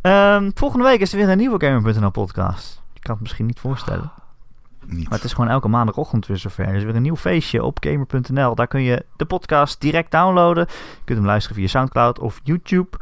Ehm, 0.00 0.50
volgende 0.54 0.84
week 0.84 1.00
is 1.00 1.12
er 1.12 1.18
weer 1.18 1.28
een 1.28 1.38
nieuwe 1.38 1.66
Gamer.nl 1.66 2.10
podcast. 2.10 2.82
Je 2.92 3.00
kan 3.00 3.12
het 3.12 3.22
misschien 3.22 3.46
niet 3.46 3.60
voorstellen. 3.60 4.12
Niet. 4.86 5.08
Maar 5.08 5.18
het 5.18 5.24
is 5.24 5.32
gewoon 5.32 5.50
elke 5.50 5.68
maandagochtend 5.68 6.26
weer 6.26 6.36
zover. 6.36 6.64
Er 6.64 6.74
is 6.74 6.84
weer 6.84 6.96
een 6.96 7.02
nieuw 7.02 7.16
feestje 7.16 7.62
op 7.62 7.78
Gamer.nl. 7.80 8.54
Daar 8.54 8.66
kun 8.66 8.82
je 8.82 9.04
de 9.16 9.24
podcast 9.24 9.80
direct 9.80 10.10
downloaden. 10.10 10.66
Je 10.70 11.04
kunt 11.04 11.18
hem 11.18 11.26
luisteren 11.26 11.56
via 11.56 11.66
Soundcloud 11.66 12.18
of 12.18 12.40
YouTube. 12.42 12.96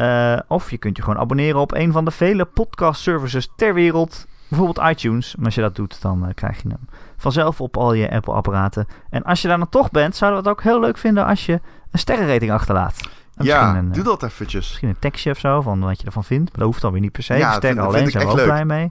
Eh, 0.00 0.38
of 0.46 0.70
je 0.70 0.78
kunt 0.78 0.96
je 0.96 1.02
gewoon 1.02 1.18
abonneren 1.18 1.60
op 1.60 1.74
een 1.74 1.92
van 1.92 2.04
de 2.04 2.10
vele 2.10 2.44
podcast 2.44 3.02
services 3.02 3.48
ter 3.56 3.74
wereld. 3.74 4.26
Bijvoorbeeld 4.48 4.88
iTunes. 4.90 5.34
En 5.38 5.44
als 5.44 5.54
je 5.54 5.60
dat 5.60 5.76
doet, 5.76 6.02
dan 6.02 6.26
eh, 6.26 6.34
krijg 6.34 6.62
je 6.62 6.68
hem 6.68 6.88
vanzelf 7.16 7.60
op 7.60 7.76
al 7.76 7.92
je 7.92 8.10
Apple-apparaten. 8.10 8.86
En 9.10 9.22
als 9.22 9.42
je 9.42 9.48
daar 9.48 9.58
dan 9.58 9.68
toch 9.68 9.90
bent, 9.90 10.16
zouden 10.16 10.42
we 10.42 10.48
het 10.48 10.58
ook 10.58 10.64
heel 10.64 10.80
leuk 10.80 10.98
vinden 10.98 11.26
als 11.26 11.46
je 11.46 11.60
een 11.90 11.98
sterrenrating 11.98 12.52
achterlaat. 12.52 13.00
En 13.36 13.44
Ja, 13.44 13.76
een, 13.76 13.88
eh, 13.88 13.94
doe 13.94 14.04
dat 14.04 14.22
eventjes. 14.22 14.68
Misschien 14.68 14.88
een 14.88 14.98
tekstje 14.98 15.30
of 15.30 15.38
zo 15.38 15.60
van 15.60 15.80
wat 15.80 16.00
je 16.00 16.06
ervan 16.06 16.24
vindt. 16.24 16.50
Maar 16.50 16.58
dat 16.58 16.66
hoeft 16.66 16.80
dan 16.80 16.92
weer 16.92 17.00
niet 17.00 17.12
per 17.12 17.22
se. 17.22 17.34
Ja, 17.34 17.52
sterren 17.52 17.84
alleen 17.84 18.10
zijn 18.10 18.26
we 18.26 18.32
ook 18.32 18.42
blij 18.44 18.64
mee. 18.64 18.90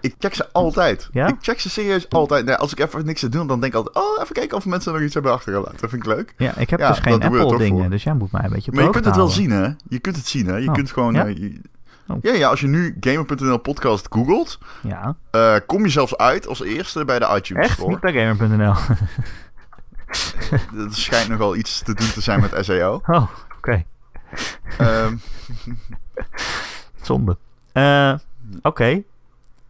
Ik 0.00 0.14
check 0.18 0.34
ze 0.34 0.48
altijd. 0.52 1.08
Ja? 1.12 1.26
Ik 1.26 1.34
check 1.40 1.60
ze 1.60 1.70
serieus 1.70 2.08
altijd. 2.10 2.44
Nee, 2.44 2.54
als 2.54 2.72
ik 2.72 2.78
even 2.78 3.04
niks 3.06 3.20
te 3.20 3.28
doen, 3.28 3.46
dan 3.46 3.60
denk 3.60 3.72
ik 3.72 3.78
altijd... 3.78 3.96
Oh, 3.96 4.22
even 4.22 4.34
kijken 4.34 4.56
of 4.56 4.66
mensen 4.66 4.92
nog 4.92 5.02
iets 5.02 5.14
hebben 5.14 5.32
achtergelaten. 5.32 5.76
Dat 5.80 5.90
vind 5.90 6.06
ik 6.06 6.08
leuk. 6.14 6.34
Ja, 6.36 6.56
ik 6.56 6.70
heb 6.70 6.80
Ja, 6.80 6.88
dus 6.88 6.98
geen 6.98 7.12
dat 7.12 7.20
doen 7.22 7.30
we 7.30 7.36
Apple 7.38 7.50
toch 7.52 7.60
dingen. 7.66 7.80
voor. 7.80 7.90
Dus 7.90 8.02
jij 8.02 8.14
moet 8.14 8.32
mij 8.32 8.44
een 8.44 8.50
beetje 8.50 8.70
op 8.70 8.76
Maar 8.76 8.84
je 8.84 8.90
kunt 8.90 9.04
het 9.04 9.16
wel 9.16 9.28
zien, 9.28 9.50
hè? 9.50 9.68
Je 9.88 9.98
kunt 9.98 10.16
het 10.16 10.26
zien, 10.26 10.46
hè? 10.46 10.56
Je 10.56 10.68
Oh. 10.68 10.74
kunt 10.74 10.90
gewoon... 10.92 11.14
Ja? 11.14 11.26
eh, 11.26 11.36
je- 11.36 11.60
Oh. 12.10 12.16
Ja, 12.20 12.32
ja, 12.32 12.48
als 12.48 12.60
je 12.60 12.66
nu 12.66 12.96
Gamer.nl 13.00 13.58
podcast 13.58 14.06
googelt... 14.10 14.58
Ja, 14.82 15.16
eh, 15.30 15.54
kom 15.66 15.82
je 15.84 15.88
zelfs 15.90 16.16
uit 16.16 16.46
als 16.46 16.62
eerste 16.62 17.04
bij 17.04 17.18
de 17.18 17.32
iTunes 17.36 17.64
echt? 17.64 17.74
Store. 17.74 17.88
Niet 17.90 18.00
bij 18.00 18.12
Gamer.nl. 18.12 18.74
Dat 20.74 20.94
schijnt 20.94 21.28
nogal 21.28 21.56
iets 21.56 21.82
te 21.82 21.94
doen 21.94 22.10
te 22.12 22.20
zijn 22.20 22.40
met 22.40 22.54
SEO. 22.64 23.00
oh, 23.06 23.28
oké. 23.56 23.84
Ehm, 24.78 25.16
Zonde. 27.02 27.36
Eh, 27.72 28.14
oké. 28.62 29.02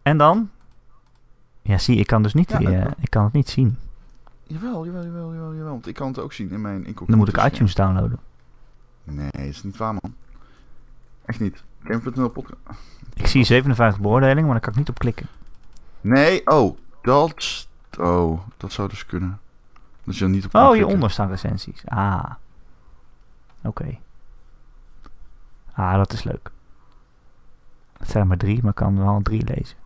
En 0.09 0.17
dan? 0.17 0.49
Ja, 1.61 1.77
zie, 1.77 1.97
ik 1.97 2.07
kan 2.07 2.23
dus 2.23 2.33
niet, 2.33 2.49
Ja, 2.51 2.59
eh, 2.59 2.91
ik 2.99 3.09
kan 3.09 3.23
het 3.23 3.33
niet 3.33 3.49
zien. 3.49 3.77
jawel, 4.43 4.85
jawel, 4.85 5.03
jawel, 5.03 5.33
jawel, 5.33 5.53
jawel. 5.55 5.71
Want 5.71 5.87
ik 5.87 5.93
kan 5.95 6.07
het 6.07 6.19
ook 6.19 6.33
zien 6.33 6.51
in 6.51 6.61
mijn 6.61 6.75
incognito. 6.77 7.05
Dan 7.05 7.17
moet 7.17 7.27
ik 7.27 7.35
scherm. 7.35 7.53
iTunes 7.53 7.75
downloaden. 7.75 8.19
Nee, 9.03 9.29
dat 9.31 9.41
is 9.41 9.63
niet 9.63 9.77
waar, 9.77 9.93
man. 9.93 10.13
Echt 11.25 11.39
niet. 11.39 11.63
Podcast... 12.33 12.55
Ik 13.13 13.27
zie 13.27 13.43
57 13.43 13.99
beoordelingen, 14.01 14.43
maar 14.43 14.51
daar 14.51 14.59
kan 14.61 14.71
ik 14.71 14.77
niet 14.77 14.89
op 14.89 14.99
klikken. 14.99 15.27
Nee, 16.01 16.47
oh. 16.47 16.77
Dat... 17.01 17.67
Oh, 17.99 18.39
dat 18.57 18.71
zou 18.71 18.89
dus 18.89 19.05
kunnen. 19.05 19.39
Dat 20.03 20.17
je 20.17 20.23
er 20.23 20.29
niet 20.29 20.45
op 20.45 20.51
kan 20.51 20.61
Oh, 20.61 20.67
klikken. 20.67 20.85
hieronder 20.87 21.11
staan 21.11 21.29
recensies. 21.29 21.81
Ah. 21.85 22.31
Oké. 23.63 23.97
Ah, 25.73 25.93
dat 25.95 26.13
is 26.13 26.23
leuk. 26.23 26.51
Het 27.97 28.09
zijn 28.09 28.23
er 28.23 28.27
maar 28.29 28.37
drie, 28.37 28.59
maar 28.61 28.69
ik 28.69 28.75
kan 28.75 28.97
wel 28.97 29.19
drie 29.21 29.43
lezen. 29.45 29.77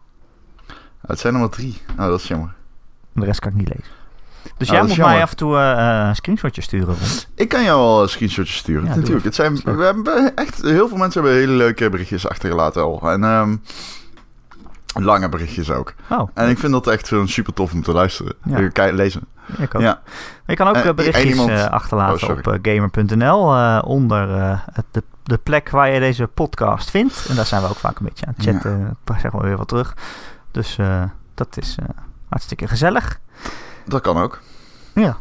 Ah, 1.03 1.09
het 1.09 1.19
zijn 1.19 1.33
er 1.33 1.39
maar 1.39 1.49
drie. 1.49 1.81
Oh, 1.91 2.05
dat 2.05 2.19
is 2.19 2.27
jammer. 2.27 2.53
De 3.13 3.25
rest 3.25 3.39
kan 3.39 3.51
ik 3.51 3.57
niet 3.57 3.67
lezen. 3.67 3.91
Dus 4.57 4.67
Ah, 4.69 4.73
jij 4.75 4.83
moet 4.87 4.97
mij 4.97 5.21
af 5.21 5.29
en 5.31 5.37
toe 5.37 5.57
eh, 5.57 6.05
een 6.07 6.15
screenshotje 6.15 6.61
sturen, 6.61 6.85
Ron. 6.87 7.07
Ik 7.35 7.49
kan 7.49 7.63
jou 7.63 7.79
wel 7.79 8.01
een 8.01 8.09
screenshotje 8.09 8.53
sturen, 8.53 8.85
Ja, 8.89 8.95
natuurlijk. 8.95 9.25
Het 9.25 9.35
zijn, 9.35 9.55
we 9.63 9.83
hebben 9.83 10.35
echt, 10.35 10.61
heel 10.61 10.87
veel 10.87 10.97
mensen 10.97 11.21
hebben 11.21 11.39
hele 11.39 11.53
leuke 11.53 11.89
berichtjes 11.89 12.27
achtergelaten 12.29 12.81
al. 12.81 13.09
En 13.11 13.23
ehm, 13.23 13.55
lange 14.93 15.29
berichtjes 15.29 15.71
ook. 15.71 15.93
Oh, 16.09 16.29
En 16.33 16.49
ik 16.49 16.57
vind 16.59 16.71
dat 16.71 16.87
echt 16.87 17.11
super 17.25 17.53
tof 17.53 17.73
om 17.73 17.81
te 17.83 17.91
luisteren. 17.91 18.33
Ja. 18.43 18.91
Lezen. 18.91 19.21
ik 19.57 19.75
ook. 19.75 19.81
Ja. 19.81 20.01
Je 20.47 20.55
kan 20.55 20.67
ook 20.67 20.75
Eh, 20.75 20.93
berichtjes 20.93 21.23
iemand- 21.31 21.51
achterlaten 21.69 22.29
Oh, 22.29 22.37
op 22.37 22.57
gamer.nl 22.61 23.55
onder 23.81 24.27
de, 24.91 25.03
de 25.23 25.37
plek 25.37 25.69
waar 25.69 25.89
je 25.89 25.99
deze 25.99 26.27
podcast 26.27 26.89
vindt. 26.89 27.25
En 27.29 27.35
daar 27.35 27.45
zijn 27.45 27.61
we 27.61 27.67
ook 27.69 27.75
vaak 27.75 27.99
een 27.99 28.05
beetje 28.05 28.25
aan 28.25 28.33
het 28.37 28.45
chatten. 28.45 28.97
Zeggen 29.19 29.39
we 29.39 29.45
weer 29.47 29.57
wat 29.57 29.67
terug. 29.67 29.95
Dus 30.53 30.77
eh, 30.77 31.03
dat 31.33 31.57
is 31.57 31.75
eh, 31.79 31.85
hartstikke 32.29 32.67
gezellig. 32.67 33.19
Dat 33.85 34.01
kan 34.01 34.17
ook. 34.17 34.41
Ja. 34.93 35.17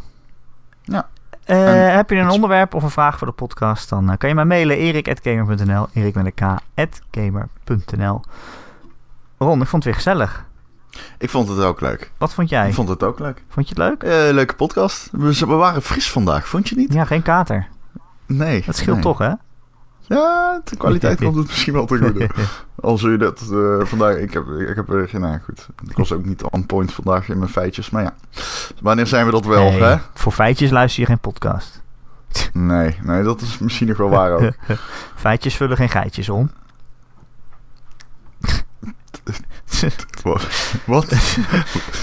Ja. 0.82 1.08
Eh, 1.44 1.94
heb 1.94 2.10
je 2.10 2.16
een 2.16 2.30
onderwerp 2.30 2.74
of 2.74 2.82
een 2.82 2.90
vraag 2.90 3.18
voor 3.18 3.26
de 3.26 3.32
podcast, 3.32 3.88
dan 3.88 4.16
kan 4.18 4.28
je 4.28 4.34
mij 4.34 4.44
mailen 4.44 4.76
erik.gamer.nl, 4.76 5.86
erik 5.92 6.14
met 6.14 6.26
een 6.26 6.34
k, 6.34 6.40
at 6.74 7.00
gamer.nl. 7.10 8.20
Ron, 9.38 9.60
ik 9.60 9.68
vond 9.68 9.84
het 9.84 9.84
weer 9.84 9.94
gezellig. 9.94 10.44
Ik 11.18 11.30
vond 11.30 11.48
het 11.48 11.58
ook 11.58 11.80
leuk. 11.80 12.12
Wat 12.18 12.34
vond 12.34 12.48
jij? 12.48 12.68
Ik 12.68 12.74
vond 12.74 12.88
het 12.88 13.02
ook 13.02 13.18
leuk. 13.18 13.42
Vond 13.48 13.68
je 13.68 13.74
het 13.82 14.02
leuk? 14.02 14.02
Leuke 14.32 14.54
podcast. 14.54 15.08
We, 15.12 15.46
we 15.46 15.54
waren 15.54 15.82
fris 15.82 16.10
vandaag, 16.10 16.48
vond 16.48 16.68
je 16.68 16.76
niet? 16.76 16.92
Ja, 16.92 17.04
geen 17.04 17.22
kater. 17.22 17.68
Nee. 18.26 18.62
Dat 18.66 18.76
scheelt 18.76 18.96
nee. 18.96 19.04
toch, 19.04 19.18
hè? 19.18 19.32
Ja, 20.12 20.60
de 20.64 20.76
kwaliteit 20.76 21.20
komt 21.20 21.36
het 21.36 21.46
misschien 21.46 21.72
wel 21.72 21.86
te 21.86 21.98
goede. 21.98 22.30
Al 22.80 22.98
zul 22.98 23.10
je 23.10 23.16
dat 23.16 23.40
eh, 23.40 23.86
vandaag... 23.86 24.16
Ik 24.16 24.32
heb, 24.32 24.46
ik 24.68 24.76
heb 24.76 24.88
er 24.88 25.08
geen 25.08 25.20
nou, 25.20 25.38
goed. 25.44 25.68
Ik 25.88 25.96
was 25.96 26.12
ook 26.12 26.24
niet 26.24 26.42
on 26.42 26.66
point 26.66 26.92
vandaag 26.92 27.28
in 27.28 27.38
mijn 27.38 27.50
feitjes. 27.50 27.90
Maar 27.90 28.02
ja, 28.02 28.14
wanneer 28.80 29.06
zijn 29.06 29.26
we 29.26 29.32
dat 29.32 29.44
wel, 29.44 29.70
Nee, 29.70 29.82
hè? 29.82 29.96
Voor 30.14 30.32
feitjes 30.32 30.70
luister 30.70 31.00
je 31.00 31.06
geen 31.06 31.18
podcast. 31.18 31.82
Nee, 32.52 32.98
nee, 33.02 33.22
dat 33.22 33.40
is 33.40 33.58
misschien 33.58 33.88
nog 33.88 33.96
wel 33.96 34.08
waar 34.08 34.32
ook. 34.32 34.52
Feitjes 35.14 35.56
vullen 35.56 35.76
geen 35.76 35.88
geitjes 35.88 36.28
om. 36.28 36.50
Wat? 40.22 40.48
Wat? 40.86 41.12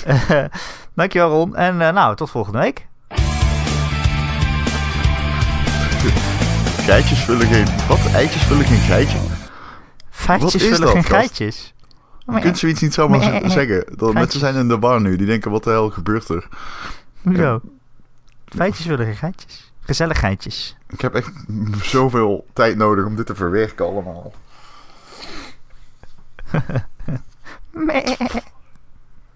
Eh, 0.05 0.45
dankjewel 0.93 1.29
Ron. 1.29 1.55
En 1.55 1.81
eh, 1.81 1.93
nou, 1.93 2.15
tot 2.15 2.29
volgende 2.29 2.59
week. 2.59 2.87
Geitjes 6.89 7.19
vullen 7.19 7.47
geen... 7.47 7.65
Wat? 7.87 8.13
Eitjes 8.13 8.43
vullen 8.43 8.65
geen 8.65 8.77
geitje? 8.77 9.17
Feitjes 10.09 10.63
vullen 10.63 10.81
dat, 10.81 10.89
geen 10.89 11.03
gast? 11.03 11.15
geitjes. 11.15 11.73
Je 12.25 12.39
kunt 12.39 12.57
zoiets 12.57 12.81
niet 12.81 12.93
zomaar 12.93 13.19
Nee, 13.19 13.41
nee. 13.41 13.49
zeggen. 13.49 13.85
Dat 13.95 14.13
mensen 14.13 14.39
zijn 14.39 14.55
in 14.55 14.67
de 14.67 14.77
bar 14.77 15.01
nu. 15.01 15.15
Die 15.15 15.25
denken, 15.25 15.51
wat 15.51 15.63
de 15.63 15.69
hel 15.69 15.89
gebeurt 15.89 16.29
er? 16.29 16.47
Hoezo? 17.21 17.61
Feitjes 18.45 18.85
vullen 18.85 19.05
geen 19.05 19.15
geitjes. 19.15 19.71
Gezelligheidjes. 19.79 20.77
Ik 20.87 21.01
heb 21.01 21.13
echt 21.13 21.31
zoveel 21.81 22.45
tijd 22.53 22.77
nodig 22.77 23.05
om 23.05 23.15
dit 23.15 23.25
te 23.25 23.35
verwerken 23.35 23.85
allemaal. 23.85 24.33
Meh. 27.71 28.19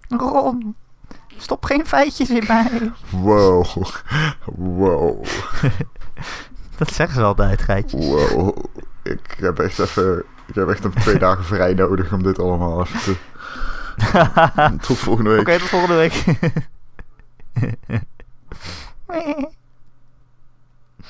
Ron, 0.08 0.76
stop 1.36 1.64
geen 1.64 1.86
feitjes 1.86 2.30
in 2.30 2.44
mij. 2.46 2.92
Wow. 3.10 3.66
Wow. 4.44 5.24
Dat 6.78 6.92
zeggen 6.92 7.14
ze 7.16 7.22
altijd, 7.22 7.62
geitje. 7.62 7.96
Wow, 7.96 8.56
ik 9.02 9.36
heb 9.36 9.58
echt 9.58 9.78
even... 9.78 10.24
Ik 10.46 10.54
heb 10.54 10.68
echt 10.68 10.84
een 10.84 10.92
twee 10.92 11.18
dagen 11.18 11.44
vrij 11.44 11.74
nodig 11.74 12.12
om 12.12 12.22
dit 12.22 12.38
allemaal 12.38 12.80
even 12.80 13.00
te... 13.00 13.16
Tot 14.86 14.98
volgende 14.98 15.30
week. 15.30 15.40
Oké, 15.40 15.58
tot 15.58 15.68
volgende 15.68 15.94
week. 15.96 16.24